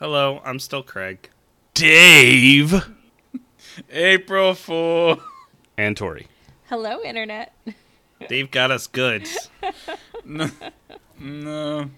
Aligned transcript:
Hello, 0.00 0.40
I'm 0.46 0.58
still 0.58 0.82
Craig. 0.82 1.28
Dave, 1.74 2.90
April 3.90 4.54
Fool. 4.54 5.20
and 5.76 5.94
Tori. 5.94 6.26
Hello, 6.70 7.02
Internet. 7.02 7.54
Dave 8.26 8.50
got 8.50 8.70
us 8.70 8.86
goods. 8.86 9.50
No. 11.22 11.90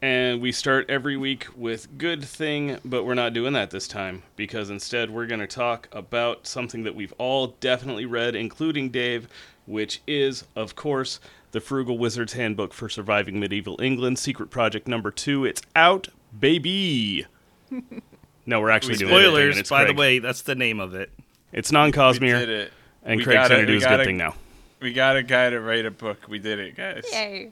And 0.00 0.40
we 0.40 0.52
start 0.52 0.88
every 0.88 1.16
week 1.16 1.48
with 1.56 1.98
good 1.98 2.22
thing, 2.24 2.78
but 2.84 3.02
we're 3.02 3.14
not 3.14 3.32
doing 3.32 3.54
that 3.54 3.70
this 3.72 3.88
time 3.88 4.22
because 4.36 4.70
instead 4.70 5.10
we're 5.10 5.26
going 5.26 5.40
to 5.40 5.48
talk 5.48 5.88
about 5.90 6.46
something 6.46 6.84
that 6.84 6.94
we've 6.94 7.12
all 7.18 7.56
definitely 7.58 8.06
read, 8.06 8.36
including 8.36 8.90
Dave, 8.90 9.26
which 9.66 10.00
is, 10.06 10.44
of 10.54 10.76
course, 10.76 11.18
the 11.50 11.60
Frugal 11.60 11.98
Wizard's 11.98 12.34
Handbook 12.34 12.72
for 12.72 12.88
Surviving 12.88 13.40
Medieval 13.40 13.80
England, 13.82 14.20
Secret 14.20 14.48
Project 14.48 14.86
Number 14.86 15.10
Two. 15.10 15.44
It's 15.44 15.62
out, 15.74 16.06
baby. 16.38 17.26
No, 18.46 18.60
we're 18.60 18.70
actually 18.70 18.96
doing 18.96 19.12
it. 19.12 19.16
Spoilers, 19.18 19.54
and 19.56 19.60
it's 19.60 19.70
by 19.70 19.84
the 19.84 19.94
way, 19.94 20.18
that's 20.18 20.42
the 20.42 20.54
name 20.54 20.80
of 20.80 20.94
it. 20.94 21.10
It's 21.52 21.72
non 21.72 21.92
Cosmere. 21.92 22.68
and 23.04 23.18
We 23.18 23.24
Craig's 23.24 23.36
got 23.48 23.50
gonna 23.50 23.66
do 23.66 23.74
his 23.74 23.84
got 23.84 23.96
good 23.98 24.06
thing 24.06 24.16
now. 24.18 24.34
We 24.80 24.92
got 24.92 25.16
a 25.16 25.22
guy 25.22 25.50
to 25.50 25.60
write 25.60 25.86
a 25.86 25.90
book. 25.90 26.26
We 26.28 26.38
did 26.38 26.58
it, 26.58 26.76
guys. 26.76 27.04
Yay. 27.12 27.50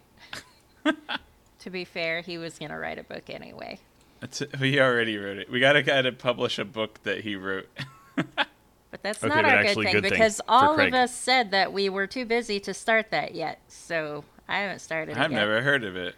to 1.61 1.71
be 1.71 1.85
fair, 1.85 2.21
he 2.21 2.39
was 2.39 2.57
going 2.59 2.71
to 2.71 2.79
write 2.79 2.99
a 2.99 3.03
book 3.03 3.29
anyway. 3.29 3.81
It's- 4.23 4.61
we 4.61 4.81
already 4.81 5.17
wrote 5.19 5.39
it. 5.39 5.51
We 5.51 5.59
got 5.59 5.75
a 5.75 5.83
guy 5.83 6.03
to 6.03 6.13
publish 6.13 6.59
a 6.61 6.65
book 6.65 7.03
that 7.03 7.23
he 7.23 7.35
wrote. 7.37 7.69
But 8.93 9.03
that's 9.03 9.19
Okay, 9.23 9.29
not 9.35 9.43
but 9.43 9.53
our 9.53 9.63
good 9.65 9.75
thing 9.75 9.93
good 9.93 10.03
because 10.05 10.37
for 10.37 10.45
all 10.49 10.75
Craig. 10.75 10.89
of 10.89 10.95
us 10.95 11.13
said 11.15 11.51
that 11.51 11.73
we 11.73 11.89
were 11.91 12.07
too 12.07 12.25
busy 12.25 12.61
to 12.61 12.73
start 12.73 13.11
that 13.11 13.35
yet. 13.35 13.59
So 13.69 14.25
I 14.49 14.61
haven't 14.61 14.79
started 14.79 15.19
I've 15.19 15.33
yet. 15.33 15.37
never 15.37 15.61
heard 15.61 15.85
of 15.85 15.97
it. 15.97 16.15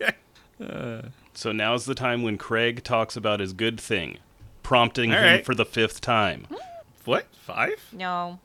Uh, 0.62 1.02
So 1.40 1.52
now's 1.52 1.86
the 1.86 1.94
time 1.94 2.22
when 2.22 2.36
Craig 2.36 2.84
talks 2.84 3.16
about 3.16 3.40
his 3.40 3.54
good 3.54 3.80
thing, 3.80 4.18
prompting 4.62 5.10
All 5.10 5.16
him 5.16 5.24
right. 5.24 5.46
for 5.46 5.54
the 5.54 5.64
fifth 5.64 6.02
time. 6.02 6.46
What? 7.06 7.28
Five? 7.32 7.82
No, 7.92 8.40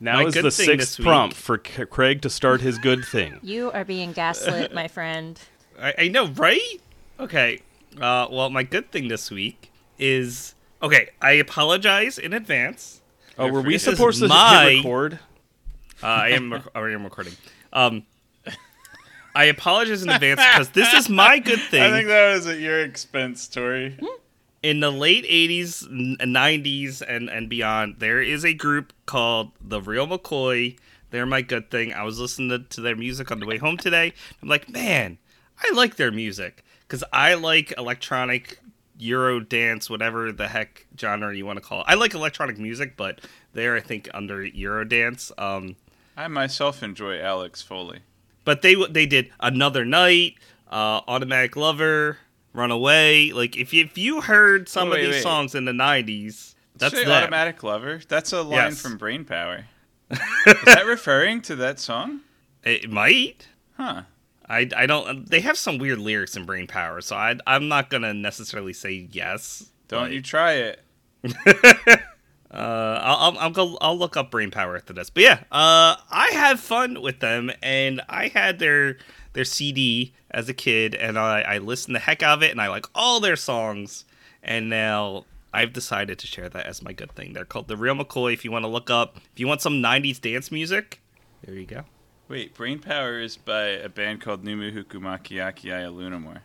Now 0.00 0.16
My 0.16 0.24
is 0.24 0.34
the 0.34 0.50
sixth 0.50 0.98
prompt 1.00 1.36
for 1.36 1.62
C- 1.64 1.84
Craig 1.84 2.20
to 2.22 2.28
start 2.28 2.62
his 2.62 2.78
good 2.78 3.04
thing. 3.04 3.38
you 3.44 3.70
are 3.70 3.84
being 3.84 4.10
gaslit, 4.10 4.74
my 4.74 4.88
friend. 4.88 5.40
I, 5.80 5.94
I 5.98 6.08
know, 6.08 6.26
right? 6.30 6.80
Okay. 7.20 7.60
Uh, 7.96 8.26
well, 8.28 8.50
my 8.50 8.64
good 8.64 8.90
thing 8.90 9.06
this 9.06 9.30
week 9.30 9.70
is 9.96 10.56
okay. 10.82 11.10
I 11.22 11.34
apologize 11.34 12.18
in 12.18 12.32
advance. 12.32 13.02
Oh, 13.38 13.52
were 13.52 13.62
we 13.62 13.78
supposed 13.78 14.18
to 14.20 14.26
my- 14.26 14.78
record? 14.78 15.20
Uh, 16.02 16.06
I 16.06 16.28
am. 16.30 16.54
rec- 16.54 16.66
I 16.74 16.80
am 16.80 17.04
recording. 17.04 17.34
Um, 17.72 18.02
I 19.34 19.44
apologize 19.44 20.02
in 20.02 20.08
advance 20.10 20.40
because 20.40 20.70
this 20.70 20.92
is 20.94 21.08
my 21.08 21.38
good 21.38 21.60
thing. 21.70 21.82
I 21.82 21.90
think 21.90 22.08
that 22.08 22.34
was 22.34 22.46
at 22.46 22.58
your 22.58 22.80
expense, 22.80 23.46
Tori. 23.48 23.98
in 24.62 24.80
the 24.80 24.90
late 24.90 25.24
80s 25.24 25.88
90s 26.20 27.02
and 27.06 27.30
and 27.30 27.48
beyond 27.48 27.96
there 27.98 28.20
is 28.20 28.44
a 28.44 28.52
group 28.52 28.92
called 29.06 29.52
the 29.60 29.80
real 29.80 30.06
mccoy 30.06 30.76
they're 31.10 31.24
my 31.24 31.40
good 31.40 31.70
thing 31.70 31.94
i 31.94 32.02
was 32.02 32.18
listening 32.20 32.50
to, 32.50 32.58
to 32.68 32.82
their 32.82 32.94
music 32.94 33.30
on 33.30 33.40
the 33.40 33.46
way 33.46 33.56
home 33.56 33.78
today 33.78 34.12
i'm 34.42 34.48
like 34.48 34.68
man 34.68 35.16
i 35.62 35.72
like 35.72 35.96
their 35.96 36.10
music 36.12 36.62
because 36.82 37.02
i 37.10 37.32
like 37.32 37.72
electronic 37.78 38.60
euro 38.98 39.40
dance 39.40 39.88
whatever 39.88 40.30
the 40.30 40.48
heck 40.48 40.86
genre 40.98 41.34
you 41.34 41.46
want 41.46 41.56
to 41.56 41.64
call 41.64 41.80
it 41.80 41.86
i 41.88 41.94
like 41.94 42.12
electronic 42.12 42.58
music 42.58 42.98
but 42.98 43.18
they're 43.54 43.76
i 43.76 43.80
think 43.80 44.10
under 44.12 44.44
euro 44.44 44.84
dance 44.84 45.32
um 45.38 45.74
I 46.18 46.28
myself 46.28 46.82
enjoy 46.82 47.18
Alex 47.18 47.62
Foley. 47.62 48.00
But 48.44 48.62
they 48.62 48.74
they 48.90 49.06
did 49.06 49.30
another 49.40 49.84
night 49.84 50.34
uh 50.70 51.00
automatic 51.08 51.56
lover 51.56 52.18
runaway 52.52 53.30
like 53.30 53.56
if 53.56 53.72
you, 53.72 53.84
if 53.84 53.96
you 53.98 54.20
heard 54.20 54.68
some 54.68 54.88
Oh, 54.88 54.92
wait, 54.92 55.00
of 55.00 55.06
these 55.06 55.14
wait. 55.16 55.22
songs 55.22 55.54
in 55.54 55.64
the 55.64 55.72
90s 55.72 56.54
that's 56.76 56.94
Say. 56.94 57.04
Automatic 57.04 57.62
Lover. 57.62 58.00
That's 58.08 58.32
a 58.32 58.40
line 58.42 58.52
Yes. 58.70 58.80
from 58.80 58.96
Brain 58.96 59.26
Power. 59.26 59.66
Is 60.10 60.18
that 60.64 60.86
referring 60.86 61.42
to 61.42 61.56
that 61.56 61.78
song? 61.78 62.20
It 62.64 62.90
might. 62.90 63.48
Huh. 63.76 64.02
I, 64.48 64.66
I 64.74 64.86
don't. 64.86 65.28
They 65.28 65.40
have 65.40 65.58
some 65.58 65.76
weird 65.76 65.98
lyrics 65.98 66.36
in 66.36 66.46
Brain 66.46 66.66
Power, 66.66 67.02
so 67.02 67.16
I 67.16 67.36
I'm 67.46 67.68
not 67.68 67.90
gonna 67.90 68.14
necessarily 68.14 68.72
say 68.72 69.08
yes. 69.12 69.70
Don't 69.88 70.04
but, 70.04 70.12
you 70.12 70.22
try 70.22 70.52
it. 70.54 70.80
Uh, 72.50 72.89
I'll, 73.18 73.38
I'll 73.38 73.50
go. 73.50 73.78
I'll 73.80 73.98
look 73.98 74.16
up 74.16 74.30
Brain 74.30 74.50
Power 74.50 74.76
after 74.76 74.92
this. 74.92 75.10
But 75.10 75.22
yeah, 75.22 75.40
uh, 75.52 75.96
I 76.10 76.30
have 76.32 76.60
fun 76.60 77.00
with 77.02 77.20
them, 77.20 77.50
and 77.62 78.00
I 78.08 78.28
had 78.28 78.58
their 78.58 78.98
their 79.32 79.44
CD 79.44 80.12
as 80.30 80.48
a 80.48 80.54
kid, 80.54 80.94
and 80.94 81.18
I 81.18 81.42
I 81.42 81.58
listened 81.58 81.94
the 81.94 82.00
heck 82.00 82.22
out 82.22 82.38
of 82.38 82.42
it, 82.42 82.50
and 82.50 82.60
I 82.60 82.68
like 82.68 82.86
all 82.94 83.20
their 83.20 83.36
songs, 83.36 84.04
and 84.42 84.68
now. 84.68 85.24
I've 85.52 85.72
decided 85.72 86.20
to 86.20 86.28
share 86.28 86.48
that 86.48 86.64
as 86.66 86.80
my 86.80 86.92
good 86.92 87.10
thing. 87.16 87.32
They're 87.32 87.44
called 87.44 87.66
The 87.66 87.76
Real 87.76 87.96
McCoy. 87.96 88.32
If 88.32 88.44
you 88.44 88.52
want 88.52 88.62
to 88.62 88.68
look 88.68 88.88
up, 88.88 89.16
if 89.16 89.40
you 89.40 89.48
want 89.48 89.60
some 89.60 89.82
90s 89.82 90.20
dance 90.20 90.52
music, 90.52 91.00
there 91.42 91.56
you 91.56 91.66
go. 91.66 91.82
Wait, 92.28 92.54
Brain 92.54 92.78
Power 92.78 93.18
is 93.18 93.36
by 93.36 93.64
a 93.64 93.88
band 93.88 94.20
called 94.20 94.44
Numuhuku 94.44 95.00
Makiakiaya 95.00 95.92
Lunamore. 95.92 96.42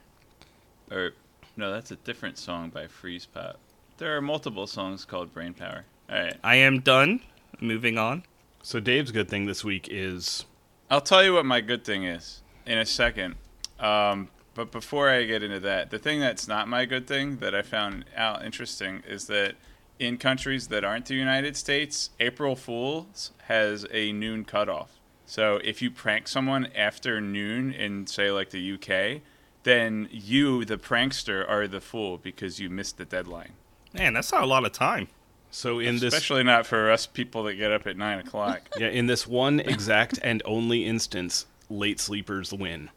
Or, 0.89 1.11
no, 1.55 1.71
that's 1.71 1.91
a 1.91 1.97
different 1.97 2.39
song 2.39 2.71
by 2.71 2.87
Freeze 2.87 3.27
Pop. 3.27 3.59
There 3.97 4.17
are 4.17 4.21
multiple 4.21 4.65
songs 4.65 5.05
called 5.05 5.31
Brain 5.31 5.53
Power. 5.53 5.85
Alright. 6.09 6.37
I 6.43 6.55
am 6.55 6.79
done. 6.79 7.21
Moving 7.59 7.97
on. 7.97 8.23
So 8.61 8.79
Dave's 8.79 9.11
good 9.11 9.29
thing 9.29 9.45
this 9.45 9.63
week 9.63 9.87
is 9.89 10.45
I'll 10.89 11.01
tell 11.01 11.23
you 11.23 11.33
what 11.33 11.45
my 11.45 11.61
good 11.61 11.83
thing 11.83 12.03
is 12.03 12.41
in 12.65 12.77
a 12.77 12.85
second. 12.85 13.35
Um, 13.79 14.29
but 14.53 14.71
before 14.71 15.09
I 15.09 15.23
get 15.25 15.43
into 15.43 15.59
that, 15.61 15.89
the 15.89 15.99
thing 15.99 16.19
that's 16.19 16.47
not 16.47 16.67
my 16.67 16.85
good 16.85 17.07
thing 17.07 17.37
that 17.37 17.53
I 17.53 17.61
found 17.61 18.05
out 18.15 18.45
interesting 18.45 19.03
is 19.07 19.27
that 19.27 19.55
in 19.99 20.17
countries 20.17 20.67
that 20.67 20.83
aren't 20.83 21.05
the 21.05 21.15
United 21.15 21.55
States, 21.57 22.11
April 22.19 22.55
Fools 22.55 23.31
has 23.47 23.85
a 23.91 24.11
noon 24.11 24.45
cutoff. 24.45 24.99
So 25.25 25.59
if 25.63 25.81
you 25.81 25.89
prank 25.89 26.27
someone 26.27 26.67
after 26.75 27.19
noon 27.19 27.73
in, 27.73 28.05
say, 28.07 28.31
like 28.31 28.51
the 28.51 28.73
UK, 28.73 29.21
then 29.63 30.07
you, 30.11 30.63
the 30.65 30.77
prankster, 30.77 31.47
are 31.49 31.67
the 31.67 31.81
fool 31.81 32.17
because 32.17 32.59
you 32.59 32.69
missed 32.69 32.97
the 32.97 33.05
deadline. 33.05 33.53
Man, 33.93 34.13
that's 34.13 34.31
not 34.31 34.43
a 34.43 34.47
lot 34.47 34.65
of 34.65 34.71
time. 34.71 35.07
So 35.51 35.79
in 35.79 35.95
this 35.99 36.13
Especially 36.13 36.43
not 36.43 36.65
for 36.65 36.91
us 36.91 37.05
people 37.05 37.43
that 37.43 37.55
get 37.55 37.71
up 37.71 37.87
at 37.87 37.97
9 37.97 38.19
o'clock. 38.19 38.61
yeah 38.77 38.87
in 38.87 39.07
this 39.07 39.25
one 39.27 39.59
exact 39.59 40.19
and 40.23 40.41
only 40.45 40.85
instance, 40.85 41.45
late 41.69 41.99
sleepers 41.99 42.51
win. 42.53 42.89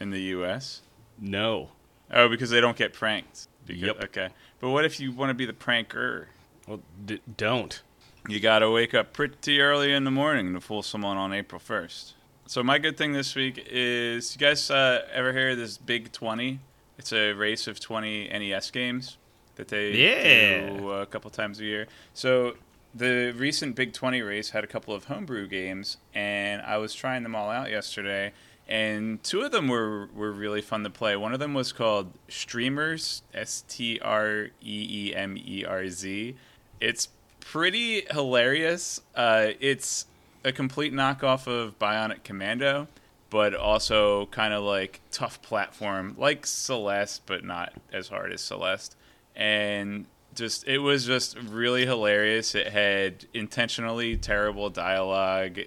in 0.00 0.10
the 0.10 0.20
US. 0.20 0.80
No, 1.18 1.70
Oh, 2.12 2.28
because 2.28 2.50
they 2.50 2.60
don't 2.60 2.76
get 2.76 2.92
pranked. 2.92 3.48
Because, 3.66 3.82
Yep. 3.82 4.04
Okay. 4.04 4.28
But 4.60 4.70
what 4.70 4.84
if 4.84 5.00
you 5.00 5.10
want 5.12 5.30
to 5.30 5.34
be 5.34 5.46
the 5.46 5.52
pranker? 5.52 6.26
well 6.66 6.80
d- 7.04 7.20
don't. 7.36 7.82
You 8.28 8.40
got 8.40 8.60
to 8.60 8.70
wake 8.70 8.94
up 8.94 9.12
pretty 9.12 9.60
early 9.60 9.92
in 9.92 10.04
the 10.04 10.10
morning 10.10 10.54
to 10.54 10.60
fool 10.60 10.82
someone 10.82 11.16
on 11.16 11.32
April 11.32 11.60
1st. 11.60 12.12
So 12.46 12.62
my 12.62 12.78
good 12.78 12.96
thing 12.96 13.12
this 13.12 13.34
week 13.34 13.66
is 13.70 14.34
you 14.34 14.38
guys 14.38 14.70
uh, 14.70 15.02
ever 15.12 15.32
hear 15.32 15.50
of 15.50 15.58
this 15.58 15.76
Big 15.76 16.10
20? 16.12 16.60
It's 16.98 17.12
a 17.12 17.32
race 17.32 17.66
of 17.66 17.80
20 17.80 18.28
NES 18.28 18.70
games 18.70 19.16
that 19.56 19.68
they 19.68 19.92
Yeah. 19.92 20.70
do 20.76 20.90
a 20.90 21.06
couple 21.06 21.30
times 21.30 21.60
a 21.60 21.64
year. 21.64 21.86
So 22.12 22.56
the 22.94 23.32
recent 23.36 23.74
Big 23.76 23.92
20 23.92 24.22
race 24.22 24.50
had 24.50 24.64
a 24.64 24.66
couple 24.66 24.94
of 24.94 25.04
homebrew 25.04 25.48
games, 25.48 25.96
and 26.14 26.62
I 26.62 26.76
was 26.78 26.94
trying 26.94 27.22
them 27.22 27.34
all 27.34 27.50
out 27.50 27.70
yesterday. 27.70 28.32
And 28.66 29.22
two 29.22 29.42
of 29.42 29.52
them 29.52 29.68
were, 29.68 30.08
were 30.14 30.32
really 30.32 30.62
fun 30.62 30.84
to 30.84 30.90
play. 30.90 31.16
One 31.16 31.34
of 31.34 31.38
them 31.40 31.52
was 31.52 31.70
called 31.72 32.12
Streemerz, 32.30 33.20
S 33.34 33.62
T 33.68 34.00
R 34.00 34.44
E 34.62 35.08
E 35.10 35.14
M 35.14 35.36
E 35.36 35.64
R 35.66 35.86
Z. 35.88 36.34
It's 36.80 37.08
pretty 37.40 38.06
hilarious. 38.10 39.02
Uh, 39.14 39.48
it's 39.60 40.06
a 40.44 40.52
complete 40.52 40.94
knockoff 40.94 41.46
of 41.46 41.78
Bionic 41.78 42.24
Commando, 42.24 42.88
but 43.28 43.54
also 43.54 44.26
kind 44.26 44.54
of 44.54 44.62
like 44.62 45.00
tough 45.10 45.42
platform, 45.42 46.14
like 46.18 46.46
Celeste, 46.46 47.20
but 47.26 47.44
not 47.44 47.74
as 47.92 48.08
hard 48.08 48.32
as 48.32 48.40
Celeste. 48.40 48.96
And 49.36 50.06
just 50.34 50.66
it 50.66 50.78
was 50.78 51.06
just 51.06 51.38
really 51.38 51.86
hilarious. 51.86 52.54
It 52.54 52.68
had 52.68 53.26
intentionally 53.34 54.16
terrible 54.16 54.70
dialogue. 54.70 55.58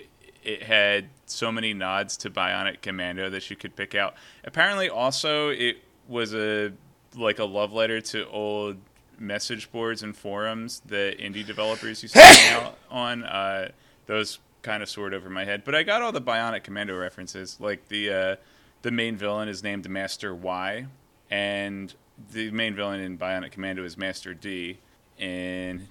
it 0.44 0.64
had 0.64 1.10
so 1.25 1.52
many 1.52 1.74
nods 1.74 2.18
to 2.18 2.30
Bionic 2.30 2.81
Commando 2.81 3.30
that 3.30 3.50
you 3.50 3.56
could 3.56 3.75
pick 3.75 3.96
out. 3.96 4.16
Apparently, 4.44 4.90
also 4.90 5.50
it 5.50 5.78
was 6.08 6.34
a 6.34 6.72
like 7.16 7.40
a 7.40 7.46
love 7.46 7.74
letter 7.74 8.00
to 8.00 8.28
old 8.30 8.78
message 9.19 9.72
boards 9.72 10.04
and 10.04 10.16
forums 10.16 10.81
that 10.86 11.18
indie 11.18 11.46
developers 11.46 12.04
used 12.04 12.16
to 12.16 12.22
hang 12.22 12.64
out 12.64 12.78
on. 12.90 13.24
Uh, 13.24 13.69
those 14.06 14.40
kind 14.62 14.81
of 14.84 14.90
soared 14.90 15.14
over 15.14 15.30
my 15.30 15.46
head, 15.46 15.64
but 15.64 15.75
I 15.75 15.84
got 15.84 16.02
all 16.02 16.12
the 16.12 16.22
Bionic 16.22 16.64
Commando 16.64 16.98
references. 16.98 17.58
Like 17.60 17.88
the 17.90 18.10
uh, 18.12 18.36
the 18.81 18.92
main 18.92 19.16
villain 19.16 19.50
is 19.50 19.64
named 19.64 19.90
Master 19.90 20.34
Y, 20.34 20.86
and 21.30 21.94
the 22.31 22.52
main 22.52 22.75
villain 22.75 23.00
in 23.00 23.18
Bionic 23.18 23.52
Commando 23.52 23.84
is 23.84 23.98
Master 23.98 24.34
D, 24.34 24.80
and 25.19 25.88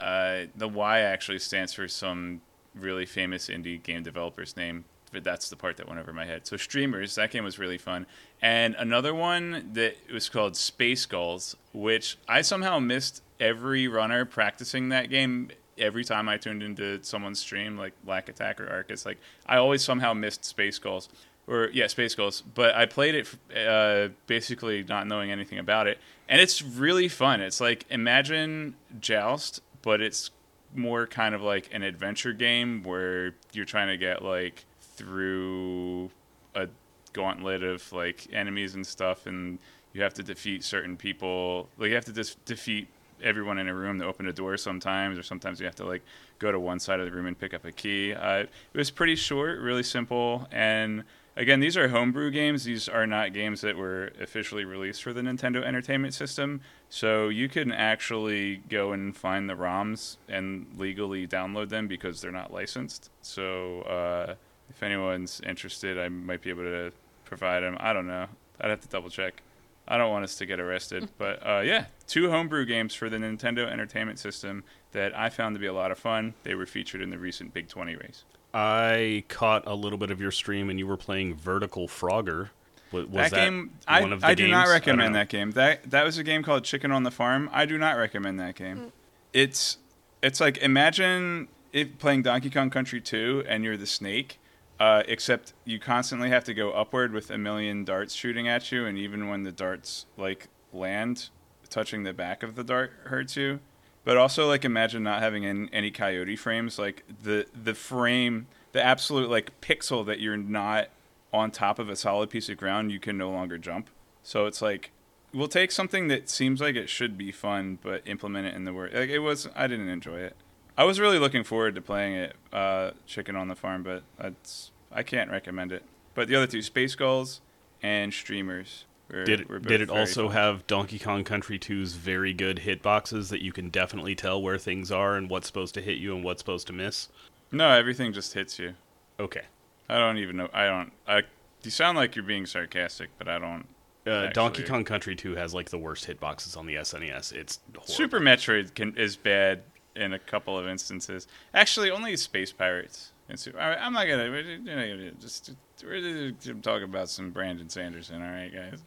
uh, 0.00 0.42
the 0.56 0.68
Y 0.68 1.00
actually 1.00 1.38
stands 1.38 1.72
for 1.72 1.88
some 1.88 2.40
really 2.74 3.06
famous 3.06 3.48
indie 3.48 3.82
game 3.82 4.02
developer's 4.02 4.56
name. 4.56 4.84
But 5.12 5.22
that's 5.22 5.48
the 5.48 5.54
part 5.56 5.76
that 5.76 5.86
went 5.86 6.00
over 6.00 6.12
my 6.12 6.24
head. 6.24 6.44
So 6.44 6.56
Streemerz, 6.56 7.14
that 7.14 7.30
game 7.30 7.44
was 7.44 7.58
really 7.58 7.78
fun, 7.78 8.06
and 8.42 8.74
another 8.76 9.14
one 9.14 9.70
that 9.74 9.96
was 10.12 10.28
called 10.28 10.56
Space 10.56 11.06
Gulls, 11.06 11.56
which 11.72 12.18
I 12.28 12.42
somehow 12.42 12.80
missed 12.80 13.22
every 13.38 13.86
runner 13.86 14.24
practicing 14.24 14.88
that 14.88 15.10
game 15.10 15.50
every 15.78 16.04
time 16.04 16.28
I 16.28 16.36
tuned 16.36 16.62
into 16.62 17.02
someone's 17.02 17.40
stream, 17.40 17.76
like 17.76 17.92
Black 18.04 18.28
Attack 18.28 18.60
or 18.60 18.68
Arcus. 18.68 19.06
Like 19.06 19.18
I 19.46 19.56
always 19.56 19.82
somehow 19.82 20.14
missed 20.14 20.44
Space 20.44 20.78
Gulls 20.78 21.08
or 21.46 21.70
yeah, 21.72 21.86
Space 21.86 22.14
Gulls. 22.14 22.42
But 22.42 22.74
I 22.74 22.86
played 22.86 23.14
it 23.14 23.56
uh, 23.56 24.08
basically 24.26 24.82
not 24.84 25.06
knowing 25.06 25.30
anything 25.30 25.58
about 25.58 25.86
it, 25.86 25.98
and 26.28 26.40
it's 26.40 26.62
really 26.62 27.08
fun. 27.08 27.40
It's 27.40 27.60
like 27.60 27.84
imagine 27.90 28.76
Joust, 29.00 29.60
but 29.82 30.00
it's 30.00 30.30
more 30.74 31.06
kind 31.06 31.34
of 31.34 31.42
like 31.42 31.68
an 31.72 31.82
adventure 31.82 32.32
game 32.32 32.82
where 32.82 33.34
you're 33.52 33.64
trying 33.64 33.88
to 33.88 33.96
get 33.96 34.22
like 34.24 34.64
through 34.80 36.10
a 36.54 36.68
gauntlet 37.12 37.62
of 37.62 37.92
like 37.92 38.26
enemies 38.32 38.74
and 38.74 38.86
stuff, 38.86 39.26
and 39.26 39.58
you 39.92 40.02
have 40.02 40.14
to 40.14 40.22
defeat 40.22 40.64
certain 40.64 40.96
people. 40.96 41.68
Like 41.78 41.88
you 41.88 41.94
have 41.94 42.04
to 42.06 42.12
just 42.12 42.44
defeat 42.44 42.88
everyone 43.22 43.58
in 43.58 43.68
a 43.68 43.74
room 43.74 43.98
to 44.00 44.04
open 44.04 44.26
a 44.26 44.32
door 44.32 44.56
sometimes, 44.56 45.18
or 45.18 45.22
sometimes 45.22 45.60
you 45.60 45.66
have 45.66 45.76
to 45.76 45.84
like 45.84 46.02
go 46.38 46.50
to 46.52 46.58
one 46.58 46.78
side 46.80 47.00
of 47.00 47.06
the 47.06 47.12
room 47.12 47.26
and 47.26 47.38
pick 47.38 47.54
up 47.54 47.64
a 47.64 47.72
key. 47.72 48.12
Uh, 48.12 48.38
it 48.40 48.50
was 48.74 48.90
pretty 48.90 49.16
short, 49.16 49.60
really 49.60 49.82
simple, 49.82 50.46
and 50.50 51.04
again, 51.36 51.60
these 51.60 51.76
are 51.76 51.88
homebrew 51.88 52.30
games. 52.30 52.64
These 52.64 52.88
are 52.88 53.06
not 53.06 53.32
games 53.32 53.60
that 53.62 53.76
were 53.76 54.12
officially 54.20 54.64
released 54.64 55.02
for 55.02 55.12
the 55.12 55.20
Nintendo 55.20 55.64
Entertainment 55.64 56.14
System. 56.14 56.60
So 56.88 57.28
you 57.28 57.48
can 57.48 57.72
actually 57.72 58.56
go 58.68 58.92
and 58.92 59.16
find 59.16 59.48
the 59.48 59.54
ROMs 59.54 60.16
and 60.28 60.66
legally 60.76 61.26
download 61.26 61.68
them 61.68 61.88
because 61.88 62.20
they're 62.20 62.32
not 62.32 62.52
licensed. 62.52 63.10
So 63.22 63.82
uh, 63.82 64.34
if 64.70 64.82
anyone's 64.82 65.40
interested, 65.44 65.98
I 65.98 66.08
might 66.08 66.42
be 66.42 66.50
able 66.50 66.64
to 66.64 66.92
provide 67.24 67.60
them. 67.60 67.76
I 67.80 67.92
don't 67.92 68.06
know. 68.06 68.26
I'd 68.60 68.70
have 68.70 68.80
to 68.80 68.88
double 68.88 69.10
check. 69.10 69.42
I 69.86 69.98
don't 69.98 70.10
want 70.10 70.24
us 70.24 70.36
to 70.36 70.46
get 70.46 70.60
arrested. 70.60 71.08
But 71.18 71.46
uh, 71.46 71.60
yeah, 71.60 71.86
two 72.06 72.30
homebrew 72.30 72.64
games 72.64 72.94
for 72.94 73.08
the 73.10 73.16
Nintendo 73.16 73.70
Entertainment 73.70 74.18
System 74.18 74.64
that 74.92 75.16
I 75.16 75.28
found 75.28 75.54
to 75.56 75.60
be 75.60 75.66
a 75.66 75.72
lot 75.72 75.90
of 75.90 75.98
fun. 75.98 76.34
They 76.42 76.54
were 76.54 76.66
featured 76.66 77.02
in 77.02 77.10
the 77.10 77.18
recent 77.18 77.52
Big 77.52 77.68
20 77.68 77.96
race. 77.96 78.24
I 78.54 79.24
caught 79.28 79.66
a 79.66 79.74
little 79.74 79.98
bit 79.98 80.12
of 80.12 80.20
your 80.20 80.30
stream 80.30 80.70
and 80.70 80.78
you 80.78 80.86
were 80.86 80.96
playing 80.96 81.34
Vertical 81.34 81.88
Frogger. 81.88 82.50
Was, 82.92 83.06
was 83.06 83.12
that, 83.12 83.30
that, 83.32 83.36
game, 83.36 83.72
one 83.88 84.12
I, 84.12 84.14
of 84.14 84.20
the 84.20 84.26
I 84.28 84.34
do 84.34 84.46
not 84.46 84.58
games? 84.58 84.64
Don't 84.64 84.72
recommend 84.72 85.14
that 85.16 85.28
game. 85.28 85.50
That 85.50 85.90
that 85.90 86.04
was 86.04 86.18
a 86.18 86.22
game 86.22 86.44
called 86.44 86.62
Chicken 86.62 86.92
on 86.92 87.02
the 87.02 87.10
Farm. 87.10 87.50
I 87.52 87.66
do 87.66 87.76
not 87.76 87.96
recommend 87.96 88.38
that 88.38 88.54
game. 88.54 88.92
It's 89.32 89.78
it's 90.22 90.40
like 90.40 90.58
imagine 90.58 91.48
it 91.72 91.98
playing 91.98 92.22
Donkey 92.22 92.48
Kong 92.48 92.70
Country 92.70 93.00
2 93.00 93.44
and 93.48 93.64
you're 93.64 93.76
the 93.76 93.86
snake, 93.86 94.38
uh, 94.78 95.02
except 95.08 95.52
you 95.64 95.80
constantly 95.80 96.28
have 96.30 96.44
to 96.44 96.54
go 96.54 96.70
upward 96.70 97.12
with 97.12 97.30
a 97.30 97.38
million 97.38 97.84
darts 97.84 98.14
shooting 98.14 98.46
at 98.46 98.70
you, 98.70 98.86
and 98.86 98.96
even 98.96 99.28
when 99.28 99.42
the 99.42 99.52
darts 99.52 100.06
like 100.16 100.46
land, 100.72 101.30
touching 101.68 102.04
the 102.04 102.12
back 102.12 102.44
of 102.44 102.54
the 102.54 102.62
dart 102.62 102.92
hurts 103.06 103.36
you. 103.36 103.58
But 104.04 104.16
also 104.16 104.46
like 104.46 104.64
imagine 104.64 105.02
not 105.02 105.22
having 105.22 105.46
any, 105.46 105.68
any 105.72 105.90
coyote 105.90 106.36
frames, 106.36 106.78
like 106.78 107.04
the 107.22 107.46
the 107.54 107.74
frame, 107.74 108.46
the 108.72 108.82
absolute 108.84 109.30
like 109.30 109.60
pixel 109.60 110.04
that 110.06 110.20
you're 110.20 110.36
not 110.36 110.88
on 111.32 111.50
top 111.50 111.78
of 111.78 111.88
a 111.88 111.96
solid 111.96 112.30
piece 112.30 112.48
of 112.48 112.56
ground, 112.56 112.92
you 112.92 113.00
can 113.00 113.16
no 113.18 113.30
longer 113.30 113.58
jump. 113.58 113.90
So 114.22 114.46
it's 114.46 114.62
like 114.62 114.90
we'll 115.34 115.48
take 115.48 115.72
something 115.72 116.08
that 116.08 116.30
seems 116.30 116.60
like 116.60 116.76
it 116.76 116.88
should 116.88 117.18
be 117.18 117.32
fun, 117.32 117.78
but 117.82 118.06
implement 118.06 118.46
it 118.46 118.54
in 118.54 118.64
the 118.64 118.72
work. 118.72 118.94
Like 118.94 119.10
it 119.10 119.18
was, 119.18 119.48
I 119.54 119.66
didn't 119.66 119.88
enjoy 119.88 120.20
it. 120.20 120.36
I 120.78 120.84
was 120.84 120.98
really 120.98 121.18
looking 121.18 121.44
forward 121.44 121.74
to 121.74 121.80
playing 121.80 122.14
it, 122.14 122.36
uh, 122.52 122.92
Chicken 123.06 123.36
on 123.36 123.48
the 123.48 123.54
Farm, 123.54 123.82
but 123.82 124.02
that's 124.18 124.70
I 124.90 125.02
can't 125.02 125.30
recommend 125.30 125.72
it. 125.72 125.82
But 126.14 126.28
the 126.28 126.36
other 126.36 126.46
two, 126.46 126.62
Space 126.62 126.94
Gulls 126.94 127.40
and 127.82 128.12
Streemerz. 128.12 128.84
Were, 129.10 129.24
Did 129.24 129.40
it, 129.40 129.62
did 129.62 129.80
it 129.80 129.90
also 129.90 130.28
fun. 130.28 130.36
have 130.36 130.66
Donkey 130.66 130.98
Kong 130.98 131.24
Country 131.24 131.58
2's 131.58 131.94
very 131.94 132.32
good 132.32 132.60
hitboxes 132.60 133.28
that 133.28 133.42
you 133.42 133.52
can 133.52 133.68
definitely 133.68 134.14
tell 134.14 134.40
where 134.42 134.58
things 134.58 134.90
are 134.90 135.16
and 135.16 135.28
what's 135.28 135.46
supposed 135.46 135.74
to 135.74 135.82
hit 135.82 135.98
you 135.98 136.14
and 136.14 136.24
what's 136.24 136.40
supposed 136.40 136.66
to 136.68 136.72
miss? 136.72 137.08
No, 137.52 137.70
everything 137.70 138.12
just 138.12 138.32
hits 138.32 138.58
you. 138.58 138.74
Okay. 139.20 139.42
I 139.88 139.98
don't 139.98 140.18
even 140.18 140.36
know. 140.36 140.48
I 140.52 140.66
don't. 140.66 140.92
I. 141.06 141.22
You 141.62 141.70
sound 141.70 141.96
like 141.96 142.16
you're 142.16 142.24
being 142.24 142.46
sarcastic, 142.46 143.10
but 143.18 143.28
I 143.28 143.38
don't. 143.38 143.66
Uh, 144.06 144.26
Donkey 144.32 144.62
Kong 144.64 144.84
Country 144.84 145.16
2 145.16 145.34
has 145.36 145.54
like 145.54 145.70
the 145.70 145.78
worst 145.78 146.06
hitboxes 146.06 146.56
on 146.56 146.66
the 146.66 146.74
SNES. 146.74 147.32
It's 147.32 147.60
horrible. 147.74 147.92
Super 147.92 148.20
Metroid 148.20 148.74
can, 148.74 148.94
is 148.96 149.16
bad 149.16 149.62
in 149.96 150.12
a 150.12 150.18
couple 150.18 150.58
of 150.58 150.66
instances. 150.66 151.26
Actually, 151.54 151.90
only 151.90 152.16
Space 152.16 152.52
Pirates. 152.52 153.12
And 153.28 153.40
Super, 153.40 153.56
right, 153.56 153.78
I'm 153.80 153.94
not 153.94 154.06
gonna, 154.06 154.30
we're 154.30 155.12
just 155.18 155.52
we're 155.82 156.32
talking 156.60 156.84
about 156.84 157.08
some 157.08 157.30
Brandon 157.30 157.68
Sanderson. 157.70 158.20
All 158.20 158.30
right, 158.30 158.52
guys. 158.52 158.82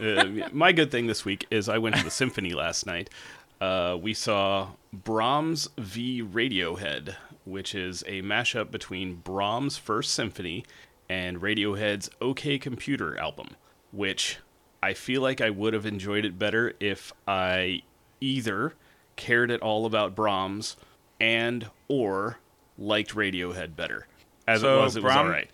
Uh, 0.00 0.48
My 0.52 0.72
good 0.72 0.90
thing 0.90 1.06
this 1.06 1.24
week 1.24 1.46
is 1.50 1.68
I 1.68 1.78
went 1.78 1.96
to 1.96 2.04
the 2.04 2.10
symphony 2.10 2.52
last 2.52 2.86
night. 2.86 3.10
Uh, 3.60 3.96
we 4.00 4.12
saw 4.12 4.70
Brahms 4.92 5.68
v 5.78 6.22
Radiohead, 6.22 7.14
which 7.44 7.74
is 7.74 8.02
a 8.06 8.22
mashup 8.22 8.70
between 8.70 9.16
Brahms' 9.16 9.76
First 9.76 10.12
Symphony 10.12 10.64
and 11.08 11.40
Radiohead's 11.40 12.10
OK 12.20 12.58
Computer 12.58 13.18
album, 13.18 13.50
which 13.92 14.38
I 14.82 14.94
feel 14.94 15.22
like 15.22 15.40
I 15.40 15.50
would 15.50 15.74
have 15.74 15.86
enjoyed 15.86 16.24
it 16.24 16.38
better 16.38 16.74
if 16.80 17.12
I 17.28 17.82
either 18.20 18.74
cared 19.16 19.50
at 19.50 19.60
all 19.60 19.86
about 19.86 20.14
Brahms 20.14 20.76
and 21.20 21.70
or 21.88 22.38
liked 22.76 23.14
Radiohead 23.14 23.76
better. 23.76 24.06
As 24.46 24.62
So 24.62 24.80
it 24.80 24.82
was, 24.82 24.96
it 24.96 25.02
was 25.04 25.14
all 25.14 25.28
right. 25.28 25.50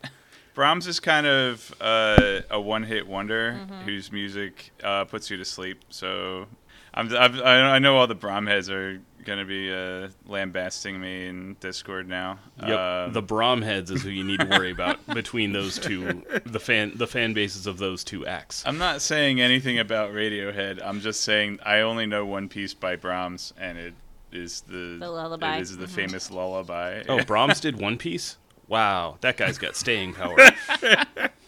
Brahms 0.59 0.89
is 0.89 0.99
kind 0.99 1.25
of 1.25 1.73
uh, 1.81 2.41
a 2.51 2.61
one-hit 2.61 3.07
wonder 3.07 3.53
whose 3.85 4.11
music 4.11 4.73
uh, 4.83 5.05
puts 5.05 5.31
you 5.31 5.37
to 5.37 5.45
sleep. 5.45 5.85
So 5.89 6.47
I'm, 6.93 7.15
I've, 7.17 7.41
I 7.41 7.77
I 7.77 7.79
know 7.79 7.97
all 7.97 8.09
the 8.09 8.17
Brahm 8.17 8.45
heads 8.49 8.69
are 8.69 9.01
gonna 9.25 9.45
be 9.45 9.73
uh, 9.73 10.09
lambasting 10.27 11.01
me 11.01 11.29
in 11.29 11.55
Discord 11.61 12.09
now. 12.09 12.41
Yep, 12.61 12.77
Um, 12.77 13.13
the 13.13 13.23
Brom 13.23 13.63
heads 13.63 13.93
is 13.93 14.03
who 14.03 14.09
you 14.11 14.25
need 14.25 14.41
to 14.41 14.47
worry 14.47 14.73
about 14.73 14.99
between 15.15 15.53
those 15.53 15.79
two, 15.79 16.25
the 16.45 16.59
fan 16.59 16.91
the 16.97 17.07
fan 17.07 17.35
bases 17.35 17.69
of 17.69 17.79
those 17.79 18.03
two 18.03 18.27
acts. 18.27 18.65
I'm 18.67 18.79
not 18.79 19.01
saying 19.01 19.41
anything 19.41 19.79
about 19.79 20.11
Radiohead. 20.13 20.81
I'm 20.85 21.01
just 21.01 21.21
saying 21.23 21.61
I 21.65 21.83
only 21.83 22.07
know 22.07 22.27
one 22.27 22.49
piece 22.49 22.75
by 22.75 22.97
Brahms, 22.97 23.55
and 23.57 23.79
it 23.79 23.95
is 24.33 24.63
the 24.63 24.97
The 24.99 25.09
lullaby. 25.09 25.59
It 25.59 25.61
is 25.63 25.77
the 25.77 25.87
Mhm. 25.87 25.91
famous 25.91 26.33
lullaby. 26.33 27.05
Oh, 27.09 27.23
Brahms 27.29 27.61
did 27.61 27.79
One 27.81 27.97
Piece. 27.97 28.39
Wow, 28.69 29.17
that 29.23 29.37
guy's 29.37 29.59
got 29.59 29.77
staying 29.77 30.15
power. 30.15 30.37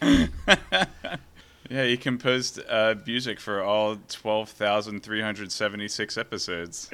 yeah, 1.70 1.84
he 1.84 1.96
composed 1.96 2.60
uh, 2.68 2.94
music 3.06 3.38
for 3.38 3.62
all 3.62 3.98
twelve 4.08 4.48
thousand 4.48 5.02
three 5.02 5.20
hundred 5.20 5.52
seventy-six 5.52 6.16
episodes. 6.18 6.90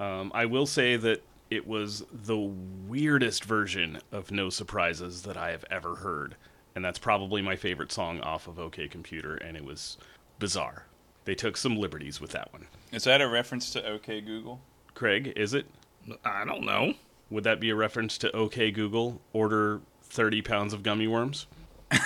Um, 0.00 0.32
I 0.34 0.46
will 0.46 0.64
say 0.64 0.96
that 0.96 1.22
it 1.50 1.66
was 1.66 2.04
the 2.10 2.38
weirdest 2.38 3.44
version 3.44 4.00
of 4.10 4.30
No 4.30 4.48
Surprises 4.48 5.22
that 5.22 5.36
I 5.36 5.50
have 5.50 5.64
ever 5.70 5.96
heard, 5.96 6.36
and 6.74 6.82
that's 6.82 6.98
probably 6.98 7.42
my 7.42 7.54
favorite 7.54 7.92
song 7.92 8.20
off 8.22 8.48
of 8.48 8.58
OK 8.58 8.88
Computer, 8.88 9.34
and 9.34 9.58
it 9.58 9.64
was 9.64 9.98
bizarre. 10.38 10.86
They 11.26 11.34
took 11.34 11.58
some 11.58 11.76
liberties 11.76 12.18
with 12.18 12.30
that 12.30 12.50
one. 12.50 12.66
is 12.92 13.04
that 13.04 13.20
a 13.20 13.28
reference 13.28 13.70
to 13.72 13.86
OK 13.86 14.22
Google? 14.22 14.60
Craig, 14.94 15.34
is 15.36 15.52
it? 15.52 15.66
I 16.24 16.46
don't 16.46 16.64
know. 16.64 16.94
Would 17.30 17.44
that 17.44 17.60
be 17.60 17.70
a 17.70 17.74
reference 17.74 18.18
to 18.18 18.34
OK 18.36 18.70
Google? 18.70 19.20
Order 19.32 19.80
thirty 20.02 20.42
pounds 20.42 20.72
of 20.72 20.82
gummy 20.82 21.06
worms. 21.06 21.46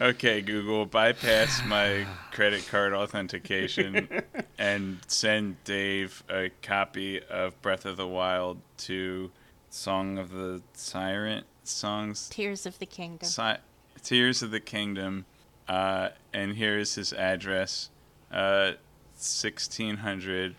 Okay, 0.00 0.42
Google, 0.42 0.86
bypass 0.86 1.60
my 1.66 2.06
credit 2.30 2.68
card 2.68 2.92
authentication 2.92 4.08
and 4.56 4.98
send 5.08 5.56
Dave 5.64 6.22
a 6.30 6.50
copy 6.62 7.20
of 7.24 7.60
Breath 7.62 7.84
of 7.84 7.96
the 7.96 8.06
Wild 8.06 8.60
to 8.78 9.32
Song 9.70 10.16
of 10.16 10.30
the 10.30 10.62
Siren 10.72 11.42
songs 11.64 12.28
Tears 12.28 12.64
of 12.64 12.78
the 12.78 12.86
Kingdom. 12.86 13.28
Si- 13.28 13.56
Tears 14.00 14.40
of 14.40 14.52
the 14.52 14.60
Kingdom, 14.60 15.26
uh, 15.66 16.10
and 16.32 16.54
here's 16.54 16.94
his 16.94 17.12
address: 17.12 17.90
uh, 18.30 18.72
sixteen 19.16 19.96
hundred 19.96 20.54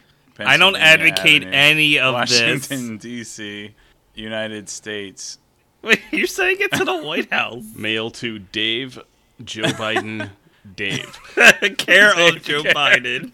I 0.48 0.58
don't 0.58 0.76
advocate 0.76 1.44
Avenue, 1.44 1.58
any 1.58 2.00
of 2.00 2.16
this. 2.28 2.42
Washington 2.42 2.98
D.C., 2.98 3.74
United 4.16 4.70
States. 4.70 5.40
Wait, 5.82 6.02
you're 6.12 6.28
saying 6.28 6.58
it 6.60 6.72
to 6.74 6.84
the 6.84 6.98
White 6.98 7.32
House? 7.32 7.64
Mail 7.76 8.12
to 8.12 8.40
Dave, 8.40 9.00
Joe 9.44 9.64
Biden, 9.64 10.30
Dave. 10.76 11.18
Care 11.78 12.12
of 12.12 12.42
Joe 12.44 12.64
Biden. 12.64 13.32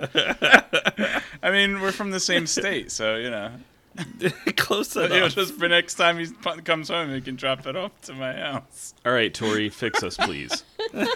I 1.42 1.50
mean, 1.50 1.80
we're 1.80 1.92
from 1.92 2.10
the 2.10 2.20
same 2.20 2.46
state, 2.46 2.92
so 2.92 3.16
you 3.16 3.30
know. 3.30 3.50
Close 4.56 4.96
It'll 4.96 5.16
enough. 5.16 5.34
just 5.34 5.54
for 5.54 5.68
next 5.68 5.94
time 5.94 6.18
he 6.18 6.26
comes 6.62 6.88
home, 6.88 7.12
he 7.12 7.20
can 7.20 7.36
drop 7.36 7.66
it 7.66 7.76
off 7.76 7.92
to 8.02 8.14
my 8.14 8.32
house. 8.32 8.94
All 9.04 9.12
right, 9.12 9.32
Tori, 9.32 9.68
fix 9.68 10.02
us, 10.02 10.16
please. 10.16 10.64
Oh, 10.94 11.06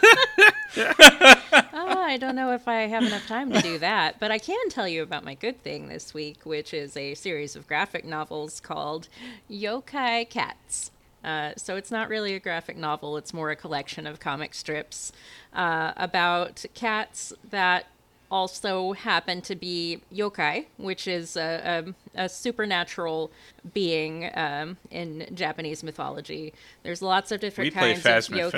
I 1.74 2.16
don't 2.18 2.34
know 2.34 2.52
if 2.52 2.66
I 2.68 2.82
have 2.82 3.04
enough 3.04 3.26
time 3.26 3.52
to 3.52 3.60
do 3.60 3.78
that, 3.78 4.18
but 4.18 4.30
I 4.30 4.38
can 4.38 4.68
tell 4.68 4.88
you 4.88 5.02
about 5.02 5.24
my 5.24 5.34
good 5.34 5.62
thing 5.62 5.88
this 5.88 6.12
week, 6.14 6.44
which 6.44 6.74
is 6.74 6.96
a 6.96 7.14
series 7.14 7.56
of 7.56 7.66
graphic 7.66 8.04
novels 8.04 8.60
called 8.60 9.08
Yokai 9.50 10.28
Cats. 10.28 10.90
Uh, 11.24 11.52
so 11.56 11.76
it's 11.76 11.90
not 11.90 12.08
really 12.08 12.34
a 12.34 12.40
graphic 12.40 12.76
novel, 12.76 13.16
it's 13.16 13.32
more 13.32 13.50
a 13.50 13.56
collection 13.56 14.06
of 14.06 14.18
comic 14.18 14.54
strips 14.54 15.12
uh, 15.52 15.92
about 15.96 16.64
cats 16.74 17.32
that 17.48 17.86
also 18.32 18.94
happen 18.94 19.42
to 19.42 19.54
be 19.54 20.00
yokai, 20.12 20.64
which 20.78 21.06
is 21.06 21.36
a, 21.36 21.84
a, 22.16 22.24
a 22.24 22.28
supernatural 22.28 23.30
being 23.74 24.30
um, 24.34 24.78
in 24.90 25.28
Japanese 25.34 25.84
mythology. 25.84 26.54
There's 26.82 27.02
lots 27.02 27.30
of 27.30 27.40
different 27.40 27.74
We 27.74 27.78
play 27.78 27.94
kinds 27.94 28.28
of 28.30 28.34
yokai 28.34 28.52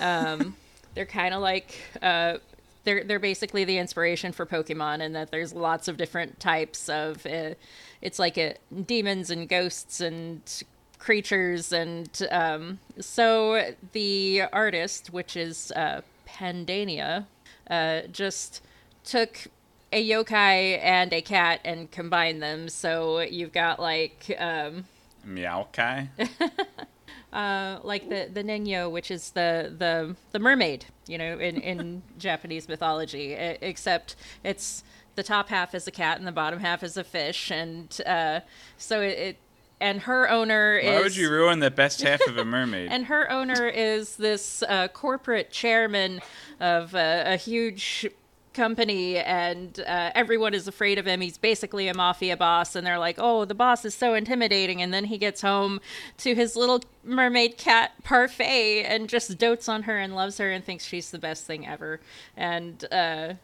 Phasmophobia. 0.00 0.52
they're 0.94 1.04
kind 1.04 1.34
of 1.34 1.42
like 1.42 1.76
uh, 2.00 2.38
they're 2.84 3.04
they're 3.04 3.18
basically 3.18 3.64
the 3.64 3.76
inspiration 3.76 4.32
for 4.32 4.46
Pokemon, 4.46 5.00
and 5.02 5.14
that 5.14 5.30
there's 5.30 5.52
lots 5.52 5.86
of 5.86 5.96
different 5.98 6.40
types 6.40 6.88
of. 6.88 7.24
Uh, 7.26 7.54
it's 8.00 8.18
like 8.18 8.38
a, 8.38 8.56
demons 8.86 9.30
and 9.30 9.48
ghosts 9.48 10.00
and 10.00 10.62
creatures, 10.98 11.72
and 11.72 12.26
um, 12.30 12.78
so 13.00 13.72
the 13.92 14.42
artist, 14.52 15.12
which 15.12 15.36
is 15.36 15.72
uh, 15.72 16.00
Pandania, 16.26 17.26
uh, 17.68 18.02
just 18.10 18.62
took 19.04 19.46
a 19.92 20.08
yokai 20.08 20.78
and 20.82 21.12
a 21.12 21.22
cat 21.22 21.60
and 21.64 21.90
combined 21.90 22.42
them. 22.42 22.68
So 22.68 23.20
you've 23.20 23.52
got 23.52 23.80
like. 23.80 24.34
Um, 24.38 24.84
Meowkai. 25.26 26.08
uh, 27.32 27.78
like 27.82 28.08
the 28.08 28.28
the 28.32 28.42
Ningyo, 28.42 28.90
which 28.90 29.10
is 29.10 29.30
the 29.30 29.74
the 29.76 30.16
the 30.32 30.38
mermaid, 30.38 30.86
you 31.06 31.18
know, 31.18 31.38
in 31.38 31.60
in 31.60 32.02
Japanese 32.18 32.68
mythology, 32.68 33.32
except 33.32 34.16
it's 34.42 34.84
the 35.14 35.22
top 35.22 35.48
half 35.48 35.74
is 35.74 35.86
a 35.86 35.90
cat 35.90 36.18
and 36.18 36.26
the 36.26 36.32
bottom 36.32 36.60
half 36.60 36.82
is 36.82 36.96
a 36.96 37.04
fish, 37.04 37.50
and 37.50 38.00
uh, 38.06 38.40
so 38.76 39.00
it, 39.00 39.18
it 39.18 39.36
and 39.80 40.02
her 40.02 40.30
owner 40.30 40.80
Why 40.82 40.90
is 40.90 41.02
would 41.02 41.16
you 41.16 41.30
ruin 41.30 41.58
the 41.58 41.70
best 41.70 42.02
half 42.02 42.20
of 42.26 42.36
a 42.36 42.44
mermaid? 42.44 42.88
and 42.92 43.06
her 43.06 43.30
owner 43.30 43.66
is 43.68 44.16
this 44.16 44.62
uh, 44.62 44.88
corporate 44.88 45.50
chairman 45.50 46.20
of 46.60 46.94
uh, 46.94 47.24
a 47.26 47.36
huge 47.36 48.06
company 48.54 49.18
and 49.18 49.80
uh, 49.80 50.10
everyone 50.14 50.54
is 50.54 50.68
afraid 50.68 50.98
of 50.98 51.06
him. 51.06 51.20
He's 51.20 51.38
basically 51.38 51.88
a 51.88 51.94
mafia 51.94 52.36
boss 52.36 52.74
and 52.76 52.86
they're 52.86 52.98
like 52.98 53.16
oh 53.18 53.44
the 53.44 53.54
boss 53.54 53.84
is 53.84 53.94
so 53.94 54.14
intimidating. 54.14 54.80
And 54.80 54.94
then 54.94 55.04
he 55.04 55.18
gets 55.18 55.42
home 55.42 55.80
to 56.18 56.34
his 56.34 56.56
little 56.56 56.82
mermaid 57.02 57.58
cat 57.58 57.92
parfait 58.02 58.84
and 58.84 59.08
just 59.08 59.36
dotes 59.38 59.68
on 59.68 59.82
her 59.82 59.98
and 59.98 60.14
loves 60.14 60.38
her 60.38 60.50
and 60.50 60.64
thinks 60.64 60.84
she's 60.84 61.10
the 61.10 61.18
best 61.18 61.46
thing 61.46 61.66
ever. 61.66 62.00
And 62.36 62.84
uh, 62.90 63.34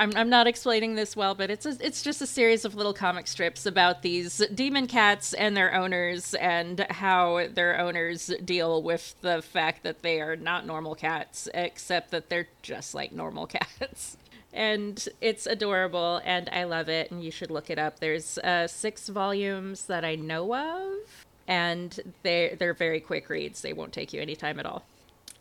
I'm, 0.00 0.16
I'm 0.16 0.30
not 0.30 0.46
explaining 0.46 0.94
this 0.94 1.14
well, 1.14 1.34
but 1.34 1.50
it's 1.50 1.66
a, 1.66 1.76
it's 1.78 2.02
just 2.02 2.22
a 2.22 2.26
series 2.26 2.64
of 2.64 2.74
little 2.74 2.94
comic 2.94 3.26
strips 3.26 3.66
about 3.66 4.00
these 4.00 4.38
demon 4.54 4.86
cats 4.86 5.34
and 5.34 5.54
their 5.54 5.74
owners 5.74 6.32
and 6.32 6.86
how 6.88 7.46
their 7.52 7.78
owners 7.78 8.32
deal 8.42 8.82
with 8.82 9.14
the 9.20 9.42
fact 9.42 9.82
that 9.82 10.00
they 10.00 10.22
are 10.22 10.36
not 10.36 10.64
normal 10.64 10.94
cats, 10.94 11.50
except 11.52 12.12
that 12.12 12.30
they're 12.30 12.48
just 12.62 12.94
like 12.94 13.12
normal 13.12 13.46
cats. 13.80 14.16
And 14.54 15.06
it's 15.20 15.44
adorable, 15.44 16.22
and 16.24 16.48
I 16.50 16.64
love 16.64 16.88
it, 16.88 17.10
and 17.10 17.22
you 17.22 17.30
should 17.30 17.50
look 17.50 17.68
it 17.68 17.78
up. 17.78 18.00
There's 18.00 18.38
uh, 18.38 18.68
six 18.68 19.06
volumes 19.10 19.84
that 19.84 20.02
I 20.02 20.14
know 20.14 20.56
of, 20.56 21.26
and 21.46 22.00
they 22.22 22.56
they're 22.58 22.72
very 22.72 23.00
quick 23.00 23.28
reads. 23.28 23.60
They 23.60 23.74
won't 23.74 23.92
take 23.92 24.14
you 24.14 24.22
any 24.22 24.34
time 24.34 24.58
at 24.58 24.64
all. 24.64 24.82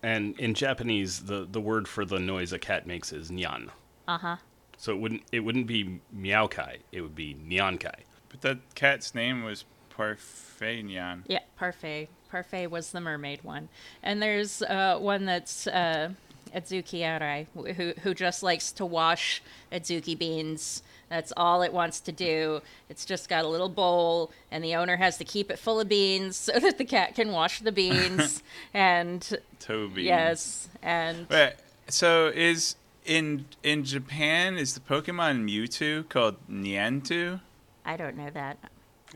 And 0.04 0.38
in 0.38 0.54
Japanese, 0.54 1.22
the, 1.22 1.48
the 1.50 1.62
word 1.62 1.88
for 1.88 2.04
the 2.04 2.20
noise 2.20 2.52
a 2.52 2.60
cat 2.60 2.86
makes 2.86 3.14
is 3.14 3.32
nyan. 3.32 3.70
Uh 4.08 4.18
huh. 4.18 4.36
So 4.80 4.94
it 4.94 5.00
wouldn't 5.00 5.24
it 5.32 5.42
wouldn't 5.42 5.68
be 5.68 6.00
meowkai, 6.16 6.78
it 6.94 7.02
would 7.02 7.16
be 7.16 7.36
nyankai. 7.36 8.00
but 8.30 8.42
that 8.42 8.58
cat's 8.76 9.14
name 9.14 9.44
was 9.44 9.66
Parfait 9.90 10.82
Neon. 10.82 11.26
Yeah, 11.28 11.40
Parfait. 11.58 12.08
Parfait 12.32 12.68
was 12.68 12.92
the 12.92 13.02
mermaid 13.02 13.44
one. 13.44 13.68
And 14.02 14.22
there's 14.22 14.62
uh, 14.62 14.98
one 14.98 15.26
that's 15.26 15.68
uh, 15.68 16.12
Azuki 16.56 17.02
Arai, 17.02 17.48
who, 17.76 17.94
who 18.02 18.14
just 18.14 18.42
likes 18.42 18.72
to 18.74 18.86
wash 18.86 19.42
Azuki 19.72 20.18
beans. 20.18 20.82
That's 21.10 21.34
all 21.36 21.62
it 21.64 21.74
wants 21.74 22.00
to 22.02 22.14
do. 22.14 22.62
It's 22.88 23.04
just 23.04 23.28
got 23.28 23.44
a 23.44 23.48
little 23.48 23.68
bowl, 23.68 24.32
and 24.52 24.64
the 24.64 24.76
owner 24.76 24.96
has 24.96 25.18
to 25.18 25.26
keep 25.26 25.52
it 25.52 25.60
full 25.60 25.80
of 25.80 25.90
beans 25.90 26.36
so 26.38 26.58
that 26.60 26.78
the 26.78 26.86
cat 26.86 27.16
can 27.16 27.34
wash 27.34 27.60
the 27.60 27.72
beans. 27.74 28.44
and 28.74 29.40
Toby. 29.60 30.04
yes, 30.04 30.70
and 30.82 31.28
Wait, 31.30 31.56
so 31.90 32.32
is 32.34 32.76
in 33.10 33.46
in 33.64 33.84
Japan 33.84 34.56
is 34.58 34.76
the 34.76 34.80
Pokemon 34.80 35.44
Mewtwo 35.44 36.08
called 36.08 36.36
Niantu? 36.48 37.42
I 37.84 37.98
don't 37.98 38.16
know 38.16 38.30
that. 38.30 38.60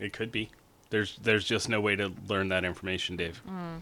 It 0.00 0.12
could 0.12 0.32
be. 0.32 0.50
There's 0.90 1.16
there's 1.22 1.44
just 1.44 1.68
no 1.68 1.80
way 1.80 1.94
to 1.96 2.12
learn 2.28 2.48
that 2.48 2.64
information, 2.64 3.16
Dave. 3.16 3.38
Hmm. 3.38 3.76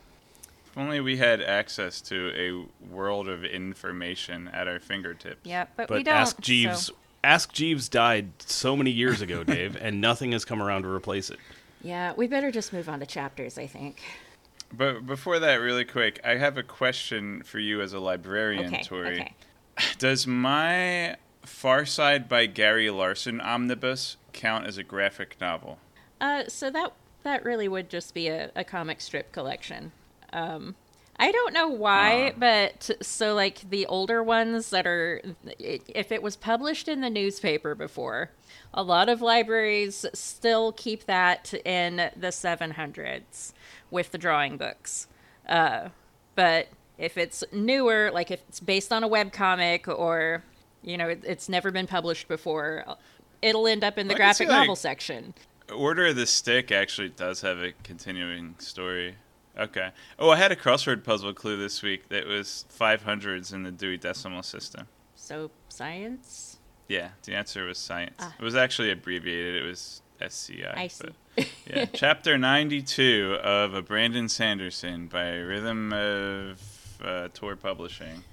If 0.66 0.78
only 0.78 1.00
we 1.00 1.16
had 1.16 1.40
access 1.40 2.00
to 2.02 2.30
a 2.34 2.92
world 2.94 3.28
of 3.28 3.44
information 3.44 4.48
at 4.48 4.68
our 4.68 4.80
fingertips. 4.80 5.40
Yeah, 5.44 5.66
but, 5.76 5.90
we 5.90 6.02
don't. 6.02 6.14
Ask 6.14 6.40
Jeeves 6.40 6.86
so- 6.86 6.94
Ask 7.24 7.52
Jeeves 7.52 7.88
died 7.88 8.30
so 8.38 8.76
many 8.76 8.90
years 8.90 9.22
ago, 9.22 9.44
Dave, 9.44 9.76
and 9.80 10.00
nothing 10.00 10.32
has 10.32 10.44
come 10.44 10.62
around 10.62 10.82
to 10.82 10.88
replace 10.88 11.30
it. 11.30 11.38
Yeah, 11.82 12.12
we 12.16 12.26
better 12.26 12.50
just 12.50 12.72
move 12.72 12.88
on 12.88 13.00
to 13.00 13.06
chapters, 13.06 13.58
I 13.58 13.66
think. 13.66 14.00
But 14.72 15.06
before 15.06 15.38
that, 15.38 15.56
really 15.56 15.84
quick, 15.84 16.20
I 16.24 16.36
have 16.36 16.56
a 16.56 16.62
question 16.62 17.42
for 17.42 17.58
you 17.58 17.80
as 17.82 17.92
a 17.92 17.98
librarian, 17.98 18.66
Okay, 18.74 18.82
Tori. 18.82 19.20
okay. 19.20 19.34
Does 19.98 20.26
my 20.26 21.16
Far 21.44 21.84
Side 21.86 22.28
by 22.28 22.46
Gary 22.46 22.90
Larson 22.90 23.40
omnibus 23.40 24.16
count 24.32 24.66
as 24.66 24.78
a 24.78 24.82
graphic 24.82 25.36
novel? 25.40 25.78
Uh, 26.20 26.44
so 26.48 26.70
that 26.70 26.92
that 27.24 27.44
really 27.44 27.68
would 27.68 27.88
just 27.88 28.14
be 28.14 28.28
a, 28.28 28.50
a 28.56 28.64
comic 28.64 29.00
strip 29.00 29.30
collection. 29.32 29.92
Um, 30.32 30.74
I 31.18 31.30
don't 31.30 31.52
know 31.54 31.68
why, 31.68 32.30
Ah. 32.30 32.38
but 32.38 32.90
so 33.00 33.34
like 33.34 33.68
the 33.70 33.86
older 33.86 34.22
ones 34.22 34.70
that 34.70 34.86
are, 34.86 35.20
if 35.58 36.10
it 36.10 36.22
was 36.22 36.36
published 36.36 36.88
in 36.88 37.00
the 37.00 37.10
newspaper 37.10 37.74
before, 37.76 38.30
a 38.74 38.82
lot 38.82 39.08
of 39.08 39.20
libraries 39.22 40.04
still 40.14 40.72
keep 40.72 41.04
that 41.04 41.54
in 41.64 41.96
the 42.16 42.28
700s 42.28 43.52
with 43.90 44.10
the 44.10 44.18
drawing 44.18 44.56
books. 44.56 45.06
Uh, 45.48 45.90
but 46.34 46.68
if 47.02 47.18
it's 47.18 47.42
newer, 47.52 48.10
like 48.14 48.30
if 48.30 48.40
it's 48.48 48.60
based 48.60 48.92
on 48.92 49.02
a 49.02 49.08
webcomic 49.08 49.88
or, 49.88 50.44
you 50.82 50.96
know, 50.96 51.08
it, 51.08 51.22
it's 51.24 51.48
never 51.48 51.72
been 51.72 51.88
published 51.88 52.28
before, 52.28 52.84
it'll 53.42 53.66
end 53.66 53.82
up 53.82 53.98
in 53.98 54.06
the 54.06 54.14
I 54.14 54.16
can 54.18 54.34
see, 54.34 54.44
graphic 54.44 54.48
like- 54.48 54.60
novel 54.60 54.76
section. 54.76 55.34
Order 55.74 56.06
of 56.08 56.16
the 56.16 56.26
Stick 56.26 56.70
actually 56.70 57.08
does 57.08 57.40
have 57.40 57.58
a 57.58 57.72
continuing 57.82 58.54
story. 58.58 59.16
Okay. 59.58 59.90
Oh, 60.18 60.30
I 60.30 60.36
had 60.36 60.52
a 60.52 60.56
crossword 60.56 61.02
puzzle 61.02 61.32
clue 61.34 61.56
this 61.56 61.82
week 61.82 62.08
that 62.08 62.26
was 62.26 62.66
500s 62.78 63.52
in 63.52 63.62
the 63.64 63.70
Dewey 63.72 63.96
Decimal 63.96 64.42
System. 64.42 64.86
So 65.16 65.50
science. 65.68 66.58
Yeah, 66.88 67.10
the 67.24 67.34
answer 67.34 67.64
was 67.64 67.78
science. 67.78 68.14
Ah. 68.18 68.34
It 68.38 68.42
was 68.44 68.54
actually 68.54 68.90
abbreviated. 68.90 69.56
It 69.56 69.66
was 69.66 70.02
SCI. 70.20 70.72
I 70.76 70.86
see. 70.88 71.04
but- 71.36 71.48
yeah, 71.66 71.84
chapter 71.94 72.36
92 72.38 73.38
of 73.42 73.72
a 73.74 73.82
Brandon 73.82 74.28
Sanderson 74.28 75.06
by 75.06 75.30
Rhythm 75.36 75.92
of 75.92 76.60
uh, 77.04 77.28
Tor 77.34 77.56
Publishing. 77.56 78.24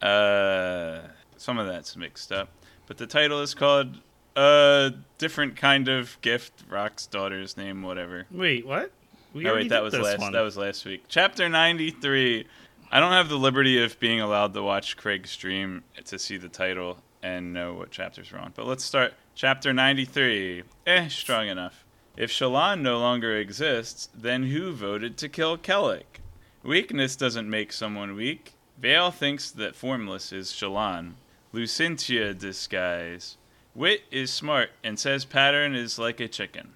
Uh, 0.00 1.00
some 1.36 1.58
of 1.58 1.66
that's 1.66 1.96
mixed 1.96 2.32
up, 2.32 2.50
but 2.86 2.96
the 2.98 3.06
title 3.06 3.40
is 3.40 3.54
called 3.54 3.98
a 4.36 4.92
different 5.18 5.56
kind 5.56 5.88
of 5.88 6.18
gift. 6.22 6.64
Rock's 6.68 7.06
daughter's 7.06 7.56
name, 7.56 7.82
whatever. 7.82 8.26
Wait, 8.30 8.66
what? 8.66 8.92
We 9.32 9.48
oh 9.48 9.54
wait, 9.54 9.68
that 9.68 9.82
was 9.82 9.94
last. 9.94 10.18
one. 10.18 10.32
That 10.32 10.40
was 10.40 10.56
last 10.56 10.84
week. 10.84 11.04
Chapter 11.08 11.48
93. 11.48 12.46
I 12.90 12.98
don't 12.98 13.12
have 13.12 13.28
the 13.28 13.38
liberty 13.38 13.82
of 13.82 14.00
being 14.00 14.20
allowed 14.20 14.54
to 14.54 14.62
watch 14.62 14.96
Craig's 14.96 15.30
stream 15.30 15.84
to 16.04 16.18
see 16.18 16.36
the 16.36 16.48
title 16.48 16.98
and 17.22 17.52
know 17.52 17.74
what 17.74 17.90
chapters 17.92 18.32
we're 18.32 18.40
on. 18.40 18.52
But 18.56 18.66
let's 18.66 18.84
start. 18.84 19.14
Chapter 19.36 19.72
93. 19.72 20.64
Eh, 20.86 21.08
strong 21.08 21.46
enough. 21.46 21.84
If 22.16 22.30
Shallan 22.30 22.80
no 22.80 22.98
longer 22.98 23.36
exists, 23.36 24.08
then 24.12 24.44
who 24.44 24.72
voted 24.72 25.16
to 25.18 25.28
kill 25.28 25.56
Kelek? 25.56 26.20
Weakness 26.62 27.16
doesn't 27.16 27.48
make 27.48 27.72
someone 27.72 28.14
weak. 28.14 28.52
Veil 28.78 29.10
thinks 29.10 29.50
that 29.50 29.74
Formless 29.74 30.30
is 30.30 30.52
Shallan. 30.52 31.12
Lusintia 31.54 32.38
disguise. 32.38 33.38
Wit 33.74 34.02
is 34.10 34.30
smart 34.30 34.70
and 34.84 34.98
says 34.98 35.24
pattern 35.24 35.74
is 35.74 35.98
like 35.98 36.20
a 36.20 36.28
chicken. 36.28 36.72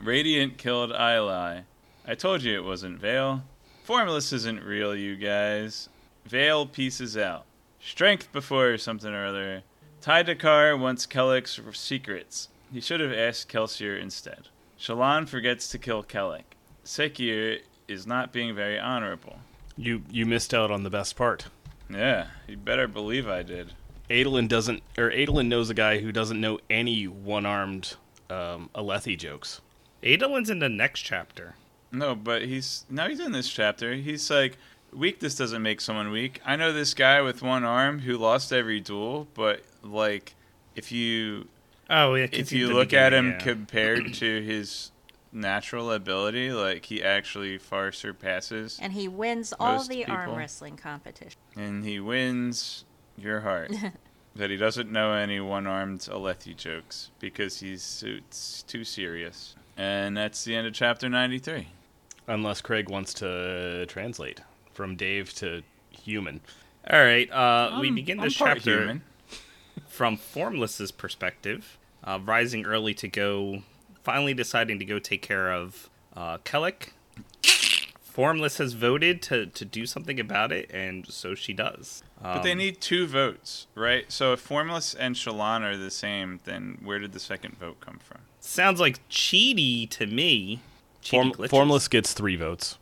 Radiant 0.00 0.58
killed 0.58 0.90
Ialai. 0.90 1.62
I 2.04 2.14
told 2.16 2.42
you 2.42 2.56
it 2.56 2.64
wasn't 2.64 2.98
Veil. 2.98 3.44
Formless 3.84 4.32
isn't 4.32 4.64
real, 4.64 4.96
you 4.96 5.14
guys. 5.14 5.88
Veil 6.24 6.66
pieces 6.66 7.16
out. 7.16 7.44
Strength 7.80 8.32
before 8.32 8.76
something 8.76 9.14
or 9.14 9.26
other. 9.26 9.62
Thaidakar 10.02 10.76
wants 10.78 11.06
Kelek's 11.06 11.60
secrets. 11.78 12.48
He 12.72 12.80
should 12.80 12.98
have 12.98 13.12
asked 13.12 13.48
Kelsier 13.52 14.00
instead. 14.00 14.48
Shallan 14.78 15.28
forgets 15.28 15.68
to 15.68 15.78
kill 15.78 16.02
Kelek. 16.02 16.56
Sekir 16.84 17.60
is 17.88 18.06
not 18.06 18.32
being 18.32 18.54
very 18.54 18.78
honorable. 18.78 19.38
You 19.76 20.02
you 20.10 20.26
missed 20.26 20.54
out 20.54 20.70
on 20.70 20.82
the 20.82 20.90
best 20.90 21.16
part. 21.16 21.46
Yeah, 21.90 22.28
you 22.48 22.56
better 22.56 22.88
believe 22.88 23.28
I 23.28 23.42
did. 23.42 23.72
Adolin 24.10 24.48
doesn't, 24.48 24.82
or 24.96 25.10
Adolin 25.10 25.46
knows 25.48 25.68
a 25.70 25.74
guy 25.74 25.98
who 25.98 26.12
doesn't 26.12 26.40
know 26.40 26.58
any 26.70 27.06
one-armed 27.08 27.96
um, 28.30 28.70
Alethi 28.74 29.18
jokes. 29.18 29.60
Adolin's 30.02 30.48
in 30.50 30.60
the 30.60 30.68
next 30.68 31.00
chapter. 31.02 31.54
No, 31.92 32.14
but 32.14 32.42
he's 32.42 32.84
now 32.88 33.08
he's 33.08 33.20
in 33.20 33.32
this 33.32 33.48
chapter. 33.48 33.94
He's 33.94 34.30
like, 34.30 34.58
weakness 34.92 35.34
doesn't 35.34 35.62
make 35.62 35.80
someone 35.80 36.10
weak. 36.10 36.40
I 36.44 36.56
know 36.56 36.72
this 36.72 36.94
guy 36.94 37.20
with 37.20 37.42
one 37.42 37.64
arm 37.64 38.00
who 38.00 38.16
lost 38.16 38.52
every 38.52 38.80
duel, 38.80 39.26
but 39.34 39.62
like, 39.82 40.34
if 40.74 40.90
you 40.92 41.48
Oh, 41.88 42.14
yeah. 42.14 42.26
'cause 42.26 42.38
if 42.40 42.52
you 42.52 42.72
look 42.72 42.92
at 42.92 43.12
him 43.12 43.30
yeah. 43.32 43.38
compared 43.38 44.12
to 44.14 44.42
his 44.42 44.90
natural 45.32 45.92
ability, 45.92 46.52
like 46.52 46.86
he 46.86 47.02
actually 47.02 47.58
far 47.58 47.92
surpasses, 47.92 48.78
And 48.80 48.92
he 48.92 49.08
wins 49.08 49.52
all 49.58 49.74
Most 49.78 49.88
the 49.90 50.04
arm 50.06 50.34
wrestling 50.34 50.76
competition. 50.76 51.38
and 51.56 51.84
he 51.84 52.00
wins 52.00 52.84
your 53.18 53.40
heart. 53.40 53.72
that 54.36 54.50
he 54.50 54.56
doesn't 54.56 54.90
know 54.92 55.12
any 55.14 55.40
one-armed 55.40 56.00
Alethi 56.00 56.54
jokes 56.56 57.10
because 57.18 57.60
he's 57.60 58.04
it's 58.06 58.62
too 58.64 58.84
serious. 58.84 59.54
And 59.76 60.16
that's 60.16 60.44
the 60.44 60.54
end 60.56 60.66
of 60.66 60.72
chapter 60.74 61.08
ninety-three. 61.08 61.68
Unless 62.28 62.60
Craig 62.62 62.88
wants 62.90 63.14
to 63.14 63.86
translate 63.86 64.40
from 64.72 64.96
Dave 64.96 65.32
to 65.34 65.62
human. 65.90 66.40
All 66.90 67.02
right. 67.04 67.30
Uh, 67.30 67.78
we 67.80 67.90
begin 67.90 68.18
this 68.18 68.34
chapter 68.34 68.78
human. 68.80 69.02
from 69.88 70.16
Formless's 70.16 70.90
perspective, 70.92 71.78
uh, 72.04 72.18
rising 72.24 72.64
early 72.66 72.94
to 72.94 73.08
go, 73.08 73.62
finally 74.06 74.32
deciding 74.34 74.78
to 74.78 74.84
go 74.84 75.00
take 75.00 75.20
care 75.20 75.50
of 75.52 75.90
uh, 76.16 76.38
Kelek. 76.38 76.90
Formless 78.00 78.58
has 78.58 78.72
voted 78.72 79.20
to, 79.22 79.46
to 79.46 79.64
do 79.64 79.84
something 79.84 80.20
about 80.20 80.52
it, 80.52 80.70
and 80.72 81.06
so 81.08 81.34
she 81.34 81.52
does. 81.52 82.04
But 82.22 82.42
they 82.44 82.52
Um, 82.52 82.58
need 82.58 82.80
two 82.80 83.06
votes, 83.08 83.66
right? 83.74 84.10
So 84.10 84.32
if 84.32 84.40
Formless 84.40 84.94
and 84.94 85.16
Shallan 85.16 85.62
are 85.62 85.76
the 85.76 85.90
same, 85.90 86.38
then 86.44 86.78
where 86.82 87.00
did 87.00 87.12
the 87.12 87.20
second 87.20 87.58
vote 87.58 87.80
come 87.80 87.98
from? 87.98 88.20
Sounds 88.40 88.78
like 88.80 89.06
cheaty 89.10 89.90
to 89.90 90.06
me. 90.06 90.60
Form, 91.04 91.32
formless 91.48 91.88
gets 91.88 92.12
three 92.14 92.36
votes. 92.36 92.78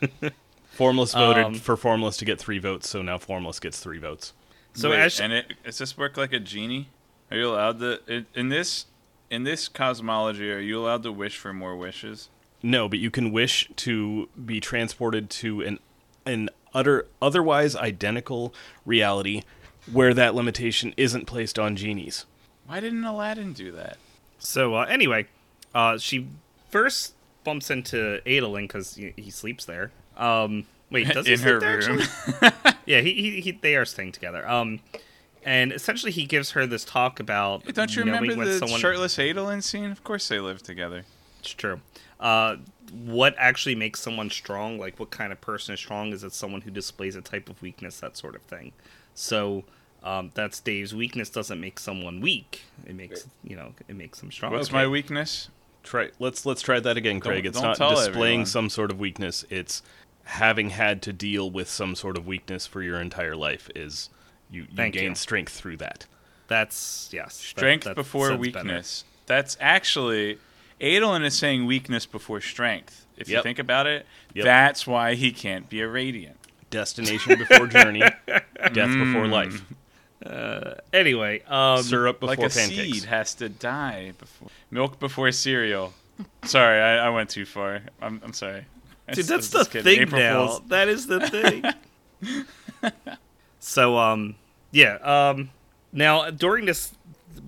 formless 0.70 1.12
voted 1.12 1.44
Um, 1.44 1.54
for 1.56 1.76
Formless 1.76 2.16
to 2.18 2.24
get 2.24 2.38
three 2.38 2.58
votes, 2.58 2.88
so 2.88 3.02
now 3.02 3.18
Formless 3.18 3.58
gets 3.60 3.80
three 3.80 3.98
votes. 3.98 4.32
So 4.72 4.90
Wait, 4.90 5.00
as 5.00 5.20
and 5.20 5.32
it 5.32 5.52
does 5.64 5.78
this 5.78 5.98
work 5.98 6.16
like 6.16 6.32
a 6.32 6.40
genie? 6.40 6.88
Are 7.30 7.36
you 7.36 7.48
allowed 7.50 7.80
to 7.80 8.00
in, 8.06 8.26
in 8.34 8.48
this 8.48 8.86
in 9.30 9.44
this 9.44 9.68
cosmology? 9.68 10.50
Are 10.50 10.58
you 10.58 10.78
allowed 10.78 11.02
to 11.04 11.12
wish 11.12 11.36
for 11.36 11.52
more 11.52 11.76
wishes? 11.76 12.28
No, 12.62 12.88
but 12.88 12.98
you 12.98 13.10
can 13.10 13.32
wish 13.32 13.68
to 13.76 14.28
be 14.44 14.60
transported 14.60 15.30
to 15.30 15.60
an 15.62 15.78
an 16.26 16.48
utter 16.72 17.06
otherwise 17.20 17.76
identical 17.76 18.54
reality 18.84 19.42
where 19.92 20.14
that 20.14 20.34
limitation 20.34 20.94
isn't 20.96 21.26
placed 21.26 21.58
on 21.58 21.76
genies. 21.76 22.24
Why 22.66 22.80
didn't 22.80 23.04
Aladdin 23.04 23.52
do 23.52 23.70
that? 23.72 23.98
So 24.38 24.74
uh, 24.74 24.86
anyway, 24.88 25.26
uh, 25.74 25.98
she 25.98 26.28
first 26.70 27.14
bumps 27.44 27.70
into 27.70 28.20
Adolin 28.24 28.62
because 28.62 28.94
he, 28.94 29.12
he 29.16 29.30
sleeps 29.30 29.64
there. 29.66 29.92
Um, 30.16 30.66
wait, 30.90 31.08
does 31.08 31.26
he 31.26 31.32
in 31.34 31.38
sleep 31.38 31.52
her 31.52 31.60
there, 31.60 31.78
room. 31.80 32.00
yeah, 32.86 33.00
he, 33.00 33.12
he, 33.12 33.40
he 33.40 33.52
they 33.52 33.76
are 33.76 33.84
staying 33.84 34.12
together. 34.12 34.48
Um, 34.48 34.80
and 35.44 35.72
essentially 35.72 36.10
he 36.12 36.24
gives 36.26 36.52
her 36.52 36.66
this 36.66 36.84
talk 36.84 37.20
about 37.20 37.64
Don't 37.74 37.94
you 37.94 38.02
remember 38.04 38.34
the 38.44 38.58
someone. 38.58 38.80
shirtless 38.80 39.16
Adolin 39.18 39.62
scene? 39.62 39.90
Of 39.90 40.02
course 40.04 40.28
they 40.28 40.40
live 40.40 40.62
together. 40.62 41.04
It's 41.40 41.50
true. 41.50 41.80
Uh, 42.18 42.56
what 43.04 43.34
actually 43.38 43.74
makes 43.74 44.00
someone 44.00 44.30
strong? 44.30 44.78
Like, 44.78 44.98
what 44.98 45.10
kind 45.10 45.32
of 45.32 45.40
person 45.40 45.74
is 45.74 45.80
strong? 45.80 46.12
Is 46.12 46.24
it 46.24 46.32
someone 46.32 46.62
who 46.62 46.70
displays 46.70 47.16
a 47.16 47.20
type 47.22 47.48
of 47.48 47.60
weakness? 47.60 48.00
That 48.00 48.16
sort 48.16 48.34
of 48.34 48.42
thing. 48.42 48.72
So. 49.14 49.64
Um, 50.02 50.32
that's 50.34 50.60
Dave's 50.60 50.94
weakness 50.94 51.30
doesn't 51.30 51.58
make 51.58 51.78
someone 51.80 52.20
weak. 52.20 52.60
It 52.86 52.94
makes 52.94 53.26
you 53.42 53.56
know 53.56 53.72
it 53.88 53.96
makes 53.96 54.20
them 54.20 54.30
strong. 54.30 54.52
What's 54.52 54.68
Okay. 54.68 54.76
my 54.76 54.86
weakness? 54.86 55.48
Try 55.82 56.10
let's 56.18 56.44
let's 56.44 56.60
try 56.60 56.78
that 56.78 56.98
again, 56.98 57.20
Craig. 57.20 57.44
Don't- 57.44 57.46
it's 57.52 57.58
don't 57.58 57.68
not 57.68 57.76
tell 57.78 57.96
displaying 57.96 58.40
everyone. 58.40 58.44
some 58.46 58.68
sort 58.68 58.90
of 58.90 58.98
weakness. 59.00 59.46
It's 59.48 59.80
having 60.24 60.68
had 60.70 61.00
to 61.04 61.12
deal 61.14 61.50
with 61.50 61.70
some 61.70 61.94
sort 61.94 62.18
of 62.18 62.26
weakness 62.26 62.66
for 62.66 62.82
your 62.82 63.00
entire 63.00 63.34
life. 63.34 63.70
Is 63.74 64.10
you, 64.50 64.62
you 64.62 64.68
Thank 64.74 64.94
gain 64.94 65.10
you. 65.10 65.14
strength 65.14 65.52
through 65.52 65.78
that. 65.78 66.06
That's 66.48 67.08
yes. 67.12 67.34
Strength 67.34 67.84
that 67.84 67.94
before 67.96 68.28
sounds 68.28 68.48
better. 68.48 68.64
weakness. 68.64 69.04
That's 69.26 69.56
actually 69.60 70.38
Adolin 70.80 71.24
is 71.24 71.34
saying 71.36 71.66
weakness 71.66 72.04
before 72.06 72.40
strength. 72.40 73.06
If 73.16 73.28
you 73.28 73.40
think 73.42 73.58
about 73.58 73.86
it, 73.86 74.06
Yep. 74.34 74.44
that's 74.44 74.86
why 74.86 75.14
he 75.14 75.30
can't 75.32 75.68
be 75.68 75.80
a 75.80 75.88
radiant. 75.88 76.36
Destination 76.70 77.38
before 77.38 77.66
journey, 77.68 78.00
death 78.28 78.72
before 78.72 79.24
Mm. 79.26 79.30
life. 79.30 79.62
Anyway, 80.92 81.42
um, 81.46 81.82
Syrup 81.82 82.18
before 82.20 82.28
like 82.36 82.38
a 82.38 82.48
pancakes. 82.54 82.92
seed 82.98 83.04
has 83.04 83.34
to 83.36 83.48
die 83.48 84.12
before 84.18 84.48
milk 84.70 84.98
before 84.98 85.30
cereal. 85.32 85.92
sorry, 86.44 86.80
I, 86.80 87.06
I 87.06 87.10
went 87.10 87.30
too 87.30 87.44
far. 87.44 87.82
I'm, 88.02 88.20
I'm 88.24 88.32
sorry. 88.32 88.64
Dude, 89.12 89.26
that's 89.26 89.50
the 89.50 89.64
kidding. 89.64 89.82
thing 89.84 90.00
April 90.02 90.20
now. 90.20 90.46
Fools. 90.48 90.60
That 90.68 90.88
is 90.88 91.06
the 91.06 91.20
thing. 91.28 91.64
so, 93.64 93.96
um, 93.96 94.36
yeah, 94.72 94.96
um, 94.96 95.50
now 95.92 96.30
during 96.30 96.66
this, 96.66 96.92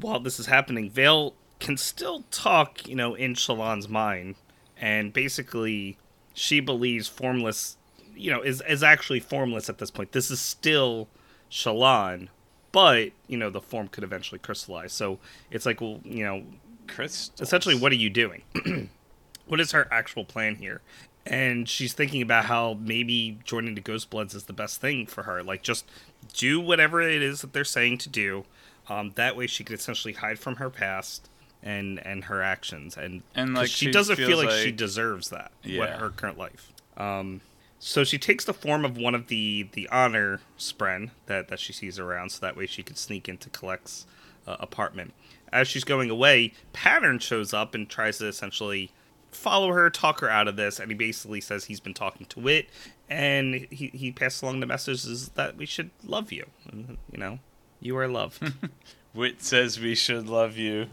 while 0.01 0.19
this 0.19 0.41
is 0.41 0.47
happening, 0.47 0.91
Veil 0.91 1.35
can 1.61 1.77
still 1.77 2.25
talk, 2.31 2.89
you 2.89 2.95
know, 2.95 3.15
in 3.15 3.35
Shallan's 3.35 3.89
mind, 3.89 4.37
and 4.79 5.13
basically, 5.13 5.99
she 6.33 6.61
believes 6.61 7.07
formless, 7.07 7.77
you 8.15 8.31
know, 8.31 8.41
is 8.41 8.63
is 8.69 8.83
actually 8.83 9.21
formless 9.21 9.69
at 9.69 9.79
this 9.79 9.91
point. 9.91 10.13
This 10.13 10.31
is 10.31 10.41
still 10.41 11.09
Shallan, 11.51 12.29
but 12.73 13.11
you 13.27 13.37
know, 13.37 13.51
the 13.51 13.61
form 13.61 13.89
could 13.89 14.05
eventually 14.05 14.39
crystallize. 14.39 14.93
So 14.93 15.19
it's 15.51 15.67
like, 15.67 15.81
well, 15.81 16.01
you 16.05 16.25
know, 16.25 16.45
Crystals. 16.87 17.41
essentially 17.41 17.75
what 17.75 17.93
are 17.93 17.97
you 17.97 18.09
doing 18.11 18.43
what 19.47 19.61
is 19.61 19.73
her 19.73 19.89
actual 19.91 20.25
plan 20.25 20.55
here 20.55 20.81
and 21.27 21.69
she's 21.69 21.93
thinking 21.93 22.23
about 22.23 22.45
how 22.47 22.79
maybe 22.81 23.39
joining 23.45 23.75
the 23.75 23.81
ghost 23.81 24.11
bloods 24.11 24.35
is 24.35 24.45
the 24.45 24.53
best 24.53 24.81
thing 24.81 25.07
for 25.07 25.25
her. 25.25 25.43
Like 25.43 25.63
just 25.63 25.85
do 26.33 26.61
whatever 26.61 27.01
it 27.01 27.23
is 27.23 27.41
that 27.41 27.53
they're 27.53 27.65
saying 27.65 27.99
to 27.99 28.09
do. 28.09 28.45
Um, 28.89 29.13
that 29.17 29.37
way 29.37 29.47
she 29.47 29.65
could 29.65 29.79
essentially 29.79 30.15
hide 30.15 30.39
from 30.39 30.57
her 30.57 30.71
past 30.71 31.29
and 31.63 32.05
and 32.07 32.25
her 32.25 32.43
actions. 32.43 32.97
And, 32.97 33.23
And, 33.35 33.55
like, 33.55 33.69
she, 33.69 33.87
she 33.87 33.91
doesn't 33.91 34.17
feel 34.17 34.29
feels 34.29 34.45
like, 34.45 34.53
she 34.55 34.71
deserves 34.73 35.31
that 35.31 35.51
what 35.63 35.71
Yeah. 35.73 35.99
her 35.99 36.11
current 36.11 36.39
life. 36.39 36.73
Um 36.97 37.41
so 37.79 38.05
she 38.05 38.17
takes 38.19 38.45
the 38.45 38.55
form 38.55 38.85
of 38.85 38.97
one 38.97 39.15
of 39.15 39.27
the 39.27 39.69
the 39.73 39.89
honor 39.91 40.41
spren 40.59 41.11
that 41.27 41.49
that 41.49 41.59
she 41.61 41.73
sees 41.73 41.99
around 41.99 42.31
so 42.31 42.41
that 42.41 42.57
way 42.57 42.67
she 42.67 42.83
could 42.83 42.97
sneak 42.99 43.29
into 43.29 43.51
Kelek's 43.51 44.07
uh, 44.47 44.57
apartment. 44.61 45.13
As 45.53 45.69
she's 45.69 45.85
going 45.85 46.09
away 46.11 46.53
pattern 46.73 47.19
shows 47.19 47.53
up 47.53 47.75
and 47.75 47.89
tries 47.89 48.19
to 48.19 48.27
essentially 48.29 48.93
follow 49.37 49.73
her 49.73 49.91
talk 49.91 50.21
her 50.21 50.29
out 50.31 50.49
of 50.49 50.57
this 50.57 50.81
and 50.81 50.91
he 50.91 50.97
basically 50.97 51.41
says 51.41 51.65
he's 51.67 51.81
been 51.81 51.95
talking 51.95 52.27
to 52.27 52.41
wit 52.41 52.69
and 53.09 53.67
he, 53.71 53.89
he 53.89 54.11
passed 54.11 54.43
along 54.43 54.61
the 54.61 54.67
message 54.67 55.05
is 55.05 55.29
that 55.31 55.57
we 55.57 55.67
should 55.67 55.91
love 56.05 56.33
you 56.33 56.45
you 56.73 57.19
know 57.19 57.39
you 57.81 57.97
are 57.97 58.09
loved 58.09 58.43
Wit 59.17 59.43
says 59.43 59.81
we 59.81 59.95
should 59.95 60.29
love 60.29 60.59
you. 60.59 60.89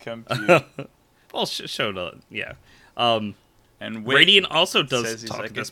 Compute. 0.00 0.64
well 1.32 1.46
sh- 1.46 1.62
showed 1.66 1.96
uh, 1.96 2.10
yeah 2.28 2.54
um 2.96 3.34
and 3.80 4.04
Wit 4.04 4.16
Radiant 4.16 4.50
also 4.50 4.82
does 4.82 5.22
talk 5.24 5.38
like 5.38 5.46
at 5.50 5.54
this 5.54 5.70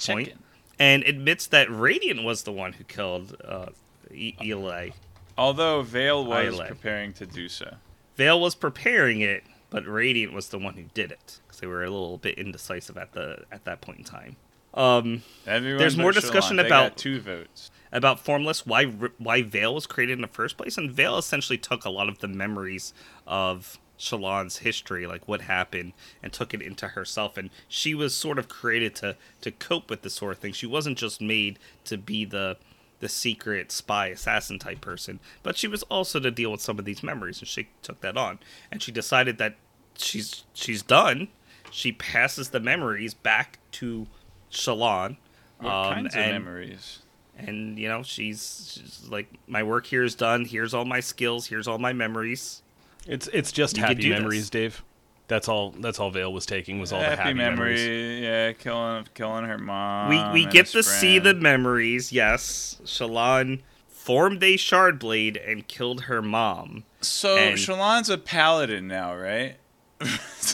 and 0.79 1.03
admits 1.03 1.49
that 1.49 1.69
Radiant 1.71 2.23
was 2.23 2.45
the 2.45 2.53
one 2.53 2.75
who 2.75 2.85
killed 2.85 3.35
uh, 3.45 3.67
e- 4.13 4.35
Ialai. 4.41 4.93
Although 5.37 5.83
Veil 5.83 6.25
was 6.25 6.61
preparing 6.61 7.13
to 7.15 7.27
do 7.27 7.49
so. 7.49 7.77
Veil 8.17 8.41
was 8.41 8.55
preparing 8.55 9.23
it, 9.23 9.43
but 9.71 9.87
Radiant 9.87 10.33
was 10.33 10.51
the 10.51 10.59
one 10.59 10.75
who 10.75 10.85
did 10.95 11.11
it 11.11 11.41
because 11.57 11.61
they 11.61 11.67
were 11.67 11.85
a 11.85 11.91
little 11.91 12.19
bit 12.19 12.39
indecisive 12.39 12.97
at 12.97 13.13
the 13.13 13.45
at 13.51 13.65
that 13.65 13.81
point 13.81 13.99
in 13.99 14.05
time. 14.05 14.37
Um, 14.75 15.23
There's 15.47 15.97
more 15.97 16.13
discussion 16.13 16.59
about- 16.59 16.97
two 16.99 17.21
votes. 17.21 17.71
about 17.93 18.21
Formless, 18.21 18.67
why 18.67 18.85
why 18.85 19.43
Veil 19.43 19.75
was 19.75 19.87
created 19.87 20.15
in 20.15 20.21
the 20.21 20.29
first 20.29 20.57
place, 20.59 20.77
and 20.77 20.91
Veil 20.93 21.17
essentially 21.17 21.57
took 21.57 21.85
a 21.85 21.91
lot 21.91 22.09
of 22.09 22.19
the 22.19 22.29
memories 22.29 22.93
of 23.27 23.79
Shallan's 23.99 24.59
history, 24.59 25.07
like 25.07 25.27
what 25.27 25.43
happened, 25.43 25.95
and 26.23 26.31
took 26.33 26.53
it 26.53 26.61
into 26.61 26.89
herself. 26.89 27.39
And 27.39 27.49
she 27.69 27.95
was 27.95 28.15
sort 28.15 28.39
of 28.39 28.49
created 28.49 28.95
to 28.97 29.17
to 29.41 29.51
cope 29.51 29.89
with 29.89 30.03
this 30.03 30.15
sort 30.15 30.33
of 30.33 30.39
thing. 30.41 30.53
She 30.53 30.67
wasn't 30.67 30.99
just 30.99 31.21
made 31.23 31.59
to 31.85 31.97
be 31.97 32.25
the 32.27 32.59
the 32.99 33.09
secret 33.09 33.71
spy 33.73 34.09
assassin 34.09 34.59
type 34.59 34.81
person, 34.81 35.21
but 35.43 35.57
she 35.57 35.69
was 35.69 35.83
also 35.85 36.19
to 36.21 36.31
deal 36.31 36.51
with 36.51 36.61
some 36.63 36.79
of 36.79 36.85
these 36.85 37.03
memories, 37.03 37.39
and 37.39 37.49
she 37.49 37.69
took 37.83 38.01
that 38.01 38.17
on. 38.17 38.39
And 38.71 38.83
she 38.83 38.93
decided 38.93 39.39
that 39.39 39.57
she's 39.97 40.45
she's 40.53 40.83
done. 40.83 41.29
She 41.71 41.93
passes 41.93 42.51
the 42.51 42.61
memories 42.61 43.15
back 43.15 43.59
to 43.73 44.07
Shallan. 44.51 45.17
What 45.59 45.73
um, 45.73 45.95
kinds 45.95 46.15
of 46.15 46.21
and- 46.21 46.33
memories? 46.45 46.99
and 47.39 47.79
you 47.79 47.87
know 47.87 48.03
she's, 48.03 48.81
she's 48.81 49.07
like 49.11 49.27
my 49.47 49.63
work 49.63 49.85
here 49.85 50.03
is 50.03 50.15
done 50.15 50.47
here's 50.47 50.73
all 50.73 50.87
my 50.87 51.01
skills 51.01 51.47
here's 51.49 51.69
all 51.69 51.77
my 51.77 51.93
memories 51.93 52.63
It's 53.07 53.29
it's 53.31 53.53
just 53.53 53.77
You 53.77 53.83
happy 53.83 54.09
memories, 54.09 54.45
this. 54.49 54.51
Dave. 54.51 54.83
That's 55.29 55.47
all. 55.47 55.73
That's 55.73 56.01
all 56.01 56.11
Veil 56.11 56.33
was 56.33 56.47
taking 56.47 56.81
was 56.81 56.95
all 56.95 57.01
the 57.01 57.05
happy, 57.05 57.21
happy 57.23 57.35
memory, 57.35 57.75
memories. 57.75 58.23
yeah, 58.23 58.53
killing 58.53 59.07
killing 59.13 59.45
her 59.45 59.59
mom. 59.59 60.09
we 60.09 60.17
we 60.33 60.43
and 60.45 60.53
get 60.53 60.63
his 60.71 60.73
to 60.73 60.83
see 60.83 61.19
the 61.19 61.35
memories 61.35 62.11
yes 62.11 62.81
shallan 62.87 63.61
formed 63.87 64.43
a 64.43 64.57
shard 64.57 64.99
blade 64.99 65.37
and 65.37 65.69
killed 65.69 66.03
her 66.05 66.23
mom 66.23 66.85
So 67.03 67.37
and- 67.37 67.59
Shallan's 67.59 68.09
a 68.09 68.17
paladin 68.17 68.89
now, 68.89 69.15
right? 69.15 69.57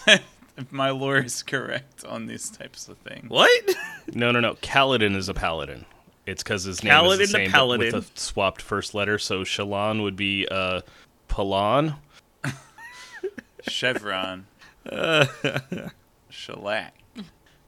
if 0.56 0.72
my 0.72 0.90
lore 0.90 1.18
is 1.18 1.42
correct 1.42 2.04
on 2.04 2.26
these 2.26 2.50
types 2.50 2.88
of 2.88 2.98
things. 2.98 3.28
what 3.28 3.50
No, 4.14 4.30
no, 4.30 4.40
no. 4.40 4.54
Kaladin 4.56 5.16
is 5.16 5.28
a 5.28 5.34
paladin. 5.34 5.84
It's 6.26 6.42
because 6.42 6.64
his 6.64 6.84
name 6.84 6.92
Kaladin 6.92 7.16
the 7.16 7.22
is 7.22 7.32
the 7.32 7.38
same, 7.38 7.50
but 7.50 7.78
with 7.78 7.94
a 7.94 8.04
swapped 8.14 8.62
first 8.62 8.94
letter. 8.94 9.18
So 9.18 9.40
Shallan 9.40 10.02
would 10.02 10.16
be 10.16 10.46
uh, 10.50 10.82
Palon. 11.28 11.94
Chevron. 13.68 14.46
Shellac. 16.30 16.94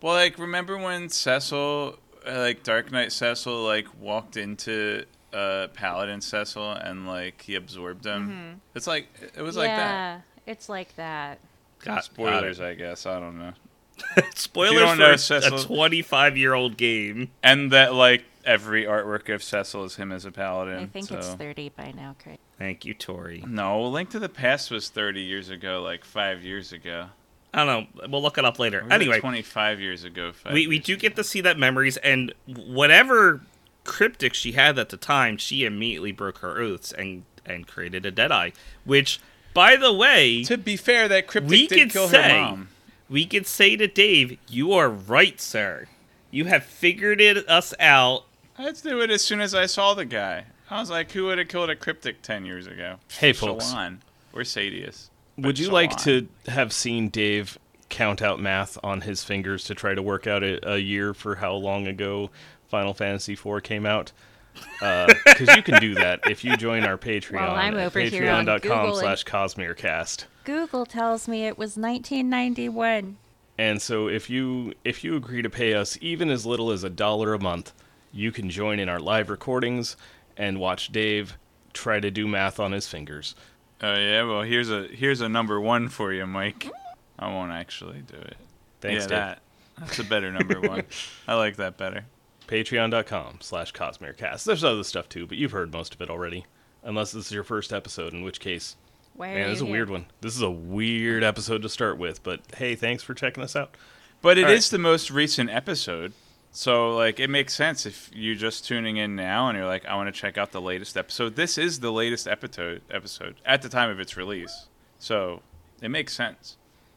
Well, 0.00 0.14
like, 0.14 0.38
remember 0.38 0.76
when 0.76 1.08
Cecil, 1.08 1.98
uh, 2.26 2.38
like, 2.38 2.62
Dark 2.62 2.92
Knight 2.92 3.12
Cecil, 3.12 3.62
like, 3.64 3.86
walked 4.00 4.36
into 4.36 5.04
uh, 5.32 5.68
Paladin 5.72 6.20
Cecil 6.20 6.72
and, 6.72 7.06
like, 7.06 7.42
he 7.42 7.54
absorbed 7.54 8.04
him? 8.04 8.60
It's 8.74 8.86
like, 8.86 9.08
it 9.36 9.42
was 9.42 9.56
like 9.56 9.68
that. 9.68 10.22
it's 10.46 10.68
like 10.68 10.94
that. 10.96 11.38
Got- 11.80 11.94
got 11.96 12.04
Spoilers, 12.04 12.60
it. 12.60 12.64
I 12.64 12.74
guess. 12.74 13.06
I 13.06 13.18
don't 13.20 13.38
know. 13.38 13.52
spoilers 14.34 14.80
don't 14.80 14.96
for 14.96 15.02
know, 15.02 15.10
a- 15.12 15.18
Cecil- 15.18 15.56
a 15.58 15.62
25 15.62 16.36
year 16.36 16.52
old 16.54 16.76
game 16.76 17.30
And 17.42 17.70
that, 17.72 17.94
like, 17.94 18.24
every 18.44 18.84
artwork 18.84 19.32
of 19.32 19.42
Cecil 19.42 19.84
is 19.84 19.96
him 19.96 20.10
as 20.12 20.24
a 20.24 20.30
paladin. 20.32 20.78
I 20.78 20.86
think 20.86 21.06
so. 21.06 21.16
it's 21.16 21.28
30 21.34 21.70
by 21.76 21.92
now, 21.96 22.16
Craig. 22.22 22.38
thank 22.58 22.84
you 22.84 22.92
tori 22.94 23.44
No, 23.46 23.82
Link 23.88 24.10
to 24.10 24.18
the 24.18 24.28
Past 24.28 24.70
was 24.70 24.88
30 24.88 25.20
years 25.22 25.48
ago, 25.48 25.80
like, 25.82 26.04
five 26.04 26.42
years 26.42 26.72
ago. 26.72 27.06
i 27.54 27.64
don't 27.64 27.66
know 28.02 28.08
we'll 28.08 28.20
look 28.22 28.36
it 28.36 28.44
up 28.44 28.58
later 28.58 28.80
Or 28.80 28.84
was 28.84 28.90
it 28.90 28.94
anyway 28.94 29.20
25 29.20 29.80
years 29.80 30.02
ago. 30.04 30.32
Five 30.32 30.52
we, 30.52 30.66
we 30.66 30.76
years 30.76 30.86
do 30.86 30.92
ago? 30.94 31.00
get 31.00 31.16
to 31.16 31.24
see 31.24 31.40
that 31.42 31.56
memories 31.58 31.96
and 31.98 32.34
whatever 32.46 33.42
cryptic 33.84 34.34
she 34.34 34.52
had 34.52 34.78
at 34.78 34.88
the 34.88 34.96
time 34.96 35.36
she 35.36 35.64
immediately 35.64 36.10
broke 36.10 36.38
her 36.38 36.58
oaths 36.60 36.90
and 36.90 37.24
and 37.46 37.66
created 37.66 38.06
a 38.06 38.10
deadeye 38.10 38.50
which 38.84 39.20
by 39.54 39.76
the 39.76 39.92
way 39.92 40.44
To 40.44 40.58
be 40.58 40.76
fair, 40.76 41.08
that 41.08 41.26
cryptic 41.26 41.50
we 41.50 41.66
did 41.66 41.78
could 41.78 41.90
kill 41.92 42.08
say 42.08 42.22
her 42.22 42.40
mom. 42.40 42.68
we 43.08 43.24
could 43.24 43.46
say 43.46 43.76
to 43.76 43.86
dave 43.86 44.38
you 44.48 44.72
are 44.72 44.88
right 44.90 45.40
sir 45.40 45.86
you 46.30 46.44
have 46.46 46.64
figured 46.64 47.20
it 47.20 47.48
us 47.48 47.72
out 47.80 48.24
I'd 48.58 48.76
do 48.82 49.00
it 49.00 49.10
as 49.10 49.22
soon 49.22 49.40
as 49.40 49.52
I 49.54 49.66
saw 49.66 49.94
the 49.94 50.04
guy. 50.04 50.44
I 50.70 50.78
was 50.78 50.88
like, 50.88 51.10
who 51.10 51.24
would 51.24 51.38
have 51.38 51.48
killed 51.48 51.70
a 51.70 51.74
cryptic 51.76 52.22
10 52.22 52.44
years 52.46 52.68
ago? 52.68 52.96
Hey, 53.18 53.32
folks. 53.32 53.64
Shallan 53.72 53.98
or 54.32 54.42
Sadeas. 54.42 55.08
Would 55.36 55.42
But 55.42 55.58
you 55.58 55.70
like 55.70 55.96
to 56.04 56.28
have 56.46 56.72
seen 56.72 57.08
Dave 57.08 57.58
count 57.88 58.22
out 58.22 58.38
math 58.38 58.78
on 58.84 59.00
his 59.00 59.24
fingers 59.24 59.64
to 59.64 59.74
try 59.74 59.94
to 59.96 60.02
work 60.02 60.28
out 60.28 60.44
a, 60.44 60.74
a 60.74 60.78
year 60.78 61.12
for 61.14 61.34
how 61.34 61.54
long 61.54 61.88
ago 61.88 62.30
Final 62.68 62.94
Fantasy 62.94 63.32
IV 63.32 63.64
came 63.64 63.84
out? 63.86 64.12
Uh, 64.80 65.12
because 65.24 65.54
you 65.56 65.62
can 65.62 65.80
do 65.80 65.94
that 65.94 66.20
if 66.28 66.44
you 66.44 66.56
join 66.56 66.84
our 66.84 66.98
Patreon 66.98 67.40
Well, 67.40 67.54
I'm 67.54 67.74
at 67.74 67.86
over 67.86 68.00
here 68.00 68.30
on 68.30 68.46
patreon.com 68.46 68.60
Google 68.60 68.96
slash 68.96 69.24
CosmereCast. 69.24 70.24
Google 70.44 70.84
tells 70.86 71.26
me 71.26 71.46
it 71.46 71.56
was 71.58 71.76
1991. 71.76 73.16
And 73.56 73.80
so 73.80 74.08
if 74.08 74.28
you 74.28 74.74
if 74.84 75.04
you 75.04 75.16
agree 75.16 75.42
to 75.42 75.50
pay 75.50 75.74
us 75.74 75.96
even 76.00 76.28
as 76.30 76.44
little 76.44 76.70
as 76.70 76.84
a 76.84 76.90
dollar 76.90 77.34
a 77.34 77.40
month, 77.40 77.72
you 78.12 78.32
can 78.32 78.50
join 78.50 78.78
in 78.78 78.88
our 78.88 78.98
live 78.98 79.30
recordings 79.30 79.96
and 80.36 80.58
watch 80.58 80.90
Dave 80.90 81.38
try 81.72 82.00
to 82.00 82.10
do 82.10 82.26
math 82.26 82.58
on 82.58 82.72
his 82.72 82.86
fingers. 82.88 83.34
Oh 83.82 83.94
yeah, 83.94 84.22
well 84.24 84.42
here's 84.42 84.70
a 84.70 84.88
here's 84.88 85.20
a 85.20 85.28
number 85.28 85.60
one 85.60 85.88
for 85.88 86.12
you, 86.12 86.26
Mike. 86.26 86.68
I 87.18 87.28
won't 87.28 87.52
actually 87.52 88.00
do 88.00 88.16
it. 88.16 88.36
Thanks, 88.80 89.04
yeah, 89.04 89.08
Dave. 89.08 89.08
that 89.08 89.42
that's 89.78 89.98
a 90.00 90.04
better 90.04 90.32
number 90.32 90.60
one. 90.60 90.82
I 91.28 91.34
like 91.34 91.56
that 91.56 91.76
better. 91.76 92.04
Patreon.com 92.46 93.38
slash 93.40 93.72
CosmereCast. 93.72 94.44
There's 94.44 94.64
other 94.64 94.84
stuff 94.84 95.08
too, 95.08 95.26
but 95.26 95.36
you've 95.38 95.52
heard 95.52 95.72
most 95.72 95.94
of 95.94 96.00
it 96.00 96.10
already. 96.10 96.46
Unless 96.82 97.12
this 97.12 97.26
is 97.26 97.32
your 97.32 97.44
first 97.44 97.72
episode, 97.72 98.12
in 98.12 98.22
which 98.22 98.40
case, 98.40 98.76
Why 99.14 99.34
man, 99.34 99.48
this 99.48 99.56
is 99.56 99.62
a 99.62 99.66
you 99.66 99.72
weird 99.72 99.90
one. 99.90 100.06
This 100.20 100.36
is 100.36 100.42
a 100.42 100.50
weird 100.50 101.24
episode 101.24 101.62
to 101.62 101.68
start 101.68 101.96
with, 101.96 102.22
but 102.22 102.40
hey, 102.56 102.74
thanks 102.74 103.02
for 103.02 103.14
checking 103.14 103.42
us 103.42 103.56
out. 103.56 103.74
But 104.20 104.36
it 104.38 104.42
is 104.42 104.44
All 104.46 104.52
right. 104.52 104.62
the 104.64 104.78
most 104.78 105.10
recent 105.10 105.50
episode. 105.50 106.12
So 106.52 106.94
like 106.94 107.18
it 107.18 107.28
makes 107.30 107.54
sense 107.54 107.84
if 107.86 108.10
you're 108.14 108.34
just 108.36 108.66
tuning 108.66 108.96
in 108.98 109.16
now 109.16 109.48
and 109.48 109.56
you're 109.58 109.66
like, 109.66 109.86
I 109.86 109.96
want 109.96 110.14
to 110.14 110.18
check 110.20 110.38
out 110.38 110.52
the 110.52 110.60
latest 110.60 110.96
episode. 110.96 111.36
This 111.36 111.58
is 111.58 111.80
the 111.80 111.90
latest 111.90 112.28
episode 112.28 112.82
episode 112.90 113.36
at 113.44 113.62
the 113.62 113.68
time 113.68 113.90
of 113.90 113.98
its 113.98 114.16
release. 114.16 114.66
So 114.98 115.40
it 115.82 115.88
makes 115.88 116.14
sense. 116.14 116.56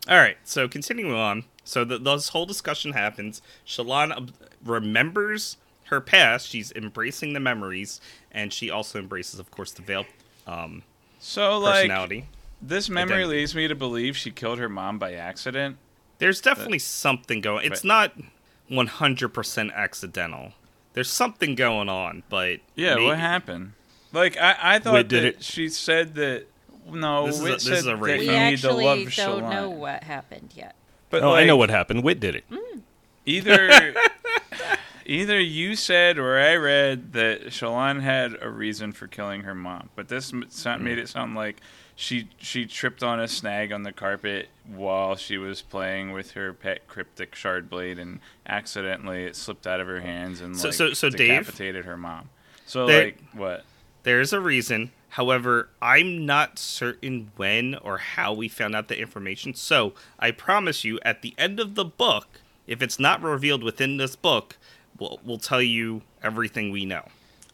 All 0.10 0.18
right, 0.18 0.38
so 0.44 0.68
continuing 0.68 1.14
on. 1.14 1.44
So 1.64 1.84
the, 1.84 1.98
this 1.98 2.30
whole 2.30 2.46
discussion 2.46 2.94
happens. 2.94 3.42
Shallan 3.66 4.16
ob- 4.16 4.32
remembers 4.64 5.58
her 5.86 6.02
past. 6.02 6.48
She's 6.50 6.72
embracing 6.74 7.34
the 7.34 7.40
memories, 7.40 8.02
and 8.32 8.52
she 8.52 8.70
also 8.70 9.00
embraces, 9.00 9.40
of 9.40 9.52
course, 9.52 9.72
the 9.72 9.82
veil 9.82 10.06
um, 10.46 10.84
So 11.20 11.58
like 11.60 11.82
personality. 11.84 12.26
this 12.62 12.90
memory 12.90 13.18
Identity. 13.24 13.38
leads 13.40 13.56
me 13.56 13.68
to 13.68 13.76
believe 13.76 14.16
she 14.18 14.32
killed 14.32 14.60
her 14.60 14.70
mom 14.70 14.98
by 15.00 15.14
accident. 15.14 15.78
There's 16.20 16.42
definitely 16.42 16.80
something 16.80 17.42
going. 17.42 17.66
It's 17.66 17.84
Right. 17.84 18.12
not 18.12 18.14
100% 18.72 19.74
accidental. 19.74 20.54
There's 20.94 21.10
something 21.10 21.56
going 21.56 21.90
on, 21.90 22.24
but 22.30 22.60
Yeah, 22.76 22.96
may- 22.96 23.06
what 23.06 23.20
happened? 23.20 23.74
Like 24.14 24.38
I, 24.38 24.56
I 24.62 24.80
thought 24.80 24.94
Wait, 24.94 25.08
did 25.08 25.24
that 25.24 25.28
it- 25.36 25.44
she 25.44 25.70
said 25.70 26.16
that. 26.16 26.48
No, 26.90 27.28
This 27.28 27.36
is 27.36 27.42
a- 27.42 27.46
this 27.50 27.68
is 27.68 27.86
a 27.86 27.96
rape. 27.98 28.22
We 28.22 28.28
need 28.30 28.60
to 28.60 28.72
love 28.72 29.00
actually 29.00 29.26
don't 29.26 29.44
Shallan. 29.44 29.50
know 29.52 29.70
what 29.70 30.04
happened 30.04 30.54
yet. 30.56 30.76
But 31.10 31.22
oh, 31.24 31.34
I 31.36 31.44
know 31.44 31.58
what 31.58 31.70
happened. 31.70 32.02
Wit 32.04 32.20
did 32.22 32.36
it. 32.36 32.46
Either 33.28 33.94
either 35.06 35.40
you 35.40 35.76
said 35.76 36.18
or 36.18 36.40
I 36.40 36.56
read 36.56 37.14
that 37.14 37.48
Shallan 37.48 38.02
had 38.02 38.36
a 38.42 38.50
reason 38.50 38.92
for 38.92 39.08
killing 39.08 39.42
her 39.42 39.54
mom, 39.54 39.90
but 39.96 40.08
this 40.08 40.34
m- 40.34 40.46
sound, 40.50 40.78
mm-hmm. 40.80 40.86
made 40.86 40.98
it 40.98 41.10
sound 41.10 41.36
like 41.36 41.62
she 41.96 42.30
she 42.38 42.66
tripped 42.66 43.04
on 43.04 43.20
a 43.20 43.28
snag 43.28 43.72
on 43.72 43.84
the 43.84 43.92
carpet 43.92 44.50
while 44.66 45.16
she 45.16 45.38
was 45.38 45.62
playing 45.62 46.12
with 46.12 46.32
her 46.32 46.54
pet 46.54 46.88
cryptic 46.88 47.36
shard 47.36 47.70
blade, 47.70 48.00
and 48.00 48.20
accidentally 48.48 49.24
it 49.26 49.36
slipped 49.36 49.68
out 49.68 49.80
of 49.80 49.88
her 49.88 50.00
hands 50.02 50.42
and 50.42 50.58
So- 50.58 50.70
like 50.70 50.76
so- 50.76 50.94
so 50.94 51.10
Dave? 51.10 51.28
decapitated 51.46 51.86
her 51.86 51.98
mom. 51.98 52.30
So 52.66 52.86
There- 52.88 53.04
like 53.06 53.20
what? 53.34 53.66
There's 54.04 54.32
a 54.32 54.40
reason. 54.40 54.92
However, 55.10 55.70
I'm 55.82 56.26
not 56.26 56.60
certain 56.60 57.32
when 57.36 57.76
or 57.76 57.98
how 57.98 58.32
we 58.34 58.48
found 58.48 58.76
out 58.76 58.88
the 58.88 59.00
information. 59.00 59.54
So 59.54 59.94
I 60.20 60.32
promise 60.32 60.84
you, 60.84 61.00
at 61.02 61.22
the 61.22 61.34
end 61.38 61.60
of 61.60 61.76
the 61.76 61.84
book, 61.86 62.37
if 62.68 62.82
it's 62.82 63.00
not 63.00 63.22
revealed 63.22 63.64
within 63.64 63.98
this 63.98 64.16
book, 64.16 64.58
we'll, 65.00 65.20
we'll 65.24 65.38
tell 65.40 65.62
you 65.62 66.02
everything 66.22 66.72
we 66.72 66.86
know. 66.86 67.06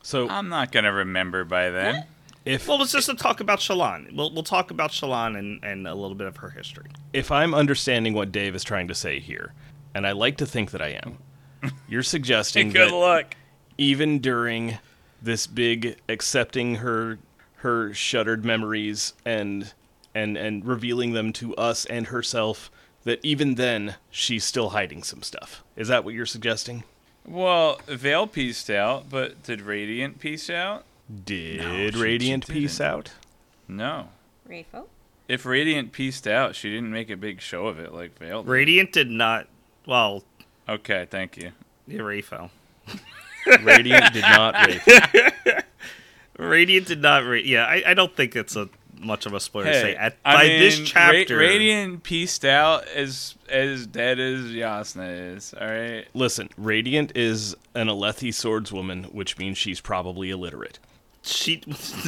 So 0.02 0.28
I'm 0.28 0.49
not 0.49 0.71
gonna 0.71 0.91
remember 0.91 1.45
by 1.45 1.69
then. 1.69 2.06
if 2.43 2.67
Well, 2.67 2.82
it's 2.82 2.91
just 2.91 3.10
to 3.10 3.15
talk 3.15 3.39
about 3.39 3.60
Shallan. 3.60 4.13
We'll, 4.15 4.34
we'll 4.34 4.43
talk 4.43 4.69
about 4.71 4.91
Shallan 4.91 5.38
and, 5.38 5.63
and 5.63 5.88
a 5.88 5.95
little 5.95 6.15
bit 6.15 6.28
of 6.28 6.38
her 6.38 6.49
history. 6.49 6.89
if 7.13 7.32
I'm 7.32 7.54
understanding 7.54 8.13
what 8.13 8.32
Dave 8.32 8.54
is 8.56 8.63
trying 8.63 8.89
to 8.89 8.95
say 8.95 9.19
here, 9.19 9.54
and 9.95 10.06
I 10.06 10.12
like 10.12 10.38
to 10.38 10.45
think 10.45 10.71
that 10.71 10.82
I 10.82 10.99
am, 11.06 11.19
you're 11.88 12.04
suggesting 12.04 12.71
Good 12.71 12.89
that 12.89 12.95
luck. 12.95 13.36
even 13.78 14.19
during 14.19 14.78
this 15.21 15.47
big 15.47 15.95
accepting 16.10 16.76
her 16.76 17.19
her 17.58 17.93
shuttered 17.93 18.43
memories 18.43 19.13
and 19.23 19.73
and 20.13 20.36
and 20.36 20.65
revealing 20.65 21.13
them 21.13 21.32
to 21.32 21.56
us 21.56 21.86
and 21.86 22.08
herself 22.08 22.69
that 23.06 23.20
even 23.24 23.56
then 23.56 23.96
she's 24.10 24.44
still 24.44 24.70
hiding 24.70 25.04
some 25.04 25.22
stuff. 25.24 25.63
Is 25.76 25.88
that 25.89 26.04
what 26.04 26.13
you're 26.13 26.26
suggesting? 26.26 26.84
Well, 27.26 27.80
Veil 27.88 28.28
pieced 28.28 28.70
out, 28.70 29.10
but 29.10 29.42
did 29.44 29.62
Radiant 29.62 30.20
piece 30.20 30.50
out? 30.50 30.84
Did 31.26 31.94
she- 31.96 32.00
Radiant 32.02 32.46
she 32.48 32.54
piece 32.54 32.82
out? 32.82 33.12
No. 33.68 34.10
Rafo? 34.50 34.88
If 35.28 35.46
Radiant 35.46 35.92
pieced 35.94 36.28
out, 36.28 36.54
she 36.56 36.70
didn't 36.70 36.92
make 36.92 37.10
a 37.10 37.16
big 37.16 37.39
show 37.42 37.68
of 37.68 37.80
it 37.80 37.94
like 37.94 38.18
Veil. 38.20 38.44
did. 38.44 38.50
Radiant 38.50 38.92
did 38.92 39.10
not. 39.10 39.48
Well, 39.86 40.24
Okay, 40.68 41.08
thank 41.10 41.38
you. 41.38 41.52
yeah, 41.88 42.02
Ray 42.02 42.22
fell. 42.22 42.52
Radiant 43.63 44.13
did 44.13 44.22
not 44.22 44.56
rape. 44.68 44.82
Radiant 46.38 46.88
did 46.88 47.02
not. 47.02 47.24
Ra- 47.26 47.34
yeah, 47.44 47.66
I, 47.66 47.84
I 47.88 47.94
don't 47.94 48.16
think 48.16 48.36
it's 48.36 48.56
a 48.56 48.70
much 49.06 49.26
of 49.26 49.34
a 49.34 49.39
spoiler 49.39 49.68
to 49.68 49.74
say. 49.74 49.96
At, 49.96 50.18
I 50.26 50.34
by 50.34 50.48
mean, 50.48 50.60
this 50.60 50.80
Ra- 50.80 50.86
chapter, 50.86 51.38
Radiant 51.38 52.04
pieced 52.04 52.46
out 52.46 52.88
as 52.89 53.36
as 53.50 53.86
dead 53.88 54.20
as 54.20 54.46
Jasnah 54.46 55.36
is. 55.36 55.54
All 55.60 55.68
right. 55.68 56.06
Listen, 56.13 56.50
Radiant 56.58 57.12
is 57.16 57.56
an 57.74 57.88
Alethi 57.88 58.30
swordswoman, 58.30 59.13
which 59.13 59.38
means 59.38 59.58
she's 59.58 59.82
probably 59.82 60.30
illiterate. 60.30 60.80
she 61.22 61.62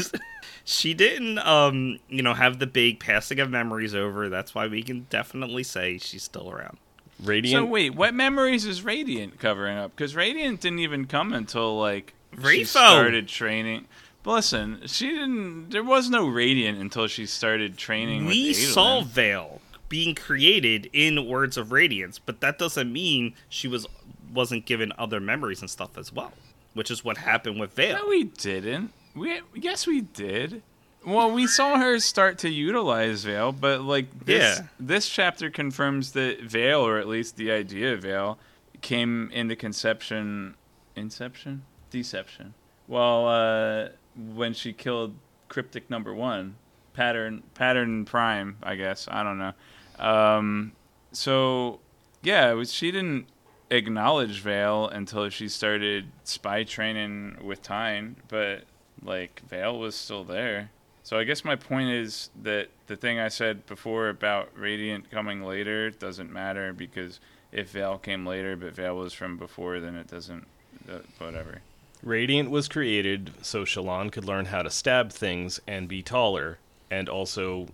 she 0.66 0.94
didn't 0.94 1.40
um 1.40 2.00
you 2.10 2.22
know 2.22 2.34
have 2.34 2.60
the 2.60 2.68
big 2.68 3.00
passing 3.00 3.40
of 3.40 3.50
memories 3.50 3.94
over. 3.96 4.30
That's 4.30 4.56
why 4.56 4.68
we 4.68 4.84
can 4.84 5.08
definitely 5.10 5.64
say 5.64 5.98
she's 5.98 6.24
still 6.24 6.50
around. 6.50 6.78
Radiant. 7.24 7.64
So 7.64 7.66
wait, 7.66 7.96
what 7.96 8.14
memories 8.14 8.66
is 8.66 8.84
Radiant 8.84 9.40
covering 9.40 9.78
up? 9.78 9.96
Because 9.96 10.16
Radiant 10.16 10.62
didn't 10.62 10.80
even 10.80 11.06
come 11.06 11.34
until 11.34 11.78
like 11.78 12.14
she 12.44 12.66
started 12.66 13.28
training. 13.28 13.86
But 14.26 14.32
listen, 14.34 14.82
she 14.88 15.10
didn't. 15.10 15.70
There 15.70 15.84
was 15.84 16.10
no 16.10 16.28
Radiant 16.28 16.80
until 16.80 17.06
she 17.08 17.26
started 17.28 17.78
training. 17.78 18.26
we 18.26 18.54
saw. 18.54 19.02
Veil 19.04 19.62
being 19.88 20.16
created 20.16 20.90
in 20.94 21.28
Words 21.28 21.58
of 21.58 21.72
Radiance, 21.72 22.18
but 22.18 22.42
that 22.42 22.58
doesn't 22.58 22.92
mean 22.92 23.36
she 23.50 23.68
was 23.68 23.86
wasn't 24.34 24.66
given 24.66 24.92
other 24.98 25.20
memories 25.22 25.62
and 25.62 25.70
stuff 25.70 25.96
as 25.98 26.12
well, 26.12 26.34
which 26.74 26.90
is 26.92 27.06
what 27.06 27.18
happened 27.18 27.60
with 27.60 27.74
Veil. 27.74 27.98
No, 28.00 28.08
we 28.08 28.24
didn't. 28.26 28.92
We 29.14 29.42
yes, 29.54 29.86
we 29.86 30.02
did. 30.02 30.64
Well, 31.06 31.30
we 31.32 31.46
saw 31.46 31.78
her 31.78 32.00
start 32.00 32.40
to 32.40 32.50
utilize 32.50 33.24
Veil, 33.26 33.52
but 33.52 33.82
like 33.82 34.26
this, 34.26 34.58
Yeah. 34.58 34.66
this 34.80 35.08
chapter 35.08 35.52
confirms 35.52 36.14
that 36.14 36.42
Veil, 36.42 36.80
or 36.82 36.98
at 36.98 37.08
least 37.08 37.38
the 37.38 37.52
idea 37.52 37.94
of 37.94 38.02
Veil, 38.02 38.40
came 38.82 39.30
into 39.32 39.56
conception, 39.56 40.56
inception, 40.96 41.62
deception. 41.92 42.56
Well, 42.88 43.28
uh, 43.28 43.90
when 44.16 44.54
she 44.54 44.74
killed 44.74 45.16
Cryptic 45.50 45.90
Number 45.90 46.14
One, 46.14 46.56
pattern 46.94 47.44
pattern 47.54 48.06
Prime, 48.06 48.58
I 48.64 48.76
guess. 48.76 49.08
I 49.10 49.24
don't 49.24 49.38
know. 49.38 49.54
Um, 50.00 50.74
so 51.12 51.80
yeah, 52.24 52.52
was, 52.54 52.74
she 52.74 52.92
didn't 52.92 53.28
acknowledge 53.70 54.42
Veil 54.42 54.88
until 54.88 55.30
she 55.30 55.48
started 55.48 56.08
spy 56.24 56.64
training 56.64 57.38
with 57.44 57.62
Tyn, 57.62 58.16
but 58.28 58.64
like 59.04 59.42
Veil 59.48 59.78
was 59.78 59.96
still 59.96 60.24
there. 60.24 60.72
So 61.04 61.20
I 61.20 61.24
guess 61.24 61.46
my 61.46 61.56
point 61.56 61.90
is 61.90 62.32
that 62.42 62.70
the 62.88 62.96
thing 62.96 63.20
I 63.20 63.28
said 63.28 63.66
before 63.68 64.10
about 64.10 64.50
Radiant 64.58 65.12
coming 65.12 65.44
later 65.44 65.92
doesn't 65.92 66.32
matter 66.34 66.74
because 66.74 67.20
if 67.52 67.70
Veil 67.70 68.00
came 68.00 68.26
later 68.26 68.56
but 68.56 68.74
Veil 68.74 68.96
was 68.96 69.14
from 69.14 69.38
before, 69.38 69.80
then 69.80 69.96
it 69.96 70.08
doesn't. 70.08 70.46
Uh, 70.92 71.00
whatever. 71.20 71.62
Radiant 72.06 72.50
was 72.52 72.68
created 72.70 73.32
so 73.42 73.66
Shallan 73.66 74.12
could 74.12 74.24
learn 74.24 74.46
how 74.46 74.62
to 74.62 74.70
stab 74.70 75.12
things 75.12 75.60
and 75.68 75.88
be 75.90 76.02
taller, 76.02 76.60
and 76.90 77.10
also 77.10 77.68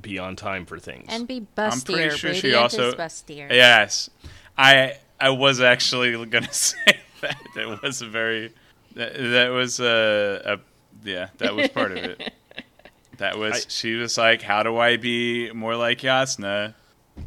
be 0.00 0.18
on 0.18 0.36
time 0.36 0.64
for 0.66 0.78
things. 0.78 1.06
And 1.08 1.26
be 1.26 1.44
I'm 1.56 1.80
pretty 1.80 2.16
sure 2.16 2.34
she 2.34 2.48
Radiant 2.48 2.62
also- 2.62 2.88
is 2.88 2.94
bustier. 2.94 3.50
Yes, 3.50 4.10
I 4.56 4.98
I 5.18 5.30
was 5.30 5.60
actually 5.60 6.24
gonna 6.26 6.52
say 6.52 6.98
that. 7.22 7.36
That 7.56 7.82
was 7.82 8.02
a 8.02 8.06
very 8.08 8.52
that, 8.94 9.14
that 9.16 9.48
was 9.48 9.80
a, 9.80 10.42
a 10.44 10.58
yeah 11.08 11.28
that 11.38 11.54
was 11.56 11.68
part 11.68 11.92
of 11.92 11.98
it. 11.98 12.32
That 13.18 13.36
was 13.36 13.52
I- 13.66 13.68
she 13.68 13.94
was 13.96 14.16
like, 14.16 14.42
how 14.42 14.62
do 14.62 14.76
I 14.76 14.96
be 14.96 15.50
more 15.50 15.74
like 15.74 15.98
Jasnah, 16.02 16.74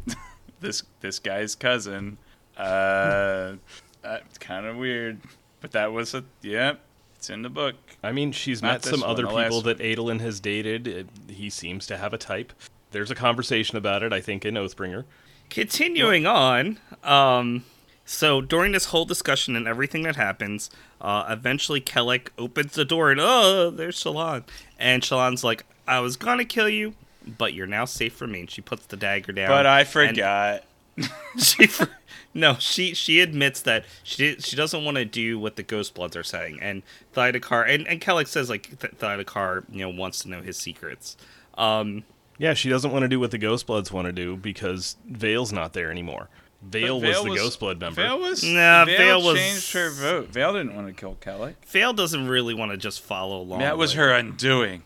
this 0.60 0.84
this 1.00 1.18
guy's 1.18 1.54
cousin? 1.54 2.16
Uh, 2.56 3.56
that's 4.00 4.38
kind 4.38 4.64
of 4.64 4.76
weird, 4.78 5.20
but 5.62 5.72
that 5.72 5.92
was 5.92 6.12
a 6.12 6.24
yeah. 6.42 6.74
It's 7.16 7.30
in 7.30 7.42
the 7.42 7.48
book. 7.48 7.76
I 8.02 8.10
mean, 8.10 8.32
she's 8.32 8.60
Not 8.60 8.72
met 8.72 8.84
some 8.84 9.00
one, 9.00 9.08
other 9.10 9.28
people 9.28 9.60
that 9.62 9.78
Adolin 9.78 10.20
has 10.20 10.40
dated. 10.40 10.88
It, 10.88 11.06
he 11.28 11.50
seems 11.50 11.86
to 11.86 11.96
have 11.96 12.12
a 12.12 12.18
type. 12.18 12.52
There's 12.90 13.12
a 13.12 13.14
conversation 13.14 13.78
about 13.78 14.02
it, 14.02 14.12
I 14.12 14.20
think, 14.20 14.44
in 14.44 14.54
Oathbringer. 14.54 15.04
Continuing 15.48 16.26
on, 16.26 16.80
um, 17.04 17.64
so 18.04 18.40
during 18.40 18.72
this 18.72 18.86
whole 18.86 19.04
discussion 19.04 19.54
and 19.54 19.68
everything 19.68 20.02
that 20.02 20.16
happens, 20.16 20.68
uh, 21.00 21.24
eventually 21.28 21.80
Kelek 21.80 22.30
opens 22.36 22.74
the 22.74 22.84
door 22.84 23.12
and 23.12 23.20
oh, 23.20 23.70
there's 23.70 24.02
Shallan, 24.02 24.42
and 24.78 25.02
Shallan's 25.02 25.44
like, 25.44 25.64
"I 25.86 26.00
was 26.00 26.16
gonna 26.16 26.44
kill 26.44 26.68
you, 26.68 26.94
but 27.24 27.54
you're 27.54 27.68
now 27.68 27.84
safe 27.84 28.14
from 28.14 28.32
me." 28.32 28.40
And 28.40 28.50
she 28.50 28.62
puts 28.62 28.86
the 28.86 28.96
dagger 28.96 29.32
down. 29.32 29.48
But 29.48 29.66
I 29.66 29.80
and 29.80 29.88
forgot. 29.88 30.64
she, 31.38 31.66
for- 31.66 31.88
no, 32.34 32.54
she 32.58 32.94
she 32.94 33.20
admits 33.20 33.60
that 33.62 33.84
she 34.02 34.36
she 34.40 34.56
doesn't 34.56 34.84
want 34.84 34.96
to 34.96 35.04
do 35.04 35.38
what 35.38 35.56
the 35.56 35.62
Ghost 35.62 35.94
Bloods 35.94 36.16
are 36.16 36.22
saying, 36.22 36.58
and 36.62 36.82
Thaidakar 37.14 37.68
and 37.68 37.86
and 37.86 38.00
Kelek 38.00 38.26
says 38.26 38.48
like 38.50 38.78
Th- 38.80 38.92
Thydakar, 38.94 39.64
you 39.70 39.80
know, 39.80 39.90
wants 39.90 40.22
to 40.22 40.28
know 40.30 40.40
his 40.42 40.56
secrets. 40.56 41.16
Um, 41.58 42.04
Yeah, 42.38 42.54
she 42.54 42.68
doesn't 42.68 42.90
want 42.90 43.02
to 43.02 43.08
do 43.08 43.20
what 43.20 43.30
the 43.30 43.38
Ghostbloods 43.38 43.90
want 43.92 44.06
to 44.06 44.12
do 44.12 44.36
because 44.36 44.96
Veil's 45.06 45.52
not 45.52 45.72
there 45.74 45.90
anymore. 45.90 46.28
Veil, 46.62 47.00
But 47.00 47.08
was 47.08 47.24
the 47.24 47.30
Ghostblood 47.30 47.80
member. 47.80 48.02
Veil 48.02 48.20
was 48.20 48.42
Nah, 48.44 48.84
Veil, 48.84 48.96
Veil 48.98 49.22
was- 49.22 49.38
changed 49.38 49.72
her 49.72 49.90
vote. 49.90 50.28
Veil 50.28 50.52
didn't 50.52 50.74
want 50.76 50.86
to 50.86 50.92
kill 50.94 51.14
Kelly. 51.16 51.56
Veil 51.66 51.92
doesn't 51.92 52.28
really 52.28 52.54
want 52.54 52.70
to 52.70 52.76
just 52.76 53.00
follow 53.00 53.40
along. 53.40 53.58
That 53.60 53.76
was 53.76 53.90
with- 53.92 53.98
her 53.98 54.12
undoing. 54.12 54.84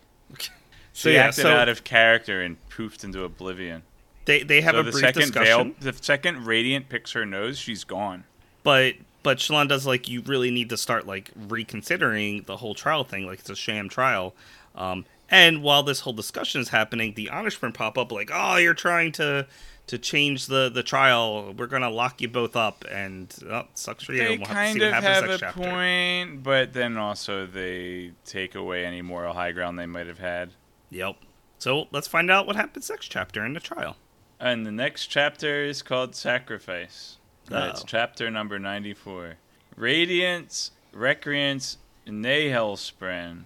So 0.93 1.11
She 1.11 1.15
yeah, 1.15 1.25
acted 1.27 1.43
so 1.43 1.53
out 1.55 1.69
of 1.69 1.85
character 1.85 2.41
and 2.41 2.57
poofed 2.71 3.05
into 3.05 3.23
oblivion. 3.25 3.83
They 4.27 4.43
they 4.43 4.61
have 4.61 4.75
so 4.75 4.81
a 4.81 4.83
the 4.83 4.91
brief 4.93 5.01
second 5.05 5.21
discussion. 5.23 5.75
Veil, 5.81 5.93
the 5.93 5.99
second 6.03 6.47
Radiant 6.47 6.89
picks 6.89 7.13
her 7.13 7.25
nose, 7.25 7.59
she's 7.59 7.85
gone. 7.85 8.25
but 8.63 8.95
but 9.23 9.39
Shallan 9.39 9.69
does 9.69 9.87
like 9.87 10.09
you 10.09 10.21
really 10.23 10.51
need 10.53 10.69
to 10.71 10.77
start 10.77 11.07
like 11.07 11.31
reconsidering 11.49 12.43
the 12.43 12.59
whole 12.59 12.75
trial 12.75 13.03
thing 13.05 13.27
like 13.27 13.41
it's 13.41 13.51
a 13.51 13.57
sham 13.57 13.89
trial 13.89 14.35
um 14.77 15.05
and 15.29 15.63
while 15.65 15.83
this 15.83 16.01
whole 16.01 16.13
discussion 16.13 16.61
is 16.61 16.69
happening 16.69 17.15
the 17.15 17.27
honorspren 17.33 17.75
pop 17.75 17.99
up 17.99 18.13
like 18.13 18.31
oh 18.33 18.57
you're 18.57 18.75
trying 18.75 19.11
to 19.13 19.47
to 19.89 19.99
change 19.99 20.47
the 20.47 20.69
the 20.69 20.83
trial 20.85 21.53
we're 21.59 21.67
gonna 21.67 21.91
lock 21.91 22.21
you 22.21 22.29
both 22.29 22.55
up 22.55 22.85
and 22.91 23.35
oh, 23.51 23.65
sucks 23.75 24.05
for 24.05 24.13
you 24.13 24.19
They 24.21 24.37
we'll 24.37 24.47
have 24.47 24.49
to 24.49 24.55
kind 24.55 24.83
of 24.83 24.93
happens 24.93 25.07
have 25.07 25.31
a 25.31 25.39
chapter 25.39 25.61
point, 25.61 26.43
but 26.45 26.73
then 26.73 26.97
also 26.97 27.47
they 27.47 28.13
take 28.25 28.55
away 28.55 28.85
any 28.85 29.03
moral 29.03 29.35
high 29.35 29.51
ground 29.53 29.77
they 29.79 29.87
might 29.87 30.07
have 30.07 30.19
had. 30.21 30.51
yep 30.91 31.17
so 31.59 31.89
let's 31.91 32.07
find 32.09 32.31
out 32.31 32.47
what 32.47 32.55
happens 32.57 32.89
next 32.91 33.09
chapter 33.09 33.45
in 33.45 33.53
the 33.55 33.61
trial 33.61 33.97
And 34.39 34.67
the 34.67 34.73
next 34.73 35.07
chapter 35.07 35.65
is 35.65 35.83
called 35.83 36.15
Sacrifice. 36.15 37.17
That's 37.49 37.81
Uh-oh. 37.81 37.87
chapter 37.87 38.31
number 38.31 38.59
94. 38.59 39.37
Radiance, 39.77 40.73
Recreance, 40.95 41.77
Nahelspren. 42.07 43.45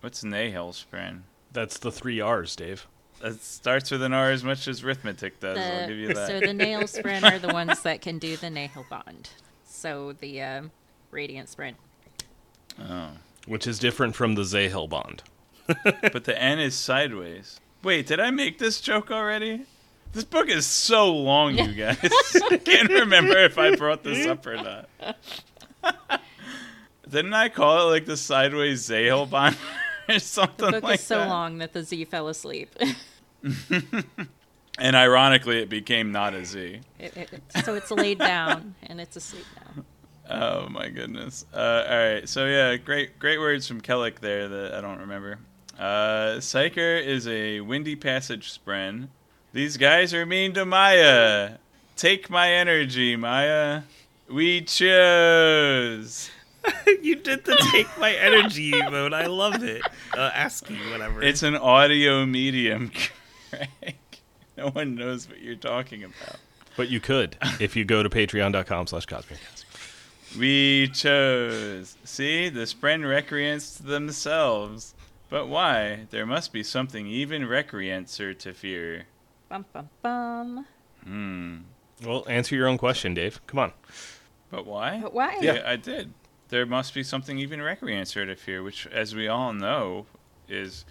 What's 0.00 0.22
Nahelspren? 0.22 1.22
That's 1.52 1.78
the 1.78 1.90
three 1.92 2.20
R's, 2.20 2.54
Dave. 2.56 2.86
It 3.22 3.42
starts 3.42 3.90
with 3.90 4.02
an 4.02 4.12
R 4.12 4.30
as 4.30 4.44
much 4.44 4.68
as 4.68 4.84
arithmetic 4.84 5.40
does. 5.40 5.58
I'll 5.58 5.88
give 5.88 5.96
you 5.96 6.14
that. 6.14 6.28
so 6.28 6.38
the 6.40 6.46
Nahel 6.48 6.84
spren 6.84 7.24
are 7.28 7.38
the 7.40 7.52
ones 7.52 7.82
that 7.82 8.00
can 8.00 8.18
do 8.20 8.36
the 8.36 8.46
Nahel 8.46 8.88
bond. 8.88 9.30
So 9.64 10.12
the 10.12 10.40
um, 10.42 10.70
radiant 11.10 11.48
spren. 11.48 11.74
oh. 12.80 13.10
Which 13.46 13.66
is 13.66 13.78
different 13.78 14.14
from 14.14 14.34
the 14.36 14.44
Zahel 14.44 14.86
bond. 14.88 15.22
But 15.74 16.24
the 16.24 16.40
N 16.40 16.58
is 16.60 16.74
sideways. 16.76 17.60
Wait, 17.82 18.06
did 18.06 18.20
I 18.20 18.30
make 18.30 18.58
this 18.58 18.80
joke 18.80 19.10
already? 19.10 19.64
This 20.18 20.24
book 20.24 20.48
is 20.48 20.66
so 20.66 21.14
long, 21.14 21.56
you 21.56 21.72
guys. 21.74 21.96
I 22.50 22.56
can't 22.56 22.88
remember 22.90 23.38
if 23.38 23.56
I 23.56 23.76
brought 23.76 24.02
this 24.02 24.26
up 24.26 24.44
or 24.48 24.56
not. 24.56 24.88
Didn't 27.08 27.34
I 27.34 27.48
call 27.48 27.86
it 27.86 27.90
like 27.92 28.04
the 28.04 28.16
sideways 28.16 28.84
Zahel 28.84 29.26
bond 29.26 29.56
or 30.08 30.18
something 30.18 30.66
The 30.66 30.72
book 30.72 30.82
like 30.82 30.98
is 30.98 31.06
so 31.06 31.20
that? 31.20 31.28
long 31.28 31.58
that 31.58 31.72
the 31.72 31.84
Z 31.84 32.04
fell 32.06 32.26
asleep. 32.26 32.74
And 34.80 34.94
ironically, 34.96 35.58
it 35.58 35.68
became 35.68 36.10
not 36.10 36.34
a 36.34 36.44
Z. 36.44 36.80
It- 36.98 37.16
it- 37.16 37.42
so 37.64 37.74
it's 37.76 37.92
laid 37.92 38.18
down 38.18 38.74
and 38.88 39.00
it's 39.00 39.14
asleep 39.14 39.44
now. 39.76 39.84
Oh 40.30 40.68
my 40.68 40.88
goodness. 40.88 41.46
Uh, 41.54 41.84
all 41.88 41.96
right. 41.96 42.28
So 42.28 42.44
yeah, 42.46 42.74
great 42.76 43.20
great 43.20 43.38
words 43.38 43.68
from 43.68 43.80
Kelek 43.80 44.18
there 44.18 44.48
that 44.48 44.74
I 44.74 44.80
don't 44.80 44.98
remember. 44.98 45.38
Uh, 45.78 46.38
Psyker 46.38 47.00
is 47.04 47.28
a 47.28 47.60
windy 47.60 47.94
passage 47.94 48.52
spren. 48.58 49.10
These 49.52 49.76
guys 49.78 50.12
are 50.12 50.26
mean 50.26 50.52
to 50.54 50.66
Maya. 50.66 51.56
Take 51.96 52.28
my 52.28 52.52
energy, 52.52 53.16
Maya. 53.16 53.82
We 54.30 54.60
chose. 54.60 56.30
you 57.02 57.16
did 57.16 57.44
the 57.44 57.56
take 57.72 57.86
my 57.98 58.12
energy 58.14 58.72
mode 58.90 59.14
i 59.14 59.26
love 59.26 59.62
it 59.62 59.80
uh, 60.16 60.30
asking 60.34 60.76
whatever 60.90 61.22
It's 61.22 61.42
an 61.42 61.54
audio 61.56 62.26
medium, 62.26 62.90
Craig. 63.50 63.96
No 64.56 64.70
one 64.70 64.96
knows 64.96 65.28
what 65.28 65.40
you're 65.40 65.54
talking 65.54 66.02
about. 66.02 66.36
But 66.76 66.88
you 66.88 67.00
could 67.00 67.36
if 67.60 67.76
you 67.76 67.84
go 67.84 68.02
to 68.02 68.10
patreon.com 68.10 68.88
slash 68.88 69.06
cosmere. 69.06 69.38
We 70.38 70.90
chose. 70.92 71.96
See, 72.04 72.48
the 72.48 72.62
Spren 72.62 73.08
recreants 73.08 73.78
themselves. 73.78 74.94
But 75.30 75.46
why? 75.46 76.06
There 76.10 76.26
must 76.26 76.52
be 76.52 76.62
something 76.62 77.06
even 77.06 77.42
recreancer 77.42 78.36
to 78.40 78.52
fear. 78.52 79.06
Bum 79.48 79.64
bum 79.72 79.88
bum. 80.02 80.66
Hmm. 81.04 81.56
Well, 82.04 82.24
answer 82.28 82.54
your 82.54 82.68
own 82.68 82.78
question, 82.78 83.14
Dave. 83.14 83.40
Come 83.46 83.58
on. 83.58 83.72
But 84.50 84.66
why? 84.66 85.00
But 85.02 85.14
why? 85.14 85.38
Yeah, 85.40 85.62
I 85.64 85.76
did. 85.76 86.12
There 86.48 86.64
must 86.64 86.94
be 86.94 87.02
something 87.02 87.38
even 87.38 87.60
recreancer 87.60 88.24
to 88.26 88.36
fear, 88.36 88.62
which, 88.62 88.86
as 88.86 89.14
we 89.14 89.28
all 89.28 89.52
know, 89.52 90.06
is 90.48 90.84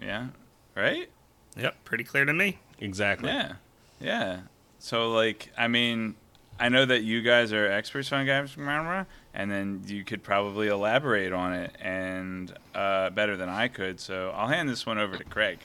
Yeah, 0.00 0.28
right? 0.74 1.10
Yep, 1.56 1.84
pretty 1.84 2.04
clear 2.04 2.24
to 2.24 2.32
me. 2.32 2.58
Exactly. 2.78 3.28
Yeah, 3.28 3.54
yeah. 4.00 4.40
So 4.78 5.10
like, 5.10 5.50
I 5.58 5.68
mean, 5.68 6.14
I 6.60 6.68
know 6.68 6.84
that 6.84 7.02
you 7.02 7.22
guys 7.22 7.54
are 7.54 7.66
experts 7.66 8.12
on 8.12 8.26
games, 8.26 8.54
and 8.54 9.50
then 9.50 9.82
you 9.86 10.04
could 10.04 10.22
probably 10.22 10.68
elaborate 10.68 11.32
on 11.32 11.54
it 11.54 11.74
and 11.80 12.52
uh, 12.74 13.08
better 13.10 13.36
than 13.36 13.48
I 13.48 13.68
could. 13.68 13.98
So 13.98 14.30
I'll 14.36 14.48
hand 14.48 14.68
this 14.68 14.84
one 14.84 14.98
over 14.98 15.16
to 15.16 15.24
Craig. 15.24 15.58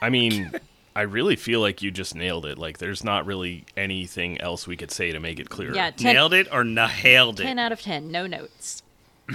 I 0.00 0.08
mean, 0.08 0.52
I 0.94 1.02
really 1.02 1.34
feel 1.34 1.60
like 1.60 1.82
you 1.82 1.90
just 1.90 2.14
nailed 2.14 2.46
it. 2.46 2.58
Like, 2.58 2.78
there's 2.78 3.02
not 3.02 3.26
really 3.26 3.64
anything 3.76 4.40
else 4.40 4.68
we 4.68 4.76
could 4.76 4.92
say 4.92 5.10
to 5.10 5.18
make 5.18 5.40
it 5.40 5.50
clearer. 5.50 5.74
Yeah, 5.74 5.90
10, 5.90 6.14
Nailed 6.14 6.32
it 6.32 6.48
or 6.52 6.62
nailed 6.62 7.40
it. 7.40 7.44
10 7.44 7.58
out 7.58 7.72
of 7.72 7.80
10, 7.80 8.10
no 8.10 8.26
notes. 8.26 8.82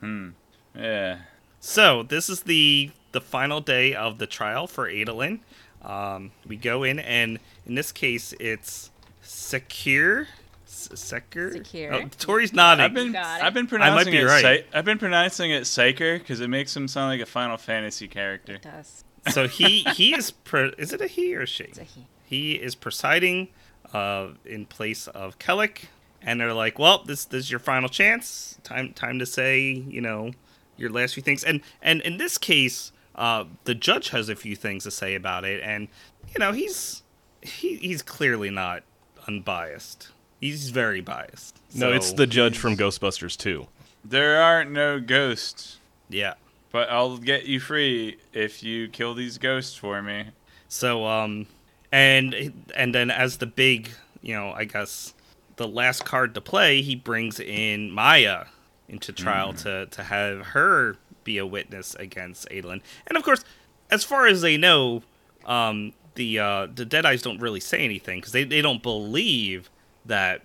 Hmm. 0.00 0.30
Yeah. 0.76 1.18
So 1.60 2.02
this 2.02 2.28
is 2.28 2.42
the 2.42 2.90
the 3.12 3.22
final 3.22 3.60
day 3.62 3.94
of 3.94 4.18
the 4.18 4.26
trial 4.26 4.66
for 4.66 4.86
Adolin. 4.86 5.38
Um, 5.82 6.32
we 6.46 6.56
go 6.56 6.82
in, 6.82 6.98
and 6.98 7.38
in 7.64 7.74
this 7.74 7.90
case, 7.90 8.34
it's 8.38 8.90
secure. 9.24 10.28
S- 10.66 10.88
Secure. 10.94 11.52
Secure. 11.52 11.94
Oh, 11.94 12.04
Tori's 12.18 12.52
nodding. 12.52 12.84
I've 12.84 12.94
been 12.94 13.14
it. 13.14 13.16
I've 13.18 13.54
been 13.54 13.66
pronouncing 13.66 14.12
be 14.12 14.18
it. 14.18 14.24
right. 14.24 14.42
Psy- 14.42 14.78
I've 14.78 14.84
been 14.84 14.98
pronouncing 14.98 15.50
it 15.50 15.62
Psyker 15.64 16.18
because 16.18 16.40
it 16.40 16.48
makes 16.48 16.76
him 16.76 16.88
sound 16.88 17.10
like 17.10 17.20
a 17.20 17.26
Final 17.30 17.56
Fantasy 17.56 18.08
character. 18.08 18.54
It 18.54 18.62
does. 18.62 19.04
so 19.30 19.46
he 19.48 19.80
he 19.94 20.14
is. 20.14 20.30
Pre- 20.30 20.74
is 20.78 20.92
it 20.92 21.00
a 21.00 21.06
he 21.06 21.34
or 21.36 21.42
a 21.42 21.46
she? 21.46 21.64
It's 21.64 21.78
a 21.78 21.84
he. 21.84 22.06
He 22.26 22.52
is 22.54 22.74
presiding 22.74 23.48
uh, 23.92 24.28
in 24.44 24.66
place 24.66 25.06
of 25.08 25.38
Kelek, 25.38 25.84
and 26.22 26.40
they're 26.40 26.52
like, 26.52 26.78
"Well, 26.78 27.04
this 27.04 27.24
this 27.24 27.44
is 27.44 27.50
your 27.50 27.60
final 27.60 27.88
chance. 27.88 28.58
Time 28.64 28.92
time 28.92 29.18
to 29.20 29.26
say, 29.26 29.60
you 29.70 30.00
know, 30.00 30.32
your 30.76 30.90
last 30.90 31.14
few 31.14 31.22
things." 31.22 31.44
And 31.44 31.60
and 31.82 32.00
in 32.02 32.16
this 32.18 32.36
case, 32.36 32.92
uh, 33.14 33.44
the 33.64 33.74
judge 33.74 34.10
has 34.10 34.28
a 34.28 34.36
few 34.36 34.56
things 34.56 34.84
to 34.84 34.90
say 34.90 35.14
about 35.14 35.44
it, 35.44 35.62
and 35.62 35.88
you 36.32 36.38
know, 36.40 36.52
he's 36.52 37.02
he, 37.42 37.76
he's 37.76 38.02
clearly 38.02 38.50
not 38.50 38.82
unbiased. 39.26 40.08
He's 40.40 40.70
very 40.70 41.00
biased. 41.00 41.58
No, 41.74 41.92
it's 41.92 42.12
the 42.12 42.26
judge 42.26 42.58
from 42.58 42.76
Ghostbusters 42.76 43.36
2. 43.36 43.66
There 44.04 44.42
aren't 44.42 44.70
no 44.70 45.00
ghosts, 45.00 45.78
yeah. 46.10 46.34
but 46.70 46.90
I'll 46.90 47.16
get 47.16 47.46
you 47.46 47.60
free 47.60 48.18
if 48.32 48.62
you 48.62 48.88
kill 48.88 49.14
these 49.14 49.38
ghosts 49.38 49.74
for 49.74 50.02
me. 50.02 50.26
So 50.68 51.06
um 51.06 51.46
and 51.90 52.52
and 52.74 52.94
then 52.94 53.10
as 53.10 53.38
the 53.38 53.46
big, 53.46 53.90
you 54.20 54.34
know, 54.34 54.52
I 54.52 54.64
guess 54.64 55.14
the 55.56 55.68
last 55.68 56.04
card 56.04 56.34
to 56.34 56.40
play, 56.40 56.82
he 56.82 56.94
brings 56.96 57.40
in 57.40 57.90
Maya 57.90 58.46
into 58.88 59.12
trial 59.12 59.54
to 59.54 59.86
to 59.86 60.02
have 60.02 60.48
her 60.48 60.96
be 61.22 61.38
a 61.38 61.46
witness 61.46 61.94
against 61.94 62.46
Adolin. 62.50 62.82
And 63.06 63.16
of 63.16 63.22
course, 63.22 63.44
as 63.90 64.04
far 64.04 64.26
as 64.26 64.42
they 64.42 64.58
know, 64.58 65.02
um 65.46 65.94
the 66.14 66.38
uh 66.38 66.66
the 66.72 66.86
Deadeyes 66.86 67.22
don't 67.22 67.40
really 67.40 67.60
say 67.60 67.78
anything 67.84 68.20
because 68.20 68.32
they, 68.32 68.44
they 68.44 68.62
don't 68.62 68.82
believe 68.82 69.70
that 70.04 70.42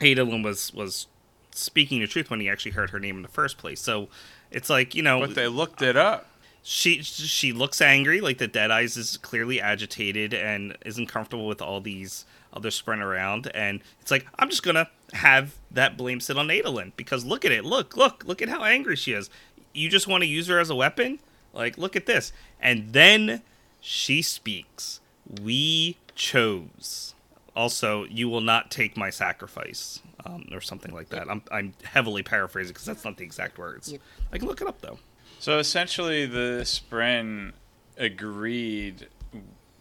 Adolin 0.00 0.42
was 0.44 0.72
was 0.72 1.06
speaking 1.50 2.00
the 2.00 2.06
truth 2.06 2.30
when 2.30 2.40
he 2.40 2.48
actually 2.48 2.72
heard 2.72 2.90
her 2.90 3.00
name 3.00 3.16
in 3.16 3.22
the 3.22 3.28
first 3.28 3.58
place. 3.58 3.80
So 3.80 4.08
it's 4.50 4.70
like, 4.70 4.94
you 4.94 5.02
know, 5.02 5.20
But 5.20 5.34
they 5.34 5.48
looked 5.48 5.82
it 5.82 5.96
up. 5.96 6.28
she 6.62 7.02
she 7.02 7.52
looks 7.52 7.80
angry 7.80 8.20
like 8.20 8.38
the 8.38 8.46
dead 8.48 8.70
eyes 8.70 8.96
is 8.96 9.16
clearly 9.16 9.60
agitated 9.60 10.32
and 10.34 10.76
isn't 10.86 11.06
comfortable 11.06 11.46
with 11.48 11.60
all 11.60 11.80
these 11.80 12.24
others 12.52 12.74
spreading 12.76 13.02
around. 13.02 13.50
And 13.54 13.80
it's 14.00 14.10
like 14.10 14.26
i'm 14.38 14.48
just 14.48 14.62
gonna 14.62 14.88
have 15.12 15.54
that 15.70 15.96
blame 15.96 16.20
sit 16.20 16.38
on 16.38 16.48
Adolin 16.48 16.92
because 16.96 17.24
look 17.24 17.44
at 17.44 17.52
it. 17.52 17.64
Look 17.64 17.96
look 17.96 18.24
look 18.24 18.40
at 18.40 18.48
how 18.48 18.62
angry 18.62 18.96
she 18.96 19.12
is. 19.12 19.30
You 19.74 19.88
just 19.88 20.06
want 20.06 20.22
to 20.22 20.26
use 20.28 20.46
her 20.46 20.58
as 20.60 20.70
a 20.70 20.74
weapon? 20.76 21.18
Like 21.52 21.76
look 21.76 21.96
at 21.96 22.06
this. 22.06 22.32
And 22.60 22.92
then 22.92 23.42
she 23.80 24.22
speaks 24.22 25.00
we 25.42 25.96
chose 26.14 27.14
also 27.54 28.04
you 28.04 28.28
will 28.28 28.40
not 28.40 28.70
take 28.70 28.96
my 28.96 29.10
sacrifice 29.10 30.00
um, 30.26 30.46
or 30.52 30.60
something 30.60 30.92
like 30.92 31.08
that 31.10 31.28
I'm, 31.30 31.42
I'm 31.50 31.74
heavily 31.84 32.22
paraphrasing 32.22 32.72
because 32.72 32.84
that's 32.86 33.04
not 33.04 33.16
the 33.16 33.24
exact 33.24 33.58
words 33.58 33.92
Yep. 33.92 34.00
i 34.32 34.38
can 34.38 34.48
look 34.48 34.60
it 34.60 34.66
up 34.68 34.80
though 34.80 34.98
So 35.40 35.58
essentially, 35.58 36.26
the 36.26 36.62
Spren 36.64 37.52
agreed 37.96 39.06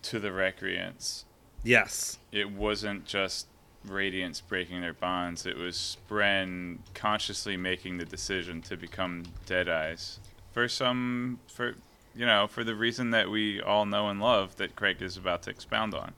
to 0.04 0.20
the 0.20 0.30
Recreants. 0.30 1.24
yes 1.64 2.20
It 2.32 2.52
wasn't 2.52 3.06
just 3.06 3.48
Radiance 3.86 4.42
breaking 4.42 4.82
their 4.82 4.94
bonds. 4.94 5.46
It 5.46 5.56
was 5.58 5.96
Spren 6.10 6.80
consciously 6.94 7.56
making 7.58 7.98
the 8.00 8.06
decision 8.06 8.62
to 8.64 8.76
become 8.76 9.24
Deadeyes 9.46 10.18
for 10.52 10.68
some, 10.68 11.40
for 11.48 11.76
you 12.18 12.26
know, 12.26 12.48
for 12.48 12.64
the 12.64 12.76
reason 12.76 13.12
that 13.12 13.30
we 13.30 13.62
all 13.62 13.86
know 13.86 14.10
and 14.10 14.20
love 14.20 14.56
that 14.58 14.76
Craig 14.76 15.02
is 15.02 15.18
about 15.18 15.44
to 15.44 15.50
expound 15.52 15.94
on. 15.94 16.14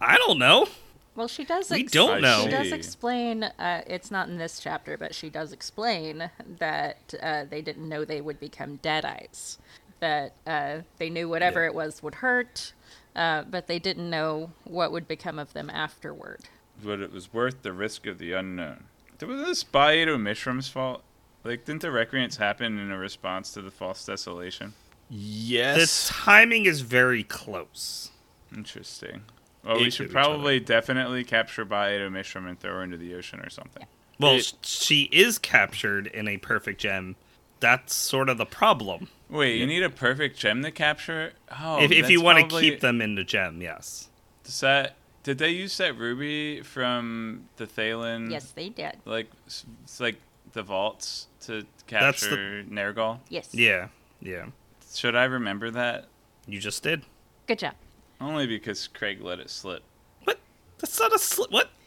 I 0.00 0.16
don't 0.16 0.38
know. 0.38 0.66
Well, 1.14 1.28
she 1.28 1.44
does. 1.44 1.70
We 1.70 1.80
ex- 1.80 1.92
don't 1.92 2.20
know. 2.20 2.42
She 2.44 2.50
does 2.50 2.68
See. 2.68 2.74
explain. 2.74 3.42
Uh, 3.44 3.82
it's 3.86 4.10
not 4.10 4.28
in 4.28 4.38
this 4.38 4.60
chapter, 4.60 4.96
but 4.96 5.14
she 5.14 5.28
does 5.30 5.52
explain 5.52 6.30
that 6.58 7.14
uh, 7.20 7.44
they 7.48 7.60
didn't 7.62 7.88
know 7.88 8.04
they 8.04 8.20
would 8.20 8.38
become 8.38 8.78
Deadeyes. 8.78 9.58
That 10.00 10.32
uh, 10.46 10.78
they 10.98 11.10
knew 11.10 11.28
whatever 11.28 11.62
Yeah. 11.62 11.66
it 11.70 11.74
was 11.74 12.02
would 12.04 12.16
hurt, 12.16 12.72
uh, 13.16 13.42
but 13.50 13.66
they 13.66 13.80
didn't 13.80 14.08
know 14.08 14.52
what 14.62 14.92
would 14.92 15.08
become 15.08 15.40
of 15.40 15.52
them 15.54 15.68
afterward. 15.70 16.42
But 16.84 17.00
it 17.00 17.12
was 17.12 17.32
worth 17.32 17.62
the 17.62 17.72
risk 17.72 18.06
of 18.06 18.18
the 18.18 18.32
unknown. 18.32 18.84
Was 19.20 19.44
this 19.44 19.64
Ba-Ado-Mishram's 19.64 20.68
fault? 20.68 21.02
Like, 21.42 21.64
didn't 21.64 21.82
the 21.82 21.90
Recreants 21.90 22.36
happen 22.36 22.78
in 22.78 22.92
a 22.92 22.98
response 22.98 23.50
to 23.54 23.62
the 23.62 23.72
false 23.72 24.04
desolation? 24.04 24.74
Yes. 25.10 26.08
The 26.08 26.12
timing 26.14 26.66
is 26.66 26.80
very 26.82 27.22
close. 27.22 28.10
Interesting. 28.54 29.22
Well, 29.64 29.76
Each 29.78 29.84
we 29.84 29.90
should 29.90 30.10
probably 30.10 30.60
definitely 30.60 31.24
capture 31.24 31.64
Ba-Ado-Mishram 31.64 32.48
and 32.48 32.58
throw 32.58 32.74
her 32.74 32.82
into 32.82 32.96
the 32.96 33.14
ocean 33.14 33.40
or 33.40 33.50
something. 33.50 33.86
Well, 34.18 34.36
It- 34.36 34.54
she 34.62 35.04
is 35.12 35.38
captured 35.38 36.06
in 36.06 36.28
a 36.28 36.38
perfect 36.38 36.80
gem. 36.80 37.16
That's 37.60 37.94
sort 37.94 38.28
of 38.28 38.38
the 38.38 38.46
problem. 38.46 39.08
Wait, 39.28 39.56
you 39.56 39.66
need 39.66 39.82
a 39.82 39.90
perfect 39.90 40.38
gem 40.38 40.62
to 40.62 40.70
capture? 40.70 41.32
Oh, 41.60 41.78
if 41.82 41.90
if 41.90 42.08
you 42.08 42.18
that's 42.18 42.24
want 42.24 42.50
to 42.50 42.60
keep 42.60 42.80
them 42.80 43.00
in 43.02 43.14
the 43.16 43.24
gem, 43.24 43.60
yes. 43.60 44.08
Does 44.44 44.60
that 44.60 44.96
did 45.24 45.38
they 45.38 45.50
use 45.50 45.76
that 45.78 45.98
ruby 45.98 46.62
from 46.62 47.48
the 47.56 47.66
Thaylen? 47.66 48.30
Yes, 48.30 48.52
they 48.52 48.68
did. 48.70 48.96
Like 49.04 49.28
it's 49.46 49.64
like 50.00 50.16
the 50.52 50.62
vaults 50.62 51.26
to 51.42 51.66
That's 51.88 52.20
the- 52.22 52.28
capture 52.28 52.64
Nergaoul. 52.70 53.18
Yes. 53.28 53.48
Yeah, 53.52 53.88
yeah. 54.22 54.46
Should 54.92 55.14
I 55.16 55.24
remember 55.24 55.70
that? 55.70 56.06
You 56.46 56.60
just 56.60 56.82
did. 56.82 57.02
Good 57.46 57.58
job. 57.58 57.74
Only 58.20 58.46
because 58.46 58.88
Craig 58.88 59.20
let 59.22 59.38
it 59.38 59.50
slip. 59.50 59.82
What? 60.24 60.38
That's 60.78 60.98
not 60.98 61.14
a 61.14 61.18
slip. 61.18 61.50
What? 61.50 61.70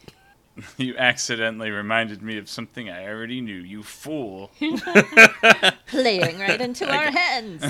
You 0.77 0.95
accidentally 0.97 1.71
reminded 1.71 2.21
me 2.21 2.37
of 2.37 2.49
something 2.49 2.89
I 2.89 3.07
already 3.07 3.39
knew. 3.39 3.55
You 3.55 3.83
fool. 3.83 4.51
Playing 5.87 6.39
right 6.39 6.59
into 6.61 6.87
our 6.93 7.09
hands. 7.09 7.63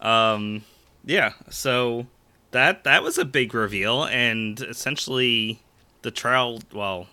Um, 0.00 0.64
yeah. 1.04 1.32
So 1.48 2.06
that 2.50 2.84
that 2.84 3.02
was 3.02 3.18
a 3.18 3.24
big 3.24 3.54
reveal, 3.54 4.04
and 4.04 4.60
essentially 4.60 5.62
the 6.02 6.10
trial. 6.10 6.60
Well, 6.74 7.06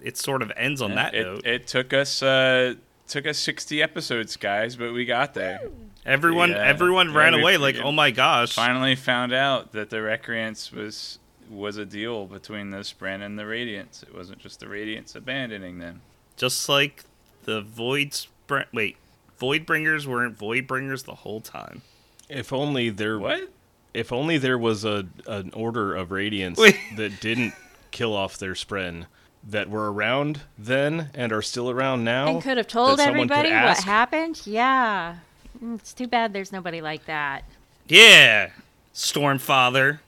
it 0.00 0.16
sort 0.16 0.40
of 0.40 0.52
ends 0.56 0.80
on 0.80 0.94
that 0.94 1.12
it, 1.14 1.24
note. 1.24 1.44
it 1.46 1.66
took 1.66 1.92
us 1.92 2.22
uh 2.22 2.74
took 3.10 3.26
us 3.26 3.38
60 3.38 3.82
episodes, 3.82 4.36
guys, 4.36 4.76
but 4.76 4.92
we 4.92 5.04
got 5.04 5.34
there. 5.34 5.60
everyone 6.06 6.50
yeah, 6.50 6.66
everyone 6.66 7.10
yeah, 7.10 7.18
ran 7.18 7.34
away 7.34 7.56
like, 7.58 7.76
oh 7.76 7.92
my 7.92 8.10
gosh. 8.10 8.54
Finally 8.54 8.94
found 8.96 9.32
out 9.32 9.72
that 9.72 9.90
the 9.90 9.96
Recreants 9.98 10.72
was 10.72 11.18
was 11.50 11.76
a 11.76 11.84
deal 11.84 12.26
between 12.26 12.70
the 12.70 12.78
Spren 12.78 13.22
and 13.22 13.38
the 13.38 13.42
Radiants. 13.42 14.02
It 14.04 14.14
wasn't 14.14 14.38
just 14.38 14.60
the 14.60 14.66
Radiants 14.66 15.16
abandoning 15.16 15.78
them. 15.78 16.00
Just 16.36 16.68
like 16.68 17.04
the 17.44 17.60
Void 17.60 18.10
Spr- 18.12 18.66
wait, 18.72 18.96
Voidbringers 19.40 20.06
weren't 20.06 20.38
Voidbringers 20.38 21.04
the 21.04 21.16
whole 21.16 21.40
time. 21.40 21.82
if 22.28 22.52
only 22.52 22.90
there 22.90 23.18
What? 23.18 23.50
if 23.92 24.12
only 24.12 24.38
there 24.38 24.56
was 24.58 24.84
a 24.84 25.06
an 25.26 25.50
order 25.52 25.94
of 25.96 26.12
radiance 26.12 26.56
Wait. 26.58 26.76
that 26.96 27.20
didn't 27.20 27.52
kill 27.90 28.14
off 28.14 28.38
their 28.38 28.52
spren 28.52 29.06
that 29.42 29.70
were 29.70 29.92
around 29.92 30.42
then 30.58 31.10
and 31.14 31.32
are 31.32 31.42
still 31.42 31.70
around 31.70 32.04
now 32.04 32.28
and 32.28 32.42
could 32.42 32.56
have 32.58 32.66
that 32.66 32.72
told 32.72 32.98
someone 32.98 33.28
could 33.28 33.36
everybody 33.36 33.50
what 33.50 33.78
happened. 33.84 34.40
Yeah. 34.44 35.16
Mm, 35.62 35.78
It's 35.78 35.92
too 35.92 36.06
bad 36.06 36.32
there's 36.32 36.52
nobody 36.52 36.80
like 36.80 37.06
that. 37.06 37.44
Yeah, 37.88 38.50
Stormfather. 38.94 40.00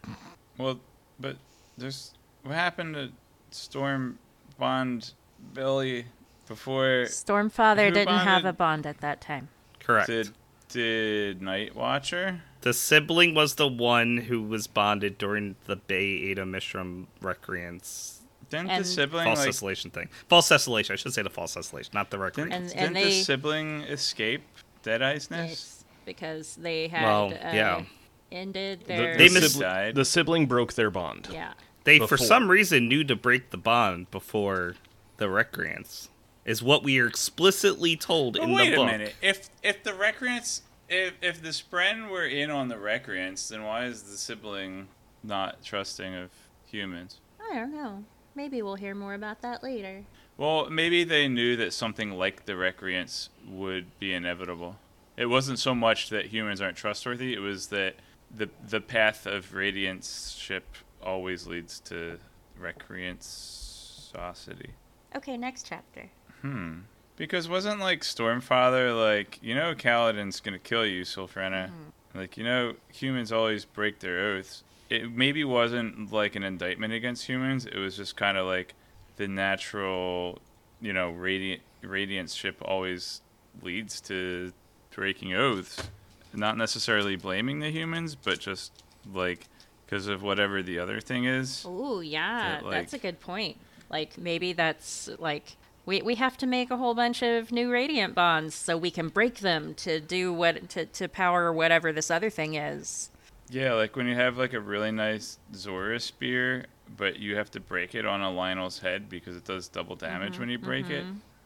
Well, 0.58 0.78
but 1.18 1.36
there's 1.78 2.12
what 2.42 2.54
happened 2.54 2.94
to 2.94 3.10
Storm 3.50 4.18
Bond 4.58 5.12
Billy 5.54 6.06
before 6.46 7.04
Stormfather 7.06 7.86
Who 7.88 7.94
didn't 7.94 8.18
have 8.18 8.44
a 8.44 8.52
bond 8.52 8.86
at 8.86 9.00
that 9.00 9.20
time. 9.20 9.48
Correct. 9.80 10.06
did 10.06 10.30
did 10.68 11.42
Night 11.42 11.74
Watcher? 11.74 12.42
The 12.60 12.72
sibling 12.72 13.34
was 13.34 13.56
the 13.56 13.66
one 13.68 14.16
who 14.18 14.40
was 14.42 14.66
bonded 14.68 15.18
during 15.18 15.56
the 15.66 15.76
Bay 15.76 16.04
Ada 16.30 16.44
Mishram 16.44 17.06
Recreants 17.20 18.20
Didn't 18.52 18.70
And- 18.70 18.84
the 18.84 18.88
sibling 18.88 19.24
false 19.24 19.38
like 19.40 19.46
cessillation 19.46 19.90
thing. 19.90 20.08
False 20.28 20.46
cessillation. 20.46 20.92
I 20.92 20.96
should 20.96 21.12
say 21.14 21.22
the 21.22 21.30
false 21.30 21.52
cessillation, 21.52 21.90
not 21.94 22.10
the 22.10 22.18
recreation. 22.18 22.50
didn't, 22.50 22.62
And- 22.62 22.70
didn't 22.72 22.86
and 22.86 22.96
the 22.96 23.02
they- 23.10 23.22
sibling 23.22 23.80
escape 23.82 24.42
Deadeye's 24.84 25.30
nest? 25.30 25.84
Because 26.04 26.56
they 26.56 26.88
had 26.88 27.02
Well, 27.04 27.26
uh, 27.32 27.52
yeah. 27.52 27.82
ended 28.30 28.80
The, 28.80 28.86
their 28.86 29.16
They 29.18 29.28
the, 29.28 29.34
mis- 29.40 29.52
sibling, 29.52 29.68
died. 29.70 29.94
the 29.94 30.04
sibling 30.04 30.46
broke 30.46 30.74
their 30.74 30.90
bond. 30.90 31.28
yeah. 31.32 31.52
They, 31.84 31.98
for 31.98 32.16
some 32.16 32.48
reason, 32.50 32.88
knew 32.88 33.02
to 33.04 33.16
break 33.16 33.50
the 33.50 33.56
bond 33.56 34.10
before 34.12 34.76
the 35.16 35.28
recreants. 35.28 36.08
Is 36.44 36.62
what 36.62 36.82
we 36.82 36.98
are 37.00 37.06
explicitly 37.06 37.96
told 37.96 38.34
But 38.34 38.42
in 38.42 38.52
wait 38.52 38.74
the 38.74 38.80
a 38.82 38.86
minute. 38.86 39.14
If 39.22 39.48
if 39.62 39.82
the 39.84 39.94
recreants 39.94 40.62
if 40.88 41.14
if 41.22 41.40
the 41.40 41.50
Spren 41.50 42.08
were 42.10 42.26
in 42.26 42.50
on 42.50 42.66
the 42.68 42.76
recreants, 42.78 43.48
then 43.48 43.62
why 43.62 43.84
is 43.86 44.02
the 44.02 44.16
sibling 44.16 44.88
not 45.22 45.62
trusting 45.64 46.14
of 46.16 46.30
humans? 46.66 47.20
I 47.40 47.54
don't 47.54 47.72
know. 47.72 48.04
Maybe 48.34 48.62
we'll 48.62 48.76
hear 48.76 48.94
more 48.94 49.14
about 49.14 49.42
that 49.42 49.62
later. 49.62 50.04
Well, 50.36 50.70
maybe 50.70 51.04
they 51.04 51.28
knew 51.28 51.56
that 51.56 51.72
something 51.72 52.12
like 52.12 52.46
the 52.46 52.56
recreants 52.56 53.28
would 53.46 53.98
be 53.98 54.12
inevitable. 54.12 54.78
It 55.16 55.26
wasn't 55.26 55.58
so 55.58 55.74
much 55.74 56.08
that 56.10 56.26
humans 56.26 56.60
aren't 56.60 56.76
trustworthy; 56.76 57.34
it 57.34 57.40
was 57.40 57.68
that 57.68 57.96
the 58.34 58.48
the 58.66 58.80
path 58.80 59.26
of 59.26 59.54
radiance 59.54 60.34
ship 60.38 60.64
always 61.02 61.46
leads 61.46 61.80
to 61.80 62.18
recreantsocity. 62.60 64.70
Okay, 65.14 65.36
next 65.36 65.66
chapter. 65.66 66.08
Hmm. 66.40 66.80
Because 67.16 67.48
wasn't 67.48 67.80
like 67.80 68.00
Stormfather 68.00 68.98
like, 68.98 69.38
you 69.42 69.54
know 69.54 69.74
Kaladin's 69.74 70.40
gonna 70.40 70.58
kill 70.58 70.86
you, 70.86 71.02
Sylphrena. 71.02 71.70
Like, 72.14 72.36
you 72.36 72.44
know, 72.44 72.74
humans 72.92 73.32
always 73.32 73.64
break 73.64 74.00
their 74.00 74.18
oaths. 74.18 74.64
It 74.92 75.10
maybe 75.10 75.44
wasn't 75.44 76.12
like 76.12 76.36
an 76.36 76.42
indictment 76.42 76.92
against 76.92 77.26
humans, 77.26 77.66
it 77.66 77.78
was 77.78 77.96
just 77.96 78.16
kinda 78.16 78.44
like 78.44 78.74
the 79.16 79.28
natural 79.28 80.40
you 80.82 80.92
know, 80.92 81.10
radiant 81.10 81.62
radiance 81.80 82.34
ship 82.34 82.56
always 82.62 83.22
leads 83.62 84.00
to 84.02 84.52
breaking 84.94 85.32
oaths. 85.32 85.88
Not 86.34 86.58
necessarily 86.58 87.16
blaming 87.16 87.60
the 87.60 87.70
humans, 87.70 88.14
but 88.14 88.40
just 88.40 88.72
like 89.12 89.46
because 89.86 90.08
of 90.08 90.22
whatever 90.22 90.62
the 90.62 90.78
other 90.78 91.00
thing 91.00 91.24
is. 91.24 91.64
Ooh, 91.66 92.00
yeah, 92.00 92.60
That, 92.62 92.70
that's 92.70 92.92
a 92.94 92.98
good 92.98 93.20
point. 93.20 93.58
Like 93.90 94.18
maybe 94.18 94.52
that's 94.52 95.08
like 95.18 95.56
we 95.86 96.02
we 96.02 96.16
have 96.16 96.36
to 96.38 96.46
make 96.46 96.70
a 96.70 96.76
whole 96.76 96.94
bunch 96.94 97.22
of 97.22 97.52
new 97.52 97.70
radiant 97.70 98.14
bonds 98.14 98.54
so 98.54 98.76
we 98.76 98.90
can 98.90 99.08
break 99.08 99.40
them 99.40 99.74
to 99.74 100.00
do 100.00 100.32
what 100.32 100.68
to 100.70 100.86
to 100.86 101.08
power 101.08 101.52
whatever 101.52 101.92
this 101.92 102.10
other 102.10 102.30
thing 102.30 102.54
is. 102.54 103.10
Yeah, 103.52 103.74
like 103.74 103.96
when 103.96 104.06
you 104.06 104.14
have 104.14 104.38
like 104.38 104.54
a 104.54 104.60
really 104.60 104.90
nice 104.90 105.38
Zora 105.54 106.00
spear, 106.00 106.64
but 106.96 107.18
you 107.18 107.36
have 107.36 107.50
to 107.50 107.60
break 107.60 107.94
it 107.94 108.06
on 108.06 108.22
a 108.22 108.30
Lynel's 108.30 108.78
head 108.78 109.10
because 109.10 109.36
it 109.36 109.44
does 109.44 109.68
double 109.68 109.94
damage 109.94 110.38
when 110.38 110.48
you 110.48 110.58
break 110.58 110.88
it. 110.88 111.04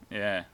Yeah. 0.08 0.44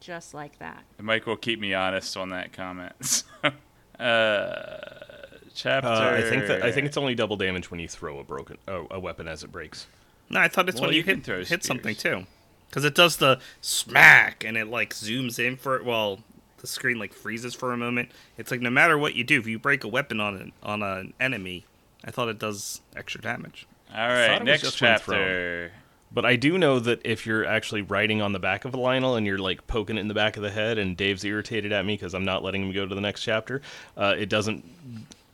Just 0.00 0.32
like 0.32 0.58
that. 0.60 0.82
Mike 0.98 1.26
will 1.26 1.36
keep 1.36 1.60
me 1.60 1.74
honest 1.74 2.16
on 2.16 2.30
that 2.30 2.52
comment. 2.52 3.24
So, 3.98 4.04
uh, 4.04 5.36
chapter. 5.54 5.88
Uh, 5.88 6.18
I 6.18 6.22
think 6.22 6.46
that 6.48 6.64
I 6.64 6.72
think 6.72 6.86
it's 6.86 6.96
only 6.96 7.14
double 7.14 7.36
damage 7.36 7.70
when 7.70 7.78
you 7.78 7.86
throw 7.86 8.18
a 8.18 8.24
broken 8.24 8.58
oh, 8.66 8.88
a 8.90 8.98
weapon 8.98 9.28
as 9.28 9.44
it 9.44 9.52
breaks. 9.52 9.86
No, 10.28 10.40
I 10.40 10.48
thought 10.48 10.68
it's 10.68 10.80
Well, 10.80 10.88
when 10.88 10.94
you 10.94 10.98
you, 10.98 11.04
can 11.04 11.16
hit, 11.16 11.24
throw 11.24 11.44
hit 11.44 11.62
something 11.62 11.94
too. 11.94 12.26
Because 12.68 12.84
it 12.84 12.96
does 12.96 13.18
the 13.18 13.38
smack 13.60 14.42
and 14.42 14.56
it 14.56 14.66
like 14.68 14.94
zooms 14.94 15.38
in 15.38 15.56
for 15.56 15.76
it. 15.76 15.84
Well, 15.84 16.20
the 16.62 16.66
screen 16.66 16.98
like 16.98 17.12
freezes 17.12 17.54
for 17.54 17.72
a 17.72 17.76
moment. 17.76 18.10
It's 18.38 18.50
like 18.50 18.62
no 18.62 18.70
matter 18.70 18.96
what 18.96 19.14
you 19.14 19.24
do, 19.24 19.38
if 19.38 19.46
you 19.46 19.58
break 19.58 19.84
a 19.84 19.88
weapon 19.88 20.18
on 20.20 20.36
an 20.36 20.52
on 20.62 20.82
an 20.82 21.12
enemy, 21.20 21.66
I 22.04 22.10
thought 22.10 22.28
it 22.28 22.38
does 22.38 22.80
extra 22.96 23.20
damage. 23.20 23.66
All 23.90 23.96
thought 23.96 24.08
right, 24.08 24.30
it 24.30 24.40
was 24.40 24.62
next 24.62 24.76
chapter. 24.76 25.72
But 26.14 26.26
I 26.26 26.36
do 26.36 26.58
know 26.58 26.78
that 26.78 27.00
if 27.04 27.26
you're 27.26 27.44
actually 27.44 27.82
riding 27.82 28.20
on 28.20 28.32
the 28.32 28.38
back 28.38 28.64
of 28.66 28.74
a 28.74 28.78
Lynel 28.78 29.16
and 29.16 29.26
you're 29.26 29.38
like 29.38 29.66
poking 29.66 29.96
it 29.96 30.00
in 30.00 30.08
the 30.08 30.14
back 30.14 30.36
of 30.36 30.42
the 30.42 30.50
head, 30.50 30.78
and 30.78 30.96
Dave's 30.96 31.24
irritated 31.24 31.72
at 31.72 31.86
me 31.86 31.94
because 31.94 32.14
I'm 32.14 32.24
not 32.24 32.42
letting 32.42 32.62
him 32.62 32.72
go 32.72 32.86
to 32.86 32.94
the 32.94 33.00
next 33.00 33.22
chapter, 33.22 33.62
uh, 33.96 34.14
it 34.16 34.28
doesn't 34.28 34.62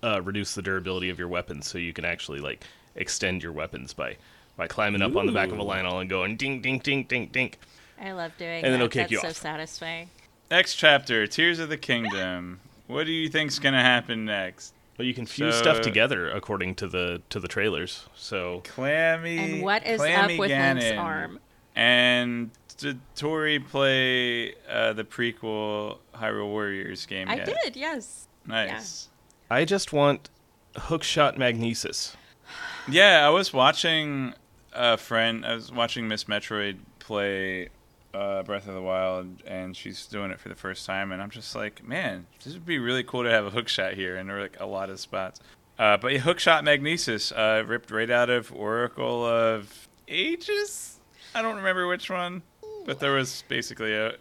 uh, 0.04 0.22
reduce 0.22 0.54
the 0.54 0.62
durability 0.62 1.10
of 1.10 1.18
your 1.18 1.26
weapons, 1.28 1.66
so 1.66 1.78
you 1.78 1.92
can 1.92 2.04
actually 2.04 2.38
like 2.40 2.64
extend 2.94 3.42
your 3.42 3.52
weapons 3.52 3.92
by 3.92 4.16
by 4.56 4.66
climbing 4.66 5.02
up 5.02 5.14
on 5.16 5.26
the 5.26 5.32
back 5.32 5.50
of 5.50 5.58
a 5.58 5.64
Lynel 5.64 6.00
and 6.00 6.08
going 6.08 6.36
ding 6.36 6.62
ding 6.62 6.78
ding 6.78 7.04
ding 7.04 7.26
ding. 7.26 7.54
I 8.00 8.12
love 8.12 8.32
doing 8.38 8.64
And 8.64 8.72
then 8.72 8.74
it'll 8.74 8.88
kick 8.88 9.02
That's 9.02 9.12
you 9.12 9.20
so 9.20 9.28
off. 9.28 9.36
satisfying. 9.36 10.08
Next 10.50 10.76
chapter, 10.76 11.26
Tears 11.26 11.58
of 11.58 11.68
the 11.68 11.76
Kingdom. 11.76 12.60
What 12.86 13.04
do 13.04 13.12
you 13.12 13.28
think's 13.28 13.58
gonna 13.58 13.82
happen 13.82 14.24
next? 14.24 14.72
Well, 14.96 15.06
you 15.06 15.12
can 15.14 15.26
fuse 15.26 15.54
So- 15.56 15.62
stuff 15.62 15.80
together 15.82 16.30
according 16.30 16.74
to 16.76 16.86
the 16.88 17.22
to 17.30 17.38
the 17.38 17.48
trailers. 17.48 18.06
So 18.16 18.62
Clammy. 18.64 19.38
And 19.38 19.62
what 19.62 19.86
is 19.86 20.00
Clammy 20.00 20.34
up 20.34 20.40
with 20.40 20.50
Ganon. 20.50 20.80
Link's 20.80 20.98
arm? 20.98 21.40
And 21.76 22.50
did 22.78 22.98
Tori 23.14 23.58
play 23.60 24.54
uh, 24.68 24.94
the 24.94 25.04
prequel 25.04 25.98
Hyrule 26.14 26.46
Warriors 26.48 27.04
game 27.06 27.28
I 27.28 27.36
yet? 27.36 27.46
did, 27.62 27.76
yes. 27.76 28.26
Nice. 28.46 29.08
I 29.50 29.64
just 29.64 29.92
want 29.92 30.30
hookshot 30.74 31.36
magnesis. 31.36 32.16
Yeah. 32.88 33.26
I 33.26 33.28
was 33.30 33.52
watching 33.52 34.32
a 34.72 34.96
friend. 34.96 35.44
I 35.44 35.54
was 35.54 35.70
watching 35.70 36.08
Miss 36.08 36.24
Metroid 36.24 36.78
play 37.00 37.68
uh, 38.14 38.42
Breath 38.42 38.66
of 38.68 38.74
the 38.74 38.82
Wild, 38.82 39.42
and 39.46 39.76
she's 39.76 40.06
doing 40.06 40.30
it 40.30 40.40
for 40.40 40.48
the 40.48 40.54
first 40.54 40.86
time, 40.86 41.12
and 41.12 41.20
I'm 41.22 41.30
just 41.30 41.54
like, 41.54 41.86
man, 41.86 42.26
this 42.44 42.54
would 42.54 42.66
be 42.66 42.78
really 42.78 43.02
cool 43.04 43.22
to 43.24 43.30
have 43.30 43.46
a 43.46 43.50
hookshot 43.50 43.94
here, 43.94 44.16
and 44.16 44.28
there 44.28 44.38
are 44.38 44.42
like 44.42 44.58
a 44.60 44.66
lot 44.66 44.90
of 44.90 44.98
spots. 45.00 45.40
Uh, 45.78 45.96
but 45.96 46.12
yeah, 46.12 46.18
hookshot 46.18 46.64
magnesis 46.64 47.30
uh, 47.32 47.62
ripped 47.66 47.90
right 47.90 48.10
out 48.10 48.30
of 48.30 48.52
Oracle 48.52 49.24
of 49.24 49.88
Ages. 50.08 50.98
I 51.34 51.42
don't 51.42 51.56
remember 51.56 51.86
which 51.86 52.10
one, 52.10 52.42
but 52.86 52.98
there 53.00 53.12
was 53.12 53.44
basically 53.48 53.94
a 53.94 54.14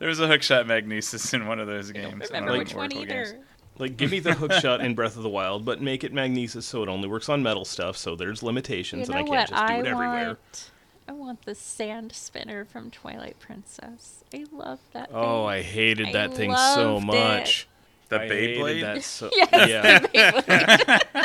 there 0.00 0.08
was 0.08 0.18
a 0.20 0.26
hookshot 0.26 0.66
magnesis 0.66 1.32
in 1.32 1.46
one 1.46 1.60
of 1.60 1.66
those 1.68 1.92
games. 1.92 2.28
Remember 2.30 2.50
one 2.50 2.54
of 2.54 2.58
which 2.58 2.72
the 2.72 2.76
one 2.76 2.92
either. 2.92 3.06
games. 3.06 3.34
Like, 3.78 3.96
give 3.96 4.10
me 4.10 4.20
the 4.20 4.32
hookshot 4.32 4.80
in 4.84 4.94
Breath 4.94 5.16
of 5.16 5.22
the 5.22 5.28
Wild, 5.30 5.64
but 5.64 5.80
make 5.80 6.04
it 6.04 6.12
magnesis 6.12 6.66
so 6.66 6.82
it 6.82 6.88
only 6.90 7.08
works 7.08 7.30
on 7.30 7.42
metal 7.42 7.64
stuff. 7.64 7.96
So 7.96 8.14
there's 8.14 8.42
You 8.42 8.46
limitations, 8.48 9.08
know 9.08 9.16
and 9.16 9.26
I 9.26 9.30
can't 9.30 9.48
just 9.48 9.66
do 9.66 9.72
I 9.72 9.76
it 9.78 9.86
everywhere. 9.86 10.26
want? 10.26 10.70
I 11.10 11.12
want 11.12 11.44
the 11.44 11.56
sand 11.56 12.12
spinner 12.12 12.64
from 12.64 12.88
Twilight 12.92 13.36
Princess. 13.40 14.22
I 14.32 14.44
love 14.52 14.78
that. 14.92 15.10
Oh, 15.12 15.40
thing. 15.40 15.48
I 15.48 15.60
hated 15.62 16.06
I 16.06 16.12
that 16.12 16.34
thing 16.34 16.54
so 16.54 16.94
loved 16.94 17.06
much. 17.06 17.66
The 18.10 18.20
I 18.20 18.28
hated 18.28 18.58
Beyblade. 18.58 18.80
that 18.82 19.02
so- 19.02 19.28
Yes, 19.32 20.06
yeah. 20.14 21.24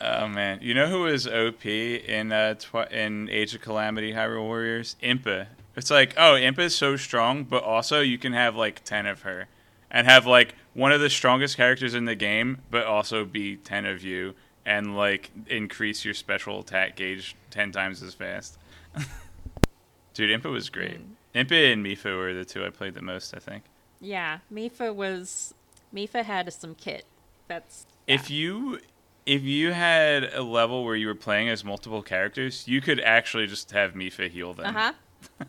Oh 0.00 0.28
man, 0.28 0.60
you 0.62 0.72
know 0.72 0.86
who 0.86 1.00
was 1.02 1.26
OP 1.26 1.66
in 1.66 2.30
uh, 2.32 2.54
tw- 2.54 2.90
in 2.92 3.28
Age 3.28 3.54
of 3.56 3.60
Calamity 3.60 4.12
Hyrule 4.12 4.44
Warriors? 4.44 4.96
Impa. 5.02 5.48
It's 5.76 5.90
like, 5.90 6.14
oh, 6.16 6.34
Impa's 6.40 6.74
so 6.74 6.96
strong, 6.96 7.42
but 7.44 7.64
also 7.64 8.00
you 8.00 8.16
can 8.18 8.32
have 8.32 8.54
like 8.56 8.82
ten 8.84 9.04
of 9.06 9.22
her, 9.22 9.48
and 9.90 10.06
have 10.06 10.24
like 10.26 10.54
one 10.74 10.92
of 10.92 11.00
the 11.02 11.10
strongest 11.10 11.56
characters 11.56 11.92
in 11.92 12.04
the 12.06 12.14
game, 12.14 12.62
but 12.70 12.86
also 12.86 13.24
be 13.26 13.56
ten 13.56 13.84
of 13.84 14.02
you, 14.02 14.34
and 14.64 14.96
like 14.96 15.32
increase 15.48 16.02
your 16.04 16.14
special 16.14 16.60
attack 16.60 16.96
gauge 16.96 17.36
ten 17.50 17.70
times 17.70 18.02
as 18.02 18.14
fast. 18.14 18.56
Dude, 20.14 20.40
Impa 20.42 20.50
was 20.50 20.68
great. 20.68 21.00
Impa 21.34 21.72
and 21.72 21.84
Mipha 21.84 22.16
were 22.16 22.34
the 22.34 22.44
two 22.44 22.64
I 22.64 22.70
played 22.70 22.94
the 22.94 23.02
most, 23.02 23.34
I 23.34 23.38
think. 23.38 23.64
Yeah, 24.00 24.38
Mipha 24.52 24.94
was. 24.94 25.54
Mipha 25.94 26.24
had 26.24 26.52
some 26.52 26.74
kit. 26.74 27.04
That's. 27.48 27.86
If 28.06 28.30
you 28.30 28.80
if 29.26 29.42
you 29.42 29.72
had 29.72 30.24
a 30.34 30.42
level 30.42 30.84
where 30.84 30.96
you 30.96 31.06
were 31.06 31.14
playing 31.14 31.48
as 31.48 31.64
multiple 31.64 32.02
characters, 32.02 32.66
you 32.66 32.80
could 32.80 33.00
actually 33.00 33.46
just 33.46 33.70
have 33.70 33.92
Mipha 33.94 34.28
heal 34.28 34.54
them. 34.54 34.66
Uh 34.66 34.72
huh. 34.72 34.92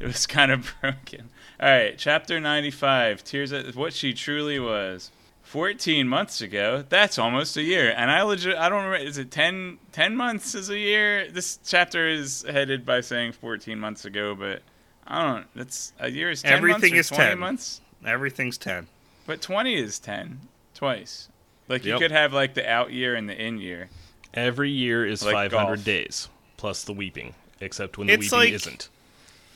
It 0.00 0.06
was 0.06 0.26
kind 0.26 0.50
of 0.50 0.74
broken. 0.80 1.30
All 1.60 1.68
right, 1.68 1.96
chapter 1.96 2.40
95, 2.40 3.22
Tears 3.22 3.52
of 3.52 3.76
what 3.76 3.92
she 3.92 4.12
truly 4.12 4.58
was. 4.58 5.12
14 5.52 6.08
months 6.08 6.40
ago, 6.40 6.82
that's 6.88 7.18
almost 7.18 7.58
a 7.58 7.62
year. 7.62 7.92
And 7.94 8.10
I 8.10 8.22
legit 8.22 8.56
I 8.56 8.70
don't 8.70 8.84
remember 8.84 9.04
is 9.06 9.18
it 9.18 9.30
10 9.30 9.76
10 9.92 10.16
months 10.16 10.54
is 10.54 10.70
a 10.70 10.78
year? 10.78 11.30
This 11.30 11.58
chapter 11.62 12.08
is 12.08 12.42
headed 12.48 12.86
by 12.86 13.02
saying 13.02 13.32
14 13.32 13.78
months 13.78 14.06
ago, 14.06 14.34
but 14.34 14.62
I 15.06 15.22
don't 15.22 15.44
That's 15.54 15.92
a 16.00 16.10
year 16.10 16.30
is 16.30 16.40
10 16.40 16.52
Everything 16.54 16.94
months 16.94 16.94
or 16.94 17.00
is 17.00 17.08
20 17.18 17.30
10. 17.32 17.38
months? 17.38 17.80
Everything's 18.06 18.56
ten. 18.56 18.86
But 19.26 19.42
20 19.42 19.74
is 19.74 19.98
10 19.98 20.40
twice. 20.74 21.28
Like 21.68 21.84
you 21.84 21.90
Yep. 21.92 22.00
could 22.00 22.10
have 22.12 22.32
like 22.32 22.54
the 22.54 22.66
out 22.66 22.90
year 22.90 23.14
and 23.14 23.28
the 23.28 23.38
in 23.38 23.58
year. 23.58 23.90
Every 24.32 24.70
year 24.70 25.04
is 25.06 25.22
Like 25.22 25.34
500 25.50 25.50
golf. 25.76 25.84
days 25.84 26.28
plus 26.56 26.82
the 26.82 26.94
weeping, 26.94 27.34
except 27.60 27.98
when 27.98 28.06
the 28.06 28.14
It's 28.14 28.22
weeping 28.32 28.38
like- 28.38 28.52
isn't. 28.54 28.88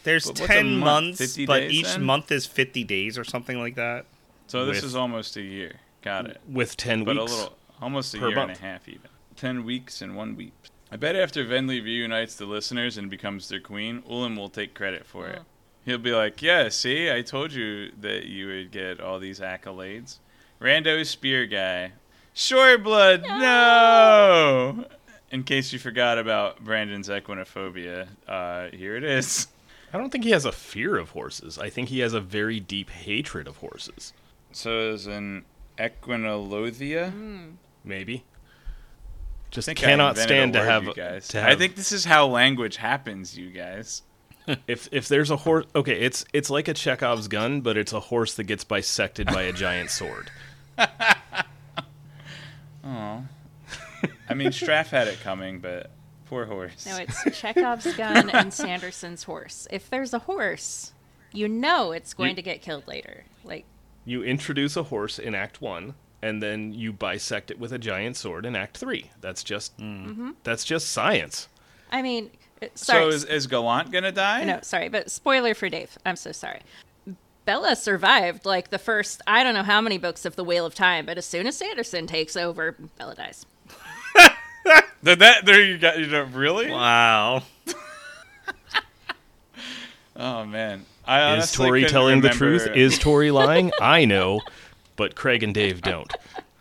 There's 0.05 0.27
But 0.27 0.37
ten 0.37 0.77
month? 0.77 1.19
months, 1.21 1.39
but 1.47 1.61
days, 1.61 1.73
each 1.73 1.87
then? 1.87 2.05
month 2.05 2.31
is 2.31 2.45
fifty 2.45 2.85
days 2.85 3.17
or 3.17 3.25
something 3.25 3.59
like 3.59 3.77
that. 3.77 4.05
So 4.47 4.67
this 4.67 4.77
With- 4.77 4.85
is 4.85 4.95
almost 4.95 5.37
a 5.39 5.43
year. 5.43 5.77
Got 6.07 6.27
it. 6.27 6.41
With 6.49 6.77
10 6.77 7.03
But 7.03 7.17
weeks. 7.19 7.33
a 7.33 7.35
little, 7.35 7.59
almost 7.83 8.15
a 8.15 8.19
per 8.19 8.29
year 8.29 8.39
and 8.39 8.53
a 8.53 8.59
half 8.59 8.89
even. 8.89 9.09
Ten 9.35 9.65
weeks 9.65 10.01
and 10.01 10.15
one 10.17 10.37
week. 10.37 10.53
I 10.91 10.97
bet 10.97 11.17
after 11.17 11.45
Venli 11.45 11.83
reunites 11.83 12.37
the 12.37 12.47
listeners 12.47 12.97
and 12.97 13.11
becomes 13.11 13.49
their 13.49 13.59
queen, 13.61 14.03
Ulim 14.09 14.37
will 14.37 14.49
take 14.49 14.73
credit 14.73 15.05
for 15.05 15.27
it. 15.27 15.43
He'll 15.85 15.99
be 15.99 16.13
like, 16.13 16.41
"Yeah, 16.41 16.69
see, 16.69 17.11
I 17.11 17.23
told 17.23 17.53
you 17.53 17.91
that 18.01 18.27
you 18.27 18.47
would 18.47 18.71
get 18.71 19.01
all 19.01 19.19
these 19.19 19.41
accolades." 19.41 20.19
Rando 20.61 21.05
spear 21.05 21.45
guy, 21.45 21.93
Sureblood, 22.37 23.23
no. 23.25 24.85
in 25.33 25.43
case 25.43 25.73
you 25.73 25.79
forgot 25.81 26.19
about 26.19 26.63
Brandon's 26.65 27.09
equinophobia, 27.09 28.07
uh, 28.29 28.69
here 28.75 28.97
it 28.97 29.03
is. 29.05 29.49
I 29.93 29.99
don't 29.99 30.11
think 30.11 30.23
he 30.25 30.31
has 30.31 30.45
a 30.45 30.53
fear 30.53 30.97
of 30.97 31.11
horses. 31.11 31.59
I 31.59 31.69
think 31.69 31.89
he 31.89 31.99
has 31.99 32.15
a 32.15 32.21
very 32.21 32.61
deep 32.61 32.91
hatred 32.91 33.49
of 33.49 33.57
horses. 33.57 34.13
So 34.53 34.93
as 34.93 35.07
an 35.07 35.45
equinolothia. 35.79 37.11
Hmm. 37.13 37.51
Maybe. 37.85 38.25
Just 39.51 39.69
I 39.69 39.75
think 39.75 39.85
I 39.85 39.91
cannot 39.91 40.19
stand 40.19 40.57
a 40.57 40.61
to 40.61 40.65
have, 40.65 40.95
guys. 40.95 41.29
to 41.29 41.41
have. 41.41 41.51
I 41.51 41.55
think 41.57 41.77
this 41.77 41.93
is 41.93 42.05
how 42.05 42.27
language 42.27 42.77
happens, 42.77 43.37
you 43.39 43.51
guys. 43.51 44.03
if 44.67 44.89
if 44.93 45.09
there's 45.09 45.31
a 45.31 45.37
horse, 45.37 45.67
okay, 45.75 46.01
it's 46.01 46.25
it's 46.33 46.51
like 46.51 46.69
a 46.69 46.75
Chekhov's 46.75 47.29
gun, 47.29 47.61
but 47.61 47.77
it's 47.77 47.93
a 47.93 48.01
horse 48.01 48.35
that 48.35 48.45
gets 48.45 48.65
bisected 48.65 49.27
by 49.27 49.43
a 49.43 49.53
giant 49.53 49.91
sword. 49.91 50.31
Oh. 52.85 53.25
I 54.29 54.35
mean, 54.35 54.49
Straff 54.51 54.89
had 54.89 55.09
it 55.09 55.21
coming, 55.21 55.59
but 55.59 55.91
poor 56.27 56.45
horse. 56.45 56.87
No, 56.87 56.97
it's 56.99 57.41
Chekhov's 57.41 57.93
gun 57.97 58.31
and 58.31 58.53
Sanderson's 58.53 59.25
horse. 59.25 59.67
If 59.71 59.91
there's 59.91 60.15
a 60.15 60.21
horse, 60.21 60.93
you 61.33 61.49
know 61.49 61.91
it's 61.93 62.15
going 62.15 62.31
You- 62.31 62.37
to 62.37 62.43
get 62.43 62.63
killed 62.63 62.87
later. 62.87 63.25
Like, 63.45 63.65
You 64.07 64.23
introduce 64.23 64.77
a 64.77 64.85
horse 64.85 65.19
in 65.19 65.35
Act 65.35 65.61
One, 65.61 65.95
and 66.23 66.43
then 66.43 66.73
you 66.73 66.93
bisect 66.93 67.51
it 67.51 67.59
with 67.59 67.73
a 67.73 67.79
giant 67.79 68.17
sword 68.17 68.47
in 68.47 68.57
Act 68.57 68.79
Three. 68.79 69.11
That's 69.21 69.43
just 69.45 69.73
that's 70.45 70.65
just 70.65 70.89
science. 70.89 71.49
I 71.91 72.01
mean, 72.03 72.31
uh, 72.63 72.69
sorry. 72.75 73.03
so 73.03 73.09
is, 73.09 73.25
is 73.25 73.47
Gallant 73.47 73.91
gonna 73.91 74.13
die? 74.13 74.45
No, 74.45 74.61
sorry, 74.63 74.89
but 74.89 75.11
spoiler 75.11 75.55
for 75.55 75.69
Dave. 75.69 75.99
I'm 76.07 76.17
so 76.17 76.33
sorry. 76.33 76.61
Bella 77.45 77.77
survived 77.77 78.47
like 78.47 78.71
the 78.71 78.79
first 78.79 79.23
I 79.27 79.45
don't 79.45 79.55
know 79.55 79.63
how 79.63 79.81
many 79.81 79.99
books 79.99 80.25
of 80.25 80.37
the 80.37 80.45
Wheel 80.45 80.65
of 80.67 80.75
Time, 80.75 81.05
but 81.05 81.19
as 81.19 81.27
soon 81.27 81.47
as 81.47 81.57
Sanderson 81.57 82.07
takes 82.07 82.37
over, 82.37 82.77
Bella 82.97 83.15
dies. 83.17 83.45
Did 85.05 85.19
that 85.21 85.45
there 85.45 85.63
you 85.63 85.79
got 85.79 85.99
you 85.99 86.07
know 86.07 86.25
really? 86.25 86.71
Wow. 86.71 87.43
Oh 90.19 90.47
man. 90.47 90.87
I 91.07 91.31
Is 91.31 91.33
honestly 91.37 91.67
Tori 91.67 91.81
couldn't 91.83 91.93
telling 91.93 92.21
the 92.21 92.29
truth? 92.31 92.67
Is 92.75 92.99
Tori 92.99 93.31
lying? 93.31 93.73
I 93.81 94.05
know, 94.05 94.41
but 94.97 95.15
Craig 95.15 95.43
and 95.43 95.55
Dave 95.55 95.83
don't. 95.83 96.13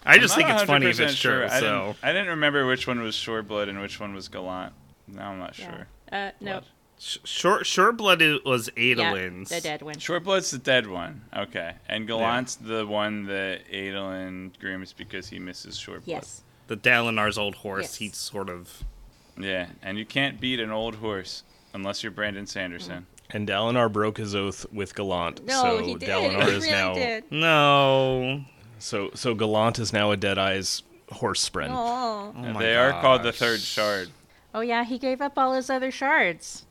I 0.05 0.19
just 0.19 0.35
think 0.35 0.49
it's 0.49 0.63
funny 0.63 0.85
if 0.87 0.97
100% 0.97 0.99
it's 1.09 1.19
true. 1.19 1.31
sure. 1.31 1.45
I 1.45 1.59
So 1.59 1.85
didn't, 1.87 1.97
I 2.03 2.11
didn't 2.11 2.27
remember 2.27 2.67
which 2.67 2.85
one 2.87 3.01
was 3.01 3.15
Sureblood 3.15 3.69
and 3.69 3.81
which 3.81 3.99
one 3.99 4.13
was 4.13 4.27
Gallant. 4.27 4.73
Now 5.07 5.31
I'm 5.31 5.39
not 5.39 5.55
sure. 5.55 5.87
Uh, 6.11 6.31
no. 6.39 6.61
Short 6.97 7.63
Sureblood 7.63 8.21
i- 8.21 8.47
was 8.49 8.69
Yeah, 8.77 8.83
Adolin's. 8.95 9.49
the 9.49 9.59
dead 9.61 9.81
one. 9.81 9.95
Sureblood's 9.95 10.51
the 10.51 10.57
dead 10.59 10.87
one. 10.87 11.21
Okay. 11.35 11.73
And 11.89 12.07
Gallant's 12.07 12.55
the 12.55 12.85
one 12.85 13.25
that 13.25 13.61
Adolin 13.71 14.57
grooms 14.59 14.93
because 14.93 15.27
he 15.29 15.39
misses 15.39 15.75
Sureblood. 15.75 16.03
Yes. 16.05 16.41
The 16.67 16.77
Dalinar's 16.77 17.37
old 17.37 17.55
horse. 17.55 17.83
Yes. 17.83 17.95
He's 17.95 18.17
sort 18.17 18.49
of. 18.49 18.83
Yeah, 19.37 19.67
and 19.81 19.97
you 19.97 20.05
can't 20.05 20.39
beat 20.39 20.59
an 20.61 20.71
old 20.71 20.95
horse 20.95 21.43
unless 21.73 22.01
you're 22.03 22.11
Brandon 22.11 22.47
Sanderson. 22.47 23.05
And 23.31 23.47
Dalinar 23.47 23.91
broke 23.91 24.17
his 24.17 24.35
oath 24.35 24.65
with 24.71 24.93
Gallant, 24.95 25.43
No, 25.45 25.61
so 25.61 25.83
he 25.83 25.95
did. 25.95 26.09
Dalinar 26.09 26.43
he 26.49 26.51
is 26.51 26.63
really 26.63 26.71
now 26.71 26.93
did. 26.93 27.23
No. 27.31 28.41
so 28.79 29.09
so 29.15 29.33
Gallant 29.33 29.79
is 29.79 29.91
now 29.91 30.11
a 30.11 30.17
Deadeye's 30.17 30.83
horse 31.11 31.47
spren. 31.47 31.69
Oh. 31.71 32.33
Oh 32.35 32.39
my 32.53 32.59
they 32.61 32.75
are 32.75 32.91
called 33.01 33.23
the 33.23 33.31
third 33.31 33.59
shard. 33.61 34.09
Oh 34.53 34.61
yeah, 34.61 34.83
he 34.85 34.97
gave 34.97 35.21
up 35.21 35.37
all 35.37 35.53
his 35.53 35.69
other 35.69 35.91
shards. 35.91 36.65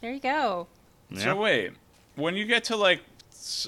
There 0.00 0.12
you 0.12 0.20
go. 0.20 0.66
Yeah. 1.10 1.20
So 1.24 1.36
wait, 1.36 1.72
when 2.16 2.36
you 2.36 2.44
get 2.44 2.64
to 2.64 2.76
like 2.76 3.00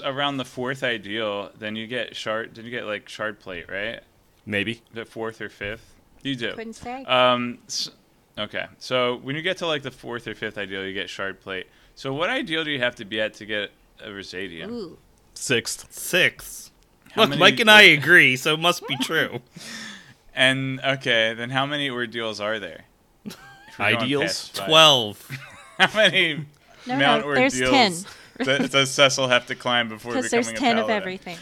around 0.03 0.37
the 0.37 0.45
fourth 0.45 0.83
ideal, 0.83 1.49
then 1.57 1.75
you 1.75 1.87
get 1.87 2.15
shard. 2.15 2.53
Did 2.53 2.65
you 2.65 2.71
get 2.71 2.85
like 2.85 3.09
shard 3.09 3.39
plate, 3.39 3.69
right? 3.69 4.01
Maybe. 4.45 4.81
The 4.93 5.05
fourth 5.05 5.41
or 5.41 5.49
fifth? 5.49 5.93
You 6.21 6.35
do. 6.35 6.53
Couldn't 6.53 6.73
say. 6.73 7.03
Um. 7.05 7.59
s- 7.67 7.89
okay. 8.37 8.67
So 8.79 9.17
when 9.17 9.35
you 9.35 9.41
get 9.41 9.57
to 9.57 9.67
like 9.67 9.83
the 9.83 9.91
fourth 9.91 10.27
or 10.27 10.35
fifth 10.35 10.57
ideal, 10.57 10.85
you 10.85 10.93
get 10.93 11.09
shard 11.09 11.41
plate. 11.41 11.67
So 11.95 12.13
what 12.13 12.29
ideal 12.29 12.63
do 12.63 12.71
you 12.71 12.79
have 12.79 12.95
to 12.95 13.05
be 13.05 13.19
at 13.21 13.33
to 13.35 13.45
get 13.45 13.71
a 14.03 14.09
Ryshadium? 14.09 14.69
Ooh. 14.69 14.97
Sixth. 15.33 15.91
Six. 15.91 16.71
How 17.13 17.21
Look, 17.21 17.29
many- 17.31 17.39
Mike 17.39 17.59
and 17.59 17.71
I 17.71 17.83
agree, 17.83 18.35
so 18.35 18.53
it 18.53 18.59
must 18.59 18.87
be 18.87 18.95
true. 18.97 19.39
And 20.37 20.81
okay, 20.81 21.33
then 21.33 21.49
how 21.49 21.65
many 21.65 21.89
ordeals 21.89 22.41
are 22.41 22.59
there? 22.59 22.81
If 23.23 23.37
we're 23.79 23.85
going 23.93 23.97
Ideals? 24.03 24.49
Twelve. 24.53 25.29
How 25.79 25.89
many 25.95 26.45
No, 26.85 26.97
Mount 26.97 27.25
no, 27.25 27.33
there's 27.35 27.53
ordeals 27.61 28.03
ten. 28.39 28.45
does, 28.45 28.69
does 28.69 28.91
Cecil 28.91 29.29
have 29.29 29.45
to 29.47 29.55
climb 29.55 29.87
before 29.87 30.11
Because 30.11 30.31
becoming 30.31 30.43
there's 30.45 30.57
a 30.57 30.59
ten 30.59 30.77
of 30.77 30.87
paladin? 30.87 31.01
everything. 31.01 31.37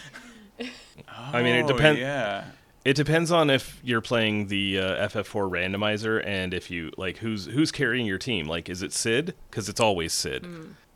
I 1.09 1.41
mean, 1.41 1.55
it 1.55 1.65
depends. 1.65 1.99
Oh, 1.99 2.03
yeah. 2.03 2.43
It 2.85 2.95
depends 2.95 3.31
on 3.31 3.49
if 3.49 3.79
you're 3.83 4.01
playing 4.01 4.47
the 4.47 4.79
uh, 4.79 5.07
FF4 5.07 5.49
randomizer 5.49 6.25
and 6.25 6.53
if 6.53 6.69
you 6.69 6.91
like 6.97 7.17
who's 7.17 7.45
who's 7.45 7.71
carrying 7.71 8.05
your 8.05 8.17
team. 8.17 8.45
Like, 8.47 8.69
is 8.69 8.81
it 8.81 8.91
Sid? 8.91 9.35
Because 9.49 9.69
it's 9.69 9.79
always 9.79 10.11
Sid. 10.13 10.45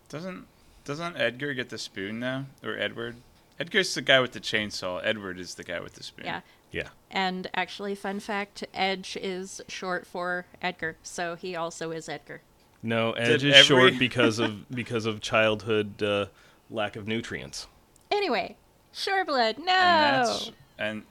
Doesn't 0.09 0.47
doesn't 0.83 1.17
Edgar 1.17 1.53
get 1.53 1.69
the 1.69 1.77
spoon 1.77 2.19
now, 2.19 2.45
or 2.63 2.77
Edward? 2.77 3.17
Edgar's 3.59 3.93
the 3.93 4.01
guy 4.01 4.19
with 4.19 4.33
the 4.33 4.39
chainsaw. 4.39 5.01
Edward 5.03 5.39
is 5.39 5.55
the 5.55 5.63
guy 5.63 5.79
with 5.79 5.93
the 5.93 6.03
spoon. 6.03 6.25
Yeah. 6.25 6.41
Yeah. 6.71 6.89
And 7.09 7.49
actually, 7.53 7.95
fun 7.95 8.19
fact: 8.19 8.65
Edge 8.73 9.17
is 9.21 9.61
short 9.67 10.05
for 10.05 10.45
Edgar, 10.61 10.97
so 11.03 11.35
he 11.35 11.55
also 11.55 11.91
is 11.91 12.09
Edgar. 12.09 12.41
No, 12.83 13.13
Edge 13.13 13.41
Did 13.41 13.55
is 13.55 13.65
short 13.65 13.93
because 13.99 14.39
of 14.39 14.69
because 14.69 15.05
of 15.05 15.21
childhood 15.21 16.03
uh, 16.03 16.25
lack 16.69 16.95
of 16.95 17.07
nutrients. 17.07 17.67
Anyway, 18.11 18.55
Sureblood, 18.93 19.57
no. 19.57 19.71
And 19.71 20.27
that's 20.27 20.51
and 20.77 21.03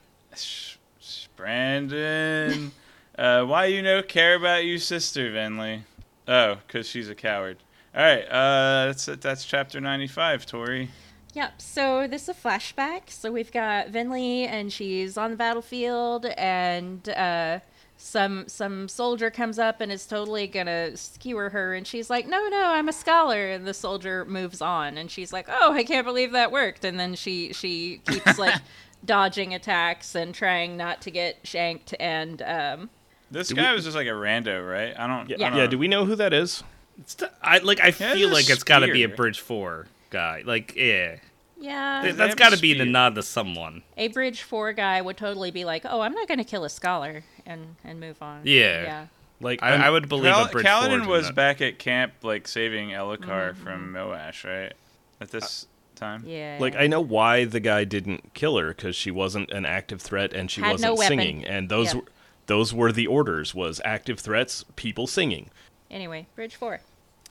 sh- 0.43 0.77
sh- 1.01 1.27
Brandon. 1.37 2.73
uh, 3.19 3.45
why 3.45 3.67
you 3.67 3.83
no 3.83 4.03
care 4.03 4.35
about 4.35 4.65
you 4.65 4.79
sister, 4.79 5.31
Venli? 5.31 5.83
Oh, 6.29 6.57
cause 6.69 6.89
she's 6.89 7.09
a 7.09 7.15
coward. 7.15 7.59
All 7.95 8.03
right. 8.03 8.25
Uh, 8.25 8.87
that's 8.87 9.07
that's 9.07 9.45
chapter 9.45 9.81
ninety 9.81 10.07
five, 10.07 10.45
Tori. 10.47 10.91
Yep. 11.35 11.61
So 11.61 12.07
this 12.07 12.23
is 12.25 12.29
a 12.31 12.35
flashback. 12.35 13.11
So 13.11 13.31
we've 13.31 13.53
got 13.53 13.89
Venli, 13.89 14.47
and 14.47 14.73
she's 14.73 15.17
on 15.19 15.31
the 15.31 15.37
battlefield, 15.37 16.25
and 16.25 17.09
uh, 17.11 17.61
some 17.99 18.49
some 18.49 18.89
soldier 18.89 19.31
comes 19.31 19.59
up 19.59 19.81
and 19.81 19.93
is 19.93 20.07
totally 20.07 20.47
gonna 20.47 20.97
skewer 20.97 21.51
her, 21.51 21.75
and 21.75 21.87
she's 21.87 22.11
like, 22.11 22.27
"No, 22.27 22.49
no, 22.49 22.67
I'm 22.73 22.89
a 22.89 22.93
scholar." 22.93 23.51
And 23.51 23.67
the 23.67 23.75
soldier 23.75 24.25
moves 24.25 24.61
on, 24.61 24.99
and 24.99 25.11
she's 25.11 25.33
like, 25.33 25.47
"Oh, 25.49 25.73
I 25.73 25.85
can't 25.85 26.07
believe 26.07 26.33
that 26.33 26.51
worked." 26.53 26.85
And 26.85 26.99
then 26.99 27.15
she 27.15 27.53
she 27.53 28.01
keeps 28.07 28.39
like 28.39 28.61
dodging 29.07 29.55
attacks 29.55 30.15
and 30.15 30.35
trying 30.35 30.77
not 30.77 31.01
to 31.03 31.11
get 31.11 31.39
shanked, 31.45 31.95
and 32.01 32.43
um, 32.43 32.91
This 33.31 33.49
Do 33.49 33.55
guy 33.55 33.71
we- 33.71 33.77
was 33.77 33.85
just 33.85 33.97
like 33.97 34.07
a 34.07 34.11
rando, 34.11 34.69
right? 34.69 34.95
I 34.99 35.07
don't. 35.07 35.29
Yeah. 35.31 35.37
I 35.37 35.41
Yeah. 35.51 35.57
don't 35.63 35.71
do 35.71 35.79
we 35.79 35.89
know 35.89 36.05
who 36.05 36.15
that 36.17 36.33
is? 36.33 36.63
It's 36.99 37.15
t- 37.15 37.27
I 37.43 37.59
like. 37.59 37.81
I 37.81 37.89
Yeah, 37.89 38.15
feel 38.15 38.31
like 38.31 38.49
it's 38.51 38.63
got 38.63 38.81
to 38.81 38.93
be 38.93 39.03
a. 39.03 39.09
Bridge 39.09 39.41
Four 39.41 39.87
guy. 40.11 40.43
Like, 40.47 40.75
yeah, 40.77 41.17
yeah, 41.59 42.03
They 42.03 42.13
that's 42.13 42.31
have 42.31 42.37
got 42.39 42.53
to 42.53 42.59
be 42.61 42.73
the 42.75 42.85
nod 42.87 43.15
to 43.17 43.23
someone. 43.23 43.83
a 43.97 44.09
bridge 44.09 44.43
four 44.43 44.73
guy 44.73 45.01
would 45.03 45.17
totally 45.17 45.51
be 45.51 45.65
like, 45.65 45.83
"Oh, 45.85 46.01
I'm 46.01 46.13
not 46.15 46.29
gonna 46.29 46.45
kill 46.45 46.65
a 46.65 46.71
scholar," 46.71 47.25
and 47.45 47.77
and 47.85 47.99
move 48.01 48.23
on. 48.23 48.41
Yeah. 48.45 48.83
Yeah. 48.83 49.07
Like, 49.41 49.63
I, 49.63 49.73
I'm- 49.73 49.93
would 49.93 50.09
believe 50.09 50.33
Cal- 50.33 50.47
a 50.47 50.49
Bridge 50.49 50.65
Kaladin 50.65 51.05
Four. 51.05 51.09
was 51.13 51.31
back 51.31 51.61
at 51.61 51.79
camp, 51.79 52.15
like 52.23 52.49
saving 52.49 52.91
Elhokar 52.91 53.53
Mm-hmm. 53.53 53.63
from 53.63 53.93
Moash, 53.93 54.45
right? 54.45 54.73
At 55.21 55.31
this 55.31 55.67
time. 55.97 56.23
Yeah. 56.27 56.59
Like 56.61 56.77
I 56.77 56.87
know 56.87 57.01
why 57.01 57.45
the 57.45 57.61
guy 57.61 57.85
didn't 57.85 58.35
kill 58.35 58.57
her 58.59 58.69
because 58.69 58.95
she 58.95 59.11
wasn't 59.11 59.51
an 59.51 59.67
active 59.67 60.01
threat 60.01 60.33
and 60.33 60.51
she 60.51 60.61
Had 60.61 60.73
wasn't 60.73 60.95
no 60.97 61.03
singing, 61.03 61.45
and 61.45 61.69
those 61.69 61.89
Yeah. 61.95 62.01
were, 62.01 62.05
those 62.47 62.73
were 62.75 62.93
the 62.93 63.07
orders: 63.07 63.55
was 63.55 63.81
active 63.85 64.21
threats, 64.21 64.65
people 64.77 65.07
singing. 65.07 65.51
Anyway, 65.91 66.27
bridge 66.37 66.55
four. 66.55 66.81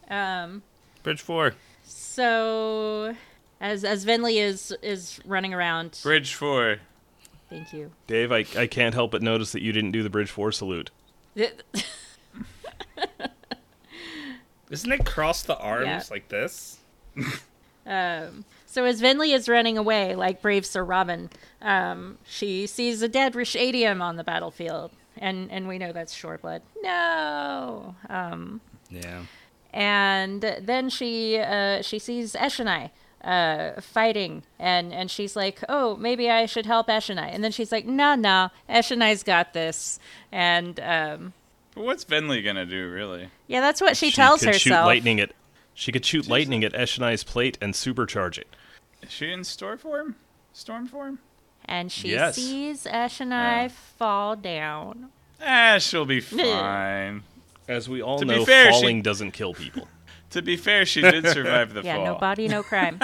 Um, 0.09 0.63
Bridge 1.03 1.22
Four. 1.22 1.53
so 1.84 3.16
as 3.61 3.84
as 3.84 4.05
Venli 4.05 4.41
is 4.41 4.72
is 4.82 5.20
running 5.26 5.53
around. 5.53 5.99
Bridge 6.03 6.34
four. 6.34 6.78
Thank 7.49 7.74
you. 7.74 7.91
Dave, 8.07 8.32
I, 8.32 8.45
I 8.57 8.66
can't 8.68 8.93
help 8.95 9.11
but 9.11 9.22
notice 9.22 9.51
that 9.51 9.61
you 9.61 9.72
didn't 9.72 9.91
do 9.91 10.01
the 10.03 10.09
Bridge 10.09 10.32
Four 10.32 10.51
salute. 10.51 10.89
Isn't 14.72 14.91
it 14.91 15.05
cross 15.05 15.43
the 15.43 15.55
arms 15.57 15.86
Yeah. 15.86 16.01
like 16.09 16.28
this? 16.30 16.80
Um, 17.86 18.46
so 18.66 18.86
as 18.86 19.02
Venli 19.02 19.34
is 19.34 19.48
running 19.48 19.78
away, 19.78 20.16
like 20.16 20.42
brave 20.42 20.66
Sir 20.66 20.84
Robin, 20.84 21.30
um, 21.62 22.18
she 22.26 22.66
sees 22.68 23.02
a 23.02 23.08
dead 23.08 23.34
Ryshadium 23.34 24.02
on 24.02 24.16
the 24.16 24.24
battlefield, 24.24 24.92
and 25.18 25.52
and 25.52 25.68
we 25.68 25.78
know 25.78 25.92
that's 25.92 26.14
Sureblood. 26.20 26.62
No. 26.82 27.96
Um, 28.10 28.62
Yeah. 28.90 29.22
and 29.74 30.42
then 30.62 30.90
she 30.90 31.38
uh, 31.40 31.82
she 31.82 32.00
sees 32.00 32.34
Eshonai 32.34 32.90
uh, 33.24 33.80
fighting, 33.82 34.44
and 34.60 34.94
and 34.94 35.10
she's 35.12 35.36
like, 35.36 35.64
"Oh, 35.70 35.96
maybe 35.98 36.30
I 36.30 36.46
should 36.46 36.66
help 36.66 36.88
Eshonai." 36.88 37.30
And 37.34 37.44
then 37.44 37.52
she's 37.52 37.72
like, 37.72 37.86
"No, 37.86 38.16
no, 38.16 38.50
Eshonai's 38.70 39.24
got 39.24 39.54
this." 39.54 40.00
And 40.32 40.80
um, 40.80 41.34
what's 41.76 42.06
Venli 42.06 42.44
gonna 42.44 42.66
do, 42.66 42.90
really? 42.90 43.30
yeah, 43.48 43.62
that's 43.62 43.82
what 43.82 43.96
she, 43.98 44.12
tells 44.12 44.42
could 44.44 44.56
shoot 44.56 44.70
herself. 44.72 44.86
lightning 44.88 45.20
at 45.20 45.32
she 45.76 45.92
could 45.92 46.04
shoot 46.06 46.28
lightning 46.28 46.64
at 46.64 46.74
Eshonai's 46.74 47.24
plate 47.24 47.58
and 47.62 47.74
supercharge 47.76 48.40
it. 48.40 48.48
Is 49.04 49.12
she 49.12 49.32
in 49.32 49.44
store 49.44 49.78
form? 49.78 50.16
Storm 50.54 50.88
form? 50.88 51.20
And 51.66 51.92
she 51.92 52.10
Yes. 52.12 52.36
sees 52.38 52.86
Eshonai 52.86 53.30
Yeah. 53.64 53.68
fall 53.70 54.36
down. 54.36 55.10
Ah, 55.46 55.78
she'll 55.80 56.06
be 56.06 56.20
fine. 56.22 57.24
As 57.68 57.90
we 57.90 58.02
all 58.02 58.20
To 58.20 58.26
know, 58.26 58.46
fair, 58.46 58.72
she- 58.72 58.80
falling 58.80 59.02
doesn't 59.04 59.32
kill 59.32 59.54
people. 59.54 59.88
To 60.32 60.42
be 60.42 60.58
fair, 60.58 60.86
she 60.86 61.00
did 61.02 61.26
survive 61.30 61.74
the 61.74 61.82
Yeah, 61.82 61.96
fall. 61.98 62.06
no 62.06 62.16
body, 62.16 62.48
no 62.50 62.62
crime. 62.62 63.00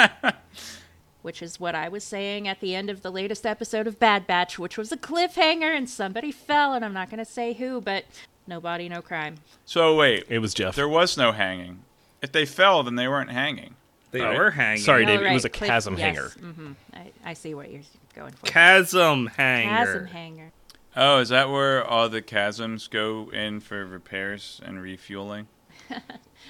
which 1.21 1.41
is 1.41 1.59
what 1.61 1.75
I 1.75 1.87
was 1.87 2.03
saying 2.03 2.47
at 2.47 2.59
the 2.59 2.75
end 2.75 2.89
of 2.89 3.03
the 3.03 3.11
latest 3.11 3.45
episode 3.45 3.87
of 3.87 3.99
Bad 3.99 4.27
Batch, 4.27 4.57
which 4.59 4.77
was 4.77 4.91
a 4.91 4.97
cliffhanger 4.97 5.73
and 5.75 5.89
somebody 5.89 6.31
fell, 6.31 6.73
and 6.73 6.83
I'm 6.83 6.93
not 6.93 7.09
going 7.09 7.19
to 7.23 7.31
say 7.31 7.53
who, 7.53 7.79
but 7.79 8.03
no 8.47 8.59
body, 8.59 8.89
no 8.89 9.01
crime. 9.01 9.35
So 9.65 9.95
wait, 9.95 10.25
It 10.29 10.39
was 10.39 10.53
Jeff. 10.53 10.75
there 10.75 10.89
was 10.89 11.15
no 11.15 11.31
hanging. 11.31 11.83
If 12.21 12.31
they 12.31 12.45
fell, 12.45 12.83
then 12.83 12.95
they 12.95 13.07
weren't 13.07 13.31
hanging. 13.31 13.75
They 14.11 14.21
Right. 14.21 14.37
were 14.37 14.51
hanging. 14.51 14.81
Sorry, 14.83 15.03
Oh, 15.03 15.07
Dave. 15.07 15.21
It 15.21 15.33
was 15.33 15.45
a 15.45 15.49
cliff- 15.49 15.69
chasm 15.69 15.97
yes, 15.97 16.03
hanger. 16.15 16.29
mhm, 16.53 16.75
I, 16.93 17.11
I 17.25 17.33
see 17.33 17.53
what 17.53 17.71
you're 17.71 17.81
going 18.15 18.33
for. 18.33 18.45
Chasm 18.45 19.27
hanger. 19.27 19.69
Chasm 19.85 20.07
hanger. 20.07 20.51
Oh, 20.95 21.19
is 21.19 21.29
that 21.29 21.49
where 21.49 21.83
all 21.85 22.09
the 22.09 22.21
chasms 22.21 22.87
go 22.89 23.29
in 23.31 23.61
for 23.61 23.85
repairs 23.85 24.59
and 24.65 24.81
refueling? 24.81 25.47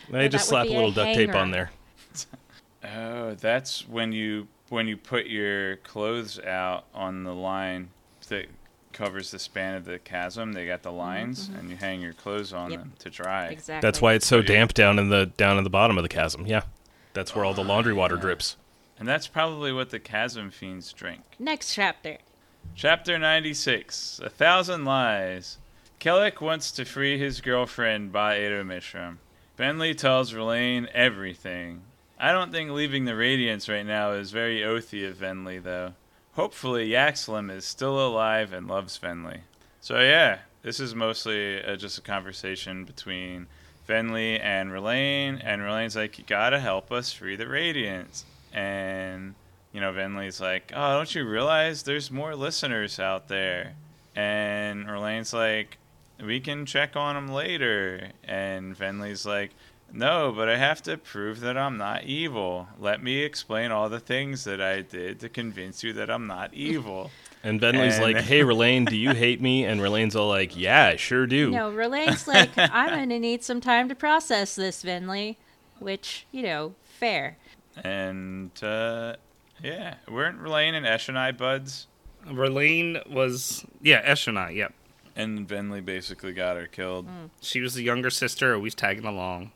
They 0.10 0.28
just 0.30 0.48
slap 0.50 0.66
a 0.66 0.70
be 0.70 0.74
a 0.74 0.76
little 0.78 0.92
duct 0.92 1.14
tape 1.16 1.36
on 1.36 1.52
there. 1.52 1.72
Oh, 2.84 3.36
that's 3.36 3.88
when 3.88 4.12
you 4.12 4.48
when 4.70 4.88
you 4.88 4.98
put 4.98 5.28
your 5.28 5.76
clothes 5.78 6.40
out 6.40 6.86
on 6.96 7.24
the 7.24 7.34
line 7.36 7.90
that 8.30 8.48
covers 9.02 9.32
the 9.32 9.39
span 9.39 9.74
of 9.74 9.86
the 9.86 9.97
chasm. 9.97 10.54
They 10.54 10.68
got 10.68 10.84
the 10.84 10.89
mm-hmm. 10.89 10.97
lines, 10.99 11.49
and 11.58 11.72
you 11.72 11.76
hang 11.76 12.02
your 12.02 12.14
clothes 12.14 12.54
on 12.54 12.70
Yep. 12.70 12.80
them 12.80 12.93
to 12.99 13.10
dry. 13.10 13.47
Exactly. 13.47 13.88
That's 13.88 13.99
why 13.99 14.14
it's 14.14 14.28
so 14.28 14.43
damp 14.43 14.76
down 14.76 14.99
in 14.99 15.10
the 15.10 15.26
down 15.38 15.58
in 15.58 15.64
the 15.64 15.72
bottom 15.72 15.97
of 15.97 16.04
the 16.04 16.10
chasm. 16.10 16.45
Yeah, 16.45 16.64
that's 17.14 17.36
where 17.36 17.43
all 17.43 17.56
the 17.56 17.64
laundry 17.64 17.93
water 17.93 18.16
uh, 18.16 18.22
drips. 18.22 18.58
And 18.99 19.08
that's 19.08 19.26
probably 19.26 19.74
what 19.74 19.89
the 19.89 19.99
chasm 19.99 20.52
fiends 20.52 20.93
drink. 20.93 21.22
Next 21.39 21.74
chapter. 21.74 22.20
Chapter 22.76 23.18
96 23.18 24.22
A 24.24 24.30
Thousand 24.30 24.86
Lies. 24.86 25.58
Kelek 25.99 26.39
wants 26.39 26.72
to 26.72 26.86
free 26.86 27.18
his 27.18 27.41
girlfriend 27.41 28.12
by 28.12 28.36
Ada 28.36 28.64
Mishram. 28.64 29.18
Venli 29.58 29.97
tells 29.97 30.34
Rlain 30.34 30.88
everything. 30.93 31.82
I 32.20 32.32
don't 32.32 32.52
think 32.52 32.70
leaving 32.70 33.06
the 33.06 33.16
Radiance 33.16 33.68
right 33.68 33.86
now 33.86 34.12
is 34.12 34.30
very 34.30 34.60
oathy 34.60 35.10
of 35.10 35.18
Venli, 35.18 35.62
though. 35.62 35.93
Hopefully, 36.34 36.90
Yaxlim 36.90 37.52
is 37.52 37.66
still 37.66 38.06
alive 38.06 38.54
and 38.54 38.68
loves 38.68 38.98
Venli. 38.98 39.42
So, 39.82 40.00
yeah, 40.00 40.40
this 40.62 40.80
is 40.80 40.96
mostly 40.96 41.64
uh, 41.64 41.76
just 41.76 41.98
a 41.98 42.02
conversation 42.02 42.86
between 42.86 43.48
Venli 43.88 44.40
and 44.40 44.72
Rlain, 44.72 45.36
and 45.36 45.64
Rlain's 45.64 45.96
like, 45.96 46.18
You 46.18 46.24
gotta 46.26 46.60
help 46.60 46.92
us 46.92 47.12
free 47.12 47.36
the 47.36 47.48
Radiance. 47.48 48.26
And 48.54 49.36
you 49.74 49.80
know, 49.80 49.94
Venli's 49.94 50.42
like, 50.42 50.72
"Oh, 50.76 50.98
don't 50.98 51.16
you 51.16 51.28
realize 51.28 51.84
there's 51.84 52.12
more 52.12 52.36
listeners 52.36 53.00
out 53.00 53.28
there?" 53.28 53.74
And 54.16 54.90
Rlain's 54.90 55.34
like, 55.34 55.78
"We 56.22 56.40
can 56.40 56.66
check 56.66 56.96
on 56.96 57.16
them 57.16 57.30
later." 57.30 58.12
And 58.24 58.78
Venli's 58.78 59.26
like, 59.26 59.52
"No, 59.94 60.32
but 60.36 60.48
I 60.50 60.58
have 60.58 60.82
to 60.84 60.98
prove 60.98 61.39
that 61.42 61.58
I'm 61.58 61.78
not 61.78 62.04
evil. 62.04 62.68
Let 62.80 63.02
me 63.04 63.20
explain 63.24 63.72
all 63.72 63.89
the 63.89 64.00
things 64.00 64.44
that 64.46 64.62
I 64.62 64.82
did 64.82 65.20
to 65.22 65.30
convince 65.30 65.84
you 65.84 65.94
that 65.94 66.10
I'm 66.10 66.28
not 66.28 66.54
evil." 66.54 67.12
And 67.44 67.60
Venli's 67.60 67.96
And- 67.96 68.04
like, 68.04 68.18
"Hey, 68.24 68.44
Rlain, 68.44 68.86
do 68.86 68.96
you 68.96 69.16
hate 69.16 69.42
me?" 69.42 69.66
And 69.66 69.82
Rlain's 69.82 70.16
all 70.16 70.28
like, 70.28 70.56
"Yeah, 70.56 70.86
I 70.86 70.96
sure 70.96 71.26
do." 71.26 71.50
No, 71.50 71.72
Rlain's 71.72 72.28
like, 72.36 72.52
I'm 72.56 72.89
going 72.89 73.10
to 73.10 73.18
need 73.18 73.44
some 73.44 73.60
time 73.60 73.89
to 73.89 73.96
process 73.96 74.54
this, 74.54 74.84
Venli. 74.84 75.38
Which, 75.80 76.28
you 76.32 76.44
know, 76.44 76.76
fair. 76.84 77.38
and 77.84 78.52
uh, 78.64 79.16
yeah, 79.64 79.96
weren't 80.08 80.38
Rlain 80.39 80.76
and 80.76 80.86
Eshonai 80.86 81.36
buds? 81.36 81.88
Rlain 82.30 83.00
was 83.10 83.66
yeah, 83.82 84.08
Eshonai, 84.08 84.56
yep. 84.56 84.74
And 85.16 85.48
Venli 85.48 85.84
basically 85.84 86.34
got 86.34 86.56
her 86.58 86.68
killed. 86.68 87.08
She 87.42 87.60
was 87.62 87.74
the 87.74 87.82
younger 87.82 88.12
sister, 88.12 88.54
always 88.54 88.76
tagging 88.76 89.06
along. 89.06 89.52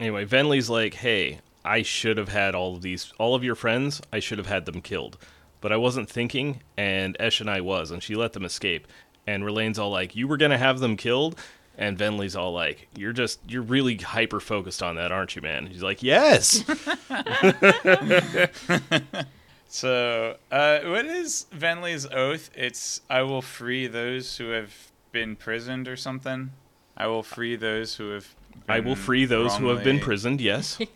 Anyway, 0.00 0.24
Venli's 0.24 0.70
like, 0.70 0.94
"Hey, 0.94 1.40
I 1.64 1.82
should 1.82 2.18
have 2.18 2.28
had 2.28 2.54
all 2.54 2.76
of 2.76 2.82
these, 2.82 3.12
all 3.18 3.34
of 3.34 3.44
your 3.44 3.54
friends. 3.54 4.00
I 4.12 4.20
should 4.20 4.38
have 4.38 4.46
had 4.46 4.64
them 4.64 4.80
killed, 4.80 5.18
but 5.60 5.72
I 5.72 5.76
wasn't 5.76 6.08
thinking, 6.08 6.62
and 6.76 7.16
Eshonai 7.18 7.60
was, 7.60 7.90
and 7.90 8.02
she 8.02 8.14
let 8.14 8.32
them 8.32 8.44
escape." 8.44 8.86
And 9.26 9.44
Rlain's 9.44 9.78
all 9.78 9.90
like, 9.90 10.16
"You 10.16 10.28
were 10.28 10.36
gonna 10.36 10.58
have 10.58 10.80
them 10.80 10.96
killed." 10.96 11.38
And 11.76 11.96
Venli's 11.96 12.34
all 12.34 12.52
like, 12.52 12.88
"You're 12.96 13.12
just, 13.12 13.38
you're 13.48 13.62
really 13.62 13.96
hyper 13.96 14.40
focused 14.40 14.82
on 14.82 14.96
that, 14.96 15.12
aren't 15.12 15.36
you, 15.36 15.42
man?" 15.42 15.66
He's 15.66 15.82
like, 15.82 16.02
"Yes." 16.02 16.64
So, 19.70 20.38
uh, 20.50 20.80
what 20.80 21.04
is 21.04 21.46
Venli's 21.52 22.06
oath? 22.06 22.50
It's 22.54 23.02
I 23.10 23.22
will 23.22 23.42
free 23.42 23.86
those 23.86 24.38
who 24.38 24.48
have 24.48 24.90
been 25.12 25.36
prisoned 25.36 25.86
or 25.86 25.96
something. 25.96 26.52
I 26.96 27.06
will 27.06 27.22
free 27.22 27.54
those 27.54 27.96
who 27.96 28.10
have. 28.10 28.34
I 28.68 28.80
will 28.80 28.96
free 28.96 29.24
those 29.26 29.56
who 29.56 29.68
have 29.68 29.78
been 29.84 29.96
wrongly- 29.96 30.04
prisoned. 30.04 30.40
Yes. 30.40 30.78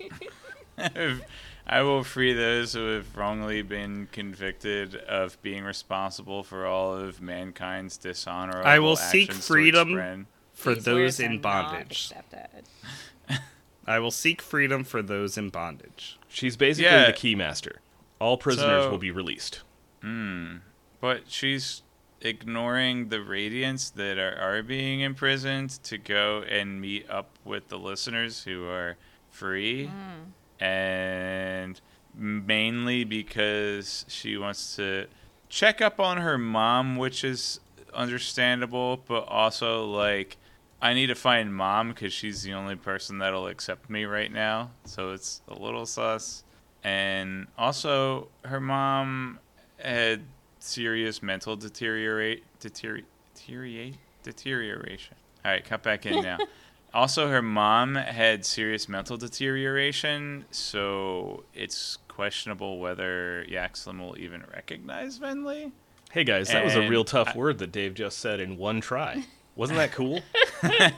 I 1.67 1.83
will 1.83 2.03
free 2.03 2.33
those 2.33 2.73
who 2.75 2.87
have 2.95 3.17
wrongly 3.17 3.63
been 3.63 4.09
convicted 4.11 4.97
of 4.97 5.41
being 5.43 5.65
responsible 5.65 6.43
for 6.43 6.67
all 6.67 6.95
of 6.95 7.21
mankind's 7.21 7.97
dishonorable 7.97 8.67
I 8.67 8.79
will 8.79 8.97
seek 8.97 9.33
freedom 9.33 10.27
For 10.53 10.75
These 10.75 10.85
those 10.85 11.21
in 11.21 11.41
bondage. 11.41 12.11
I 13.87 13.99
will 13.99 14.11
seek 14.11 14.41
freedom 14.43 14.85
for 14.85 15.03
those 15.03 15.37
in 15.39 15.51
bondage. 15.51 16.19
She's 16.29 16.57
basically 16.57 16.91
Yeah. 16.91 17.07
the 17.07 17.13
key 17.13 17.35
master. 17.35 17.81
All 18.21 18.37
prisoners 18.37 18.85
So- 18.85 18.91
will 18.91 18.99
be 18.99 19.11
released. 19.11 19.63
Hmm. 20.03 20.57
But 21.01 21.23
she's 21.29 21.82
ignoring 22.23 23.09
the 23.09 23.19
radiants 23.19 23.93
that 23.95 24.19
are, 24.19 24.37
are 24.37 24.63
being 24.63 25.01
imprisoned 25.01 25.71
to 25.85 25.99
go 25.99 26.43
and 26.49 26.81
meet 26.81 27.09
up 27.11 27.31
with 27.45 27.69
the 27.69 27.79
listeners 27.79 28.45
who 28.45 28.67
are 28.67 28.97
free. 29.31 29.87
Hmm. 29.87 30.65
And 30.65 31.81
mainly 32.15 33.05
because 33.05 34.05
she 34.09 34.37
wants 34.37 34.77
to 34.77 35.07
check 35.49 35.81
up 35.81 35.99
on 35.99 36.19
her 36.19 36.39
mom, 36.39 36.97
which 36.97 37.25
is 37.25 37.61
understandable, 37.93 39.03
but 39.07 39.29
also 39.29 39.85
like 39.87 40.37
I 40.81 40.95
need 40.95 41.07
to 41.09 41.15
find 41.15 41.55
mom 41.55 41.91
because 41.91 42.13
she's 42.13 42.43
the 42.43 42.55
only 42.55 42.75
person 42.75 43.19
that'll 43.19 43.47
accept 43.47 43.89
me 43.89 44.05
right 44.05 44.33
now. 44.33 44.71
So 44.85 45.13
it's 45.13 45.41
a 45.49 45.55
little 45.55 45.87
sus. 45.87 46.43
And 46.83 47.47
also, 47.57 48.29
her 48.45 48.59
mom 48.61 49.39
had 49.79 50.23
serious 50.63 51.23
mental 51.23 51.57
deteriorate, 51.57 52.45
deteriorate, 52.61 53.05
deteriorate, 53.35 53.97
deterioration. 54.23 55.17
All 55.45 55.51
right, 55.51 55.65
cut 55.65 55.83
back 55.83 56.07
in 56.07 56.23
now. 56.23 56.39
also, 56.95 57.29
her 57.29 57.43
mom 57.43 57.97
had 57.97 58.47
serious 58.47 58.89
mental 58.89 59.17
deterioration, 59.17 60.45
so 60.51 61.43
it's 61.53 61.99
questionable 62.09 62.79
whether 62.79 63.45
Yaxlim 63.49 63.99
will 63.99 64.17
even 64.19 64.45
recognize 64.53 65.19
Venli. 65.19 65.73
Hey 66.13 66.25
guys, 66.25 66.49
that 66.51 66.65
was 66.65 66.75
a 66.75 66.89
real 66.89 67.05
tough 67.05 67.31
I- 67.35 67.39
word 67.39 67.59
that 67.59 67.73
Dave 67.73 67.95
just 67.95 68.19
said 68.19 68.39
in 68.39 68.57
one 68.57 68.81
try. 68.81 69.25
Wasn't 69.57 69.77
that 69.79 69.93
cool? 69.93 70.21
Man, 70.63 70.93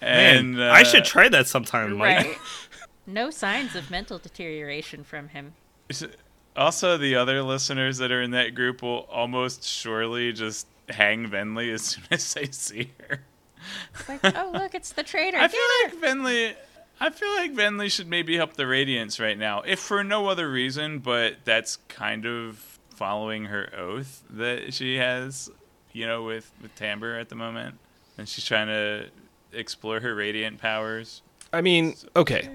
And 0.00 0.62
I 0.62 0.82
uh, 0.82 0.84
should 0.84 1.04
try 1.04 1.28
that 1.28 1.48
sometime, 1.48 1.96
Mike. 1.96 2.26
Right. 2.26 2.38
no 3.06 3.30
signs 3.30 3.74
of 3.74 3.90
mental 3.90 4.18
deterioration 4.18 5.02
from 5.02 5.28
him. 5.28 5.54
Also, 6.56 6.96
the 6.96 7.14
other 7.16 7.42
listeners 7.42 7.98
that 7.98 8.10
are 8.10 8.22
in 8.22 8.30
that 8.32 8.54
group 8.54 8.82
will 8.82 9.06
almost 9.10 9.64
surely 9.64 10.32
just 10.32 10.66
hang 10.88 11.28
Venli 11.28 11.72
as 11.72 11.82
soon 11.82 12.04
as 12.10 12.34
they 12.34 12.46
see 12.46 12.92
her. 13.08 13.20
It's 13.94 14.08
like, 14.08 14.20
oh, 14.36 14.50
look, 14.52 14.74
it's 14.74 14.92
the 14.92 15.02
traitor. 15.02 15.36
I 15.40 15.48
Get 15.48 15.50
feel 15.52 15.60
her. 15.60 16.06
like 16.06 16.16
Venli. 16.16 16.54
I 16.98 17.10
feel 17.10 17.34
like 17.34 17.52
Venli 17.54 17.90
should 17.90 18.06
maybe 18.08 18.36
help 18.36 18.54
the 18.54 18.66
Radiance 18.66 19.20
right 19.20 19.36
now, 19.38 19.60
if 19.62 19.80
for 19.80 20.02
no 20.02 20.28
other 20.28 20.50
reason, 20.50 21.00
but 21.00 21.36
that's 21.44 21.76
kind 21.88 22.24
of 22.24 22.78
following 22.94 23.44
her 23.46 23.70
oath 23.76 24.24
that 24.30 24.72
she 24.72 24.96
has, 24.96 25.50
you 25.92 26.06
know, 26.06 26.22
with 26.22 26.50
with 26.62 26.74
Timbre 26.74 27.18
at 27.18 27.28
the 27.28 27.34
moment, 27.34 27.76
and 28.16 28.26
she's 28.26 28.46
trying 28.46 28.68
to 28.68 29.06
explore 29.52 30.00
her 30.00 30.14
radiant 30.14 30.58
powers. 30.58 31.20
I 31.52 31.60
mean, 31.60 31.94
okay. 32.14 32.48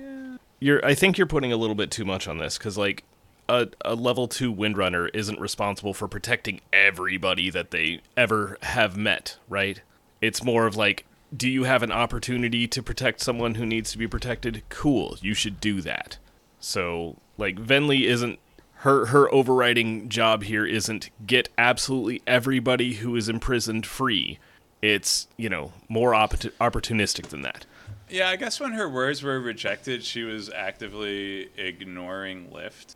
You're 0.60 0.84
I 0.84 0.96
think 0.96 1.18
you're 1.20 1.28
putting 1.28 1.52
a 1.52 1.58
little 1.58 1.76
bit 1.76 1.92
too 1.92 2.06
much 2.06 2.28
on 2.28 2.40
this 2.40 2.58
cuz 2.58 2.78
like 2.80 3.04
a, 3.52 3.68
a 3.82 3.96
level 3.96 4.28
2 4.28 4.54
windrunner 4.54 5.10
isn't 5.14 5.40
responsible 5.40 5.94
for 5.94 6.08
protecting 6.08 6.62
everybody 6.72 7.50
that 7.50 7.72
they 7.72 8.02
ever 8.16 8.58
have 8.62 8.96
met, 8.96 9.38
right? 9.50 9.82
It's 10.22 10.44
more 10.44 10.66
of 10.66 10.76
like 10.76 11.06
do 11.36 11.50
you 11.50 11.64
have 11.64 11.82
an 11.82 11.92
opportunity 11.92 12.68
to 12.68 12.84
protect 12.84 13.22
someone 13.22 13.56
who 13.56 13.66
needs 13.66 13.92
to 13.92 13.98
be 13.98 14.08
protected? 14.08 14.64
Cool, 14.68 15.18
you 15.22 15.34
should 15.34 15.62
do 15.62 15.80
that. 15.82 16.18
So, 16.60 17.18
like 17.38 17.56
Venli 17.56 18.04
isn't 18.04 18.40
her 18.76 19.08
her 19.08 19.34
overriding 19.34 20.10
job 20.10 20.44
here 20.44 20.66
isn't 20.66 21.10
get 21.26 21.50
absolutely 21.58 22.22
everybody 22.28 22.96
who 22.96 23.16
is 23.16 23.30
imprisoned 23.30 23.86
free. 23.86 24.40
It's, 24.82 25.28
you 25.38 25.50
know, 25.50 25.74
more 25.88 26.12
opportu- 26.12 26.52
opportunistic 26.60 27.28
than 27.28 27.44
that. 27.44 27.66
Yeah, 28.10 28.30
I 28.30 28.36
guess 28.36 28.60
when 28.60 28.74
her 28.74 28.90
words 28.90 29.24
were 29.24 29.40
rejected, 29.40 30.04
she 30.04 30.24
was 30.24 30.50
actively 30.50 31.50
ignoring 31.56 32.52
Lift. 32.52 32.96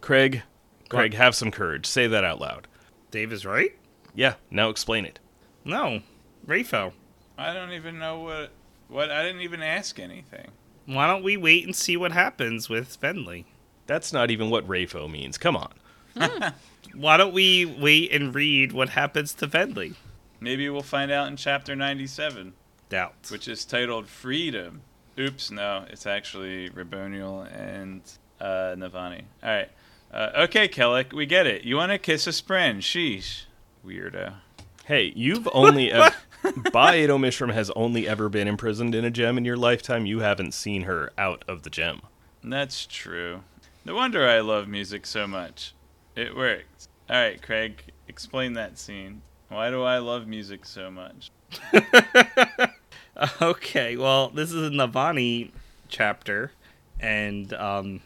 Craig, 0.00 0.42
Craig, 0.88 1.14
have 1.14 1.34
some 1.34 1.50
courage. 1.50 1.86
Say 1.86 2.06
that 2.06 2.24
out 2.24 2.40
loud. 2.40 2.68
Dave 3.10 3.32
is 3.32 3.44
right. 3.46 3.72
Yeah, 4.14 4.34
now 4.50 4.70
explain 4.70 5.04
it. 5.04 5.18
No, 5.64 6.00
RAFO. 6.46 6.92
I 7.38 7.52
don't 7.52 7.72
even 7.72 7.98
know 7.98 8.20
what. 8.20 8.50
What 8.88 9.10
I 9.10 9.24
didn't 9.24 9.40
even 9.42 9.62
ask 9.62 9.98
anything. 9.98 10.48
Why 10.86 11.08
don't 11.08 11.24
we 11.24 11.36
wait 11.36 11.64
and 11.64 11.74
see 11.74 11.96
what 11.96 12.12
happens 12.12 12.68
with 12.68 13.00
Venli? 13.00 13.44
That's 13.88 14.12
not 14.12 14.30
even 14.30 14.48
what 14.48 14.66
RAFO 14.68 15.10
means. 15.10 15.36
Come 15.38 15.56
on. 15.56 15.72
Why 16.94 17.16
don't 17.16 17.34
we 17.34 17.66
wait 17.66 18.12
and 18.12 18.32
read 18.34 18.72
what 18.72 18.90
happens 18.90 19.34
to 19.34 19.48
Venli? 19.48 19.96
Maybe 20.40 20.68
we'll 20.68 20.82
find 20.82 21.10
out 21.10 21.26
in 21.28 21.36
chapter 21.36 21.74
97, 21.74 22.52
Doubt. 22.88 23.14
which 23.30 23.48
is 23.48 23.64
titled 23.64 24.06
Freedom. 24.06 24.82
Oops, 25.18 25.50
no, 25.50 25.84
it's 25.90 26.06
actually 26.06 26.70
Raboniel 26.70 27.50
and 27.52 28.02
uh, 28.40 28.74
Navani. 28.76 29.22
All 29.42 29.50
right. 29.50 29.70
Uh, 30.16 30.30
okay, 30.44 30.66
Kelek, 30.66 31.12
we 31.12 31.26
get 31.26 31.46
it. 31.46 31.64
You 31.64 31.76
want 31.76 31.92
to 31.92 31.98
kiss 31.98 32.26
a 32.26 32.30
spren. 32.30 32.78
Sheesh. 32.78 33.42
Weirdo. 33.86 34.36
Hey, 34.86 35.12
you've 35.14 35.46
only 35.52 35.92
ever. 35.92 36.16
Ba-Ado-Mishram 36.72 37.52
has 37.52 37.70
only 37.76 38.08
ever 38.08 38.30
been 38.30 38.48
imprisoned 38.48 38.94
in 38.94 39.04
a 39.04 39.10
gem 39.10 39.36
in 39.36 39.44
your 39.44 39.58
lifetime. 39.58 40.06
You 40.06 40.20
haven't 40.20 40.54
seen 40.54 40.82
her 40.82 41.12
out 41.18 41.44
of 41.46 41.64
the 41.64 41.70
gem. 41.70 42.00
That's 42.42 42.86
true. 42.86 43.42
No 43.84 43.94
wonder 43.94 44.26
I 44.26 44.40
love 44.40 44.68
music 44.68 45.04
so 45.04 45.26
much. 45.26 45.74
It 46.14 46.34
works. 46.34 46.88
All 47.10 47.16
right, 47.16 47.42
Craig, 47.42 47.82
explain 48.08 48.54
that 48.54 48.78
scene. 48.78 49.20
Why 49.50 49.68
do 49.68 49.82
I 49.82 49.98
love 49.98 50.26
music 50.26 50.64
so 50.64 50.90
much? 50.90 51.30
Okay, 53.40 53.96
well, 53.96 54.28
this 54.28 54.52
is 54.52 54.66
a 54.66 54.70
Navani 54.70 55.50
chapter, 55.88 56.52
and 57.00 57.50
um, 57.54 58.00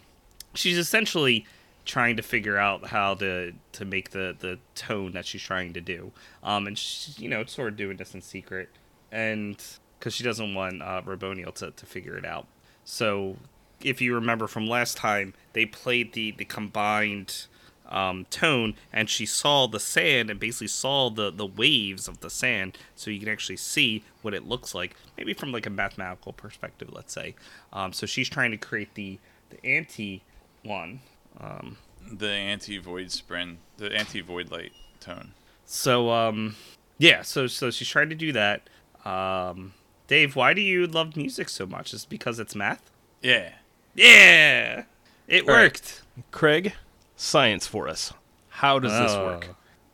she's 0.54 0.78
essentially 0.78 1.46
trying 1.84 2.16
to 2.16 2.22
figure 2.22 2.56
out 2.56 2.86
how 2.86 3.14
to 3.14 3.52
to 3.72 3.84
make 3.84 4.10
the 4.10 4.36
the 4.38 4.58
tone 4.74 5.12
that 5.12 5.26
she's 5.26 5.42
trying 5.42 5.72
to 5.72 5.80
do. 5.80 6.12
Um, 6.42 6.66
and 6.66 6.78
she's 6.78 7.18
you 7.18 7.28
know 7.28 7.44
sort 7.44 7.68
of 7.68 7.76
doing 7.76 7.96
this 7.96 8.14
in 8.14 8.22
secret, 8.22 8.68
and 9.10 9.62
because 9.98 10.14
she 10.14 10.24
doesn't 10.24 10.54
want 10.54 10.82
uh, 10.82 11.02
to 11.02 11.70
to 11.70 11.86
figure 11.86 12.16
it 12.16 12.24
out. 12.24 12.46
So, 12.84 13.36
if 13.82 14.00
you 14.00 14.14
remember 14.14 14.46
from 14.46 14.66
last 14.66 14.96
time, 14.96 15.34
they 15.52 15.66
played 15.66 16.12
the 16.12 16.32
the 16.32 16.44
combined 16.44 17.46
um, 17.90 18.24
tone, 18.30 18.74
and 18.92 19.10
she 19.10 19.26
saw 19.26 19.66
the 19.66 19.80
sand 19.80 20.30
and 20.30 20.40
basically 20.40 20.68
saw 20.68 21.10
the 21.10 21.30
the 21.30 21.46
waves 21.46 22.08
of 22.08 22.20
the 22.20 22.30
sand, 22.30 22.78
so 22.94 23.10
you 23.10 23.20
can 23.20 23.28
actually 23.28 23.56
see 23.56 24.04
what 24.22 24.34
it 24.34 24.46
looks 24.46 24.74
like, 24.74 24.96
maybe 25.16 25.34
from 25.34 25.52
like 25.52 25.66
a 25.66 25.70
mathematical 25.70 26.32
perspective, 26.32 26.88
let's 26.92 27.12
say. 27.12 27.34
Um, 27.72 27.92
so 27.92 28.06
she's 28.06 28.28
trying 28.28 28.52
to 28.52 28.56
create 28.56 28.94
the 28.94 29.18
the 29.50 29.64
anti 29.66 30.22
one. 30.62 31.00
Um, 31.40 31.78
The 32.12 32.28
anti-void 32.30 33.06
spren, 33.08 33.56
the 33.78 33.94
anti-void 33.94 34.50
light 34.50 34.72
tone. 35.00 35.32
so 35.64 36.10
um, 36.10 36.56
yeah, 36.98 37.22
so 37.22 37.46
so 37.46 37.70
she's 37.70 37.88
trying 37.88 38.08
to 38.10 38.14
do 38.14 38.32
that. 38.32 38.68
Um, 39.04 39.72
Dave, 40.06 40.36
why 40.36 40.52
do 40.54 40.60
you 40.60 40.86
love 40.86 41.16
music 41.16 41.48
so 41.48 41.64
much? 41.66 41.94
Is 41.94 42.02
it 42.04 42.10
because 42.10 42.38
it's 42.38 42.54
math? 42.54 42.90
Yeah. 43.22 43.52
Yeah, 43.94 44.84
it 45.26 45.48
All 45.48 45.54
right. 45.54 45.62
worked. 45.64 46.02
Craig, 46.30 46.74
science 47.16 47.66
for 47.66 47.88
us. 47.88 48.12
How 48.48 48.78
does 48.78 48.92
this 48.92 49.12
Oh. 49.12 49.24
work? 49.24 49.48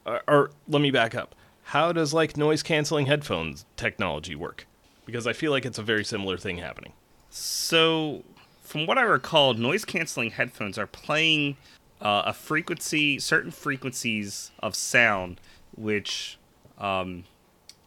Or, 0.05 0.23
or 0.29 0.51
let 0.69 0.81
me 0.83 0.91
back 0.91 1.15
up. 1.15 1.35
How 1.65 1.93
does 1.93 2.13
like 2.15 2.37
noise 2.37 2.63
canceling 2.63 3.07
headphones 3.07 3.65
technology 3.77 4.35
work? 4.35 4.67
Because 5.05 5.27
I 5.27 5.33
feel 5.33 5.51
like 5.51 5.65
it's 5.65 5.79
a 5.79 5.83
very 5.83 6.05
similar 6.05 6.37
thing 6.37 6.59
happening. 6.59 6.93
So, 7.31 8.25
from 8.67 8.87
what 8.87 8.99
I 8.99 9.03
recall, 9.03 9.55
noise 9.55 9.85
canceling 9.85 10.31
headphones 10.31 10.77
are 10.79 10.87
playing 10.87 11.57
uh, 12.01 12.23
a 12.27 12.33
frequency, 12.33 13.19
certain 13.19 13.51
frequencies 13.51 14.51
of 14.61 14.75
sound, 14.75 15.41
which 15.77 16.39
um, 16.79 17.25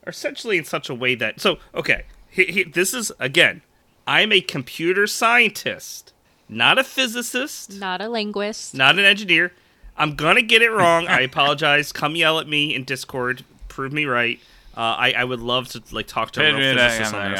are 0.05 0.09
essentially 0.09 0.57
in 0.57 0.63
such 0.65 0.89
a 0.89 0.95
way 0.95 1.15
that. 1.15 1.39
So, 1.39 1.59
okay, 1.75 2.05
he, 2.29 2.45
he, 2.45 2.63
this 2.63 2.93
is 2.93 3.11
again, 3.19 3.61
I'm 4.07 4.31
a 4.31 4.41
computer 4.41 5.05
scientist, 5.05 6.13
not 6.47 6.79
a 6.79 6.83
physicist, 6.83 7.73
Not 7.79 8.01
a 8.01 8.09
linguist. 8.09 8.73
not 8.73 8.97
an 8.97 9.05
engineer. 9.05 9.51
I'm 9.97 10.15
gonna 10.15 10.41
get 10.41 10.61
it 10.61 10.71
wrong. 10.71 11.07
I 11.07 11.19
apologize. 11.21 11.91
Come 11.91 12.15
yell 12.15 12.39
at 12.39 12.47
me 12.47 12.73
in 12.73 12.85
Discord. 12.85 13.43
Prove 13.67 13.91
me 13.91 14.05
right. 14.05 14.39
Uh, 14.77 14.95
I, 14.97 15.11
I 15.17 15.23
would 15.25 15.41
love 15.41 15.67
to 15.69 15.83
like 15.91 16.07
talk 16.07 16.31
to 16.31 16.41
a 16.41 16.53
real 16.55 16.75
physicist 16.75 17.13
on 17.13 17.31
this. 17.31 17.39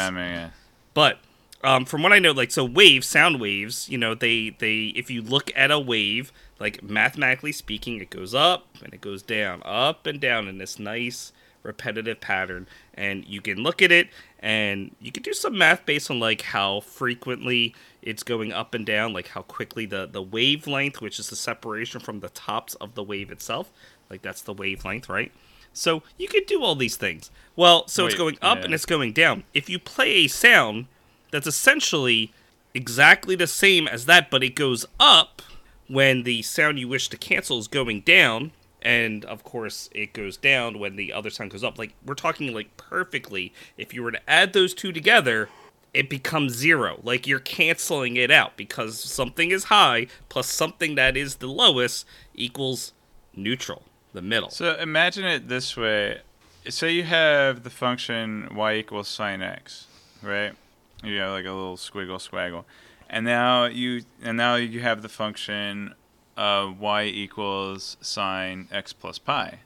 But 0.92 1.18
um, 1.62 1.84
from 1.84 2.02
what 2.02 2.12
I 2.12 2.18
know, 2.18 2.32
like 2.32 2.50
so, 2.50 2.64
waves, 2.64 3.06
sound 3.06 3.40
waves. 3.40 3.88
You 3.88 3.98
know, 3.98 4.14
they 4.14 4.50
they 4.58 4.92
if 4.96 5.10
you 5.10 5.22
look 5.22 5.50
at 5.54 5.70
a 5.70 5.78
wave, 5.78 6.32
like 6.58 6.82
mathematically 6.82 7.52
speaking, 7.52 8.00
it 8.00 8.10
goes 8.10 8.34
up 8.34 8.66
and 8.82 8.94
it 8.94 9.00
goes 9.00 9.22
down, 9.22 9.62
up 9.64 10.06
and 10.06 10.20
down 10.20 10.48
in 10.48 10.58
this 10.58 10.78
nice 10.78 11.32
repetitive 11.62 12.20
pattern. 12.20 12.66
And 12.94 13.26
you 13.26 13.42
can 13.42 13.62
look 13.62 13.82
at 13.82 13.92
it 13.92 14.08
and 14.38 14.94
you 15.00 15.12
can 15.12 15.22
do 15.22 15.34
some 15.34 15.58
math 15.58 15.84
based 15.84 16.10
on 16.10 16.18
like 16.18 16.42
how 16.42 16.80
frequently 16.80 17.74
it's 18.00 18.22
going 18.22 18.52
up 18.52 18.72
and 18.72 18.86
down, 18.86 19.12
like 19.12 19.28
how 19.28 19.42
quickly 19.42 19.84
the 19.84 20.06
the 20.06 20.22
wavelength, 20.22 21.02
which 21.02 21.18
is 21.18 21.28
the 21.28 21.36
separation 21.36 22.00
from 22.00 22.20
the 22.20 22.30
tops 22.30 22.74
of 22.76 22.94
the 22.94 23.02
wave 23.02 23.30
itself, 23.30 23.70
like 24.08 24.22
that's 24.22 24.42
the 24.42 24.54
wavelength, 24.54 25.10
right? 25.10 25.32
So 25.72 26.02
you 26.18 26.26
can 26.26 26.44
do 26.46 26.62
all 26.62 26.74
these 26.74 26.96
things. 26.96 27.30
Well, 27.54 27.86
so 27.86 28.06
it's 28.06 28.16
going 28.16 28.38
up 28.42 28.58
yeah. 28.58 28.64
and 28.64 28.74
it's 28.74 28.86
going 28.86 29.12
down. 29.12 29.44
If 29.54 29.68
you 29.68 29.78
play 29.78 30.10
a 30.10 30.26
sound 30.26 30.86
that's 31.30 31.46
essentially 31.46 32.32
exactly 32.74 33.34
the 33.34 33.46
same 33.46 33.88
as 33.88 34.06
that, 34.06 34.30
but 34.30 34.42
it 34.42 34.54
goes 34.54 34.86
up 34.98 35.42
when 35.88 36.22
the 36.22 36.42
sound 36.42 36.78
you 36.78 36.88
wish 36.88 37.08
to 37.08 37.16
cancel 37.16 37.58
is 37.58 37.68
going 37.68 38.00
down, 38.02 38.52
and 38.82 39.24
of 39.24 39.42
course 39.42 39.88
it 39.92 40.12
goes 40.12 40.36
down 40.36 40.78
when 40.78 40.96
the 40.96 41.12
other 41.12 41.30
sound 41.30 41.50
goes 41.50 41.64
up. 41.64 41.78
Like 41.78 41.94
we're 42.04 42.14
talking 42.14 42.52
like 42.54 42.76
perfectly. 42.76 43.52
If 43.76 43.92
you 43.92 44.02
were 44.02 44.12
to 44.12 44.30
add 44.30 44.52
those 44.52 44.72
two 44.72 44.92
together, 44.92 45.48
it 45.92 46.08
becomes 46.08 46.54
zero. 46.54 47.00
Like 47.02 47.26
you're 47.26 47.40
canceling 47.40 48.16
it 48.16 48.30
out 48.30 48.56
because 48.56 48.98
something 49.00 49.50
is 49.50 49.64
high 49.64 50.06
plus 50.28 50.46
something 50.46 50.94
that 50.94 51.16
is 51.16 51.36
the 51.36 51.48
lowest 51.48 52.06
equals 52.34 52.92
neutral, 53.34 53.82
the 54.12 54.22
middle. 54.22 54.50
So 54.50 54.76
imagine 54.76 55.24
it 55.24 55.48
this 55.48 55.76
way. 55.76 56.20
Say 56.68 56.92
you 56.92 57.04
have 57.04 57.62
the 57.64 57.70
function 57.70 58.54
y 58.54 58.74
equals 58.74 59.08
sine 59.08 59.42
x, 59.42 59.86
right? 60.22 60.54
You 61.02 61.18
have 61.20 61.30
like 61.32 61.44
a 61.46 61.52
little 61.52 61.76
squiggle 61.76 62.16
squaggle. 62.18 62.64
And 63.08 63.24
now 63.24 63.64
you 63.64 64.02
and 64.22 64.36
now 64.36 64.54
you 64.56 64.80
have 64.80 65.02
the 65.02 65.08
function 65.08 65.94
uh, 66.36 66.72
y 66.78 67.04
equals 67.04 67.96
sine 68.00 68.68
x 68.70 68.92
plus 68.92 69.18
pi. 69.18 69.60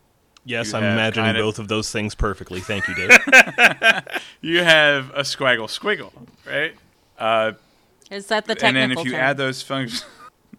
Yes, 0.47 0.73
You 0.73 0.79
I'm 0.79 0.85
imagining 0.85 1.27
kind 1.27 1.37
of- 1.39 1.45
both 1.45 1.59
of 1.59 1.69
those 1.69 1.91
things 1.91 2.15
perfectly. 2.15 2.61
Thank 2.61 2.87
you, 2.89 2.95
Dave. 2.95 3.11
You 4.41 4.63
have 4.63 5.09
a 5.11 5.21
squaggle 5.23 5.69
squiggle, 5.69 6.13
right? 6.47 6.75
Uh, 7.19 7.53
Is 8.11 8.27
that 8.27 8.45
the 8.45 8.55
technical 8.55 8.73
term? 8.73 8.77
and 8.77 8.77
then 8.93 8.99
if 8.99 9.05
you 9.07 9.13
term? 9.13 9.21
add 9.21 9.37
those 9.39 9.63
functions 9.63 10.05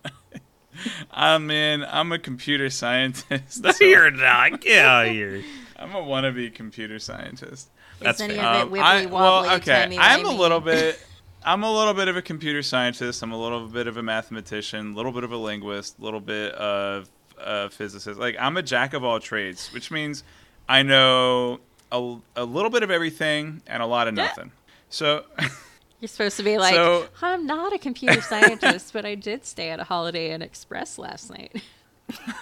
I'm 1.12 1.50
in. 1.52 1.84
I'm 1.86 2.12
a 2.12 2.20
computer 2.20 2.70
scientist. 2.70 3.64
No, 3.64 3.72
so 3.72 3.84
you're 3.86 4.12
not. 4.12 4.62
Get 4.62 4.86
out 4.86 5.06
of 5.08 5.12
here. 5.14 5.44
I'm 5.78 5.96
a 5.96 6.02
wannabe 6.02 6.54
computer 6.54 7.00
scientist. 7.00 7.70
That's 8.00 8.20
Is 8.20 8.26
any 8.26 8.36
fair. 8.36 8.46
of 8.46 8.56
it 8.56 8.62
Um, 8.62 8.70
wibbly 8.72 8.80
I- 8.82 9.06
wobbly, 9.06 9.12
well, 9.12 9.56
okay. 9.58 9.84
timey 9.84 9.98
I'm 10.00 10.26
a 10.26 10.32
little 10.32 10.60
bit. 10.60 11.00
I'm 11.48 11.64
a 11.64 11.72
little 11.72 11.94
bit 11.94 12.08
of 12.08 12.18
a 12.18 12.22
computer 12.24 12.64
scientist. 12.64 13.22
I'm 13.22 13.32
a 13.32 13.40
little 13.40 13.68
bit 13.68 13.86
of 13.88 13.98
a 13.98 14.04
mathematician. 14.04 14.94
A 14.94 14.96
little 14.96 15.12
bit 15.12 15.24
of 15.24 15.32
a 15.32 15.38
linguist. 15.38 16.00
A 16.00 16.04
little 16.04 16.20
bit 16.20 16.54
of 16.56 17.08
a 17.38 17.70
physicist. 17.70 18.20
Like 18.20 18.36
I'm 18.40 18.58
a 18.58 18.64
jack 18.64 18.94
of 18.94 19.04
all 19.04 19.20
trades, 19.20 19.72
which 19.74 19.92
means 19.92 20.24
I 20.68 20.82
know 20.82 21.60
a, 21.92 22.16
a 22.36 22.44
little 22.46 22.72
bit 22.72 22.82
of 22.84 22.90
everything 22.90 23.62
and 23.68 23.84
a 23.84 23.86
lot 23.86 24.08
of 24.08 24.14
nothing. 24.16 24.52
So 24.90 25.24
You're 26.02 26.08
supposed 26.10 26.38
to 26.38 26.44
be 26.44 26.58
like, 26.58 26.74
So- 26.76 27.08
I'm 27.22 27.46
not 27.46 27.74
a 27.74 27.78
computer 27.78 28.22
scientist, 28.22 28.92
but 28.92 29.06
I 29.06 29.14
did 29.16 29.46
stay 29.46 29.70
at 29.70 29.80
a 29.80 29.84
Holiday 29.84 30.32
Inn 30.32 30.42
Express 30.42 30.98
last 30.98 31.30
night. 31.30 31.62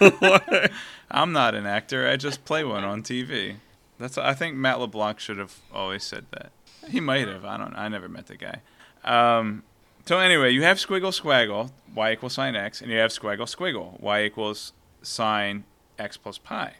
I'm 1.10 1.32
not 1.32 1.54
an 1.54 1.66
actor. 1.66 2.08
I 2.08 2.16
just 2.16 2.44
play 2.44 2.64
one 2.64 2.84
on 2.84 3.02
TV. 3.02 3.56
That's. 3.98 4.18
I 4.18 4.34
think 4.34 4.56
Matt 4.56 4.80
LeBlanc 4.80 5.20
should 5.20 5.38
have 5.38 5.60
always 5.72 6.04
said 6.04 6.26
that. 6.32 6.50
He 6.88 7.00
might 7.00 7.28
have. 7.28 7.44
I 7.44 7.56
don't. 7.56 7.74
I 7.74 7.88
never 7.88 8.08
met 8.08 8.26
the 8.26 8.36
guy. 8.36 8.60
Um, 9.04 9.62
so 10.06 10.18
anyway, 10.18 10.50
you 10.50 10.62
have 10.62 10.78
squiggle 10.78 11.18
squaggle 11.18 11.70
y 11.94 12.12
equals 12.12 12.34
sine 12.34 12.56
x, 12.56 12.80
and 12.80 12.90
you 12.90 12.98
have 12.98 13.10
squaggle 13.10 13.46
squiggle 13.46 14.00
y 14.00 14.24
equals 14.24 14.72
sine 15.02 15.64
x 15.98 16.16
plus 16.16 16.38
pi. 16.38 16.74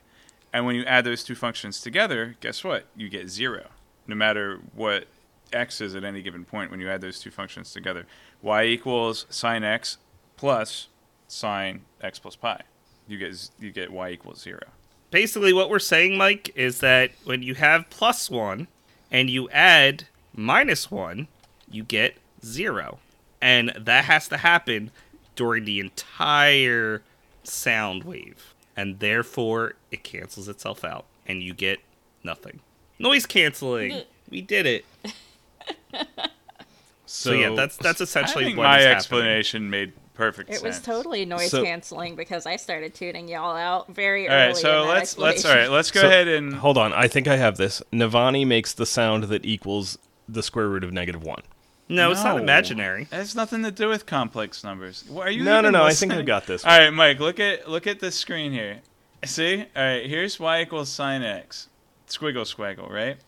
And 0.52 0.66
when 0.66 0.76
you 0.76 0.84
add 0.84 1.04
those 1.04 1.24
two 1.24 1.34
functions 1.34 1.80
together, 1.80 2.36
guess 2.40 2.62
what? 2.62 2.86
You 2.96 3.08
get 3.08 3.28
zero, 3.28 3.66
no 4.06 4.14
matter 4.14 4.60
what 4.74 5.06
x 5.52 5.80
is 5.80 5.94
at 5.94 6.04
any 6.04 6.22
given 6.22 6.44
point. 6.44 6.70
When 6.70 6.80
you 6.80 6.88
add 6.88 7.00
those 7.00 7.18
two 7.18 7.30
functions 7.30 7.72
together, 7.72 8.06
y 8.42 8.64
equals 8.64 9.26
sine 9.30 9.64
x 9.64 9.98
plus 10.36 10.88
sine 11.28 11.82
x 12.00 12.18
plus 12.18 12.36
pi. 12.36 12.62
You 13.08 13.18
get 13.18 13.50
you 13.58 13.70
get 13.70 13.90
y 13.90 14.10
equals 14.10 14.40
zero. 14.40 14.66
Basically, 15.10 15.52
what 15.52 15.70
we're 15.70 15.78
saying, 15.78 16.16
Mike, 16.16 16.50
is 16.56 16.80
that 16.80 17.12
when 17.24 17.42
you 17.42 17.54
have 17.54 17.88
plus 17.90 18.30
one 18.30 18.66
and 19.10 19.30
you 19.30 19.48
add 19.50 20.04
minus 20.34 20.90
one, 20.90 21.28
you 21.70 21.84
get 21.84 22.16
zero. 22.44 22.98
And 23.40 23.72
that 23.78 24.06
has 24.06 24.28
to 24.28 24.38
happen 24.38 24.90
during 25.36 25.64
the 25.64 25.78
entire 25.80 27.02
sound 27.44 28.04
wave. 28.04 28.54
And 28.76 28.98
therefore, 28.98 29.74
it 29.92 30.02
cancels 30.02 30.48
itself 30.48 30.84
out 30.84 31.04
and 31.26 31.42
you 31.42 31.54
get 31.54 31.78
nothing. 32.24 32.60
Noise 32.98 33.26
canceling. 33.26 34.02
we 34.30 34.40
did 34.40 34.66
it. 34.66 34.84
So, 37.06 37.32
yeah, 37.32 37.50
that's 37.54 37.76
that's 37.76 38.00
I 38.00 38.04
essentially 38.04 38.44
think 38.46 38.58
what 38.58 38.64
my 38.64 38.78
is 38.78 38.84
happening. 38.84 38.96
explanation 38.96 39.70
made 39.70 39.92
perfect 40.14 40.48
It 40.50 40.54
sense. 40.54 40.62
was 40.62 40.80
totally 40.80 41.24
noise 41.24 41.50
So- 41.50 41.62
canceling 41.64 42.14
because 42.16 42.46
I 42.46 42.56
started 42.56 42.94
tuning 42.94 43.28
y'all 43.28 43.56
out 43.56 43.88
very 43.92 44.28
All 44.28 44.34
early. 44.34 44.46
right, 44.46 44.56
so 44.56 44.82
in 44.82 44.88
that 44.88 44.94
let's 44.94 45.18
let's 45.18 45.44
all 45.44 45.50
explanation. 45.50 45.58
right, 45.70 45.76
let's 45.76 45.90
go 45.90 46.00
So, 46.02 46.06
ahead 46.06 46.28
and 46.28 46.54
Hold 46.54 46.78
on, 46.78 46.92
I 46.92 47.08
think 47.08 47.28
I 47.28 47.36
have 47.36 47.56
this. 47.56 47.82
Navani 47.92 48.46
makes 48.46 48.72
the 48.72 48.86
sound 48.86 49.24
that 49.24 49.44
equals 49.44 49.98
the 50.28 50.42
square 50.42 50.68
root 50.68 50.84
of 50.84 50.92
negative 50.92 51.22
one. 51.22 51.42
No, 51.86 52.10
it's 52.12 52.24
not 52.24 52.38
imaginary. 52.40 53.02
It 53.02 53.12
has 53.12 53.34
nothing 53.36 53.62
to 53.62 53.70
do 53.70 53.88
with 53.88 54.06
complex 54.06 54.64
numbers. 54.64 55.04
Are 55.14 55.30
you 55.30 55.44
No, 55.44 55.54
no, 55.60 55.68
even 55.68 55.72
no. 55.72 55.84
I 55.84 55.92
think 55.92 56.12
I 56.14 56.22
got 56.22 56.46
this. 56.46 56.64
All 56.64 56.78
right, 56.78 56.88
Mike. 56.90 57.20
Look 57.20 57.38
at 57.38 57.68
look 57.68 57.86
at 57.86 58.00
this 58.00 58.14
screen 58.16 58.52
here. 58.52 58.78
See? 59.26 59.66
All 59.76 59.82
right. 59.82 60.06
Here's 60.06 60.40
y 60.40 60.62
equals 60.62 60.88
sine 60.88 61.22
x. 61.22 61.68
Squiggle, 62.08 62.46
squaggle. 62.46 62.88
Right? 62.90 63.18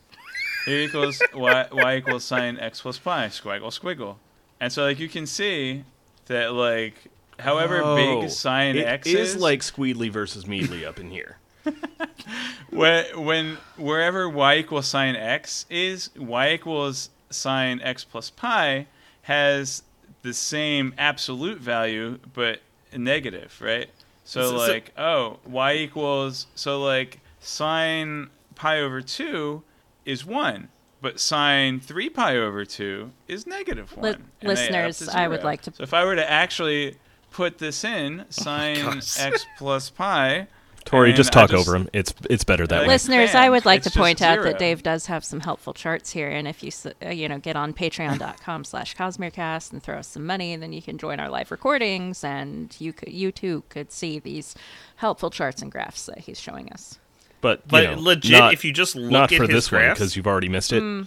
Here 0.64 0.80
equals 0.80 1.20
y, 1.34 1.66
y 1.70 1.97
equals 1.97 2.24
sine 2.24 2.59
x 2.59 2.80
plus 2.80 2.99
pi. 2.99 3.26
Squaggle, 3.26 3.68
squiggle. 3.78 4.16
And 4.59 4.72
so 4.72 4.84
like 4.84 4.99
you 4.99 5.09
can 5.11 5.26
see 5.26 5.84
that 6.26 6.52
like 6.52 6.94
however 7.38 7.80
Oh, 7.84 8.20
big 8.20 8.30
sine 8.30 8.76
it 8.76 8.86
x 8.86 9.06
is 9.08 9.36
like 9.36 9.60
Squeedly 9.60 10.10
versus 10.10 10.46
Meadly 10.46 10.84
up 10.84 10.98
in 11.00 11.10
here. 11.10 11.38
when 12.70 13.04
when 13.24 13.58
wherever 13.76 14.28
y 14.28 14.56
equals 14.56 14.86
sine 14.86 15.16
x 15.16 15.66
is 15.70 16.10
y 16.16 16.52
equals 16.52 17.10
sine 17.30 17.80
x 17.82 18.04
plus 18.04 18.30
pi 18.30 18.86
has 19.22 19.82
the 20.22 20.32
same 20.32 20.94
absolute 20.98 21.58
value 21.58 22.18
but 22.34 22.60
negative 22.96 23.56
right? 23.60 23.88
So 24.24 24.42
So- 24.42 24.50
so- 24.58 24.72
like 24.72 24.92
oh 24.98 25.38
y 25.46 25.74
equals 25.74 26.46
so 26.54 26.80
like 26.82 27.20
sine 27.40 28.28
pi 28.54 28.80
over 28.80 29.00
2 29.02 29.62
is 30.04 30.24
1 30.24 30.68
but 31.01 31.20
sine 31.20 31.80
3 31.80 32.09
pi 32.11 32.36
over 32.36 32.64
2 32.64 33.11
is 33.28 33.47
negative 33.47 33.97
1 33.97 34.03
Li- 34.05 34.11
and 34.40 34.51
they 34.57 34.68
add 34.68 34.74
up 34.84 34.86
listeners, 34.88 35.09
I 35.09 35.28
would 35.28 35.44
like 35.44 35.62
to- 35.62 35.72
so 35.74 35.82
if 35.82 35.92
i 35.94 36.05
were 36.05 36.16
to 36.16 36.30
actually 36.30 36.97
put 37.30 37.59
this 37.59 37.84
in 37.84 38.24
sine 38.30 38.76
gosh. 38.82 39.18
x 39.20 39.47
plus 39.59 39.90
pi 39.90 40.49
Tori, 40.86 41.12
just 41.12 41.36
I 41.36 41.40
talk 41.40 41.53
over 41.53 41.74
him. 41.74 41.88
It's 41.92 42.14
it's 42.30 42.44
better 42.44 42.64
that 42.64 42.76
Like- 42.78 42.86
way. 42.86 42.94
Listeners, 42.94 43.34
I 43.34 43.51
would 43.51 43.64
like 43.64 43.84
It's 43.84 43.92
to 43.92 43.99
point 43.99 44.22
out 44.22 44.34
zero. 44.34 44.44
that 44.44 44.59
Dave 44.61 44.84
does 44.84 45.07
have 45.07 45.24
some 45.24 45.40
helpful 45.40 45.74
charts 45.74 46.12
here, 46.12 46.28
and 46.30 46.47
if 46.47 46.62
you 46.62 46.70
uh, 47.05 47.09
you 47.09 47.28
know 47.28 47.38
get 47.38 47.57
on 47.57 47.72
Patreon.com 47.74 48.62
slash 48.70 48.94
Cosmerecast 48.94 49.72
and 49.72 49.82
throw 49.82 49.97
us 49.99 50.07
some 50.07 50.24
money, 50.24 50.55
then 50.55 50.72
you 50.72 50.80
can 50.80 50.97
join 50.97 51.18
our 51.18 51.28
live 51.28 51.51
recordings, 51.51 52.22
and 52.22 52.72
you 52.78 52.92
could, 52.92 53.12
you 53.12 53.32
too 53.32 53.64
could 53.68 53.90
see 53.90 54.20
these 54.20 54.55
helpful 54.94 55.28
charts 55.28 55.61
and 55.61 55.72
graphs 55.72 56.07
that 56.07 56.18
he's 56.18 56.38
showing 56.40 56.70
us. 56.72 57.01
But 57.41 57.59
you 57.61 57.70
But 57.70 57.84
know, 57.97 58.01
legit, 58.01 58.39
not- 58.39 58.53
if 58.55 58.64
you 58.64 58.72
just 58.72 58.97
look 58.97 59.11
not 59.12 59.32
at 59.32 59.37
for 59.37 59.43
his 59.45 59.51
this 59.51 59.72
one 59.72 59.80
graphs, 59.82 59.99
because 60.01 60.16
you've 60.16 60.26
already 60.26 60.49
missed 60.49 60.72
it. 60.72 60.82
Mm. 60.82 61.07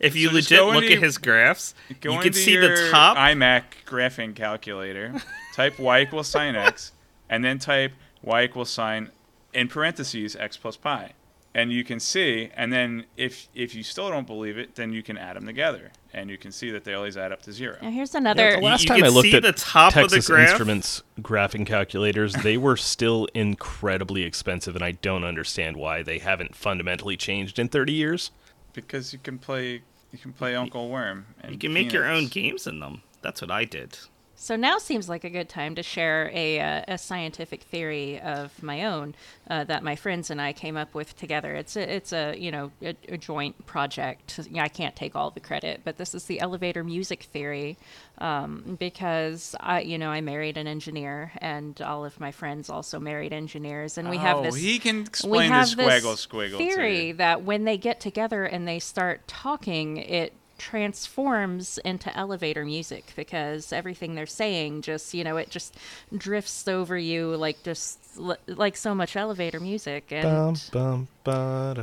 if 0.00 0.16
you 0.16 0.28
So 0.28 0.34
legit 0.34 0.62
look 0.64 0.82
into 0.84 0.96
at 0.96 1.02
his 1.02 1.18
graphs, 1.18 1.74
Go 2.00 2.12
you 2.14 2.20
can 2.20 2.32
see 2.32 2.52
your 2.52 2.74
the 2.76 2.90
top. 2.90 3.16
iMac 3.16 3.62
graphing 3.86 4.34
calculator. 4.34 5.14
type 5.54 5.78
y 5.78 6.00
equals 6.02 6.28
sine 6.28 6.56
x, 6.56 6.92
and 7.28 7.44
then 7.44 7.58
type 7.58 7.92
y 8.22 8.44
equals 8.44 8.70
sine 8.70 9.10
in 9.52 9.68
parentheses 9.68 10.34
x 10.36 10.56
plus 10.56 10.76
pi, 10.76 11.12
and 11.54 11.72
you 11.72 11.84
can 11.84 12.00
see. 12.00 12.50
And 12.54 12.72
then 12.72 13.04
if 13.16 13.48
if 13.54 13.74
you 13.74 13.82
still 13.82 14.08
don't 14.10 14.26
believe 14.26 14.58
it, 14.58 14.74
then 14.74 14.92
you 14.92 15.02
can 15.02 15.16
add 15.18 15.36
them 15.36 15.46
together, 15.46 15.92
and 16.12 16.30
you 16.30 16.38
can 16.38 16.52
see 16.52 16.70
that 16.70 16.84
they 16.84 16.94
always 16.94 17.16
add 17.16 17.32
up 17.32 17.42
to 17.42 17.52
zero. 17.52 17.76
Now 17.82 17.90
here's 17.90 18.14
Yeah, 18.14 18.20
another. 18.20 18.56
the 18.56 18.60
last 18.62 18.82
you 18.82 18.88
time 18.88 18.98
can 18.98 19.06
I 19.06 19.08
looked 19.08 19.34
at 19.34 19.42
the 19.42 19.52
top 19.52 19.96
of 19.96 20.10
the 20.10 20.16
Texas 20.16 20.26
graph. 20.28 20.48
Instruments 20.50 21.02
graphing 21.20 21.66
calculators, 21.66 22.34
they 22.34 22.56
were 22.56 22.76
still 22.92 23.28
incredibly 23.34 24.22
expensive, 24.22 24.74
and 24.74 24.84
I 24.84 24.92
don't 24.92 25.24
understand 25.24 25.76
why 25.76 26.02
they 26.02 26.18
haven't 26.18 26.54
fundamentally 26.54 27.16
changed 27.16 27.58
in 27.58 27.68
30 27.68 27.92
years. 27.92 28.30
Because 28.72 29.12
you 29.12 29.18
can 29.18 29.38
play 29.38 29.82
you 30.12 30.18
can 30.18 30.32
play 30.32 30.54
Uncle 30.54 30.88
Worm. 30.88 31.26
And 31.40 31.52
you 31.52 31.58
can 31.58 31.72
make 31.72 31.92
your 31.92 32.06
own 32.06 32.28
games 32.28 32.66
in 32.66 32.80
them. 32.80 33.02
That's 33.22 33.40
what 33.40 33.50
I 33.50 33.64
did. 33.64 33.98
So 34.42 34.56
now 34.56 34.78
seems 34.78 35.08
like 35.08 35.22
a 35.22 35.30
good 35.30 35.48
time 35.48 35.76
to 35.76 35.84
share 35.84 36.28
a, 36.34 36.58
uh, 36.58 36.82
a 36.88 36.98
scientific 36.98 37.62
theory 37.62 38.20
of 38.20 38.60
my 38.60 38.86
own 38.86 39.14
uh, 39.48 39.62
that 39.62 39.84
my 39.84 39.94
friends 39.94 40.30
and 40.30 40.40
I 40.40 40.52
came 40.52 40.76
up 40.76 40.96
with 40.96 41.16
together. 41.16 41.54
It's 41.54 41.76
a, 41.76 41.94
it's 41.94 42.12
a 42.12 42.34
you 42.36 42.50
know 42.50 42.72
a, 42.82 42.96
a 43.08 43.16
joint 43.16 43.66
project. 43.66 44.40
Yeah, 44.50 44.64
I 44.64 44.68
can't 44.68 44.96
take 44.96 45.14
all 45.14 45.30
the 45.30 45.38
credit, 45.38 45.82
but 45.84 45.96
this 45.96 46.12
is 46.12 46.24
the 46.24 46.40
elevator 46.40 46.82
music 46.82 47.22
theory 47.22 47.76
um, 48.18 48.76
because 48.80 49.54
I 49.60 49.82
you 49.82 49.96
know 49.96 50.10
I 50.10 50.20
married 50.20 50.56
an 50.56 50.66
engineer 50.66 51.30
and 51.38 51.80
all 51.80 52.04
of 52.04 52.18
my 52.18 52.32
friends 52.32 52.68
also 52.68 52.98
married 52.98 53.32
engineers, 53.32 53.96
and 53.96 54.10
we 54.10 54.16
have 54.16 54.38
oh, 54.38 54.42
this 54.42 54.56
he 54.56 54.80
can 54.80 54.96
we 54.96 55.02
explain 55.02 55.50
the 55.50 55.54
have 55.54 55.76
this 55.76 56.26
squiggle 56.26 56.58
theory 56.58 57.12
that 57.12 57.44
when 57.44 57.62
they 57.62 57.78
get 57.78 58.00
together 58.00 58.42
and 58.42 58.66
they 58.66 58.80
start 58.80 59.28
talking, 59.28 59.98
it 59.98 60.32
transforms 60.62 61.76
into 61.84 62.16
elevator 62.16 62.64
music 62.64 63.12
because 63.16 63.72
everything 63.72 64.14
they're 64.14 64.26
saying 64.26 64.80
just 64.80 65.12
you 65.12 65.24
know 65.24 65.36
it 65.36 65.50
just 65.50 65.76
drifts 66.16 66.68
over 66.68 66.96
you 66.96 67.34
like 67.36 67.60
just 67.64 67.98
l- 68.16 68.36
like 68.46 68.76
so 68.76 68.94
much 68.94 69.16
elevator 69.16 69.58
music 69.58 70.12
and 70.12 70.56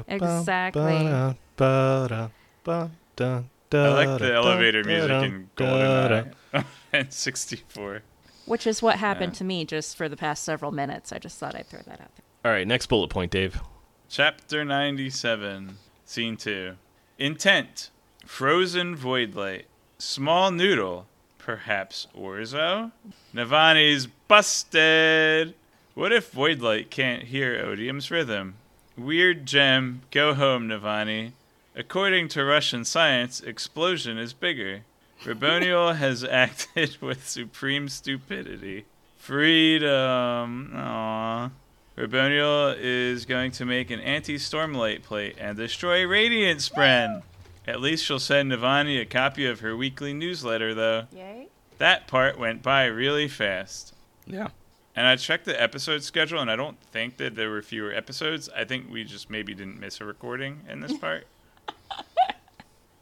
Exactly. 0.08 0.82
I 0.82 1.36
like 3.72 4.20
the 4.20 4.32
elevator 4.34 4.84
music 4.86 5.12
in 5.12 5.50
GoldenEye 5.58 6.34
and 6.94 7.14
64. 7.14 8.02
which 8.46 8.66
is 8.66 8.82
what 8.82 8.98
happened 8.98 9.34
Yeah. 9.34 9.38
to 9.40 9.44
me 9.44 9.66
just 9.66 9.98
for 9.98 10.08
the 10.10 10.18
past 10.18 10.44
several 10.44 10.72
minutes 10.72 11.12
i 11.12 11.20
just 11.20 11.38
thought 11.38 11.54
i'd 11.56 11.68
throw 11.68 11.82
that 11.82 12.00
out 12.02 12.12
there 12.16 12.26
All 12.46 12.52
right, 12.52 12.66
next 12.68 12.88
bullet 12.88 13.10
point, 13.10 13.32
Dave. 13.32 13.60
Chapter 14.08 14.66
97, 14.66 15.78
Scene 16.06 16.36
2. 16.38 16.74
Intent 17.20 17.92
Frozen 18.30 18.96
Void 18.96 19.36
Light. 19.36 19.66
Small 19.98 20.50
Noodle. 20.52 21.08
Perhaps 21.40 22.08
Orzo? 22.16 22.94
Navani's 23.36 24.08
busted! 24.30 25.56
What 25.94 26.14
if 26.14 26.32
Void 26.32 26.62
Light 26.62 26.90
can't 26.90 27.24
hear 27.24 27.62
Odium's 27.62 28.10
rhythm? 28.10 28.54
Weird 28.98 29.46
gem. 29.46 30.04
Go 30.12 30.36
home, 30.36 30.70
Navani. 30.70 31.34
According 31.76 32.30
to 32.30 32.46
Russian 32.46 32.86
science, 32.86 33.42
explosion 33.42 34.18
is 34.18 34.32
bigger. 34.32 34.84
Raboniel 35.26 35.96
has 35.98 36.24
acted 36.24 36.98
with 37.02 37.28
supreme 37.28 37.90
stupidity. 37.90 38.86
Freedom. 39.18 40.72
Aww. 40.74 41.52
Raboniel 41.98 42.78
is 42.80 43.26
going 43.26 43.52
to 43.54 43.66
make 43.66 43.90
an 43.92 44.00
anti-stormlight 44.00 45.04
plate 45.04 45.36
and 45.38 45.58
destroy 45.58 46.06
Radiant 46.08 46.62
Spren. 46.62 47.24
At 47.68 47.82
least 47.82 48.06
she'll 48.06 48.20
send 48.20 48.52
Navani 48.52 49.00
a 49.00 49.06
copy 49.06 49.46
of 49.46 49.60
her 49.60 49.76
weekly 49.78 50.14
newsletter, 50.14 50.74
though. 50.74 51.08
yay 51.12 51.48
That 51.78 52.08
part 52.08 52.40
went 52.40 52.64
by 52.64 52.86
really 52.86 53.28
fast. 53.28 53.94
Yeah. 54.26 54.48
And 54.96 55.06
I 55.08 55.16
checked 55.16 55.46
the 55.46 55.62
episode 55.62 56.04
schedule, 56.04 56.40
and 56.40 56.50
I 56.52 56.56
don't 56.56 56.80
think 56.92 57.18
that 57.18 57.36
there 57.36 57.50
were 57.50 57.62
fewer 57.62 57.94
episodes. 57.94 58.50
I 58.56 58.64
think 58.66 58.92
we 58.92 59.04
just 59.04 59.30
maybe 59.30 59.54
didn't 59.54 59.80
miss 59.80 60.02
a 60.02 60.06
recording 60.06 60.62
in 60.70 60.82
this 60.82 60.98
part. 60.98 61.28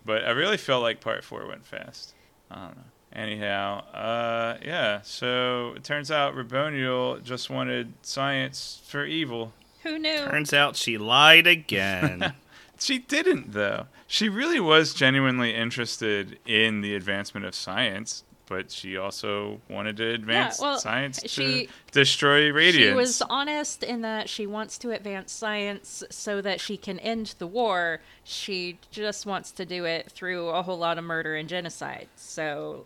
but 0.05 0.23
I 0.25 0.31
really 0.31 0.57
felt 0.57 0.81
like 0.83 1.01
part 1.01 1.23
four 1.23 1.47
went 1.47 1.65
fast. 1.65 2.13
I 2.51 2.55
don't 2.55 2.77
know. 2.77 2.83
Anyhow, 3.13 3.85
uh, 3.93 4.57
yeah. 4.63 4.99
So 5.01 5.73
it 5.75 5.83
turns 5.83 6.11
out 6.11 6.35
Raboniel 6.35 7.23
just 7.23 7.49
wanted 7.49 7.93
science 8.01 8.81
for 8.85 9.05
evil. 9.05 9.53
who 9.83 9.97
knew 9.97 10.17
Turns 10.25 10.53
out 10.53 10.75
she 10.75 10.97
lied 10.97 11.47
again. 11.47 12.33
She 12.79 12.99
didn't, 12.99 13.53
though. 13.53 13.87
She 14.07 14.29
really 14.29 14.59
was 14.59 14.93
genuinely 14.93 15.53
interested 15.53 16.39
in 16.45 16.81
the 16.81 16.95
advancement 16.95 17.45
of 17.45 17.53
science, 17.53 18.23
but 18.47 18.71
she 18.71 18.95
also 18.95 19.59
wanted 19.69 19.97
to 19.97 20.09
advance 20.11 20.61
well, 20.61 20.79
science 20.79 21.21
to 21.21 21.27
she- 21.27 21.69
destroy 21.91 22.49
radiance. 22.51 22.91
She 22.91 22.95
was 22.95 23.21
honest 23.29 23.83
in 23.83 24.01
that 24.01 24.29
she 24.29 24.47
wants 24.47 24.77
to 24.79 24.91
advance 24.91 25.33
science 25.33 26.03
so 26.09 26.39
that 26.41 26.61
she 26.61 26.77
can 26.77 26.99
end 26.99 27.35
the 27.37 27.47
war. 27.47 27.99
She 28.23 28.79
just 28.91 29.25
wants 29.25 29.51
to 29.51 29.65
do 29.65 29.83
it 29.83 30.09
through 30.09 30.47
a 30.49 30.61
whole 30.63 30.77
lot 30.77 30.97
of 30.97 31.03
murder 31.03 31.35
and 31.35 31.49
genocide. 31.49 32.07
So, 32.15 32.85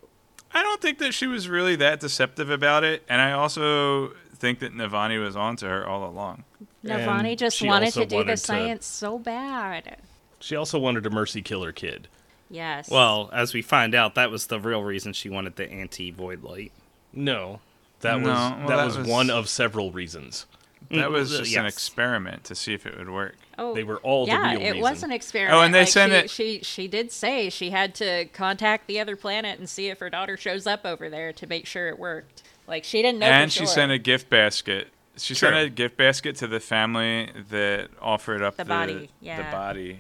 I 0.53 0.63
don't 0.63 0.81
think 0.81 0.97
that 0.97 1.13
she 1.13 1.27
was 1.27 1.47
really 1.47 1.75
that 1.77 1.99
deceptive 1.99 2.49
about 2.49 2.83
it, 2.83 3.03
and 3.07 3.21
I 3.21 3.33
also 3.33 4.13
think 4.35 4.57
that 4.59 4.73
Navani 4.73 5.23
was 5.23 5.35
onto 5.35 5.67
her 5.67 5.87
all 5.87 6.03
along. 6.09 6.45
Navani 6.83 7.29
And 7.29 7.37
just 7.39 7.61
wanted 7.61 7.93
to 7.93 8.05
do 8.07 8.15
wanted 8.15 8.29
the 8.29 8.31
to- 8.33 8.37
science 8.37 8.85
so 8.87 9.19
bad. 9.19 9.97
She 10.41 10.55
also 10.55 10.77
wanted 10.79 11.03
to 11.03 11.09
mercy 11.09 11.41
kill 11.41 11.63
her 11.63 11.71
kid. 11.71 12.07
Yes. 12.49 12.89
well, 12.89 13.29
as 13.31 13.53
we 13.53 13.61
find 13.61 13.95
out, 13.95 14.15
that 14.15 14.29
was 14.29 14.47
the 14.47 14.59
real 14.59 14.83
reason 14.83 15.13
she 15.13 15.29
wanted 15.29 15.55
the 15.55 15.71
anti-void 15.71 16.43
light. 16.43 16.73
No, 17.13 17.61
that 18.01 18.19
No, 18.19 18.27
was 18.27 18.27
well, 18.27 18.49
that, 18.49 18.67
that 18.67 18.85
was, 18.85 18.97
was- 18.97 19.07
one 19.07 19.29
of 19.29 19.47
several 19.47 19.91
reasons. 19.91 20.45
That 20.89 21.07
Mm, 21.09 21.11
was 21.11 21.33
uh, 21.33 21.37
just 21.43 21.55
an 21.55 21.65
experiment 21.67 22.43
to 22.45 22.55
see 22.55 22.73
if 22.73 22.85
it 22.87 22.97
would 22.97 23.09
work. 23.09 23.35
oh, 23.59 23.73
They 23.75 23.83
were 23.83 23.97
all 23.99 24.25
the 24.25 24.31
yeah, 24.31 24.51
real 24.51 24.59
it 24.61 24.65
reason. 24.71 24.81
was 24.81 25.03
an 25.03 25.11
experiment. 25.11 25.55
Oh, 25.57 25.61
and 25.63 25.73
they 25.73 25.81
Like, 25.81 25.87
sent 25.87 26.11
she, 26.11 26.17
it- 26.17 26.29
She 26.31 26.63
she 26.63 26.87
did 26.89 27.11
say 27.11 27.49
she 27.49 27.69
had 27.69 27.93
to 27.95 28.25
contact 28.33 28.87
the 28.87 28.99
other 28.99 29.15
planet 29.15 29.59
and 29.59 29.69
see 29.69 29.87
if 29.89 29.99
her 29.99 30.09
daughter 30.09 30.35
shows 30.35 30.65
up 30.67 30.83
over 30.85 31.07
there 31.09 31.31
to 31.33 31.47
make 31.47 31.65
sure 31.67 31.87
it 31.87 31.99
worked. 31.99 32.43
Like 32.67 32.83
she 32.83 33.01
didn't 33.03 33.19
know. 33.19 33.27
and 33.27 33.49
for 33.51 33.59
she 33.59 33.65
sure. 33.65 33.67
sent 33.73 33.91
a 33.93 33.97
gift 33.99 34.29
basket 34.29 34.87
She 35.17 35.35
Sure. 35.35 35.51
sent 35.53 35.65
a 35.67 35.69
gift 35.69 35.95
basket 35.97 36.35
to 36.37 36.47
the 36.47 36.59
family 36.59 37.29
that 37.51 37.89
offered 38.01 38.41
up 38.41 38.57
The 38.57 38.63
the, 38.63 38.67
body, 38.67 39.09
the 39.21 39.45
body 39.51 39.99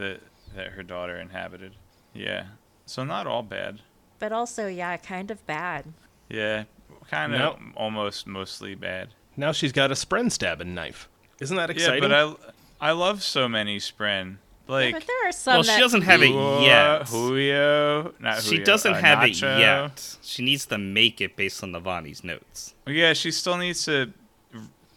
that 0.00 0.20
that 0.56 0.68
her 0.72 0.82
daughter 0.82 1.16
inhabited. 1.18 1.76
Yeah. 2.12 2.46
So 2.86 3.04
not 3.04 3.26
all 3.28 3.42
bad. 3.42 3.80
But 4.18 4.32
also, 4.32 4.66
yeah, 4.66 4.96
kind 4.96 5.30
of 5.30 5.46
bad. 5.46 5.86
Yeah. 6.28 6.64
Kind 7.08 7.32
of 7.34 7.38
No. 7.38 7.58
almost 7.76 8.26
mostly 8.26 8.74
bad. 8.74 9.08
Now 9.36 9.52
she's 9.52 9.72
got 9.72 9.90
a 9.90 9.94
spren 9.94 10.30
stabbing 10.30 10.74
knife. 10.74 11.08
Isn't 11.40 11.56
that 11.56 11.70
exciting? 11.70 12.02
Yeah, 12.02 12.34
but 12.34 12.52
I 12.80 12.88
I 12.88 12.92
love 12.92 13.22
so 13.22 13.48
many 13.48 13.78
Spren. 13.78 14.36
Like 14.66 14.94
but 14.94 15.06
there 15.06 15.28
are 15.28 15.32
some 15.32 15.54
Well, 15.54 15.62
that 15.64 15.74
she 15.74 15.80
doesn't 15.80 16.02
have 16.02 16.22
it 16.22 16.30
yet. 16.62 17.08
Julio, 17.08 18.14
not 18.20 18.42
She 18.42 18.50
Julio, 18.50 18.64
doesn't 18.64 18.92
uh, 18.94 19.00
have 19.00 19.18
Nacho. 19.20 19.56
it 19.56 19.60
yet. 19.60 20.16
She 20.22 20.42
needs 20.44 20.66
to 20.66 20.78
make 20.78 21.20
it 21.20 21.34
based 21.36 21.62
on 21.64 21.72
Navani's 21.72 22.22
notes. 22.22 22.74
Yeah, 22.86 23.12
she 23.14 23.30
still 23.30 23.56
needs 23.56 23.84
to. 23.84 24.12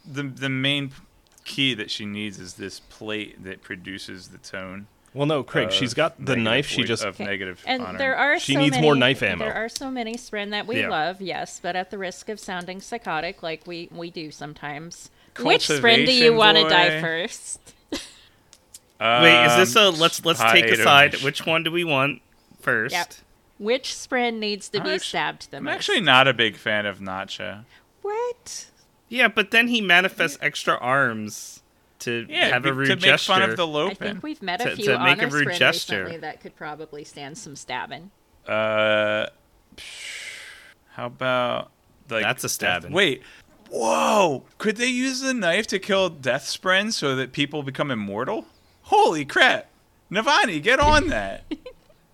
The 0.06 0.24
the 0.24 0.50
main 0.50 0.92
key 1.46 1.74
that 1.76 1.90
she 1.90 2.06
needs 2.06 2.40
is 2.40 2.54
this 2.56 2.80
plate 2.82 3.44
that 3.44 3.62
produces 3.62 4.28
the 4.30 4.38
tone. 4.38 4.88
Well, 5.14 5.26
no, 5.26 5.44
Craig. 5.44 5.68
of 5.68 5.74
she's 5.74 5.94
got 5.94 6.24
the 6.24 6.36
knife. 6.36 6.66
She 6.68 6.84
just 6.84 7.04
of 7.04 7.20
negative 7.20 7.62
And 7.66 7.84
honor. 7.84 7.98
there 7.98 8.16
are 8.16 8.40
She 8.40 8.54
so 8.54 8.60
needs 8.60 8.72
many, 8.76 8.84
more 8.86 8.96
knife 8.96 9.22
ammo. 9.24 9.46
There 9.46 9.54
are 9.54 9.70
so 9.70 9.90
many 9.92 10.16
Spren 10.16 10.50
that 10.52 10.66
we 10.68 10.80
Yeah. 10.82 10.90
love, 10.90 11.22
yes, 11.22 11.60
but 11.62 11.76
at 11.76 11.92
the 11.92 11.98
risk 11.98 12.30
of 12.30 12.40
sounding 12.40 12.82
psychotic, 12.82 13.42
like 13.44 13.66
we 13.68 13.90
we 13.92 14.10
do 14.10 14.32
sometimes. 14.32 15.10
Which 15.40 15.68
Spren 15.68 16.06
do 16.06 16.12
you 16.14 16.32
Cultivation 16.32 16.36
want 16.36 16.58
to 16.58 16.70
die 16.70 16.90
boy. 16.90 17.02
first? 17.02 17.60
Wait, 19.02 19.46
is 19.48 19.56
this 19.58 19.76
a 19.76 19.88
Um, 19.90 20.00
let's 20.00 20.24
let's 20.24 20.40
take 20.40 20.66
a 20.66 20.76
Spider- 20.76 20.84
side? 20.84 21.16
Which 21.24 21.46
one 21.46 21.64
do 21.64 21.72
we 21.72 21.84
want 21.84 22.22
first? 22.62 22.94
Yep. 22.94 23.14
Which 23.60 23.90
Spren 23.90 24.40
needs 24.40 24.70
to 24.70 24.78
I'm 24.80 24.84
be 24.84 24.90
actu- 24.92 25.04
stabbed 25.06 25.52
the 25.52 25.58
most? 25.58 25.60
I'm 25.60 25.64
most? 25.66 25.76
actually 25.76 26.02
not 26.02 26.28
a 26.28 26.34
big 26.34 26.56
fan 26.58 26.86
of 26.86 27.00
Nacho. 27.00 27.66
What? 28.02 28.66
Yeah, 29.10 29.28
but 29.28 29.52
then 29.52 29.68
he 29.68 29.82
manifests 29.82 30.38
extra 30.42 30.76
arms 30.78 31.62
to 32.04 32.26
Yeah, 32.30 32.48
have 32.50 32.66
a 32.66 32.74
rude 32.74 32.88
to 32.88 32.96
make 32.96 33.04
gesture. 33.04 33.34
fun 33.34 33.42
of 33.44 33.56
the 33.58 33.68
I 33.68 33.94
think 33.94 34.24
we've 34.24 34.42
met 34.42 34.62
a 34.62 34.70
To- 34.72 34.76
few 34.76 34.86
to 34.86 35.00
make 35.00 35.20
a 35.20 35.26
honor 35.26 35.34
rude 35.36 35.54
gesture. 35.54 36.00
recently 36.06 36.18
that 36.22 36.42
could 36.42 36.56
probably 36.56 37.04
stand 37.04 37.38
some 37.38 37.56
stabbing. 37.56 38.12
Uh, 38.48 39.28
how 40.92 41.08
about 41.08 41.72
like 42.10 42.24
That's 42.24 42.44
a 42.44 42.48
Death- 42.48 42.52
stabbing. 42.52 42.92
Wait, 42.92 43.24
whoa! 43.70 44.44
Could 44.58 44.78
they 44.78 44.88
use 44.88 45.22
the 45.22 45.34
knife 45.34 45.68
to 45.68 45.80
kill 45.80 46.10
Death 46.10 46.44
Spren 46.46 46.92
so 46.92 47.16
that 47.16 47.32
people 47.32 47.64
become 47.64 47.90
immortal? 47.92 48.46
Holy 48.84 49.26
crap! 49.26 49.70
Navani, 50.12 50.62
get 50.62 50.80
on 50.80 51.08
that. 51.10 51.44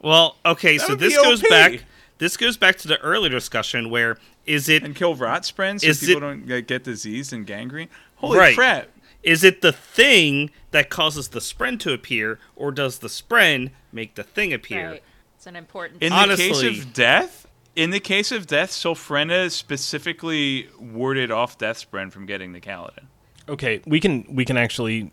Well, 0.02 0.38
okay, 0.46 0.78
That 0.78 0.88
so 0.88 0.96
this 0.96 1.14
goes 1.18 1.44
OP. 1.44 1.50
back. 1.50 1.84
This 2.20 2.38
goes 2.38 2.56
back 2.56 2.78
to 2.78 2.88
the 2.88 2.98
earlier 3.02 3.32
discussion 3.32 3.90
where 3.90 4.18
is 4.46 4.70
it 4.70 4.82
and 4.82 4.96
kill 4.96 5.14
rot 5.14 5.42
Spren 5.44 5.78
so 5.78 5.88
people 5.94 6.16
it- 6.16 6.20
don't 6.22 6.46
get, 6.48 6.68
get 6.68 6.84
diseased 6.86 7.34
and 7.34 7.46
gangrene. 7.46 7.90
Holy 8.16 8.38
Right. 8.40 8.56
crap! 8.56 8.88
Is 9.24 9.44
it 9.44 9.62
the 9.62 9.74
thing 9.74 10.52
that 10.72 10.90
causes 10.90 11.30
the 11.30 11.40
spren 11.40 11.80
to 11.82 11.94
appear, 11.94 12.40
or 12.56 12.72
does 12.72 13.00
the 13.00 13.08
spren 13.08 13.72
make 13.92 14.16
the 14.16 14.24
thing 14.24 14.54
appear? 14.54 14.92
Right. 14.92 15.04
It's 15.36 15.48
an 15.48 15.56
important. 15.56 16.02
In 16.02 16.10
the 16.10 16.16
Honestly- 16.16 16.50
case 16.50 16.64
of 16.64 16.94
death, 16.94 17.48
in 17.76 17.92
the 17.92 18.00
case 18.00 18.32
of 18.32 18.48
death, 18.48 18.72
Sylphrena 18.72 19.50
specifically 19.50 20.68
warded 20.80 21.32
off 21.32 21.58
Death 21.58 21.90
Spren 21.90 22.12
from 22.12 22.26
getting 22.26 22.52
the 22.52 22.60
Kaladin. 22.60 23.06
okay. 23.48 23.82
We 23.86 24.00
can 24.00 24.26
we 24.30 24.44
can 24.44 24.58
actually 24.58 25.12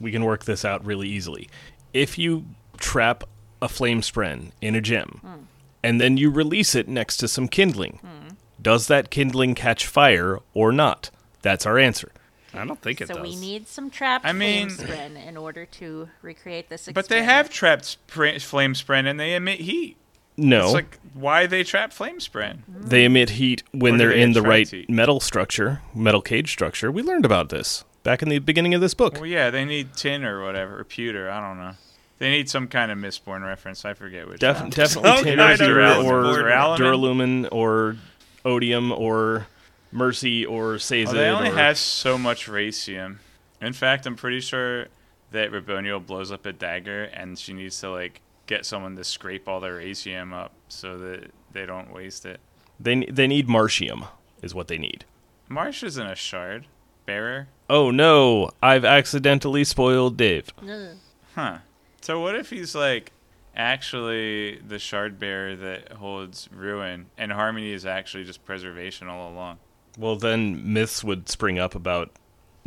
we 0.00 0.10
can 0.10 0.24
work 0.24 0.44
this 0.44 0.64
out 0.64 0.84
really 0.84 1.08
easily. 1.08 1.48
If 1.92 2.18
you 2.18 2.46
trap 2.78 3.24
a 3.60 3.68
flame 3.68 4.00
spren 4.00 4.52
in 4.60 4.74
a 4.74 4.80
gem, 4.80 5.20
hmm. 5.22 5.42
and 5.82 6.00
then 6.00 6.16
you 6.16 6.30
release 6.30 6.74
it 6.74 6.88
next 6.88 7.18
to 7.18 7.28
some 7.28 7.48
kindling, 7.48 7.98
hmm. 8.02 8.34
does 8.62 8.86
that 8.86 9.10
kindling 9.10 9.54
catch 9.54 9.86
fire 9.86 10.40
or 10.54 10.72
not? 10.72 11.10
That's 11.42 11.66
our 11.66 11.78
answer. 11.78 12.10
I 12.56 12.64
don't 12.64 12.80
think 12.80 13.00
it 13.00 13.08
so 13.08 13.14
does. 13.14 13.22
we 13.22 13.36
need 13.36 13.68
some 13.68 13.90
trapped 13.90 14.24
I 14.24 14.32
mean- 14.32 14.70
flame 14.70 14.88
Spren 14.88 15.26
in 15.28 15.36
order 15.36 15.66
to 15.66 16.08
recreate 16.22 16.68
this. 16.68 16.88
But 16.92 17.08
they 17.08 17.22
have 17.24 17.50
trapped 17.50 17.84
spr- 18.08 18.40
flame 18.40 18.74
spren 18.74 19.06
and 19.06 19.18
they 19.18 19.34
emit 19.34 19.60
heat. 19.60 19.96
No, 20.36 20.64
It's 20.64 20.74
like 20.74 20.98
why 21.12 21.46
they 21.46 21.62
trap 21.62 21.92
flame 21.92 22.18
spren. 22.18 22.58
Mm-hmm. 22.68 22.88
they 22.88 23.04
emit 23.04 23.30
heat 23.30 23.62
when 23.70 23.94
Or 23.94 23.98
they're 23.98 24.08
they 24.08 24.22
in 24.22 24.32
the 24.32 24.42
right 24.42 24.68
heat? 24.68 24.90
metal 24.90 25.20
structure, 25.20 25.80
metal 25.94 26.20
cage 26.20 26.50
structure. 26.50 26.90
We 26.90 27.02
learned 27.02 27.24
about 27.24 27.50
this 27.50 27.84
back 28.02 28.20
in 28.20 28.28
the 28.28 28.40
beginning 28.40 28.74
of 28.74 28.80
this 28.80 28.94
book. 28.94 29.14
Well, 29.14 29.26
yeah, 29.26 29.50
they 29.50 29.64
need 29.64 29.94
tin 29.94 30.24
or 30.24 30.42
whatever, 30.44 30.80
or 30.80 30.84
pewter. 30.84 31.30
I 31.30 31.40
don't 31.40 31.58
know. 31.58 31.72
They 32.18 32.30
need 32.30 32.48
some 32.50 32.66
kind 32.66 32.90
of 32.90 32.98
Mistborn 32.98 33.44
reference. 33.44 33.84
I 33.84 33.94
forget 33.94 34.26
which. 34.28 34.40
Def- 34.40 34.60
one. 34.60 34.70
definitely 34.70 35.22
tin 35.22 35.36
God, 35.36 35.60
or, 35.60 35.62
I 35.62 35.66
Dura- 35.68 36.02
or 36.04 36.22
Duralumin? 36.24 36.78
Duralumin 36.78 37.48
or 37.52 37.96
Odium 38.44 38.90
or 38.92 39.46
Mercy 39.94 40.44
or 40.44 40.78
Sazed. 40.78 41.12
Oh, 41.12 41.14
they 41.14 41.28
only 41.28 41.50
or, 41.50 41.54
have 41.54 41.78
so 41.78 42.18
much 42.18 42.46
raysium. 42.48 43.18
In 43.60 43.72
fact, 43.72 44.06
I'm 44.06 44.16
pretty 44.16 44.40
sure 44.40 44.88
that 45.30 45.50
Raboniel 45.50 46.04
blows 46.04 46.30
up 46.30 46.44
a 46.46 46.52
dagger, 46.52 47.04
and 47.04 47.38
she 47.38 47.52
needs 47.52 47.80
to 47.80 47.90
like 47.90 48.20
get 48.46 48.66
someone 48.66 48.96
to 48.96 49.04
scrape 49.04 49.48
all 49.48 49.60
their 49.60 49.78
raysium 49.78 50.32
up 50.34 50.52
so 50.68 50.98
that 50.98 51.30
they 51.52 51.64
don't 51.64 51.92
waste 51.92 52.26
it. 52.26 52.40
they 52.78 53.04
they 53.06 53.26
need 53.26 53.48
Martium 53.48 54.04
is 54.42 54.54
what 54.54 54.68
they 54.68 54.78
need. 54.78 55.04
Marsh 55.48 55.82
isn't 55.82 56.06
a 56.06 56.14
shard 56.14 56.66
bearer, 57.06 57.48
Oh 57.70 57.90
no, 57.90 58.50
I've 58.62 58.84
accidentally 58.84 59.64
spoiled 59.64 60.16
Dave. 60.16 60.50
Ugh. 60.62 60.96
huh? 61.34 61.58
So 62.00 62.20
what 62.20 62.34
if 62.34 62.50
he's 62.50 62.74
like 62.74 63.12
actually 63.56 64.56
the 64.56 64.78
shard 64.78 65.18
bearer 65.18 65.56
that 65.56 65.92
holds 65.92 66.48
ruin, 66.52 67.06
and 67.16 67.32
harmony 67.32 67.72
is 67.72 67.86
actually 67.86 68.24
just 68.24 68.44
preservation 68.44 69.08
all 69.08 69.32
along? 69.32 69.58
Well, 69.98 70.16
then 70.16 70.72
myths 70.72 71.04
would 71.04 71.28
spring 71.28 71.58
up 71.58 71.74
about 71.74 72.10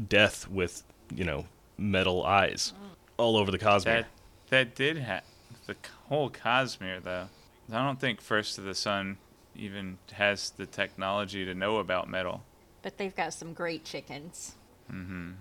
death 0.07 0.47
with, 0.49 0.84
you 1.13 1.25
know, 1.25 1.45
metal 1.78 2.25
eyes 2.25 2.73
all 3.17 3.38
over 3.38 3.51
the 3.51 3.59
Cosmere. 3.59 3.84
That 3.84 4.05
that 4.49 4.75
did 4.75 4.97
have 4.97 5.23
the 5.65 5.75
whole 6.07 6.30
Cosmere 6.30 7.03
though. 7.03 7.28
I 7.71 7.84
don't 7.84 7.99
think 7.99 8.21
First 8.21 8.57
of 8.57 8.63
the 8.63 8.75
Sun 8.75 9.17
even 9.55 9.97
has 10.13 10.51
the 10.51 10.65
technology 10.65 11.43
to 11.45 11.53
know 11.53 11.78
about 11.78 12.09
metal. 12.09 12.43
But 12.82 12.97
they've 12.97 13.15
got 13.15 13.34
some 13.34 13.53
great 13.53 13.84
chickens. 13.84 14.55
Mhm 14.91 15.34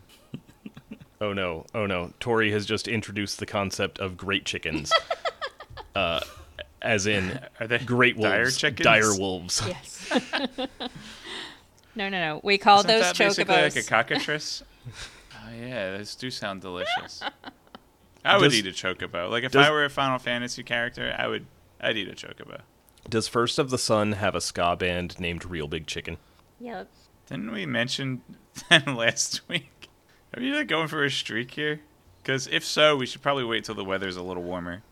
oh 1.20 1.32
no, 1.32 1.66
oh 1.74 1.87
no. 1.87 2.12
Tori 2.18 2.51
has 2.53 2.66
just 2.66 2.89
introduced 2.89 3.39
the 3.39 3.47
concept 3.47 3.99
of 3.99 4.16
great 4.16 4.45
chickens. 4.45 4.93
uh, 5.95 6.20
as 6.82 7.07
in 7.07 7.39
Are 7.61 7.66
they 7.66 7.78
great 7.78 8.16
wolves. 8.16 8.30
dire 8.30 8.51
chickens? 8.51 8.84
Dire 8.84 9.18
wolves. 9.18 9.62
Yes. 9.66 10.12
no, 11.97 12.09
no, 12.09 12.21
no. 12.21 12.41
We 12.45 12.59
call 12.59 12.79
Isn't 12.81 12.89
those 12.89 13.03
that 13.03 13.19
basically 13.19 13.55
chocobos. 13.55 13.77
like 13.77 13.77
a 13.77 13.89
cockatrice? 13.89 14.63
oh 15.35 15.51
yeah, 15.59 15.97
those 15.97 16.15
do 16.15 16.31
sound 16.31 16.61
delicious. 16.61 17.23
I 18.25 18.37
would 18.39 18.45
Does- 18.51 18.55
eat 18.57 18.67
a 18.67 18.71
chocobo. 18.71 19.31
Like 19.31 19.45
if 19.45 19.53
does- 19.53 19.67
I 19.67 19.71
were 19.71 19.85
a 19.85 19.91
Final 19.91 20.19
Fantasy 20.19 20.63
character, 20.63 21.15
I 21.19 21.27
would 21.27 21.47
I'd 21.81 21.97
eat 21.97 22.09
a 22.09 22.13
chocobo. 22.13 22.61
Does 23.09 23.29
First 23.29 23.59
of 23.59 23.71
the 23.71 23.79
Sun 23.79 24.13
have 24.13 24.35
a 24.35 24.41
ska 24.41 24.77
band 24.77 25.19
named 25.21 25.45
Real 25.45 25.69
Big 25.69 25.87
Chicken? 25.87 26.17
Yep. 26.61 26.89
Didn't 27.29 27.53
we 27.53 27.67
mention 27.67 28.23
that 28.71 28.87
last 28.89 29.43
week? 29.49 29.89
Are 30.35 30.43
you 30.43 30.55
like 30.55 30.67
going 30.67 30.89
for 30.89 31.05
a 31.05 31.11
streak 31.11 31.53
here? 31.53 31.81
Because 32.23 32.49
if 32.49 32.65
so, 32.65 32.97
we 32.97 33.07
should 33.07 33.23
probably 33.23 33.45
wait 33.45 33.65
till 33.65 33.77
the 33.77 33.85
weather's 33.85 34.17
a 34.17 34.23
little 34.23 34.43
warmer. 34.43 34.83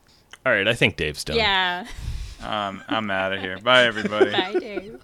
All 0.46 0.52
right, 0.52 0.68
I 0.68 0.74
think 0.74 0.96
Dave's 0.96 1.24
done. 1.24 1.36
Yeah. 1.36 1.86
Um, 2.40 2.82
I'm 2.88 3.10
out 3.10 3.32
of 3.32 3.40
here. 3.40 3.58
Bye, 3.58 3.84
everybody. 3.84 4.30
Bye, 4.30 4.52
Dave. 4.60 5.00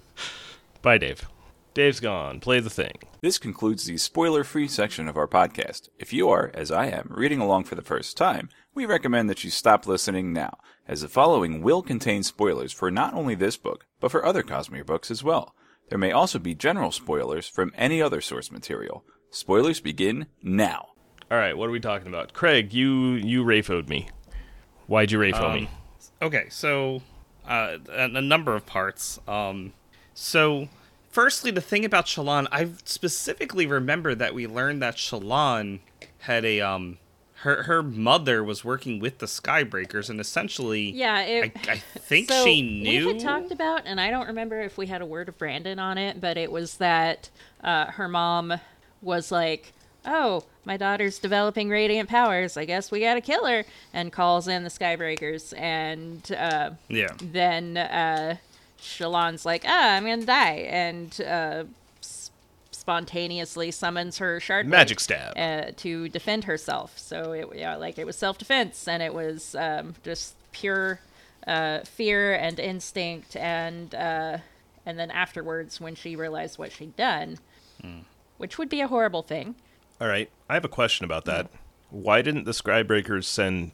Bye, 0.81 0.97
Dave. 0.99 1.27
Dave's 1.73 1.99
gone. 2.01 2.39
Play 2.41 2.59
the 2.59 2.69
thing. 2.69 2.97
This 3.21 3.37
concludes 3.37 3.85
the 3.85 3.97
spoiler 3.97 4.43
free 4.43 4.67
section 4.67 5.07
of 5.07 5.15
our 5.15 5.27
podcast. 5.27 5.87
If 5.97 6.11
you 6.11 6.29
are, 6.29 6.51
as 6.53 6.69
I 6.69 6.87
am, 6.87 7.07
reading 7.09 7.39
along 7.39 7.63
for 7.63 7.75
the 7.75 7.81
first 7.81 8.17
time, 8.17 8.49
we 8.73 8.85
recommend 8.85 9.29
that 9.29 9.43
you 9.45 9.49
stop 9.49 9.87
listening 9.87 10.33
now, 10.33 10.57
as 10.87 11.01
the 11.01 11.07
following 11.07 11.61
will 11.61 11.81
contain 11.81 12.23
spoilers 12.23 12.73
for 12.73 12.91
not 12.91 13.13
only 13.13 13.35
this 13.35 13.55
book, 13.55 13.85
but 14.01 14.11
for 14.11 14.25
other 14.25 14.43
Cosmere 14.43 14.85
books 14.85 15.09
as 15.09 15.23
well. 15.23 15.55
There 15.89 15.97
may 15.97 16.11
also 16.11 16.39
be 16.39 16.55
general 16.55 16.91
spoilers 16.91 17.47
from 17.47 17.71
any 17.77 18.01
other 18.01 18.19
source 18.21 18.51
material. 18.51 19.05
Spoilers 19.29 19.79
begin 19.79 20.25
now. 20.43 20.89
All 21.29 21.37
right, 21.37 21.55
what 21.57 21.69
are 21.69 21.71
we 21.71 21.79
talking 21.79 22.07
about? 22.09 22.33
Craig, 22.33 22.73
you 22.73 23.13
you 23.13 23.45
rafoed 23.45 23.87
me. 23.87 24.09
Why'd 24.87 25.11
you 25.11 25.19
rafo 25.19 25.41
Um, 25.43 25.53
me? 25.53 25.69
Okay, 26.21 26.47
so 26.49 27.01
uh, 27.47 27.77
a, 27.89 28.03
a 28.03 28.21
number 28.21 28.55
of 28.55 28.65
parts. 28.65 29.19
Um, 29.27 29.71
so, 30.13 30.67
firstly, 31.11 31.51
the 31.51 31.61
thing 31.61 31.85
about 31.85 32.05
Shallan, 32.05 32.47
I 32.51 32.69
specifically 32.85 33.67
remember 33.67 34.15
that 34.15 34.33
we 34.33 34.47
learned 34.47 34.81
that 34.81 34.95
Shallan 34.95 35.79
had 36.19 36.45
a 36.45 36.61
um, 36.61 36.97
her 37.41 37.63
her 37.63 37.83
mother 37.83 38.43
was 38.43 38.63
working 38.63 38.99
with 38.99 39.17
the 39.17 39.25
Skybreakers, 39.25 40.09
and 40.09 40.19
essentially, 40.19 40.91
Yeah, 40.91 41.21
it, 41.21 41.51
I, 41.67 41.71
I 41.73 41.77
think 41.77 42.29
so 42.29 42.45
she 42.45 42.61
knew. 42.61 43.07
We 43.07 43.13
had 43.13 43.21
talked 43.21 43.51
about, 43.51 43.83
and 43.85 43.99
I 43.99 44.09
don't 44.11 44.27
remember 44.27 44.61
if 44.61 44.77
we 44.77 44.87
had 44.87 45.01
a 45.01 45.05
word 45.05 45.29
of 45.29 45.37
Brandon 45.37 45.79
on 45.79 45.97
it, 45.97 46.21
but 46.21 46.37
it 46.37 46.51
was 46.51 46.77
that 46.77 47.29
uh, 47.63 47.85
her 47.87 48.07
mom 48.07 48.53
was 49.01 49.31
like, 49.31 49.73
"Oh, 50.05 50.43
my 50.65 50.77
daughter's 50.77 51.17
developing 51.17 51.69
radiant 51.69 52.09
powers. 52.09 52.57
I 52.57 52.65
guess 52.65 52.91
we 52.91 52.99
gotta 52.99 53.21
kill 53.21 53.45
her," 53.45 53.65
and 53.93 54.11
calls 54.11 54.47
in 54.47 54.63
the 54.63 54.69
Skybreakers, 54.69 55.57
and 55.57 56.31
uh, 56.33 56.71
yeah, 56.89 57.09
then 57.21 57.77
uh, 57.77 58.37
Shallan's 58.81 59.45
like, 59.45 59.63
"Ah, 59.65 59.93
I'm 59.95 60.05
gonna 60.05 60.25
die," 60.25 60.67
and 60.69 61.19
uh, 61.21 61.63
S- 62.01 62.31
spontaneously 62.71 63.71
summons 63.71 64.17
her 64.17 64.39
shard 64.39 64.67
Magic 64.67 64.99
stab. 64.99 65.37
uh, 65.37 65.71
to 65.77 66.09
defend 66.09 66.45
herself. 66.45 66.97
So 66.97 67.31
it 67.33 67.47
yeah, 67.55 67.75
like 67.75 67.97
it 67.97 68.05
was 68.05 68.17
self 68.17 68.37
defense, 68.37 68.87
and 68.87 69.01
it 69.03 69.13
was 69.13 69.55
um, 69.55 69.95
just 70.03 70.35
pure 70.51 70.99
uh, 71.47 71.79
fear 71.81 72.33
and 72.33 72.59
instinct, 72.59 73.35
and 73.35 73.93
uh, 73.95 74.37
and 74.85 74.97
then 74.99 75.11
afterwards, 75.11 75.79
when 75.79 75.95
she 75.95 76.15
realized 76.15 76.57
what 76.57 76.71
she'd 76.71 76.95
done, 76.95 77.37
which 78.37 78.57
would 78.57 78.69
be 78.69 78.81
a 78.81 78.87
horrible 78.87 79.21
thing. 79.21 79.55
All 79.99 80.07
right, 80.07 80.29
I 80.49 80.55
have 80.55 80.65
a 80.65 80.69
question 80.69 81.05
about 81.05 81.25
that. 81.25 81.47
Why 81.91 82.21
didn't 82.23 82.45
the 82.45 82.51
Skybreakers 82.53 83.25
send 83.25 83.71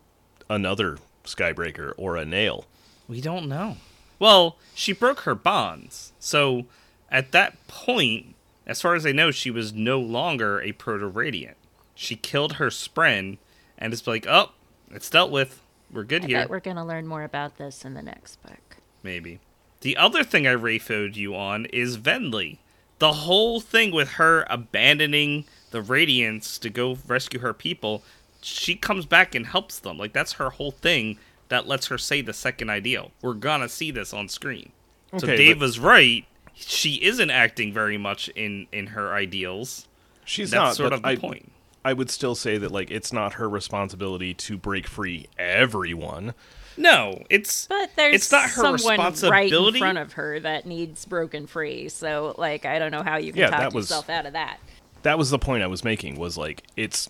another 0.50 0.98
Skybreaker 1.24 1.94
or 1.98 2.18
a 2.18 2.26
Nale? 2.26 2.66
We 3.08 3.22
don't 3.22 3.48
know. 3.48 3.78
Well, 4.20 4.58
she 4.74 4.94
broke 4.94 5.22
her 5.22 5.36
bonds. 5.36 6.14
So 6.20 6.66
at 7.12 7.32
that 7.32 7.56
point, 7.68 8.36
as 8.66 8.82
far 8.82 8.96
as 8.96 9.06
I 9.06 9.12
know, 9.12 9.32
she 9.32 9.52
was 9.52 9.74
no 9.74 10.00
longer 10.00 10.62
a 10.62 10.72
Proto 10.74 11.08
Radiant. 11.08 11.58
She 11.96 12.16
killed 12.16 12.54
her 12.54 12.68
Spren 12.68 13.38
and 13.78 13.94
it's 13.94 14.08
like, 14.08 14.26
oh, 14.28 14.52
it's 14.92 15.10
dealt 15.10 15.32
with. 15.32 15.62
We're 15.92 16.04
good 16.04 16.26
I 16.26 16.28
here. 16.28 16.38
bet 16.40 16.50
we're 16.50 16.60
gonna 16.60 16.86
learn 16.86 17.08
more 17.08 17.24
about 17.24 17.58
this 17.58 17.86
in 17.86 17.94
the 17.94 18.02
next 18.02 18.42
book. 18.44 18.78
Maybe. 19.04 19.40
The 19.82 19.96
other 19.96 20.24
thing 20.24 20.46
I 20.48 20.56
rafoed 20.56 21.16
you 21.16 21.36
on 21.36 21.66
is 21.68 21.98
Venli. 21.98 22.58
The 23.00 23.14
whole 23.14 23.62
thing 23.62 23.92
with 23.92 24.14
her 24.14 24.46
abandoning 24.50 25.46
the 25.72 25.82
Radiants 25.82 26.60
to 26.60 26.70
go 26.70 26.98
rescue 27.08 27.40
her 27.40 27.54
people, 27.54 28.04
she 28.42 28.76
comes 28.76 29.06
back 29.06 29.36
and 29.36 29.46
helps 29.46 29.80
them. 29.80 29.98
Like 29.98 30.14
that's 30.14 30.34
her 30.34 30.50
whole 30.50 30.72
thing 30.72 31.18
that 31.50 31.68
lets 31.68 31.88
her 31.88 31.98
say 31.98 32.22
the 32.22 32.34
second 32.34 32.70
ideal. 32.70 33.12
We're 33.22 33.34
gonna 33.34 33.70
see 33.70 33.92
this 33.92 34.14
on 34.14 34.28
screen. 34.30 34.72
so 35.18 35.26
Dave 35.28 35.58
but- 35.60 35.66
was 35.66 35.80
right. 35.80 36.26
She 36.54 36.96
isn't 37.04 37.30
acting 37.30 37.72
very 37.72 37.98
much 37.98 38.30
in 38.30 38.68
in 38.72 38.88
her 38.88 39.14
ideals. 39.14 39.88
She's 40.26 40.52
That's 40.52 40.60
not. 40.60 40.76
sort 40.76 40.90
but 40.90 40.96
of 40.98 41.02
the 41.04 41.08
I, 41.10 41.16
point. 41.16 41.52
I 41.86 41.94
would 41.94 42.10
still 42.10 42.36
say 42.36 42.58
that 42.58 42.72
like 42.72 42.90
it's 42.92 43.14
not 43.14 43.34
her 43.34 43.48
responsibility 43.48 44.34
to 44.34 44.58
break 44.58 44.88
free 44.88 45.28
everyone. 45.38 46.34
No, 46.80 47.24
it's 47.30 47.66
But 47.68 47.92
there's 47.96 48.16
it's 48.16 48.32
not 48.32 48.44
her 48.52 48.78
someone 48.78 49.00
right 49.32 49.52
in 49.52 49.74
front 49.80 49.98
of 49.98 50.14
her 50.14 50.40
that 50.42 50.66
needs 50.68 51.06
broken 51.06 51.48
free. 51.48 51.90
So, 51.90 52.36
like, 52.38 52.66
I 52.68 52.78
don't 52.78 52.92
know 52.92 53.02
how 53.02 53.18
you 53.18 53.32
can 53.32 53.40
Yeah, 53.42 53.50
talk 53.50 53.60
that 53.60 53.74
was- 53.74 53.86
yourself 53.90 54.10
out 54.12 54.26
of 54.28 54.34
that. 54.34 54.60
That 55.04 55.18
was 55.18 55.30
the 55.32 55.40
point 55.40 55.64
I 55.64 55.68
was 55.68 55.84
making. 55.84 56.20
Was 56.20 56.38
like 56.38 56.64
it's 56.76 57.10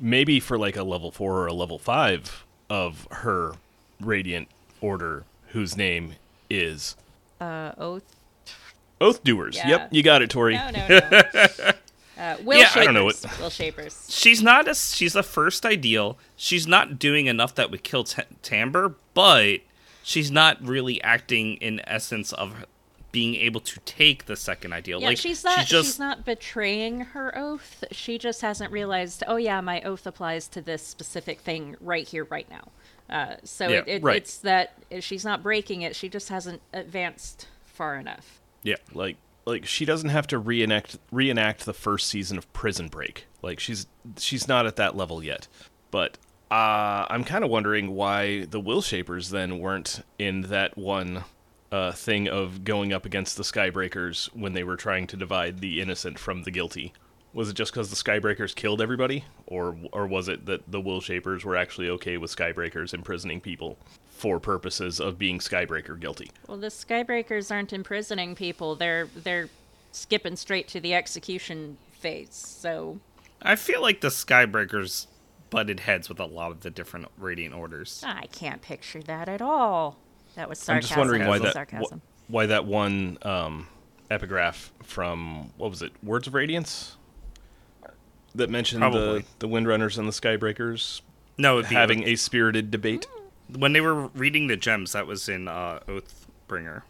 maybe 0.00 0.40
for 0.40 0.58
like 0.58 0.76
a 0.76 0.82
level 0.82 1.10
four 1.10 1.38
or 1.40 1.46
a 1.46 1.52
level 1.52 1.78
five 1.78 2.44
of 2.68 3.06
her 3.10 3.54
radiant 4.00 4.48
order, 4.80 5.24
whose 5.48 5.76
name 5.76 6.14
is 6.50 6.96
Uh, 7.40 7.72
oath. 7.78 8.04
Oath 9.00 9.22
Doers. 9.24 9.56
Yeah. 9.56 9.68
Yep, 9.68 9.88
you 9.92 10.02
got 10.02 10.22
it, 10.22 10.30
Tori. 10.30 10.54
No, 10.54 10.70
no, 10.70 10.86
no. 10.88 10.98
uh, 12.18 12.36
Will 12.42 12.58
Yeah, 12.58 12.66
Shapers. 12.68 12.76
I 12.76 12.84
don't 12.84 12.94
know 12.94 13.04
what- 13.04 13.38
Will 13.40 13.50
Shapers. 13.50 14.06
she's 14.10 14.42
not 14.42 14.68
a 14.68 14.74
she's 14.74 15.12
the 15.12 15.22
first 15.22 15.66
ideal. 15.66 16.18
She's 16.36 16.66
not 16.66 16.98
doing 16.98 17.26
enough 17.26 17.54
that 17.56 17.70
would 17.70 17.82
kill 17.84 18.04
T- 18.04 18.22
Timbre, 18.42 18.94
but 19.12 19.58
she's 20.02 20.30
not 20.30 20.62
really 20.64 21.02
acting 21.02 21.54
in 21.56 21.80
essence 21.86 22.32
of 22.32 22.64
being 23.12 23.34
able 23.36 23.60
to 23.60 23.80
take 23.80 24.26
the 24.26 24.36
second 24.36 24.72
ideal. 24.72 25.00
Yeah, 25.00 25.08
like 25.08 25.18
she's 25.18 25.42
not. 25.44 25.60
She's, 25.60 25.68
just 25.68 25.98
not 25.98 26.24
betraying 26.24 27.00
her 27.00 27.36
oath. 27.36 27.84
She 27.90 28.18
just 28.18 28.40
hasn't 28.42 28.70
realized. 28.72 29.22
Oh 29.26 29.36
yeah, 29.36 29.60
my 29.60 29.80
oath 29.82 30.06
applies 30.06 30.48
to 30.48 30.60
this 30.62 30.86
specific 30.86 31.40
thing 31.40 31.76
right 31.80 32.06
here, 32.06 32.24
right 32.24 32.48
now. 32.50 32.68
Uh, 33.08 33.36
so 33.44 33.68
Yeah, 33.68 33.78
it, 33.78 33.84
it, 33.86 34.02
right. 34.02 34.16
it's 34.16 34.38
that 34.38 34.74
she's 35.00 35.24
not 35.24 35.42
breaking 35.42 35.82
it. 35.82 35.94
She 35.94 36.08
just 36.08 36.28
hasn't 36.28 36.60
advanced 36.72 37.48
far 37.64 37.96
enough. 37.96 38.40
Yeah, 38.62 38.76
like 38.94 39.16
like 39.44 39.64
she 39.64 39.84
doesn't 39.84 40.10
have 40.10 40.26
to 40.28 40.38
reenact 40.38 40.98
reenact 41.12 41.64
the 41.64 41.72
first 41.72 42.08
season 42.08 42.36
of 42.36 42.52
Prison 42.52 42.88
Break. 42.88 43.26
Like 43.42 43.60
she's 43.60 43.86
she's 44.18 44.48
not 44.48 44.66
at 44.66 44.76
that 44.76 44.96
level 44.96 45.22
yet. 45.22 45.46
But 45.90 46.18
uh, 46.50 47.06
I'm 47.08 47.24
kind 47.24 47.44
of 47.44 47.50
wondering 47.50 47.94
why 47.94 48.44
the 48.44 48.60
Will 48.60 48.82
Shapers 48.82 49.30
then 49.30 49.58
weren't 49.58 50.04
in 50.18 50.42
that 50.42 50.76
one 50.76 51.24
uh, 51.72 51.92
thing 51.92 52.28
of 52.28 52.64
going 52.64 52.92
up 52.92 53.04
against 53.04 53.36
the 53.36 53.42
Skybreakers 53.42 54.26
when 54.34 54.52
they 54.52 54.64
were 54.64 54.76
trying 54.76 55.06
to 55.08 55.16
divide 55.16 55.60
the 55.60 55.80
innocent 55.80 56.18
from 56.18 56.42
the 56.42 56.50
guilty. 56.50 56.92
Was 57.36 57.50
it 57.50 57.54
just 57.54 57.70
because 57.70 57.90
the 57.90 57.96
Skybreakers 57.96 58.54
killed 58.54 58.80
everybody, 58.80 59.26
or 59.46 59.76
or 59.92 60.06
was 60.06 60.26
it 60.26 60.46
that 60.46 60.72
the 60.72 60.80
Will 60.80 61.02
Shapers 61.02 61.44
were 61.44 61.54
actually 61.54 61.90
okay 61.90 62.16
with 62.16 62.34
Skybreakers 62.34 62.94
imprisoning 62.94 63.42
people 63.42 63.76
for 64.08 64.40
purposes 64.40 65.00
of 65.00 65.18
being 65.18 65.38
Skybreaker 65.38 66.00
guilty? 66.00 66.30
Well, 66.48 66.56
the 66.56 66.68
Skybreakers 66.68 67.54
aren't 67.54 67.74
imprisoning 67.74 68.36
people. 68.36 68.74
They're 68.74 69.08
they're 69.14 69.50
skipping 69.92 70.36
straight 70.36 70.66
to 70.68 70.80
the 70.80 70.94
execution 70.94 71.76
phase. 71.92 72.32
So 72.32 73.00
I 73.42 73.54
feel 73.56 73.82
like 73.82 74.00
the 74.00 74.08
Skybreakers 74.08 75.06
butted 75.50 75.80
heads 75.80 76.08
with 76.08 76.18
a 76.18 76.24
lot 76.24 76.52
of 76.52 76.60
the 76.60 76.70
different 76.70 77.08
Radiant 77.18 77.54
orders. 77.54 78.02
I 78.02 78.28
can't 78.32 78.62
picture 78.62 79.02
that 79.02 79.28
at 79.28 79.42
all. 79.42 79.98
That 80.36 80.48
was 80.48 80.58
sarcasm. 80.58 80.76
I'm 80.76 80.80
just 80.80 80.96
wondering 80.96 81.26
why 81.28 81.38
that 81.40 81.52
sarcasm. 81.52 82.00
wh- 82.00 82.30
why 82.30 82.46
that 82.46 82.64
one 82.64 83.18
um, 83.20 83.68
epigraph 84.10 84.72
from 84.82 85.52
what 85.58 85.68
was 85.68 85.82
it, 85.82 85.92
Words 86.02 86.26
of 86.26 86.32
Radiance, 86.32 86.96
that 88.36 88.50
mentioned 88.50 88.80
Probably. 88.80 89.24
the 89.38 89.46
the 89.46 89.48
Windrunners 89.48 89.98
and 89.98 90.08
the 90.08 90.12
Skybreakers 90.12 91.00
No, 91.38 91.62
having 91.62 92.04
a 92.04 92.16
spirited 92.16 92.70
debate. 92.70 93.06
when 93.56 93.72
they 93.72 93.80
were 93.80 94.06
reading 94.08 94.46
the 94.46 94.56
gems. 94.56 94.92
That 94.92 95.06
was 95.06 95.28
in 95.28 95.48
uh, 95.48 95.80
Oathbringer 95.88 96.82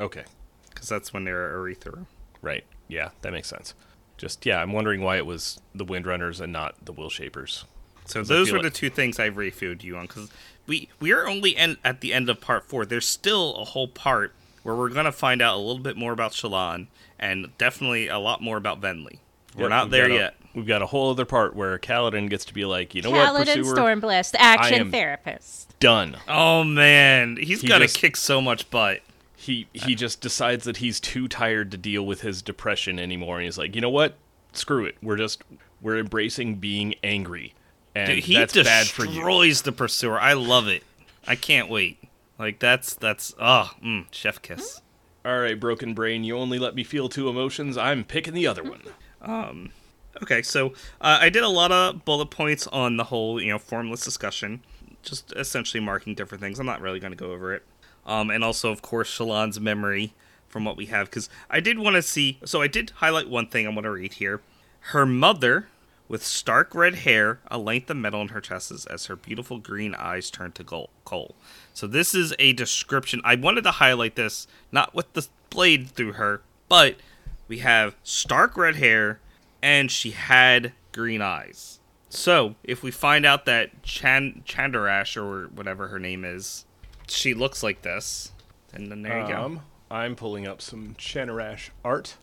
Okay, 0.00 0.24
because 0.70 0.88
that's 0.88 1.12
when 1.12 1.24
they're 1.24 1.56
Aretha. 1.56 2.06
right, 2.40 2.64
yeah, 2.88 3.10
that 3.22 3.32
makes 3.32 3.48
sense. 3.48 3.74
Just 4.18 4.44
yeah, 4.46 4.60
I'm 4.60 4.72
wondering 4.72 5.00
why 5.02 5.16
it 5.16 5.26
was 5.26 5.60
the 5.74 5.84
Windrunners 5.84 6.40
and 6.40 6.52
not 6.52 6.74
the 6.84 6.92
Will 6.92 7.10
Shapers. 7.10 7.64
So 8.04 8.22
those 8.22 8.50
were 8.52 8.60
the 8.62 8.70
two 8.70 8.90
things 8.90 9.18
I 9.20 9.30
refueled 9.30 9.82
you 9.84 9.96
on 9.96 10.06
because 10.06 10.30
we 10.66 10.88
we 11.00 11.12
are 11.12 11.26
only 11.28 11.56
en- 11.56 11.78
at 11.84 12.00
the 12.00 12.12
end 12.12 12.28
of 12.28 12.40
part 12.40 12.64
four. 12.64 12.84
There's 12.84 13.06
still 13.06 13.54
a 13.56 13.64
whole 13.64 13.88
part 13.88 14.34
where 14.64 14.74
we're 14.74 14.88
gonna 14.90 15.12
find 15.12 15.40
out 15.40 15.54
a 15.56 15.58
little 15.58 15.78
bit 15.82 15.96
more 15.96 16.12
about 16.12 16.32
Shallan 16.32 16.88
and 17.18 17.56
definitely 17.58 18.08
a 18.08 18.18
lot 18.18 18.40
more 18.42 18.56
about 18.56 18.80
Venli. 18.80 19.18
We're 19.56 19.62
Yep, 19.64 19.70
not 19.70 19.90
there 19.90 20.10
yet. 20.10 20.34
We've 20.54 20.66
got 20.66 20.82
a 20.82 20.86
whole 20.86 21.10
other 21.10 21.24
part 21.24 21.56
where 21.56 21.78
Kaladin 21.78 22.28
gets 22.28 22.44
to 22.46 22.54
be 22.54 22.64
like, 22.64 22.94
you 22.94 23.02
know 23.02 23.10
what, 23.10 23.24
Paladin 23.26 23.58
Pursuer, 23.58 23.74
Stormblessed, 23.76 24.34
I 24.34 24.38
action 24.54 24.80
am- 24.80 24.90
therapist. 24.92 25.78
done. 25.80 26.16
Oh 26.28 26.62
man, 26.64 27.36
he's 27.36 27.62
He 27.62 27.68
gotta 27.68 27.88
kick 27.88 28.16
so 28.16 28.40
much 28.40 28.68
butt. 28.70 29.00
he 29.36 29.66
he 29.72 29.94
just 29.94 30.20
decides 30.20 30.64
that 30.64 30.76
he's 30.78 31.00
too 31.00 31.26
tired 31.28 31.70
to 31.72 31.76
deal 31.76 32.04
with 32.06 32.20
his 32.20 32.42
depression 32.42 32.98
anymore 32.98 33.38
and 33.38 33.44
he's 33.46 33.58
like 33.58 33.74
you 33.74 33.80
know 33.80 33.90
what 33.90 34.14
screw 34.52 34.84
it 34.84 34.96
we're 35.02 35.16
just 35.16 35.42
we're 35.80 35.98
embracing 35.98 36.54
being 36.56 36.94
angry 37.02 37.52
and 37.94 38.06
Dude, 38.08 38.24
he 38.24 38.34
that's 38.34 38.52
bad 38.54 38.86
for 38.86 39.04
you 39.04 39.14
destroys 39.14 39.62
the 39.62 39.72
pursuer. 39.72 40.20
I 40.20 40.34
love 40.34 40.68
it. 40.68 40.82
I 41.26 41.34
can't 41.34 41.68
wait. 41.68 41.98
Like 42.38 42.58
that's 42.60 42.94
that's 42.94 43.34
oh, 43.40 43.70
mm, 43.84 44.06
chef 44.12 44.40
kiss. 44.42 44.80
all 45.24 45.38
right 45.40 45.58
broken 45.58 45.92
brain 45.94 46.22
you 46.24 46.36
only 46.36 46.58
let 46.58 46.74
me 46.74 46.84
feel 46.84 47.08
two 47.08 47.28
emotions 47.28 47.76
i'm 47.76 48.02
picking 48.04 48.34
the 48.34 48.46
other 48.46 48.62
one 48.62 48.82
Okay, 50.20 50.42
so 50.42 50.68
uh, 51.00 51.18
I 51.20 51.30
did 51.30 51.42
a 51.42 51.48
lot 51.48 51.72
of 51.72 52.04
bullet 52.04 52.30
points 52.30 52.66
on 52.66 52.96
the 52.96 53.04
whole, 53.04 53.40
you 53.40 53.50
know, 53.50 53.58
formless 53.58 54.04
discussion, 54.04 54.62
just 55.02 55.32
essentially 55.36 55.82
marking 55.82 56.14
different 56.14 56.42
things. 56.42 56.58
I'm 56.58 56.66
not 56.66 56.80
really 56.80 57.00
going 57.00 57.12
to 57.12 57.16
go 57.16 57.32
over 57.32 57.54
it. 57.54 57.62
Um, 58.04 58.30
and 58.30 58.44
also, 58.44 58.70
of 58.70 58.82
course, 58.82 59.08
Shallan's 59.08 59.58
memory 59.60 60.12
from 60.48 60.64
what 60.64 60.76
we 60.76 60.86
have, 60.86 61.08
because 61.08 61.30
I 61.48 61.60
did 61.60 61.78
want 61.78 61.96
to 61.96 62.02
see. 62.02 62.38
So 62.44 62.60
I 62.60 62.66
did 62.66 62.90
highlight 62.96 63.30
one 63.30 63.46
thing 63.46 63.66
I 63.66 63.70
want 63.70 63.84
to 63.84 63.90
read 63.90 64.14
here. 64.14 64.42
Her 64.86 65.06
mother, 65.06 65.68
with 66.08 66.22
stark 66.22 66.74
red 66.74 66.96
hair, 66.96 67.40
a 67.50 67.56
length 67.56 67.88
of 67.88 67.96
metal 67.96 68.20
in 68.20 68.28
her 68.28 68.40
chest, 68.40 68.70
as- 68.70 69.06
her 69.06 69.16
beautiful 69.16 69.58
green 69.58 69.94
eyes 69.94 70.30
turn 70.30 70.52
to 70.52 70.88
coal. 71.04 71.34
So 71.72 71.86
this 71.86 72.14
is 72.14 72.34
a 72.38 72.52
description. 72.52 73.22
I 73.24 73.36
wanted 73.36 73.64
to 73.64 73.70
highlight 73.70 74.16
this, 74.16 74.46
not 74.70 74.94
with 74.94 75.10
the 75.14 75.26
blade 75.48 75.88
through 75.88 76.12
her, 76.12 76.42
but 76.68 76.96
we 77.48 77.58
have 77.58 77.94
stark 78.02 78.56
red 78.56 78.76
hair, 78.76 79.20
and 79.62 79.90
she 79.90 80.10
had 80.10 80.72
green 80.92 81.22
eyes. 81.22 81.78
So, 82.10 82.56
if 82.64 82.82
we 82.82 82.90
find 82.90 83.24
out 83.24 83.46
that 83.46 83.82
Chan 83.82 84.42
Chandarash 84.46 85.16
or 85.16 85.48
whatever 85.48 85.88
her 85.88 85.98
name 85.98 86.24
is, 86.24 86.66
she 87.08 87.32
looks 87.32 87.62
like 87.62 87.82
this, 87.82 88.32
and 88.74 88.90
then 88.90 89.02
there 89.02 89.20
you 89.22 89.28
go. 89.28 89.34
um, 89.42 89.60
i'm 89.90 90.16
pulling 90.16 90.46
up 90.46 90.62
some 90.62 90.94
Chanarash 90.94 91.68
art 91.84 92.16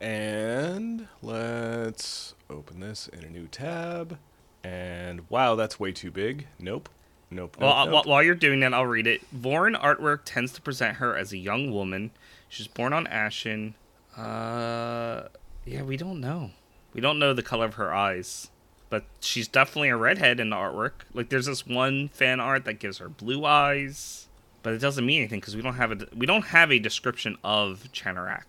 and 0.00 1.08
let's 1.22 2.34
open 2.48 2.80
this 2.80 3.08
in 3.08 3.24
a 3.24 3.28
new 3.28 3.46
tab 3.46 4.16
and 4.64 5.28
wow 5.28 5.54
that's 5.54 5.78
way 5.78 5.92
too 5.92 6.10
big 6.10 6.46
nope 6.58 6.88
nope, 7.30 7.56
nope, 7.58 7.62
Well, 7.62 7.72
uh, 7.72 7.84
nope. 7.86 8.06
while 8.06 8.22
you're 8.22 8.34
doing 8.34 8.60
that, 8.60 8.72
I'll 8.72 8.86
read 8.86 9.06
it. 9.06 9.20
Vorin 9.38 9.78
artwork 9.78 10.20
tends 10.24 10.52
to 10.52 10.62
present 10.62 10.96
her 10.96 11.14
as 11.14 11.30
a 11.32 11.36
young 11.36 11.70
woman. 11.72 12.10
She's 12.48 12.66
born 12.68 12.94
on 12.94 13.04
Ashyn. 13.06 13.74
Uh, 14.16 15.28
yeah, 15.68 15.82
we 15.82 15.96
don't 15.96 16.20
know. 16.20 16.50
We 16.94 17.00
don't 17.00 17.18
know 17.18 17.32
the 17.34 17.42
color 17.42 17.66
of 17.66 17.74
her 17.74 17.92
eyes, 17.94 18.50
but 18.90 19.04
she's 19.20 19.46
definitely 19.48 19.90
a 19.90 19.96
redhead 19.96 20.40
in 20.40 20.50
the 20.50 20.56
artwork. 20.56 20.92
Like, 21.12 21.28
there's 21.28 21.46
this 21.46 21.66
one 21.66 22.08
fan 22.08 22.40
art 22.40 22.64
that 22.64 22.74
gives 22.80 22.98
her 22.98 23.08
blue 23.08 23.44
eyes, 23.44 24.26
but 24.62 24.72
it 24.72 24.78
doesn't 24.78 25.04
mean 25.06 25.20
anything 25.20 25.40
because 25.40 25.54
we 25.56 25.62
don't 25.62 25.74
have 25.74 25.92
a 25.92 26.06
we 26.16 26.26
don't 26.26 26.46
have 26.46 26.72
a 26.72 26.78
description 26.78 27.36
of 27.44 27.84
Chanarak, 27.92 28.44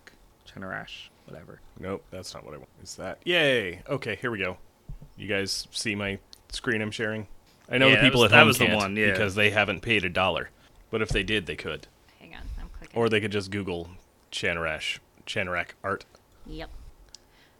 Chanarash. 0.48 1.08
whatever. 1.26 1.60
Nope, 1.78 2.04
that's 2.10 2.34
not 2.34 2.44
what 2.44 2.54
I 2.54 2.58
want. 2.58 2.68
Is 2.82 2.96
that? 2.96 3.18
Yay! 3.24 3.82
Okay, 3.88 4.16
here 4.16 4.30
we 4.30 4.38
go. 4.38 4.56
You 5.16 5.28
guys 5.28 5.68
see 5.70 5.94
my 5.94 6.18
screen 6.50 6.80
I'm 6.82 6.90
sharing? 6.90 7.26
I 7.70 7.78
know 7.78 7.88
Yeah, 7.88 7.96
the 7.96 8.00
people 8.02 8.20
was- 8.22 8.32
at 8.32 8.34
that 8.34 8.38
home 8.40 8.48
was 8.48 8.58
the 8.58 8.66
can't 8.66 8.76
one, 8.78 8.96
yeah. 8.96 9.12
because 9.12 9.34
they 9.36 9.50
haven't 9.50 9.80
paid 9.82 10.04
a 10.04 10.08
dollar. 10.08 10.50
But 10.90 11.02
if 11.02 11.10
they 11.10 11.22
did, 11.22 11.46
they 11.46 11.54
could. 11.56 11.86
Hang 12.18 12.34
on, 12.34 12.40
I'm 12.60 12.68
clicking. 12.76 12.98
Or 12.98 13.08
they 13.08 13.20
could 13.20 13.30
just 13.30 13.50
Google 13.52 13.90
Chanarash, 14.32 14.98
Chanarak 15.26 15.68
art. 15.84 16.04
yep. 16.46 16.68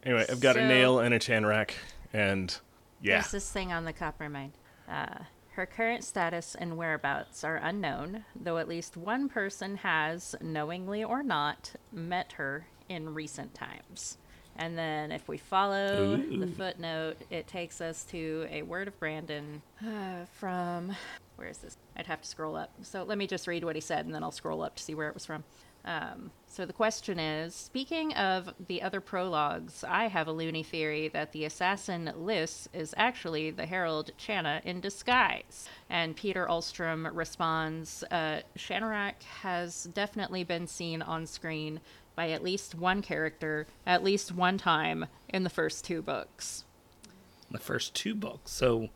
Anyway, 0.03 0.25
I've 0.29 0.39
got 0.39 0.57
a 0.57 0.67
Nale 0.67 0.99
and 0.99 1.13
a 1.13 1.19
Chanarak, 1.19 1.71
and 2.11 2.57
yeah. 3.01 3.15
There's 3.15 3.31
this 3.31 3.51
thing 3.51 3.71
on 3.71 3.85
the 3.85 3.93
Coppermind. 3.93 4.51
Uh, 4.89 5.23
her 5.51 5.65
current 5.65 6.03
status 6.03 6.55
and 6.55 6.77
whereabouts 6.77 7.43
are 7.43 7.57
unknown, 7.57 8.25
though 8.35 8.57
at 8.57 8.67
least 8.67 8.97
one 8.97 9.29
person 9.29 9.77
has, 9.77 10.35
knowingly 10.41 11.03
or 11.03 11.23
not, 11.23 11.73
met 11.91 12.33
her 12.33 12.67
in 12.89 13.13
recent 13.13 13.53
times. 13.53 14.17
And 14.55 14.77
then 14.77 15.11
if 15.11 15.27
we 15.27 15.37
follow 15.37 16.17
the 16.17 16.47
footnote, 16.47 17.17
it 17.29 17.47
takes 17.47 17.81
us 17.81 18.03
to 18.05 18.47
a 18.49 18.61
word 18.63 18.87
of 18.87 18.99
Brandon 18.99 19.61
uh, 19.81 20.25
from. 20.33 20.95
Where 21.35 21.47
is 21.47 21.57
this? 21.59 21.77
I'd 21.95 22.07
have 22.07 22.21
to 22.21 22.27
scroll 22.27 22.55
up. 22.55 22.71
So 22.83 23.03
let 23.03 23.17
me 23.17 23.27
just 23.27 23.47
read 23.47 23.63
what 23.63 23.75
he 23.75 23.81
said 23.81 24.05
and 24.05 24.13
then 24.13 24.23
I'll 24.23 24.31
scroll 24.31 24.61
up 24.61 24.75
to 24.75 24.83
see 24.83 24.93
where 24.93 25.07
it 25.07 25.13
was 25.13 25.25
from. 25.25 25.43
Um, 25.83 26.31
so 26.47 26.65
the 26.65 26.73
question 26.73 27.17
is 27.17 27.55
Speaking 27.55 28.13
of 28.13 28.53
the 28.67 28.81
other 28.81 29.01
prologues, 29.01 29.83
I 29.87 30.07
have 30.07 30.27
a 30.27 30.31
loony 30.31 30.63
theory 30.63 31.07
that 31.09 31.31
the 31.31 31.45
assassin 31.45 32.11
Liss 32.15 32.67
is 32.73 32.93
actually 32.97 33.51
the 33.51 33.65
Herald 33.65 34.11
Chana 34.19 34.63
in 34.63 34.81
disguise. 34.81 35.67
And 35.89 36.15
Peter 36.15 36.45
Ahlstrom 36.45 37.09
responds 37.13 38.03
uh, 38.11 38.41
Shanarak 38.57 39.23
has 39.41 39.85
definitely 39.85 40.43
been 40.43 40.67
seen 40.67 41.01
on 41.01 41.25
screen 41.25 41.79
by 42.15 42.29
at 42.29 42.43
least 42.43 42.75
one 42.75 43.01
character 43.01 43.65
at 43.85 44.03
least 44.03 44.31
one 44.31 44.57
time 44.57 45.05
in 45.29 45.43
the 45.43 45.49
first 45.49 45.85
two 45.85 46.01
books. 46.01 46.65
The 47.49 47.59
first 47.59 47.93
two 47.93 48.15
books. 48.15 48.51
So, 48.51 48.89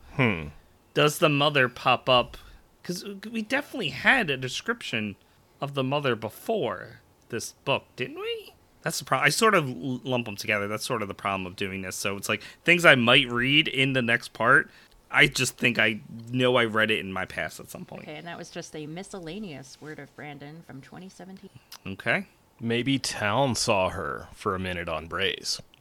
does 0.94 1.20
the 1.20 1.30
mother 1.30 1.68
pop 1.68 2.08
up? 2.08 2.38
Because 2.82 3.04
we 3.32 3.42
definitely 3.42 3.90
had 3.90 4.30
a 4.30 4.38
description 4.38 5.16
of 5.62 5.74
the 5.74 5.84
mother 5.84 6.16
before 6.16 7.02
this 7.30 7.54
book, 7.66 7.86
didn't 7.96 8.20
we? 8.20 8.54
That's 8.82 9.00
the 9.00 9.06
problem. 9.06 9.26
I 9.26 9.30
sort 9.30 9.56
of 9.56 9.68
lump 9.68 10.26
them 10.26 10.36
together. 10.36 10.68
That's 10.68 10.86
sort 10.86 11.02
of 11.02 11.08
the 11.08 11.16
problem 11.16 11.48
of 11.48 11.56
doing 11.56 11.82
this. 11.82 11.96
So 11.96 12.18
it's 12.18 12.30
like 12.30 12.44
things 12.64 12.86
I 12.86 12.96
might 12.96 13.28
read 13.30 13.68
in 13.68 13.94
the 13.94 14.02
next 14.02 14.34
part. 14.34 14.70
I 15.10 15.28
just 15.28 15.58
think 15.58 15.80
I 15.80 16.02
know 16.32 16.56
I 16.56 16.66
read 16.66 16.92
it 16.92 17.00
in 17.00 17.12
my 17.12 17.26
past 17.26 17.60
at 17.60 17.70
some 17.70 17.86
point. 17.86 18.04
Okay, 18.04 18.18
and 18.18 18.28
that 18.28 18.38
was 18.38 18.50
just 18.50 18.76
a 18.76 18.86
miscellaneous 18.86 19.78
word 19.82 19.98
of 19.98 20.14
Brandon 20.16 20.64
from 20.68 20.82
2017. 20.82 21.50
Okay. 21.88 22.28
Maybe 22.60 23.00
Town 23.00 23.56
saw 23.56 23.90
her 23.90 24.28
for 24.34 24.56
a 24.56 24.60
minute 24.60 24.88
on 24.90 25.08
Braze. 25.08 25.62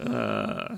Uh, 0.00 0.76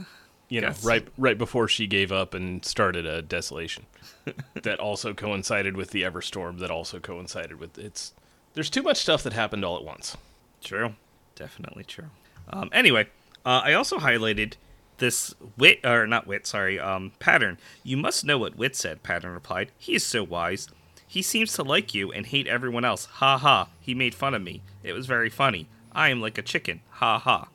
you 0.51 0.61
know, 0.61 0.67
Yes. 0.69 0.85
right 0.85 1.09
right 1.17 1.39
before 1.39 1.67
she 1.69 1.87
gave 1.87 2.13
up 2.13 2.35
and 2.35 2.63
started 2.65 3.07
a 3.07 3.23
desolation. 3.23 3.87
that 4.63 4.79
also 4.79 5.15
coincided 5.15 5.77
with 5.77 5.91
the 5.93 6.03
Everstorm. 6.03 6.59
That 6.59 6.71
also 6.71 7.01
coincided 7.01 7.59
with 7.59 7.79
it's. 7.79 8.13
There's 8.53 8.69
too 8.69 8.83
much 8.83 8.99
stuff 8.99 9.23
that 9.23 9.33
happened 9.33 9.65
all 9.65 9.77
at 9.79 9.85
once. 9.85 10.17
True. 10.63 10.95
Definitely 11.37 11.85
true. 11.85 12.11
Um, 12.51 12.69
anyway, 12.73 13.07
uh, 13.47 13.63
I 13.65 13.73
also 13.73 13.99
highlighted 13.99 14.55
this 14.99 15.33
wit, 15.57 15.81
or 15.85 16.07
not 16.07 16.27
wit, 16.27 16.47
sorry, 16.47 16.79
um, 16.79 17.13
pattern. 17.21 17.57
You 17.83 17.97
must 17.97 18.25
know 18.25 18.37
what 18.37 18.57
wit 18.57 18.77
said, 18.77 19.03
pattern 19.03 19.33
replied. 19.33 19.71
He 19.79 19.95
is 19.95 20.05
so 20.05 20.23
wise. 20.25 20.69
He 21.07 21.23
seems 21.23 21.53
to 21.55 21.63
like 21.63 21.95
you 21.95 22.13
and 22.13 22.27
hate 22.27 22.47
everyone 22.47 22.85
else. 22.85 23.07
Ha 23.07 23.39
ha. 23.39 23.69
He 23.81 23.95
made 23.95 24.15
fun 24.15 24.35
of 24.35 24.43
me. 24.43 24.63
It 24.83 24.93
was 24.93 25.07
very 25.07 25.31
funny. 25.31 25.67
I 25.93 26.09
am 26.11 26.21
like 26.21 26.37
a 26.37 26.43
chicken. 26.43 26.81
Ha 26.91 27.19
ha. 27.21 27.49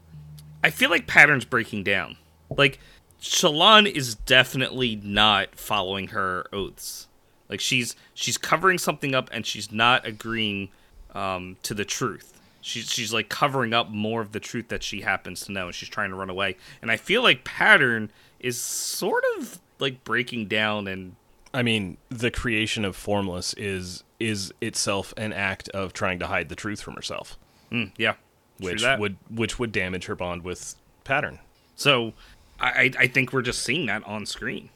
I 0.63 0.69
feel 0.71 0.89
like 0.89 1.05
pattern's 1.07 1.45
breaking 1.45 1.83
down. 1.83 2.17
Like, 2.57 2.79
Shallan 3.21 3.91
is 3.91 4.15
definitely 4.15 4.97
not 4.97 5.55
following 5.55 6.09
her 6.09 6.45
oaths. 6.53 7.07
Like 7.49 7.59
she's 7.59 7.95
she's 8.13 8.37
covering 8.37 8.77
something 8.77 9.13
up 9.13 9.29
and 9.31 9.45
she's 9.45 9.71
not 9.71 10.05
agreeing 10.05 10.69
um, 11.13 11.57
to 11.63 11.73
the 11.73 11.85
truth. 11.85 12.39
She's 12.61 12.89
she's 12.89 13.13
like 13.13 13.29
covering 13.29 13.73
up 13.73 13.89
more 13.89 14.21
of 14.21 14.31
the 14.31 14.39
truth 14.39 14.69
that 14.69 14.83
she 14.83 15.01
happens 15.01 15.41
to 15.45 15.51
know, 15.51 15.67
and 15.67 15.75
she's 15.75 15.89
trying 15.89 16.09
to 16.09 16.15
run 16.15 16.29
away. 16.29 16.57
And 16.81 16.91
I 16.91 16.97
feel 16.97 17.21
like 17.21 17.43
pattern 17.43 18.11
is 18.39 18.59
sort 18.59 19.23
of 19.37 19.59
like 19.79 20.03
breaking 20.03 20.47
down 20.47 20.87
and 20.87 21.15
I 21.53 21.63
mean, 21.63 21.97
the 22.09 22.31
creation 22.31 22.83
of 22.83 22.95
Formless 22.95 23.53
is 23.53 24.03
is 24.19 24.53
itself 24.59 25.13
an 25.17 25.31
act 25.31 25.69
of 25.69 25.93
trying 25.93 26.19
to 26.19 26.27
hide 26.27 26.49
the 26.49 26.55
truth 26.55 26.81
from 26.81 26.95
herself, 26.95 27.37
mm, 27.71 27.91
yeah, 27.97 28.15
which 28.59 28.83
would 28.97 29.17
which 29.29 29.57
would 29.57 29.71
damage 29.71 30.05
her 30.05 30.15
bond 30.15 30.43
with 30.43 30.75
Pattern. 31.03 31.39
so. 31.75 32.13
I 32.59 32.91
I 32.97 33.07
think 33.07 33.33
we're 33.33 33.41
just 33.41 33.61
seeing 33.61 33.85
that 33.87 34.03
on 34.05 34.25
screen. 34.25 34.69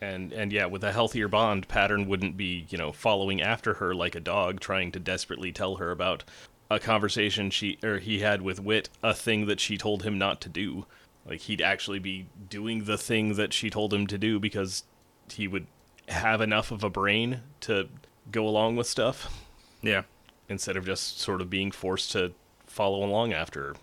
And 0.00 0.32
and 0.32 0.52
yeah, 0.52 0.66
with 0.66 0.84
a 0.84 0.92
healthier 0.92 1.28
bond, 1.28 1.68
Pattern 1.68 2.06
wouldn't 2.08 2.36
be, 2.36 2.66
you 2.70 2.78
know, 2.78 2.92
following 2.92 3.42
after 3.42 3.74
her 3.74 3.94
like 3.94 4.14
a 4.14 4.20
dog 4.20 4.60
trying 4.60 4.92
to 4.92 5.00
desperately 5.00 5.52
tell 5.52 5.76
her 5.76 5.90
about 5.90 6.24
a 6.70 6.78
conversation 6.78 7.50
she 7.50 7.78
or 7.82 7.98
he 7.98 8.20
had 8.20 8.42
with 8.42 8.60
Wit, 8.60 8.90
a 9.02 9.14
thing 9.14 9.46
that 9.46 9.60
she 9.60 9.76
told 9.76 10.02
him 10.02 10.18
not 10.18 10.40
to 10.42 10.48
do. 10.48 10.86
Like 11.26 11.40
he'd 11.42 11.60
actually 11.60 11.98
be 11.98 12.26
doing 12.48 12.84
the 12.84 12.98
thing 12.98 13.34
that 13.34 13.52
she 13.52 13.70
told 13.70 13.92
him 13.92 14.06
to 14.06 14.18
do 14.18 14.38
because 14.38 14.84
he 15.30 15.48
would 15.48 15.66
have 16.08 16.40
enough 16.40 16.70
of 16.70 16.82
a 16.82 16.90
brain 16.90 17.40
to 17.60 17.88
go 18.30 18.46
along 18.46 18.76
with 18.76 18.86
stuff 18.86 19.44
Yeah, 19.82 20.02
instead 20.48 20.76
of 20.76 20.86
just 20.86 21.20
sort 21.20 21.40
of 21.40 21.50
being 21.50 21.70
forced 21.70 22.12
to 22.12 22.32
follow 22.66 23.04
along 23.04 23.32
after 23.32 23.62
her. 23.62 23.76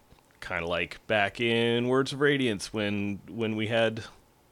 Kind 0.45 0.61
of 0.61 0.69
like 0.69 0.99
back 1.07 1.41
in 1.41 1.87
Words 1.87 2.13
of 2.13 2.19
Radiance 2.21 2.71
when 2.71 3.19
when 3.27 3.55
we 3.55 3.65
had, 3.65 4.03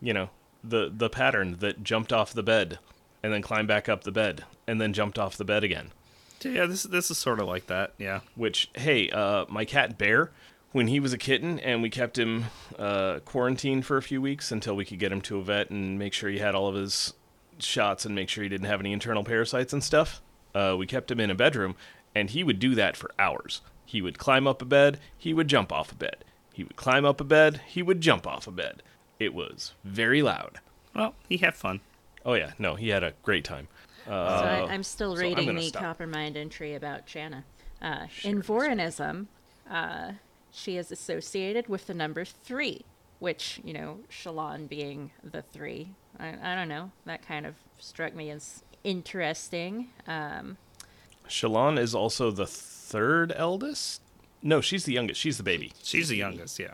you 0.02 0.12
know, 0.12 0.32
the 0.64 0.92
the 0.92 1.08
pattern 1.08 1.58
that 1.60 1.84
jumped 1.84 2.12
off 2.12 2.34
the 2.34 2.42
bed 2.42 2.80
and 3.22 3.32
then 3.32 3.44
climbed 3.44 3.68
back 3.68 3.88
up 3.88 4.04
the 4.04 4.12
bed 4.12 4.44
and 4.66 4.82
then 4.82 4.92
jumped 4.92 5.20
off 5.20 5.38
the 5.38 5.46
bed 5.46 5.64
again. 5.64 5.92
yeah. 6.42 6.66
This 6.66 6.82
this 6.82 7.12
is 7.12 7.20
sort 7.20 7.40
of 7.40 7.48
like 7.48 7.68
that. 7.68 7.94
Yeah. 8.00 8.22
Which 8.34 8.72
hey, 8.74 9.12
uh, 9.12 9.46
my 9.50 9.66
cat 9.66 10.00
Bear, 10.00 10.32
when 10.72 10.88
he 10.88 11.00
was 11.00 11.14
a 11.14 11.18
kitten 11.20 11.60
and 11.60 11.84
we 11.84 11.92
kept 11.92 12.18
him 12.18 12.46
uh, 12.80 13.20
quarantined 13.24 13.86
for 13.86 13.98
a 13.98 14.02
few 14.02 14.20
weeks 14.20 14.52
until 14.52 14.76
we 14.76 14.86
could 14.86 14.98
get 14.98 15.12
him 15.12 15.22
to 15.22 15.38
a 15.38 15.44
vet 15.44 15.70
and 15.70 16.00
make 16.00 16.14
sure 16.14 16.28
he 16.28 16.40
had 16.40 16.56
all 16.56 16.68
of 16.68 16.74
his 16.74 17.14
shots 17.60 18.04
and 18.04 18.16
make 18.16 18.30
sure 18.30 18.44
he 18.44 18.50
didn't 18.50 18.66
have 18.66 18.80
any 18.80 18.94
internal 18.94 19.24
parasites 19.24 19.74
and 19.74 19.84
stuff. 19.84 20.24
Uh, 20.56 20.76
we 20.76 20.88
kept 20.88 21.12
him 21.12 21.20
in 21.20 21.30
a 21.30 21.36
bedroom, 21.36 21.76
and 22.16 22.32
he 22.32 22.44
would 22.44 22.58
do 22.58 22.74
that 22.74 22.98
for 22.98 23.12
hours. 23.20 23.62
He 23.94 24.02
would 24.02 24.18
climb 24.18 24.48
up 24.48 24.60
a 24.60 24.66
bed, 24.66 25.00
he 25.16 25.36
would 25.36 25.48
jump 25.48 25.72
off 25.72 25.92
a 25.92 25.96
bed. 25.96 26.26
He 26.52 26.64
would 26.64 26.76
climb 26.76 27.06
up 27.06 27.22
a 27.22 27.24
bed, 27.24 27.62
he 27.68 27.84
would 27.84 28.02
jump 28.02 28.26
off 28.26 28.48
a 28.48 28.52
bed. 28.52 28.82
It 29.20 29.36
was 29.36 29.74
very 29.84 30.24
loud. 30.24 30.58
Well, 30.96 31.14
he 31.30 31.38
had 31.38 31.54
fun. 31.54 31.80
Oh 32.26 32.34
yeah, 32.34 32.54
no, 32.58 32.74
he 32.74 32.90
had 32.90 33.04
a 33.04 33.14
great 33.22 33.44
time. 33.44 33.68
so 34.06 34.12
Uh, 34.12 34.66
I, 34.68 34.74
I'm 34.74 34.82
still 34.82 35.16
so 35.16 35.22
I'm 35.22 35.28
reading 35.36 35.54
the 35.56 35.62
stop. 35.62 36.00
Coppermind 36.00 36.36
entry 36.36 36.74
about 36.74 37.06
Chana. 37.06 37.44
Uh, 37.84 38.08
in 38.24 38.42
Vorinism, 38.42 39.28
uh, 39.70 40.14
she 40.52 40.76
is 40.76 40.92
associated 40.92 41.68
with 41.68 41.86
the 41.86 41.94
number 41.94 42.26
three, 42.26 42.86
which, 43.20 43.62
you 43.64 43.74
know, 43.74 44.00
Shallan 44.10 44.68
being 44.68 45.12
the 45.24 45.44
three. 45.44 45.90
I, 46.20 46.34
I 46.42 46.56
don't 46.56 46.68
know. 46.68 46.90
That 47.06 47.22
kind 47.28 47.46
of 47.46 47.54
struck 47.78 48.16
me 48.16 48.32
as 48.32 48.64
interesting. 48.84 49.90
Um, 50.08 50.58
Shallan 51.30 51.78
is 51.78 51.94
also 51.94 52.32
the 52.32 52.48
third 52.94 53.34
eldest. 53.36 54.02
No, 54.44 54.62
she's 54.62 54.86
the 54.86 54.94
youngest. 54.94 55.20
She's 55.20 55.38
the 55.38 55.44
baby. 55.44 55.74
She's 55.84 56.10
the 56.10 56.16
youngest. 56.18 56.60
Yeah. 56.60 56.74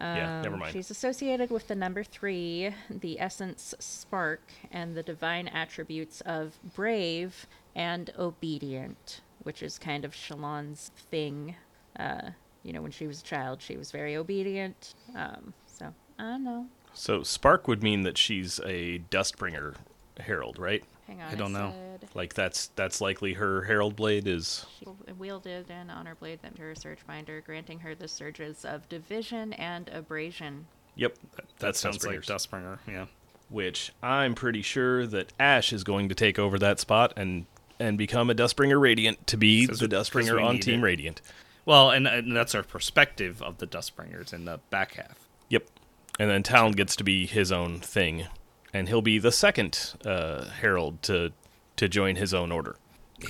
yeah, 0.00 0.42
never 0.42 0.54
Um, 0.54 0.60
mind. 0.60 0.72
She's 0.72 0.90
associated 0.90 1.50
with 1.50 1.68
the 1.68 1.74
number 1.76 2.02
three, 2.02 2.74
the 2.90 3.20
essence 3.20 3.72
spark, 3.78 4.42
and 4.72 4.96
the 4.96 5.02
divine 5.02 5.46
attributes 5.48 6.20
of 6.22 6.58
brave 6.74 7.46
and 7.76 8.12
obedient, 8.18 9.20
which 9.44 9.62
is 9.62 9.78
kind 9.78 10.04
of 10.04 10.12
Shallan's 10.12 10.90
thing. 11.10 11.54
Uh, 11.98 12.30
you 12.64 12.72
know, 12.72 12.82
when 12.82 12.90
she 12.90 13.06
was 13.06 13.20
a 13.20 13.24
child, 13.24 13.62
she 13.62 13.76
was 13.76 13.92
very 13.92 14.16
obedient. 14.16 14.94
Um, 15.14 15.52
so 15.66 15.94
I 16.18 16.22
don't 16.22 16.44
know. 16.44 16.66
So 16.94 17.22
Spark 17.22 17.68
would 17.68 17.82
mean 17.82 18.02
that 18.02 18.18
she's 18.18 18.58
a 18.64 19.00
Dustbringer 19.10 19.74
herald, 20.18 20.58
right? 20.58 20.82
Hang 21.06 21.20
on. 21.20 21.30
I 21.30 21.34
don't 21.36 21.50
it 21.54 21.58
know. 21.58 21.74
Said 22.08 22.16
Like 22.16 22.34
that's 22.34 22.68
that's 22.76 23.00
likely 23.00 23.34
her 23.34 23.62
herald 23.62 23.96
blade 23.96 24.26
is. 24.26 24.66
She 24.78 24.86
wielded 25.18 25.70
an 25.70 25.90
honor 25.90 26.14
blade 26.14 26.40
that 26.42 26.58
her 26.58 26.74
surge 26.74 27.06
binder, 27.06 27.40
granting 27.40 27.80
her 27.80 27.94
the 27.94 28.08
surges 28.08 28.64
of 28.64 28.88
division 28.88 29.52
and 29.54 29.88
abrasion. 29.88 30.66
Yep, 30.96 31.16
That 31.36 31.44
that's 31.58 31.80
sounds 31.80 32.04
like 32.06 32.20
Dustbringers. 32.20 32.26
Dustbringer. 32.26 32.78
Yeah. 32.86 33.06
Which 33.48 33.92
I'm 34.02 34.34
pretty 34.34 34.62
sure 34.62 35.06
that 35.06 35.32
Ash 35.38 35.72
is 35.72 35.84
going 35.84 36.08
to 36.08 36.14
take 36.14 36.38
over 36.38 36.58
that 36.58 36.80
spot 36.80 37.12
and 37.16 37.46
and 37.80 37.98
become 37.98 38.30
a 38.30 38.34
Dustbringer 38.34 38.80
Radiant 38.80 39.26
to 39.26 39.36
be 39.36 39.66
the 39.66 39.88
Dustbringer 39.88 40.42
on 40.42 40.58
Team 40.60 40.80
it. 40.80 40.84
Radiant. 40.84 41.20
Well, 41.66 41.90
and, 41.90 42.06
and 42.06 42.36
that's 42.36 42.54
our 42.54 42.62
perspective 42.62 43.42
of 43.42 43.58
the 43.58 43.66
Dustbringers 43.66 44.32
in 44.32 44.44
the 44.44 44.60
back 44.70 44.94
half. 44.94 45.18
Yep. 45.48 45.66
And 46.18 46.30
then 46.30 46.42
Taln 46.42 46.72
gets 46.72 46.94
to 46.96 47.04
be 47.04 47.26
his 47.26 47.50
own 47.50 47.80
thing, 47.80 48.26
and 48.72 48.88
he'll 48.88 49.02
be 49.02 49.18
the 49.18 49.32
second 49.32 49.94
uh, 50.04 50.44
herald 50.44 51.02
to 51.04 51.32
to 51.76 51.88
join 51.88 52.16
his 52.16 52.32
own 52.34 52.52
order. 52.52 52.76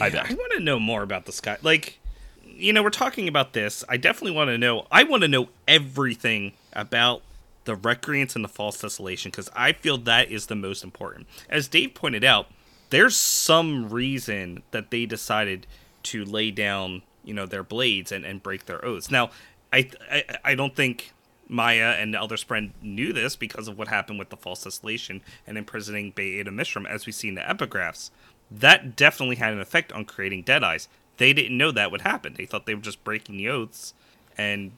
I 0.00 0.10
bet. 0.10 0.30
I 0.30 0.34
want 0.34 0.52
to 0.52 0.60
know 0.60 0.78
more 0.78 1.02
about 1.02 1.26
the 1.26 1.32
sky. 1.32 1.56
Like, 1.62 2.00
you 2.44 2.72
know, 2.72 2.82
we're 2.82 2.90
talking 2.90 3.28
about 3.28 3.52
this. 3.52 3.84
I 3.88 3.96
definitely 3.96 4.32
want 4.32 4.48
to 4.48 4.58
know. 4.58 4.86
I 4.90 5.04
want 5.04 5.22
to 5.22 5.28
know 5.28 5.48
everything 5.68 6.52
about 6.72 7.22
the 7.64 7.74
recreants 7.74 8.34
and 8.34 8.44
the 8.44 8.48
false 8.48 8.80
desolation 8.80 9.30
because 9.30 9.50
I 9.54 9.72
feel 9.72 9.98
that 9.98 10.30
is 10.30 10.46
the 10.46 10.54
most 10.54 10.84
important. 10.84 11.26
As 11.48 11.68
Dave 11.68 11.94
pointed 11.94 12.24
out, 12.24 12.48
there's 12.90 13.16
some 13.16 13.88
reason 13.88 14.62
that 14.70 14.90
they 14.90 15.06
decided 15.06 15.66
to 16.04 16.24
lay 16.24 16.50
down, 16.50 17.02
you 17.24 17.34
know, 17.34 17.46
their 17.46 17.62
blades 17.62 18.12
and, 18.12 18.24
and 18.24 18.42
break 18.42 18.66
their 18.66 18.84
oaths. 18.84 19.10
Now, 19.10 19.30
I, 19.72 19.90
I 20.10 20.24
I 20.44 20.54
don't 20.54 20.76
think 20.76 21.12
Maya 21.48 21.96
and 21.98 22.14
the 22.14 22.18
Elder 22.18 22.36
Spren 22.36 22.72
knew 22.82 23.12
this 23.12 23.36
because 23.36 23.68
of 23.68 23.78
what 23.78 23.88
happened 23.88 24.18
with 24.18 24.30
the 24.30 24.36
false 24.36 24.64
desolation 24.64 25.22
and 25.46 25.58
imprisoning 25.58 26.12
Ba-Ado-Mishram, 26.14 26.86
as 26.86 27.06
we 27.06 27.12
see 27.12 27.28
in 27.28 27.34
the 27.34 27.40
epigraphs. 27.40 28.10
That 28.58 28.96
definitely 28.96 29.36
had 29.36 29.52
an 29.52 29.60
effect 29.60 29.92
on 29.92 30.04
creating 30.04 30.42
Dead 30.42 30.62
Eyes. 30.62 30.88
They 31.16 31.32
didn't 31.32 31.56
know 31.56 31.70
that 31.70 31.90
would 31.90 32.02
happen. 32.02 32.34
They 32.34 32.46
thought 32.46 32.66
they 32.66 32.74
were 32.74 32.80
just 32.80 33.04
breaking 33.04 33.36
the 33.36 33.48
oaths, 33.48 33.94
and 34.36 34.72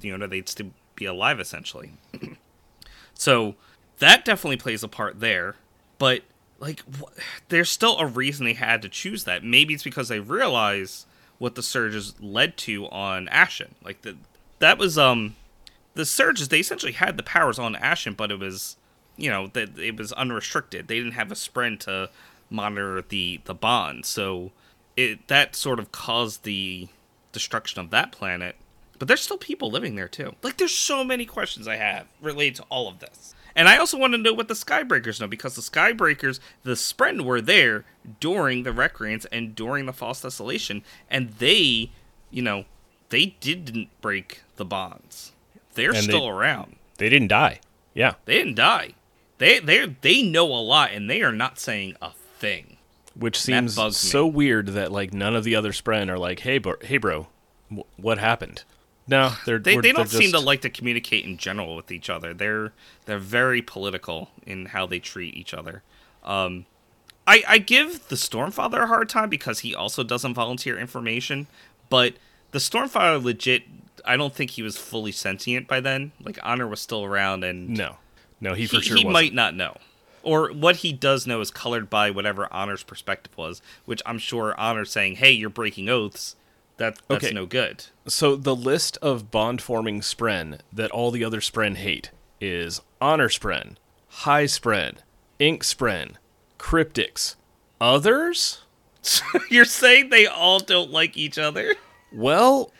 you 0.00 0.16
know 0.16 0.26
they'd 0.26 0.48
still 0.48 0.70
be 0.94 1.04
alive 1.04 1.40
essentially. 1.40 1.92
so 3.14 3.54
that 3.98 4.24
definitely 4.24 4.56
plays 4.56 4.82
a 4.82 4.88
part 4.88 5.20
there. 5.20 5.56
But 5.98 6.22
like, 6.58 6.82
wh- 7.00 7.10
there's 7.48 7.70
still 7.70 7.98
a 7.98 8.06
reason 8.06 8.44
they 8.44 8.54
had 8.54 8.82
to 8.82 8.88
choose 8.88 9.24
that. 9.24 9.44
Maybe 9.44 9.74
it's 9.74 9.82
because 9.82 10.08
they 10.08 10.20
realize 10.20 11.06
what 11.38 11.56
the 11.56 11.62
surges 11.62 12.14
led 12.20 12.56
to 12.56 12.86
on 12.86 13.26
Ashyn. 13.26 13.70
Like 13.84 14.02
the 14.02 14.16
that 14.60 14.78
was 14.78 14.96
um 14.96 15.34
the 15.94 16.06
surges 16.06 16.48
they 16.48 16.60
essentially 16.60 16.92
had 16.92 17.16
the 17.16 17.22
powers 17.22 17.58
on 17.58 17.74
Ashyn, 17.74 18.16
but 18.16 18.30
it 18.30 18.38
was 18.38 18.76
you 19.16 19.28
know 19.28 19.48
that 19.48 19.78
it 19.78 19.96
was 19.96 20.12
unrestricted. 20.12 20.88
They 20.88 20.98
didn't 20.98 21.12
have 21.12 21.32
a 21.32 21.34
spren 21.34 21.78
to 21.80 22.10
monitor 22.52 23.02
the 23.08 23.40
the 23.44 23.54
bond, 23.54 24.04
so 24.06 24.52
it 24.96 25.26
that 25.28 25.56
sort 25.56 25.78
of 25.78 25.90
caused 25.92 26.44
the 26.44 26.88
destruction 27.32 27.80
of 27.80 27.90
that 27.90 28.12
planet. 28.12 28.56
But 28.98 29.08
there's 29.08 29.22
still 29.22 29.38
people 29.38 29.70
living 29.70 29.96
there 29.96 30.08
too. 30.08 30.34
Like 30.42 30.58
there's 30.58 30.74
so 30.76 31.02
many 31.02 31.24
questions 31.26 31.66
I 31.66 31.76
have 31.76 32.06
related 32.20 32.56
to 32.56 32.62
all 32.68 32.88
of 32.88 33.00
this. 33.00 33.34
And 33.54 33.68
I 33.68 33.76
also 33.76 33.98
want 33.98 34.14
to 34.14 34.18
know 34.18 34.32
what 34.32 34.48
the 34.48 34.54
Skybreakers 34.54 35.20
know 35.20 35.26
because 35.26 35.56
the 35.56 35.60
Skybreakers, 35.60 36.40
the 36.62 36.72
Spren 36.72 37.22
were 37.24 37.40
there 37.42 37.84
during 38.18 38.62
the 38.62 38.72
Recreants 38.72 39.26
and 39.30 39.54
during 39.54 39.84
the 39.84 39.92
False 39.92 40.22
Desolation, 40.22 40.82
and 41.10 41.30
they, 41.34 41.90
you 42.30 42.40
know, 42.40 42.64
they 43.10 43.26
didn't 43.40 43.88
break 44.00 44.42
the 44.56 44.64
bonds. 44.64 45.32
They're 45.74 45.88
And 45.90 45.98
they- 45.98 46.02
still 46.02 46.28
around. 46.28 46.76
They 46.96 47.08
didn't 47.10 47.28
die. 47.28 47.60
Yeah. 47.92 48.14
They 48.24 48.38
didn't 48.38 48.54
die. 48.54 48.94
They 49.38 49.58
they 49.58 49.86
they 50.00 50.22
know 50.22 50.46
a 50.46 50.62
lot, 50.62 50.92
and 50.92 51.10
they 51.10 51.20
are 51.22 51.32
not 51.32 51.58
saying 51.58 51.96
a 52.00 52.12
thing. 52.42 52.76
Which 53.14 53.38
seems 53.40 53.76
bugs 53.76 54.02
me. 54.04 54.10
so 54.10 54.26
weird 54.26 54.68
that 54.68 54.90
like 54.90 55.12
none 55.14 55.36
of 55.36 55.44
the 55.44 55.54
other 55.54 55.72
Spren 55.72 56.08
are 56.08 56.18
like, 56.18 56.40
"Hey, 56.40 56.58
bro, 56.58 56.74
hey, 56.82 56.96
bro, 56.98 57.28
wh- 57.74 57.80
what 57.98 58.18
happened?" 58.18 58.64
No, 59.06 59.32
they're 59.44 59.58
They, 59.58 59.76
they 59.76 59.92
don't 59.92 60.08
they're 60.10 60.20
seem 60.20 60.32
to 60.32 60.38
like 60.40 60.60
to 60.62 60.70
communicate 60.70 61.24
in 61.24 61.36
general 61.36 61.76
with 61.76 61.90
each 61.90 62.08
other. 62.08 62.32
They're 62.32 62.72
they're 63.04 63.18
very 63.18 63.60
political 63.62 64.30
in 64.46 64.66
how 64.66 64.86
they 64.86 64.98
treat 64.98 65.34
each 65.34 65.52
other. 65.52 65.82
Um, 66.24 66.64
I 67.26 67.42
I 67.46 67.58
give 67.58 68.08
the 68.08 68.16
Stormfather 68.16 68.82
a 68.84 68.86
hard 68.86 69.08
time 69.10 69.28
because 69.28 69.60
he 69.60 69.74
also 69.74 70.02
doesn't 70.02 70.34
volunteer 70.34 70.78
information, 70.78 71.46
but 71.90 72.14
the 72.52 72.58
Stormfather 72.60 73.22
legit. 73.22 73.64
I 74.06 74.16
don't 74.16 74.34
think 74.34 74.52
he 74.52 74.62
was 74.62 74.76
fully 74.78 75.12
sentient 75.12 75.68
by 75.68 75.80
then. 75.80 76.12
Like 76.24 76.38
Honor 76.42 76.66
was 76.66 76.80
still 76.80 77.04
around, 77.04 77.44
and 77.44 77.68
No, 77.68 77.96
no, 78.40 78.54
he 78.54 78.62
he, 78.62 78.66
for 78.68 78.80
sure 78.82 78.96
he 78.96 79.04
wasn't. 79.04 79.12
might 79.12 79.34
not 79.34 79.54
know. 79.54 79.76
Or 80.22 80.52
what 80.52 80.76
he 80.76 80.92
does 80.92 81.26
know 81.26 81.40
is 81.40 81.50
colored 81.50 81.90
by 81.90 82.10
whatever 82.10 82.52
Honor's 82.52 82.82
perspective 82.82 83.36
was, 83.36 83.60
which 83.84 84.02
I'm 84.06 84.18
sure 84.18 84.54
Honor's 84.58 84.90
saying, 84.90 85.16
"Hey, 85.16 85.30
you're 85.32 85.50
breaking 85.50 85.88
oaths. 85.88 86.36
That 86.78 86.98
that's 87.08 87.24
Okay. 87.26 87.34
no 87.34 87.46
good." 87.46 87.84
So 88.06 88.36
the 88.36 88.56
list 88.56 88.98
of 89.02 89.30
bond-forming 89.30 90.00
Spren 90.00 90.60
that 90.72 90.90
all 90.90 91.10
the 91.10 91.24
other 91.24 91.40
Spren 91.40 91.76
hate 91.76 92.10
is 92.40 92.80
Honor 93.00 93.28
Spren, 93.28 93.76
High 94.08 94.44
Spren, 94.44 94.96
Ink 95.38 95.62
Spren, 95.64 96.14
Cryptics. 96.58 97.36
Others? 97.80 98.60
You're 99.50 99.64
saying 99.64 100.10
they 100.10 100.26
all 100.26 100.60
don't 100.60 100.90
like 100.90 101.16
each 101.16 101.36
other? 101.38 101.74
Well, 102.12 102.70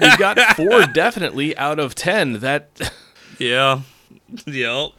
we've 0.00 0.18
got 0.18 0.38
four 0.56 0.82
definitely 0.92 1.56
out 1.56 1.78
of 1.80 1.94
ten. 1.94 2.34
That 2.40 2.92
Yeah. 3.38 3.80
Yep. 4.46 4.90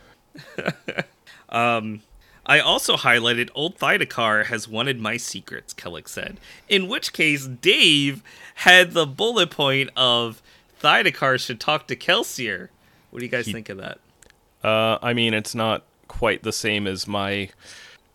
Um, 1.49 2.01
I 2.45 2.59
also 2.59 2.95
highlighted 2.95 3.49
Old 3.53 3.77
Thaidakar 3.77 4.45
has 4.45 4.67
wanted 4.67 4.99
my 4.99 5.17
secrets, 5.17 5.73
Kelek 5.73 6.07
said. 6.07 6.39
In 6.69 6.87
which 6.87 7.11
case, 7.11 7.45
Dave 7.45 8.23
had 8.55 8.91
the 8.91 9.05
bullet 9.05 9.51
point 9.51 9.89
of 9.97 10.41
Thaidakar 10.81 11.39
should 11.39 11.59
talk 11.59 11.87
to 11.87 11.95
Kelsier. 11.95 12.69
What 13.11 13.19
do 13.19 13.25
you 13.25 13.31
guys 13.31 13.45
think 13.45 13.69
of 13.69 13.77
that? 13.77 13.99
Uh, 14.63 14.97
I 15.01 15.13
mean, 15.13 15.33
it's 15.33 15.53
not 15.53 15.83
quite 16.07 16.43
the 16.43 16.53
same 16.53 16.87
as 16.87 17.07
my 17.07 17.49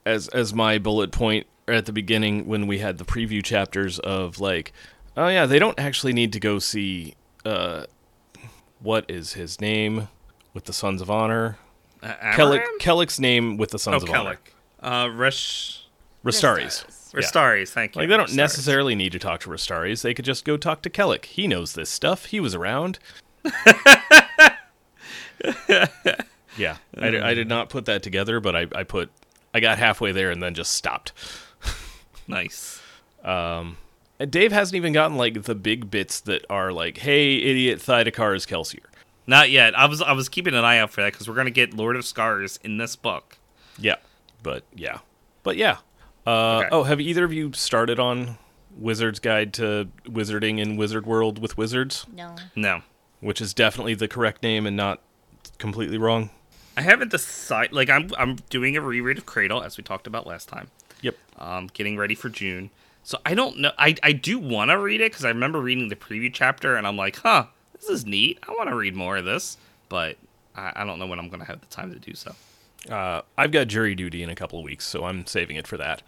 as 0.05 0.29
as 0.29 0.53
my 0.55 0.79
bullet 0.79 1.13
point 1.13 1.47
at 1.69 1.87
the 1.87 1.93
beginning 1.93 2.47
when 2.47 2.67
we 2.67 2.79
had 2.79 2.99
the 2.99 3.05
preview 3.05 3.43
chapters 3.43 3.99
of 3.99 4.41
like, 4.41 4.73
oh 5.17 5.29
yeah, 5.29 5.47
they 5.47 5.59
don't 5.59 5.79
actually 5.79 6.13
need 6.13 6.33
to 6.33 6.41
go 6.41 6.59
see 6.59 7.15
uh, 7.45 7.85
what 8.81 9.05
is 9.09 9.35
his 9.35 9.61
name 9.61 10.09
with 10.55 10.65
the 10.65 10.73
Sons 10.73 11.01
of 11.01 11.11
Honor. 11.11 11.59
Uh, 12.03 12.15
Kelek, 12.35 12.65
Kelek's 12.81 13.21
name 13.21 13.57
with 13.57 13.71
the 13.71 13.77
Oh, 13.77 13.79
Sons 13.79 14.03
of 14.03 14.11
Honor. 14.11 14.39
Kelek. 14.83 15.07
Uh, 15.07 15.11
Resh... 15.11 15.79
Restares. 16.25 16.85
Yeah. 17.15 17.65
Thank 17.67 17.95
you. 17.95 18.01
Like 18.01 18.09
they 18.09 18.17
don't 18.17 18.29
Restares. 18.29 18.37
necessarily 18.37 18.95
need 18.95 19.13
to 19.13 19.19
talk 19.19 19.41
to 19.41 19.51
Restares. 19.51 20.03
They 20.03 20.15
could 20.15 20.25
just 20.25 20.45
go 20.45 20.57
talk 20.57 20.83
to 20.83 20.91
Kelek. 20.91 21.25
He 21.27 21.47
knows 21.47 21.75
this 21.75 21.91
stuff. 21.91 22.27
He 22.27 22.41
was 22.41 22.55
around. 22.55 22.99
yeah, 26.57 26.77
I, 26.97 27.21
I 27.21 27.35
did 27.35 27.49
not 27.49 27.69
put 27.71 27.87
that 27.87 28.03
together, 28.03 28.41
but 28.41 28.55
I, 28.55 28.67
I 28.75 28.85
put 28.85 29.11
I 29.53 29.61
got 29.61 29.79
halfway 29.79 30.13
there 30.13 30.31
and 30.31 30.43
then 30.43 30.55
just 30.55 30.73
stopped. 30.73 31.13
Nice. 32.29 32.81
And 33.25 34.31
Dave 34.31 34.53
hasn't 34.53 34.77
even 34.77 34.93
gotten 34.93 35.17
like 35.17 35.43
the 35.43 35.57
big 35.57 35.91
bits 35.91 36.21
that 36.21 36.47
are 36.49 36.73
like, 36.73 36.99
"Hey, 36.99 37.35
idiot, 37.37 37.81
Thaidakar 37.81 38.37
is 38.37 38.47
Kelsier." 38.47 38.87
Not 39.27 39.51
yet. 39.51 39.79
I 39.79 39.87
was 39.87 40.03
I 40.03 40.13
was 40.13 40.29
keeping 40.29 40.55
an 40.55 40.65
eye 40.65 40.79
out 40.79 40.91
for 40.91 41.03
that 41.03 41.13
because 41.13 41.29
we're 41.29 41.35
gonna 41.37 41.51
get 41.51 41.75
Lord 41.75 41.97
of 41.97 42.05
Scars 42.05 42.59
in 42.65 42.77
this 42.79 42.97
book. 42.97 43.39
Yeah, 43.79 43.97
but 44.43 44.65
yeah, 44.75 44.99
but 45.43 45.57
yeah. 45.57 45.79
Uh, 46.27 46.59
Okay. 46.61 46.69
Oh, 46.73 46.83
have 46.85 47.01
either 47.01 47.25
of 47.25 47.33
you 47.33 47.53
started 47.53 47.99
on 47.99 48.39
Wizard's 48.77 49.19
Guide 49.19 49.53
to 49.55 49.89
Wizarding 50.05 50.59
in 50.61 50.77
Wizard 50.77 51.05
World 51.07 51.39
with 51.41 51.57
Wizards, 51.59 52.07
No. 52.15 52.37
No, 52.55 52.83
which 53.21 53.41
is 53.41 53.53
definitely 53.55 53.95
the 53.95 54.09
correct 54.09 54.43
name 54.43 54.67
and 54.67 54.77
not 54.77 55.01
completely 55.59 55.99
wrong? 55.99 56.31
I 56.77 56.83
haven't 56.83 57.11
decided. 57.11 57.73
Like 57.73 57.91
I'm 57.91 58.11
I'm 58.19 58.37
doing 58.51 58.77
a 58.77 58.81
reread 58.81 59.19
of 59.19 59.27
Cradle 59.27 59.63
as 59.63 59.77
we 59.77 59.85
talked 59.85 60.07
about 60.07 60.27
last 60.27 60.49
time. 60.49 60.69
Yep. 61.03 61.17
Um, 61.39 61.69
getting 61.73 61.97
ready 61.97 62.15
for 62.15 62.29
June. 62.29 62.71
So 63.05 63.19
I 63.27 63.35
don't 63.35 63.59
know. 63.59 63.73
I 63.79 63.95
I 64.03 64.13
do 64.13 64.39
want 64.39 64.71
to 64.71 64.79
read 64.79 65.01
it 65.01 65.11
because 65.13 65.25
I 65.25 65.29
remember 65.29 65.61
reading 65.61 65.89
the 65.89 65.97
preview 65.97 66.33
chapter 66.33 66.77
and 66.77 66.87
I'm 66.87 66.97
like, 66.97 67.17
huh, 67.17 67.47
this 67.83 67.91
is 67.91 68.07
neat. 68.07 68.39
I 68.49 68.53
want 68.53 68.69
to 68.71 68.77
read 68.77 68.95
more 68.95 69.17
of 69.17 69.25
this, 69.25 69.57
but 69.89 70.17
I, 70.55 70.73
I 70.77 70.85
don't 70.85 70.99
know 70.99 71.07
when 71.07 71.19
I'm 71.19 71.29
gonna 71.29 71.45
have 71.45 71.61
the 71.61 71.67
time 71.67 71.93
to 71.93 71.99
do 71.99 72.15
so. 72.15 72.35
Uh, 72.89 73.23
I've 73.37 73.53
got 73.53 73.69
jury 73.69 73.95
duty 73.95 74.23
in 74.23 74.31
a 74.31 74.35
couple 74.35 74.59
of 74.59 74.65
weeks, 74.65 74.87
so 74.87 75.05
I'm 75.05 75.27
saving 75.27 75.57
it 75.57 75.67
for 75.67 75.77
that. 75.77 76.03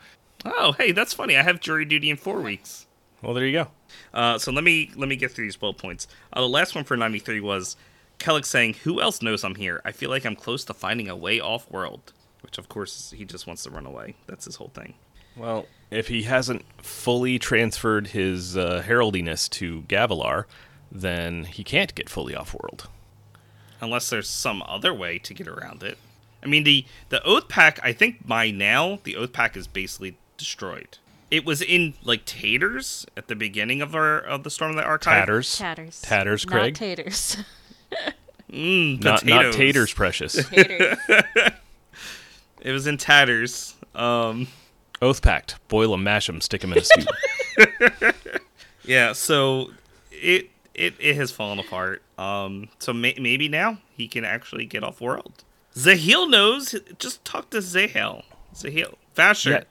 Oh, 0.44 0.72
hey, 0.72 0.92
that's 0.92 1.12
funny. 1.12 1.36
I 1.36 1.42
have 1.42 1.60
jury 1.60 1.84
duty 1.84 2.10
in 2.10 2.16
four 2.16 2.40
weeks. 2.40 2.86
Well, 3.22 3.32
there 3.34 3.46
you 3.46 3.52
go. 3.52 3.68
Uh, 4.12 4.38
so 4.38 4.52
let 4.52 4.64
me 4.64 4.90
let 4.96 5.08
me 5.08 5.16
get 5.16 5.32
through 5.32 5.46
these 5.46 5.56
bullet 5.56 5.78
points. 5.78 6.06
Uh, 6.32 6.40
the 6.40 6.48
last 6.48 6.74
one 6.74 6.84
for 6.84 6.96
93 6.96 7.40
was 7.40 7.76
Kelek 8.18 8.44
saying, 8.44 8.74
"Who 8.84 9.00
else 9.00 9.22
knows 9.22 9.44
I'm 9.44 9.54
here? 9.54 9.80
I 9.84 9.92
feel 9.92 10.10
like 10.10 10.24
I'm 10.26 10.36
close 10.36 10.64
to 10.64 10.74
finding 10.74 11.08
a 11.08 11.16
way 11.16 11.40
off 11.40 11.70
world." 11.70 12.12
Which, 12.42 12.58
of 12.58 12.68
course, 12.68 13.14
he 13.16 13.24
just 13.24 13.46
wants 13.46 13.62
to 13.62 13.70
run 13.70 13.86
away. 13.86 14.16
That's 14.26 14.44
his 14.44 14.56
whole 14.56 14.70
thing. 14.74 14.94
Well, 15.36 15.66
if 15.90 16.08
he 16.08 16.24
hasn't 16.24 16.64
fully 16.82 17.38
transferred 17.38 18.08
his 18.08 18.56
uh, 18.56 18.82
heraldiness 18.86 19.48
to 19.50 19.82
Gavilar, 19.82 20.44
then 20.94 21.44
he 21.44 21.64
can't 21.64 21.94
get 21.94 22.08
fully 22.08 22.34
off 22.34 22.54
world. 22.54 22.88
Unless 23.80 24.08
there's 24.10 24.28
some 24.28 24.62
other 24.66 24.94
way 24.94 25.18
to 25.18 25.34
get 25.34 25.48
around 25.48 25.82
it. 25.82 25.98
I 26.42 26.46
mean, 26.46 26.64
the 26.64 26.86
the 27.08 27.22
oath 27.24 27.48
pact. 27.48 27.80
I 27.82 27.92
think 27.92 28.26
by 28.26 28.50
now 28.50 28.98
the 29.04 29.16
oath 29.16 29.32
pact 29.32 29.56
is 29.56 29.66
basically 29.66 30.16
destroyed. 30.38 30.98
It 31.30 31.44
was 31.44 31.60
in 31.60 31.94
like 32.04 32.24
taters 32.24 33.06
at 33.16 33.28
the 33.28 33.34
beginning 33.34 33.82
of 33.82 33.94
our 33.94 34.18
of 34.18 34.44
the 34.44 34.50
Stormlight 34.50 34.86
Archive. 34.86 35.12
Tatters. 35.20 35.56
Tatters. 35.58 36.00
Tatters, 36.02 36.46
Not 36.46 36.52
Craig. 36.52 36.74
taters. 36.74 37.36
Mm, 38.52 39.02
Not, 39.02 39.24
not 39.24 39.52
taters, 39.52 39.92
precious. 39.92 40.48
taters. 40.48 40.96
It 42.60 42.70
was 42.72 42.86
in 42.86 42.98
tatters. 42.98 43.74
Um, 43.96 44.46
Oath 45.02 45.22
pact. 45.22 45.56
Boil 45.68 45.92
'em, 45.92 46.02
mash 46.04 46.28
'em, 46.28 46.40
stick 46.40 46.62
'em 46.64 46.72
in 46.72 46.78
a 46.78 46.84
stew. 46.84 47.04
Yeah, 48.84 49.12
so 49.12 49.70
it 50.12 50.50
it 50.74 50.94
it 50.98 51.16
has 51.16 51.30
fallen 51.30 51.58
apart. 51.58 52.02
Um, 52.18 52.68
so 52.78 52.92
may- 52.92 53.16
maybe 53.20 53.48
now 53.48 53.78
he 53.96 54.08
can 54.08 54.24
actually 54.24 54.66
get 54.66 54.82
off 54.84 55.00
world. 55.00 55.44
Zahel 55.76 56.28
knows. 56.28 56.74
Just 56.98 57.24
talk 57.24 57.50
to 57.50 57.60
Zahel. 57.60 58.22
Zahil. 58.54 58.94
Vasher. 59.16 59.50
yeah. 59.50 59.64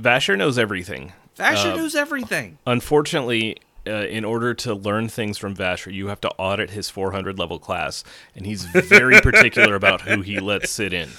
Vasher 0.00 0.36
knows 0.38 0.58
everything. 0.58 1.12
Vasher 1.36 1.74
knows 1.76 1.94
everything. 1.94 2.58
Unfortunately, 2.66 3.56
uh, 3.86 3.90
in 4.06 4.24
order 4.24 4.54
to 4.54 4.74
learn 4.74 5.08
things 5.08 5.38
from 5.38 5.54
Vasher, 5.54 5.92
you 5.92 6.08
have 6.08 6.20
to 6.22 6.30
audit 6.36 6.70
his 6.70 6.90
400 6.90 7.38
level 7.38 7.58
class, 7.58 8.04
and 8.34 8.44
he's 8.46 8.64
very 8.64 9.20
particular 9.22 9.74
about 9.74 10.02
who 10.02 10.20
he 10.20 10.40
lets 10.40 10.70
sit 10.70 10.92
in. 10.92 11.10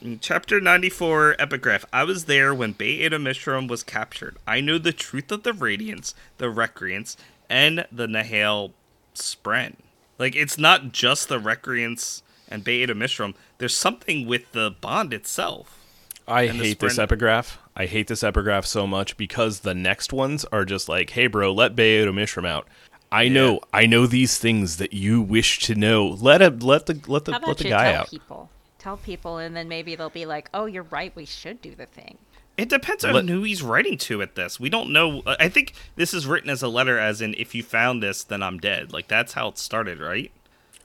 In 0.00 0.20
Chapter 0.20 0.60
94 0.60 1.36
Epigraph. 1.38 1.84
I 1.92 2.04
was 2.04 2.26
there 2.26 2.54
when 2.54 2.72
Ba-Ado-Mishram 2.72 3.68
was 3.68 3.82
captured. 3.82 4.36
I 4.46 4.60
know 4.60 4.78
the 4.78 4.92
truth 4.92 5.32
of 5.32 5.42
the 5.44 5.52
Radiants, 5.52 6.14
the 6.38 6.50
Recreants, 6.50 7.16
and 7.48 7.86
the 7.90 8.06
Nahel 8.06 8.72
Spren. 9.14 9.76
Like, 10.18 10.36
it's 10.36 10.58
not 10.58 10.92
just 10.92 11.28
the 11.28 11.40
Recreants 11.40 12.22
and 12.48 12.62
Ba-Ado-Mishram. 12.62 13.34
There's 13.58 13.76
something 13.76 14.26
with 14.26 14.52
the 14.52 14.74
bond 14.80 15.12
itself. 15.12 15.80
I 16.26 16.46
hate 16.46 16.78
this 16.80 16.98
epigraph. 16.98 17.58
I 17.76 17.86
hate 17.86 18.06
this 18.06 18.22
epigraph 18.22 18.64
so 18.64 18.86
much 18.86 19.16
because 19.16 19.60
the 19.60 19.74
next 19.74 20.12
ones 20.12 20.44
are 20.46 20.64
just 20.64 20.88
like, 20.88 21.10
"Hey, 21.10 21.26
bro, 21.26 21.52
let 21.52 21.76
Ba-Ado-Mishram 21.76 22.46
out." 22.46 22.66
I 23.12 23.28
know, 23.28 23.60
I 23.72 23.86
know 23.86 24.06
these 24.06 24.38
things 24.38 24.78
that 24.78 24.92
you 24.92 25.20
wish 25.20 25.58
to 25.60 25.74
know. 25.74 26.06
Let 26.06 26.40
him, 26.42 26.60
let 26.60 26.86
the, 26.86 27.00
let 27.06 27.26
the, 27.26 27.32
How 27.32 27.40
let 27.46 27.58
the 27.58 27.64
you 27.64 27.70
guy 27.70 27.92
tell 27.92 28.00
out. 28.02 28.10
people? 28.10 28.50
Tell 28.78 28.96
people, 28.96 29.38
and 29.38 29.54
then 29.54 29.68
maybe 29.68 29.94
they'll 29.96 30.10
be 30.10 30.26
like, 30.26 30.48
"Oh, 30.54 30.66
you're 30.66 30.84
right. 30.84 31.14
We 31.14 31.24
should 31.24 31.60
do 31.62 31.74
the 31.74 31.86
thing." 31.86 32.18
It 32.56 32.68
depends 32.68 33.04
on 33.04 33.14
Let- 33.14 33.28
who 33.28 33.42
he's 33.42 33.62
writing 33.62 33.98
to 33.98 34.22
at 34.22 34.36
this. 34.36 34.60
We 34.60 34.68
don't 34.68 34.90
know. 34.90 35.22
I 35.26 35.48
think 35.48 35.74
this 35.96 36.14
is 36.14 36.26
written 36.26 36.50
as 36.50 36.62
a 36.62 36.68
letter, 36.68 36.98
as 36.98 37.20
in, 37.20 37.34
if 37.34 37.54
you 37.54 37.62
found 37.62 38.02
this, 38.02 38.22
then 38.22 38.42
I'm 38.42 38.58
dead. 38.58 38.92
Like, 38.92 39.08
that's 39.08 39.32
how 39.32 39.48
it 39.48 39.58
started, 39.58 39.98
right? 39.98 40.30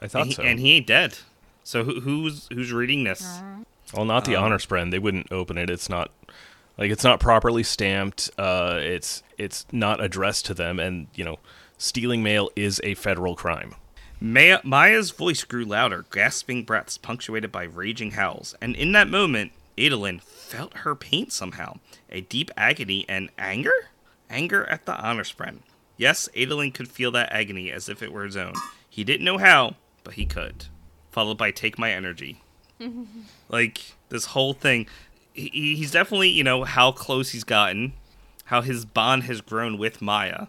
I 0.01 0.07
thought 0.07 0.21
and, 0.21 0.29
he, 0.29 0.33
so. 0.33 0.43
and 0.43 0.59
he 0.59 0.71
ain't 0.73 0.87
dead. 0.87 1.19
So 1.63 1.83
who, 1.83 1.99
who's 1.99 2.47
who's 2.51 2.71
reading 2.71 3.03
this? 3.03 3.41
well, 3.93 4.05
not 4.05 4.25
the 4.25 4.35
honor 4.35 4.57
spren. 4.57 4.89
They 4.89 4.97
wouldn't 4.97 5.31
open 5.31 5.57
it. 5.57 5.69
It's 5.69 5.89
not 5.89 6.09
like 6.77 6.89
it's 6.89 7.03
not 7.03 7.19
properly 7.19 7.61
stamped. 7.61 8.31
Uh, 8.37 8.79
it's 8.81 9.21
it's 9.37 9.67
not 9.71 10.01
addressed 10.01 10.45
to 10.47 10.53
them, 10.55 10.79
and 10.79 11.07
you 11.13 11.23
know, 11.23 11.37
stealing 11.77 12.23
mail 12.23 12.49
is 12.55 12.81
a 12.83 12.95
federal 12.95 13.35
crime. 13.35 13.75
Maya, 14.21 14.59
Maya's 14.63 15.11
voice 15.11 15.43
grew 15.43 15.63
louder, 15.63 16.05
gasping 16.11 16.63
breaths 16.63 16.97
punctuated 16.97 17.51
by 17.51 17.63
raging 17.63 18.11
howls. 18.11 18.55
And 18.59 18.75
in 18.75 18.91
that 18.93 19.07
moment, 19.07 19.51
Adolin 19.77 20.21
felt 20.49 20.77
her 20.77 20.95
pain 20.95 21.30
somehow. 21.30 21.77
A 22.09 22.21
deep 22.21 22.51
agony 22.57 23.05
and 23.07 23.30
anger? 23.38 23.89
Anger 24.30 24.65
at 24.69 24.85
the 24.85 24.99
honor 24.99 25.23
spren. 25.23 25.59
Yes, 25.97 26.30
Adolin 26.35 26.73
could 26.73 26.89
feel 26.89 27.11
that 27.11 27.31
agony 27.31 27.71
as 27.71 27.89
if 27.89 28.01
it 28.01 28.11
were 28.11 28.26
his 28.26 28.38
own. 28.38 28.53
He 28.89 29.03
didn't 29.03 29.26
know 29.26 29.38
how, 29.38 29.76
but 30.03 30.15
he 30.15 30.26
could. 30.26 30.65
Followed 31.11 31.38
by 31.38 31.51
Take 31.51 31.77
My 31.77 31.91
Energy. 31.91 32.41
like, 33.49 33.95
this 34.09 34.26
whole 34.26 34.53
thing. 34.53 34.88
He, 35.34 35.76
he's 35.76 35.91
definitely, 35.91 36.30
you 36.30 36.43
know, 36.43 36.63
how 36.63 36.91
close 36.91 37.31
he's 37.31 37.43
gotten, 37.43 37.93
how 38.45 38.61
his 38.61 38.85
bond 38.85 39.23
has 39.23 39.41
grown 39.41 39.77
with 39.77 40.01
Maya 40.01 40.47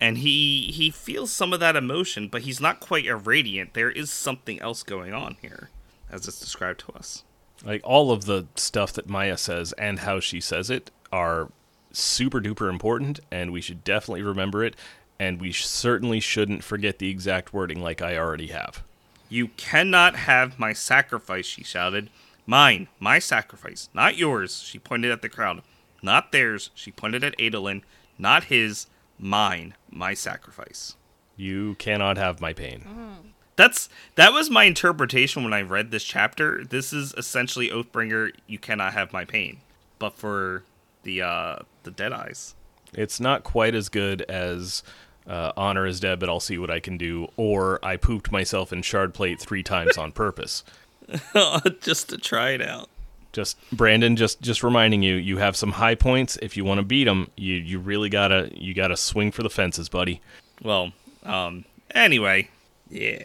and 0.00 0.18
he 0.18 0.70
he 0.72 0.90
feels 0.90 1.32
some 1.32 1.52
of 1.52 1.60
that 1.60 1.76
emotion, 1.76 2.28
but 2.28 2.42
he's 2.42 2.60
not 2.60 2.80
quite 2.80 3.06
irradiant. 3.06 3.74
There 3.74 3.90
is 3.90 4.10
something 4.10 4.60
else 4.60 4.82
going 4.82 5.12
on 5.12 5.36
here, 5.40 5.70
as 6.10 6.28
it's 6.28 6.40
described 6.40 6.80
to 6.80 6.92
us. 6.92 7.24
Like 7.64 7.80
all 7.84 8.12
of 8.12 8.24
the 8.24 8.46
stuff 8.54 8.92
that 8.94 9.08
Maya 9.08 9.36
says 9.36 9.72
and 9.72 10.00
how 10.00 10.20
she 10.20 10.40
says 10.40 10.70
it 10.70 10.90
are 11.12 11.50
super 11.92 12.40
duper 12.40 12.68
important, 12.68 13.20
and 13.30 13.52
we 13.52 13.60
should 13.60 13.82
definitely 13.84 14.22
remember 14.22 14.64
it. 14.64 14.76
And 15.18 15.40
we 15.40 15.50
sh- 15.50 15.66
certainly 15.66 16.20
shouldn't 16.20 16.62
forget 16.62 16.98
the 16.98 17.10
exact 17.10 17.52
wording, 17.52 17.80
like 17.80 18.00
I 18.00 18.16
already 18.16 18.48
have. 18.48 18.84
You 19.28 19.48
cannot 19.48 20.14
have 20.14 20.58
my 20.58 20.72
sacrifice, 20.72 21.44
she 21.44 21.64
shouted. 21.64 22.08
Mine, 22.46 22.88
my 22.98 23.18
sacrifice, 23.18 23.90
not 23.92 24.16
yours, 24.16 24.62
she 24.62 24.78
pointed 24.78 25.10
at 25.10 25.20
the 25.20 25.28
crowd. 25.28 25.62
Not 26.02 26.32
theirs, 26.32 26.70
she 26.74 26.92
pointed 26.92 27.24
at 27.24 27.36
Adolin. 27.38 27.82
Not 28.16 28.44
his, 28.44 28.86
mine, 29.18 29.74
my 29.90 30.14
sacrifice. 30.14 30.96
You 31.36 31.74
cannot 31.74 32.16
have 32.16 32.40
my 32.40 32.52
pain. 32.52 32.84
Mm. 32.88 33.30
That's 33.58 33.88
that 34.14 34.32
was 34.32 34.50
my 34.50 34.64
interpretation 34.64 35.42
when 35.42 35.52
I 35.52 35.62
read 35.62 35.90
this 35.90 36.04
chapter. 36.04 36.64
This 36.64 36.92
is 36.92 37.12
essentially 37.18 37.70
Oathbringer, 37.70 38.30
you 38.46 38.56
cannot 38.56 38.92
have 38.92 39.12
my 39.12 39.24
pain. 39.24 39.58
But 39.98 40.16
for 40.16 40.62
the 41.02 41.22
uh 41.22 41.56
the 41.82 41.90
Dead 41.90 42.12
Eyes. 42.12 42.54
It's 42.94 43.18
not 43.18 43.42
quite 43.42 43.74
as 43.74 43.88
good 43.88 44.22
as 44.22 44.84
uh, 45.26 45.52
Honor 45.56 45.86
is 45.86 45.98
Dead, 45.98 46.20
but 46.20 46.28
I'll 46.28 46.40
see 46.40 46.56
what 46.56 46.70
I 46.70 46.78
can 46.78 46.96
do, 46.96 47.28
or 47.36 47.84
I 47.84 47.96
pooped 47.96 48.30
myself 48.30 48.72
in 48.72 48.80
shard 48.80 49.12
plate 49.12 49.40
three 49.40 49.62
times 49.64 49.98
on 49.98 50.12
purpose. 50.12 50.62
Just 51.80 52.10
to 52.10 52.16
try 52.16 52.50
it 52.50 52.62
out. 52.62 52.88
Just 53.32 53.58
Brandon, 53.72 54.16
just 54.16 54.40
just 54.40 54.62
reminding 54.62 55.02
you, 55.02 55.16
you 55.16 55.36
have 55.36 55.54
some 55.56 55.72
high 55.72 55.96
points. 55.96 56.38
If 56.40 56.56
you 56.56 56.64
want 56.64 56.78
to 56.78 56.84
beat 56.84 57.04
them, 57.04 57.30
you 57.36 57.56
you 57.56 57.78
really 57.78 58.08
gotta 58.08 58.50
you 58.54 58.72
gotta 58.72 58.96
swing 58.96 59.32
for 59.32 59.42
the 59.42 59.50
fences, 59.50 59.88
buddy. 59.88 60.22
Well, 60.62 60.92
um, 61.24 61.66
anyway, 61.94 62.48
yeah. 62.88 63.24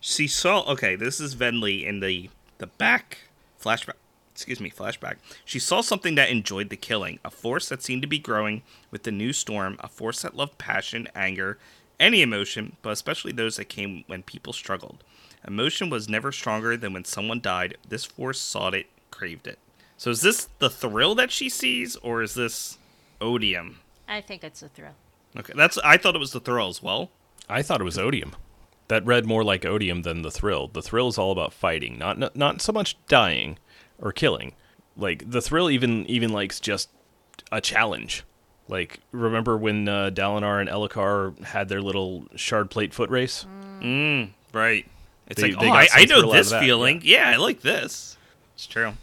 She 0.00 0.26
saw. 0.26 0.62
Okay, 0.62 0.96
this 0.96 1.20
is 1.20 1.34
Venli 1.34 1.84
in 1.86 2.00
the 2.00 2.30
the 2.58 2.66
back 2.66 3.18
flashback. 3.62 3.94
Excuse 4.32 4.60
me, 4.60 4.70
flashback. 4.70 5.16
She 5.44 5.58
saw 5.58 5.82
something 5.82 6.14
that 6.14 6.30
enjoyed 6.30 6.70
the 6.70 6.76
killing, 6.76 7.18
a 7.24 7.30
force 7.30 7.68
that 7.68 7.82
seemed 7.82 8.00
to 8.02 8.08
be 8.08 8.18
growing 8.18 8.62
with 8.90 9.02
the 9.02 9.12
new 9.12 9.34
storm, 9.34 9.76
a 9.80 9.88
force 9.88 10.22
that 10.22 10.36
loved 10.36 10.56
passion, 10.56 11.08
anger, 11.14 11.58
any 11.98 12.22
emotion, 12.22 12.76
but 12.80 12.90
especially 12.90 13.32
those 13.32 13.56
that 13.56 13.66
came 13.66 14.04
when 14.06 14.22
people 14.22 14.54
struggled. 14.54 15.04
Emotion 15.46 15.90
was 15.90 16.08
never 16.08 16.32
stronger 16.32 16.76
than 16.76 16.94
when 16.94 17.04
someone 17.04 17.40
died. 17.40 17.76
This 17.86 18.04
force 18.06 18.40
sought 18.40 18.74
it, 18.74 18.86
craved 19.10 19.46
it. 19.46 19.58
So 19.98 20.10
is 20.10 20.22
this 20.22 20.48
the 20.58 20.70
thrill 20.70 21.14
that 21.16 21.30
she 21.30 21.50
sees, 21.50 21.96
or 21.96 22.22
is 22.22 22.34
this 22.34 22.78
odium? 23.20 23.80
I 24.08 24.22
think 24.22 24.42
it's 24.42 24.62
a 24.62 24.68
thrill. 24.68 24.94
Okay, 25.36 25.52
that's. 25.54 25.76
I 25.78 25.98
thought 25.98 26.16
it 26.16 26.20
was 26.20 26.32
the 26.32 26.40
thrill 26.40 26.68
as 26.68 26.82
well. 26.82 27.10
I 27.48 27.60
thought 27.62 27.80
it 27.80 27.84
was 27.84 27.98
odium. 27.98 28.34
That 28.90 29.06
read 29.06 29.24
more 29.24 29.44
like 29.44 29.64
odium 29.64 30.02
than 30.02 30.22
the 30.22 30.32
thrill. 30.32 30.66
The 30.66 30.82
thrill 30.82 31.06
is 31.06 31.16
all 31.16 31.30
about 31.30 31.52
fighting, 31.52 31.96
not 31.96 32.18
not, 32.18 32.34
not 32.34 32.60
so 32.60 32.72
much 32.72 32.96
dying 33.06 33.56
or 34.00 34.10
killing. 34.10 34.52
Like 34.96 35.30
the 35.30 35.40
thrill 35.40 35.70
even 35.70 36.04
even 36.06 36.32
likes 36.32 36.58
just 36.58 36.88
a 37.52 37.60
challenge. 37.60 38.24
Like 38.66 38.98
remember 39.12 39.56
when 39.56 39.88
uh, 39.88 40.10
Dalinar 40.12 40.60
and 40.60 40.68
Elhokar 40.68 41.40
had 41.44 41.68
their 41.68 41.80
little 41.80 42.26
shard 42.34 42.68
plate 42.68 42.92
foot 42.92 43.10
race? 43.10 43.46
Mm, 43.80 44.30
right. 44.52 44.84
It's 45.28 45.40
They- 45.40 45.52
like, 45.52 45.60
they 45.60 45.68
oh, 45.68 45.72
I, 45.72 45.88
I 45.92 46.04
know 46.06 46.16
thrill 46.20 46.24
out 46.24 46.24
of 46.30 46.32
this 46.44 46.50
that, 46.50 46.60
feeling. 46.60 47.00
Yeah. 47.04 47.30
I 47.30 47.36
like 47.36 47.60
this. 47.60 48.16
It's 48.56 48.66
true. 48.66 48.94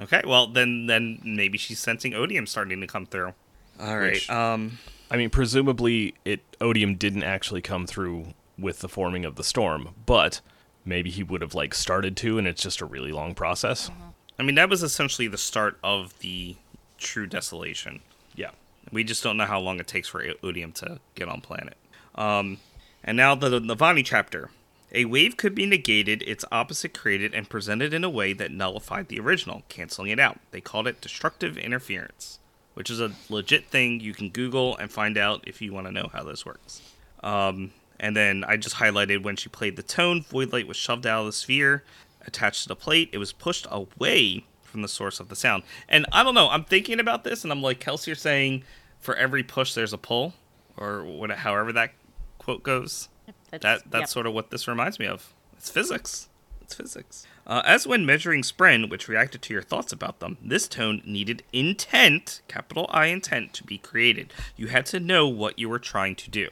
Okay, 0.00 0.22
well 0.26 0.46
then, 0.46 0.86
then 0.86 1.20
maybe 1.22 1.58
she's 1.58 1.78
sensing 1.80 2.14
odium 2.14 2.46
starting 2.46 2.80
to 2.80 2.86
come 2.86 3.04
through. 3.04 3.34
All 3.78 3.98
right. 3.98 4.14
Which- 4.14 4.30
Um. 4.30 4.78
I 5.10 5.18
mean, 5.18 5.28
presumably 5.28 6.14
it 6.24 6.40
odium 6.62 6.94
didn't 6.96 7.22
actually 7.24 7.60
come 7.60 7.86
through 7.86 8.28
with 8.58 8.80
the 8.80 8.88
forming 8.88 9.24
of 9.24 9.36
the 9.36 9.44
storm, 9.44 9.94
but 10.06 10.40
maybe 10.84 11.10
he 11.10 11.22
would 11.22 11.42
have 11.42 11.54
like 11.54 11.74
started 11.74 12.16
to, 12.18 12.38
and 12.38 12.46
it's 12.46 12.62
just 12.62 12.80
a 12.80 12.86
really 12.86 13.12
long 13.12 13.34
process. 13.34 13.90
I 14.38 14.42
mean, 14.42 14.54
that 14.56 14.68
was 14.68 14.82
essentially 14.82 15.28
the 15.28 15.38
start 15.38 15.78
of 15.82 16.18
the 16.20 16.56
true 16.98 17.26
desolation. 17.26 18.00
Yeah. 18.34 18.50
We 18.92 19.04
just 19.04 19.22
don't 19.22 19.36
know 19.36 19.46
how 19.46 19.60
long 19.60 19.80
it 19.80 19.86
takes 19.86 20.08
for 20.08 20.24
odium 20.42 20.72
to 20.72 21.00
get 21.14 21.28
on 21.28 21.40
planet. 21.40 21.76
Um, 22.14 22.58
and 23.02 23.16
now 23.16 23.34
the 23.34 23.60
Navani 23.60 24.04
chapter. 24.04 24.50
A 24.92 25.06
wave 25.06 25.36
could 25.36 25.56
be 25.56 25.66
negated, 25.66 26.22
its 26.22 26.44
opposite 26.52 26.94
created, 26.94 27.34
and 27.34 27.48
presented 27.48 27.92
in 27.92 28.04
a 28.04 28.10
way 28.10 28.32
that 28.32 28.52
nullified 28.52 29.08
the 29.08 29.18
original, 29.18 29.64
canceling 29.68 30.10
it 30.10 30.20
out. 30.20 30.38
They 30.52 30.60
called 30.60 30.86
it 30.86 31.00
destructive 31.00 31.58
interference, 31.58 32.38
which 32.74 32.90
is 32.90 33.00
a 33.00 33.12
legit 33.28 33.66
thing 33.66 33.98
you 33.98 34.14
can 34.14 34.30
Google 34.30 34.76
and 34.76 34.92
find 34.92 35.18
out 35.18 35.42
if 35.48 35.60
you 35.60 35.72
want 35.72 35.88
to 35.88 35.92
know 35.92 36.10
how 36.12 36.22
this 36.22 36.46
works. 36.46 36.80
Um, 37.24 37.72
and 38.00 38.16
then 38.16 38.44
I 38.46 38.56
just 38.56 38.76
highlighted 38.76 39.22
when 39.22 39.36
she 39.36 39.48
played 39.48 39.76
the 39.76 39.82
tone, 39.82 40.22
Void 40.22 40.52
Light 40.52 40.68
was 40.68 40.76
shoved 40.76 41.06
out 41.06 41.20
of 41.20 41.26
the 41.26 41.32
sphere, 41.32 41.84
attached 42.26 42.62
to 42.62 42.68
the 42.68 42.76
plate. 42.76 43.10
It 43.12 43.18
was 43.18 43.32
pushed 43.32 43.66
away 43.70 44.44
from 44.62 44.82
the 44.82 44.88
source 44.88 45.20
of 45.20 45.28
the 45.28 45.36
sound. 45.36 45.62
And 45.88 46.06
I 46.12 46.22
don't 46.22 46.34
know, 46.34 46.48
I'm 46.48 46.64
thinking 46.64 46.98
about 46.98 47.24
this 47.24 47.44
and 47.44 47.52
I'm 47.52 47.62
like, 47.62 47.80
Kelsier, 47.80 48.08
you're 48.08 48.16
saying 48.16 48.64
for 48.98 49.14
every 49.14 49.42
push 49.42 49.74
there's 49.74 49.92
a 49.92 49.98
pull, 49.98 50.34
or 50.76 51.04
what, 51.04 51.30
however 51.30 51.72
that 51.72 51.92
quote 52.38 52.62
goes. 52.62 53.08
That's, 53.50 53.62
That 53.62 53.90
that's 53.90 54.02
yep. 54.02 54.08
sort 54.08 54.26
of 54.26 54.34
what 54.34 54.50
this 54.50 54.66
reminds 54.66 54.98
me 54.98 55.06
of. 55.06 55.32
It's 55.56 55.70
physics. 55.70 56.28
It's 56.60 56.74
physics. 56.74 57.26
Uh, 57.46 57.62
as 57.64 57.86
when 57.86 58.06
measuring 58.06 58.42
spren, 58.42 58.88
which 58.88 59.06
reacted 59.06 59.42
to 59.42 59.52
your 59.52 59.62
thoughts 59.62 59.92
about 59.92 60.20
them, 60.20 60.38
this 60.42 60.66
tone 60.66 61.02
needed 61.04 61.42
intent, 61.52 62.40
capital 62.48 62.86
I 62.88 63.06
intent, 63.06 63.52
to 63.54 63.64
be 63.64 63.76
created. 63.76 64.32
You 64.56 64.68
had 64.68 64.86
to 64.86 64.98
know 64.98 65.28
what 65.28 65.58
you 65.58 65.68
were 65.68 65.78
trying 65.78 66.16
to 66.16 66.30
do. 66.30 66.48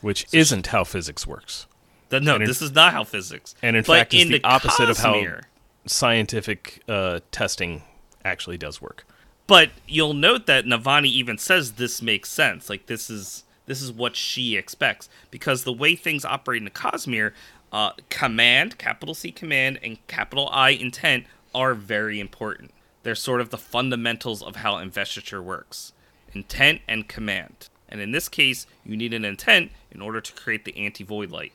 Which 0.00 0.26
isn't 0.32 0.68
how 0.68 0.84
physics 0.84 1.26
works. 1.26 1.66
The- 2.08 2.20
no, 2.20 2.36
And 2.36 2.46
this 2.46 2.62
is 2.62 2.72
not 2.72 2.92
how 2.92 3.04
physics. 3.04 3.54
And 3.62 3.76
in 3.76 3.82
but 3.82 3.98
fact, 3.98 4.14
in 4.14 4.28
the 4.28 4.44
opposite 4.44 4.88
of 4.90 4.98
how 4.98 5.40
scientific 5.86 6.82
uh, 6.88 7.20
testing 7.32 7.82
actually 8.24 8.58
does 8.58 8.80
work. 8.80 9.06
But 9.46 9.70
you'll 9.86 10.14
note 10.14 10.46
that 10.46 10.64
Navani 10.64 11.06
even 11.06 11.38
says 11.38 11.72
this 11.72 12.02
makes 12.02 12.30
sense. 12.30 12.68
Like 12.68 12.86
this 12.86 13.08
is 13.08 13.44
this 13.66 13.80
is 13.82 13.92
what 13.92 14.16
she 14.16 14.56
expects 14.56 15.08
because 15.30 15.64
the 15.64 15.72
way 15.72 15.96
things 15.96 16.24
operate 16.24 16.58
in 16.58 16.64
the 16.64 16.70
Cosmere, 16.70 17.32
uh, 17.72 17.92
command, 18.10 18.78
capital 18.78 19.14
C 19.14 19.30
command, 19.32 19.78
and 19.82 20.04
capital 20.06 20.48
I 20.52 20.70
intent 20.70 21.26
are 21.54 21.74
very 21.74 22.20
important. 22.20 22.72
They're 23.02 23.14
sort 23.14 23.40
of 23.40 23.50
the 23.50 23.58
fundamentals 23.58 24.42
of 24.42 24.56
how 24.56 24.78
investiture 24.78 25.42
works. 25.42 25.92
intent 26.34 26.82
and 26.86 27.08
command. 27.08 27.68
And 27.88 28.00
in 28.00 28.10
this 28.10 28.28
case, 28.28 28.66
you 28.84 28.96
need 28.96 29.14
an 29.14 29.24
intent 29.24 29.70
in 29.90 30.00
order 30.02 30.20
to 30.20 30.32
create 30.32 30.64
the 30.64 30.76
anti 30.76 31.04
void 31.04 31.30
light. 31.30 31.52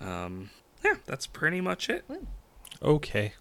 Um, 0.00 0.50
yeah, 0.84 0.94
that's 1.06 1.26
pretty 1.26 1.60
much 1.60 1.88
it. 1.88 2.04
Okay. 2.82 3.32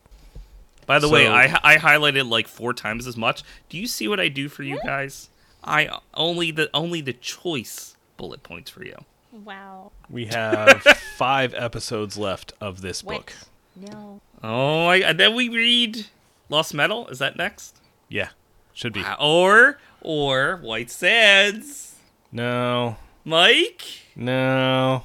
By 0.86 1.00
the 1.00 1.10
way, 1.10 1.28
I 1.28 1.60
I 1.64 1.78
highlighted 1.78 2.30
like 2.30 2.48
four 2.48 2.74
times 2.74 3.08
as 3.08 3.18
much. 3.18 3.44
Do 3.70 3.78
you 3.78 3.88
see 3.88 4.08
what 4.08 4.20
I 4.20 4.28
do 4.30 4.48
for 4.50 4.64
you 4.64 4.80
guys? 4.86 5.30
I 5.64 5.90
only 6.14 6.52
the 6.52 6.70
only 6.74 7.02
the 7.02 7.14
choice 7.14 7.96
bullet 8.16 8.42
points 8.44 8.72
for 8.72 8.86
you. 8.86 8.96
Wow. 9.32 9.92
We 10.10 10.28
have 10.28 10.82
five 11.18 11.54
episodes 11.54 12.18
left 12.18 12.54
of 12.62 12.82
this 12.82 13.04
What? 13.04 13.18
book. 13.18 13.34
No. 13.76 14.22
Oh, 14.42 14.86
I, 14.88 14.98
and 14.98 15.20
then 15.20 15.36
we 15.36 15.50
read 15.50 16.08
Lost 16.50 16.74
Metal. 16.74 17.08
Is 17.10 17.20
that 17.20 17.36
next? 17.36 17.78
Yeah, 18.08 18.30
should 18.74 18.94
be. 18.94 19.02
Uh, 19.04 19.16
Or 19.20 19.78
or 20.02 20.58
White 20.64 20.90
Sands. 20.90 21.87
No, 22.32 22.98
Mike, 23.24 23.84
no. 24.16 25.04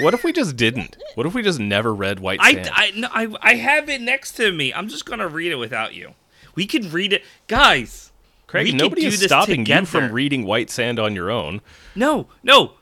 What 0.00 0.14
if 0.14 0.24
we 0.24 0.32
just 0.32 0.56
didn't? 0.56 0.96
What 1.14 1.26
if 1.26 1.34
we 1.34 1.42
just 1.42 1.60
never 1.60 1.94
read 1.94 2.18
White 2.18 2.40
I, 2.42 2.54
Sand? 2.54 2.70
I, 2.72 2.90
no, 2.92 3.08
I 3.12 3.28
I 3.40 3.54
have 3.54 3.88
it 3.88 4.00
next 4.00 4.32
to 4.32 4.52
me. 4.52 4.72
I'm 4.74 4.88
just 4.88 5.04
gonna 5.06 5.28
read 5.28 5.52
it 5.52 5.56
without 5.56 5.94
you. 5.94 6.14
We 6.54 6.66
could 6.66 6.92
read 6.92 7.12
it, 7.12 7.24
guys. 7.46 8.10
Craig, 8.46 8.64
we 8.64 8.70
could 8.72 8.80
nobody 8.80 9.02
do 9.02 9.08
is 9.08 9.20
this 9.20 9.28
stopping 9.28 9.64
you 9.64 9.84
from 9.86 10.10
reading 10.10 10.44
White 10.44 10.70
Sand 10.70 10.98
on 10.98 11.14
your 11.14 11.30
own. 11.30 11.60
No, 11.94 12.26
no. 12.42 12.72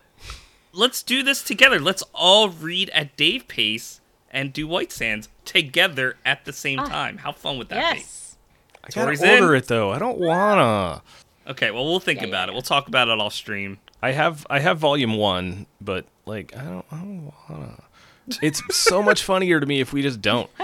Let's 0.72 1.02
do 1.02 1.22
this 1.22 1.42
together. 1.42 1.78
Let's 1.78 2.02
all 2.14 2.48
read 2.48 2.88
at 2.90 3.16
Dave 3.16 3.48
pace 3.48 4.00
and 4.30 4.52
do 4.52 4.66
White 4.66 4.92
Sands 4.92 5.28
together 5.44 6.16
at 6.24 6.44
the 6.44 6.52
same 6.52 6.78
ah, 6.78 6.86
time. 6.86 7.18
How 7.18 7.32
fun 7.32 7.58
would 7.58 7.68
that 7.68 7.96
Yes. 7.96 8.36
I 8.82 8.88
gotta 8.88 9.06
Tori's 9.06 9.22
in. 9.22 9.42
order 9.42 9.54
it 9.56 9.66
though. 9.66 9.90
I 9.90 9.98
don't 9.98 10.18
wanna. 10.18 11.02
Be? 11.48 11.52
Okay, 11.52 11.70
well 11.70 11.84
we'll 11.86 12.00
think 12.00 12.20
Yeah, 12.20 12.28
about 12.28 12.48
yeah. 12.48 12.52
it. 12.52 12.54
We'll 12.54 12.62
talk 12.62 12.88
about 12.88 13.08
it 13.08 13.18
off 13.20 13.34
stream. 13.34 13.78
I 14.02 14.12
have 14.12 14.46
I 14.48 14.60
have 14.60 14.78
volume 14.78 15.16
one, 15.16 15.66
but 15.80 16.06
like 16.26 16.56
I 16.56 16.62
don't 16.64 16.86
I 16.92 16.96
don't 16.96 17.32
wanna. 17.48 17.82
It's 18.42 18.62
so 18.76 19.02
much 19.10 19.22
funnier 19.24 19.58
to 19.60 19.66
me 19.66 19.80
if 19.80 19.92
we 19.92 20.02
just 20.02 20.20
don't. 20.20 20.50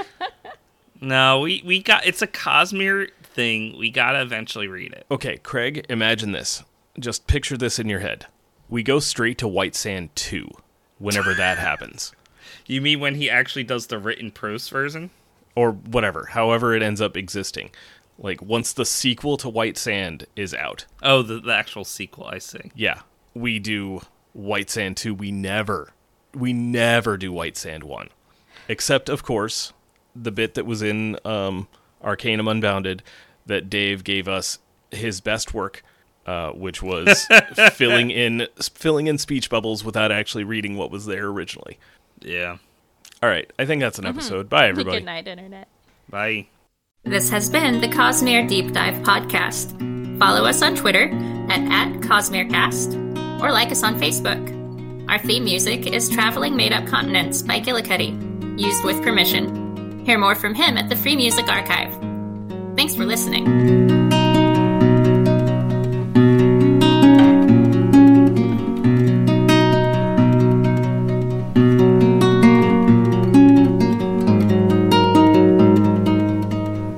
No, 1.01 1.41
we 1.41 1.63
we 1.67 1.83
got 1.83 2.07
it's 2.07 2.23
a 2.23 2.27
Cosmere 2.27 3.11
thing. 3.23 3.77
We 3.77 3.91
gotta 3.91 4.23
eventually 4.23 4.69
read 4.69 4.93
it. 4.93 5.05
Okay, 5.11 5.37
Craig, 5.39 5.85
imagine 5.91 6.33
this. 6.33 6.63
Just 6.99 7.27
picture 7.27 7.57
this 7.59 7.79
in 7.79 7.89
your 7.89 7.99
head. 8.01 8.27
We 8.71 8.83
go 8.83 9.01
straight 9.01 9.37
to 9.39 9.49
White 9.49 9.75
Sand 9.75 10.15
2 10.15 10.49
whenever 10.99 11.35
that 11.35 11.59
happens. 11.69 12.13
You 12.67 12.81
mean 12.81 13.01
when 13.01 13.17
he 13.17 13.29
actually 13.29 13.65
does 13.65 13.89
the 13.89 13.99
written 13.99 14.31
prose 14.31 14.69
version? 14.69 15.11
Or 15.57 15.73
whatever, 15.73 16.27
however 16.27 16.75
it 16.75 16.83
ends 16.83 17.01
up 17.01 17.17
existing. 17.17 17.71
Like 18.19 18.41
once 18.41 18.73
the 18.73 18.85
sequel 18.85 19.37
to 19.39 19.49
White 19.49 19.77
Sand 19.77 20.27
is 20.37 20.55
out. 20.55 20.87
Oh, 21.03 21.23
the, 21.23 21.41
the 21.41 21.53
actual 21.53 21.85
sequel. 21.85 22.27
I 22.27 22.39
see. 22.39 22.71
Yeah, 22.75 23.01
we 23.35 23.59
do 23.59 24.03
White 24.33 24.71
Sand 24.71 24.97
2. 24.97 25.15
We 25.15 25.33
never 25.33 25.93
we 26.33 26.53
never 26.53 27.17
do 27.17 27.33
White 27.33 27.57
Sand 27.57 27.85
1. 27.85 28.09
Except 28.69 29.09
of 29.09 29.23
course, 29.23 29.73
the 30.15 30.31
bit 30.31 30.55
that 30.55 30.67
was 30.67 30.83
in 30.83 31.19
um 31.25 31.69
Arcanum 32.03 32.49
Unbounded 32.49 33.03
that 33.47 33.69
Dave 33.69 34.05
gave 34.05 34.29
us 34.29 34.59
his 34.91 35.21
best 35.21 35.53
work 35.53 35.83
uh, 36.27 36.51
which 36.53 36.83
was 36.83 37.27
filling 37.73 38.11
in 38.11 38.49
filling 38.59 39.07
in 39.07 39.19
speech 39.19 39.51
bubbles 39.51 39.85
without 39.85 40.11
actually 40.11 40.45
reading 40.45 40.77
what 40.77 40.91
was 40.91 41.07
there 41.07 41.27
originally. 41.27 41.79
Yeah. 42.21 42.59
All 43.23 43.29
right, 43.29 43.51
I 43.59 43.65
think 43.65 43.81
that's 43.81 43.99
an 43.99 44.07
episode. 44.07 44.49
Bye, 44.49 44.69
everybody. 44.69 44.99
Good 44.99 45.07
night, 45.07 45.29
Internet. 45.29 45.69
Bye. 46.09 46.47
This 47.05 47.29
has 47.29 47.51
been 47.51 47.83
the 47.83 47.89
Cosmere 47.89 48.49
Deep 48.49 48.73
Dive 48.73 48.95
Podcast. 49.03 49.79
Follow 50.19 50.47
us 50.47 50.63
on 50.63 50.75
Twitter 50.75 51.11
at, 51.51 51.61
at 51.61 52.01
CosmereCast 52.01 53.43
or 53.43 53.53
like 53.53 53.71
us 53.71 53.83
on 53.83 54.01
Facebook. 54.01 54.41
Our 55.11 55.19
theme 55.19 55.45
music 55.45 55.87
is 55.87 56.09
Traveling 56.09 56.57
Made 56.57 56.73
Up 56.73 56.87
Continents 56.87 57.43
by 57.43 57.61
Gillicuddy, 57.61 58.59
used 58.59 58.85
with 58.85 59.03
permission. 59.03 60.03
Hear 60.07 60.17
more 60.17 60.35
from 60.35 60.55
him 60.55 60.79
at 60.79 60.89
the 60.89 60.97
Free 60.97 61.15
Music 61.15 61.47
Archive. 61.47 61.93
Thanks 62.75 62.95
for 62.95 63.05
listening. 63.05 64.24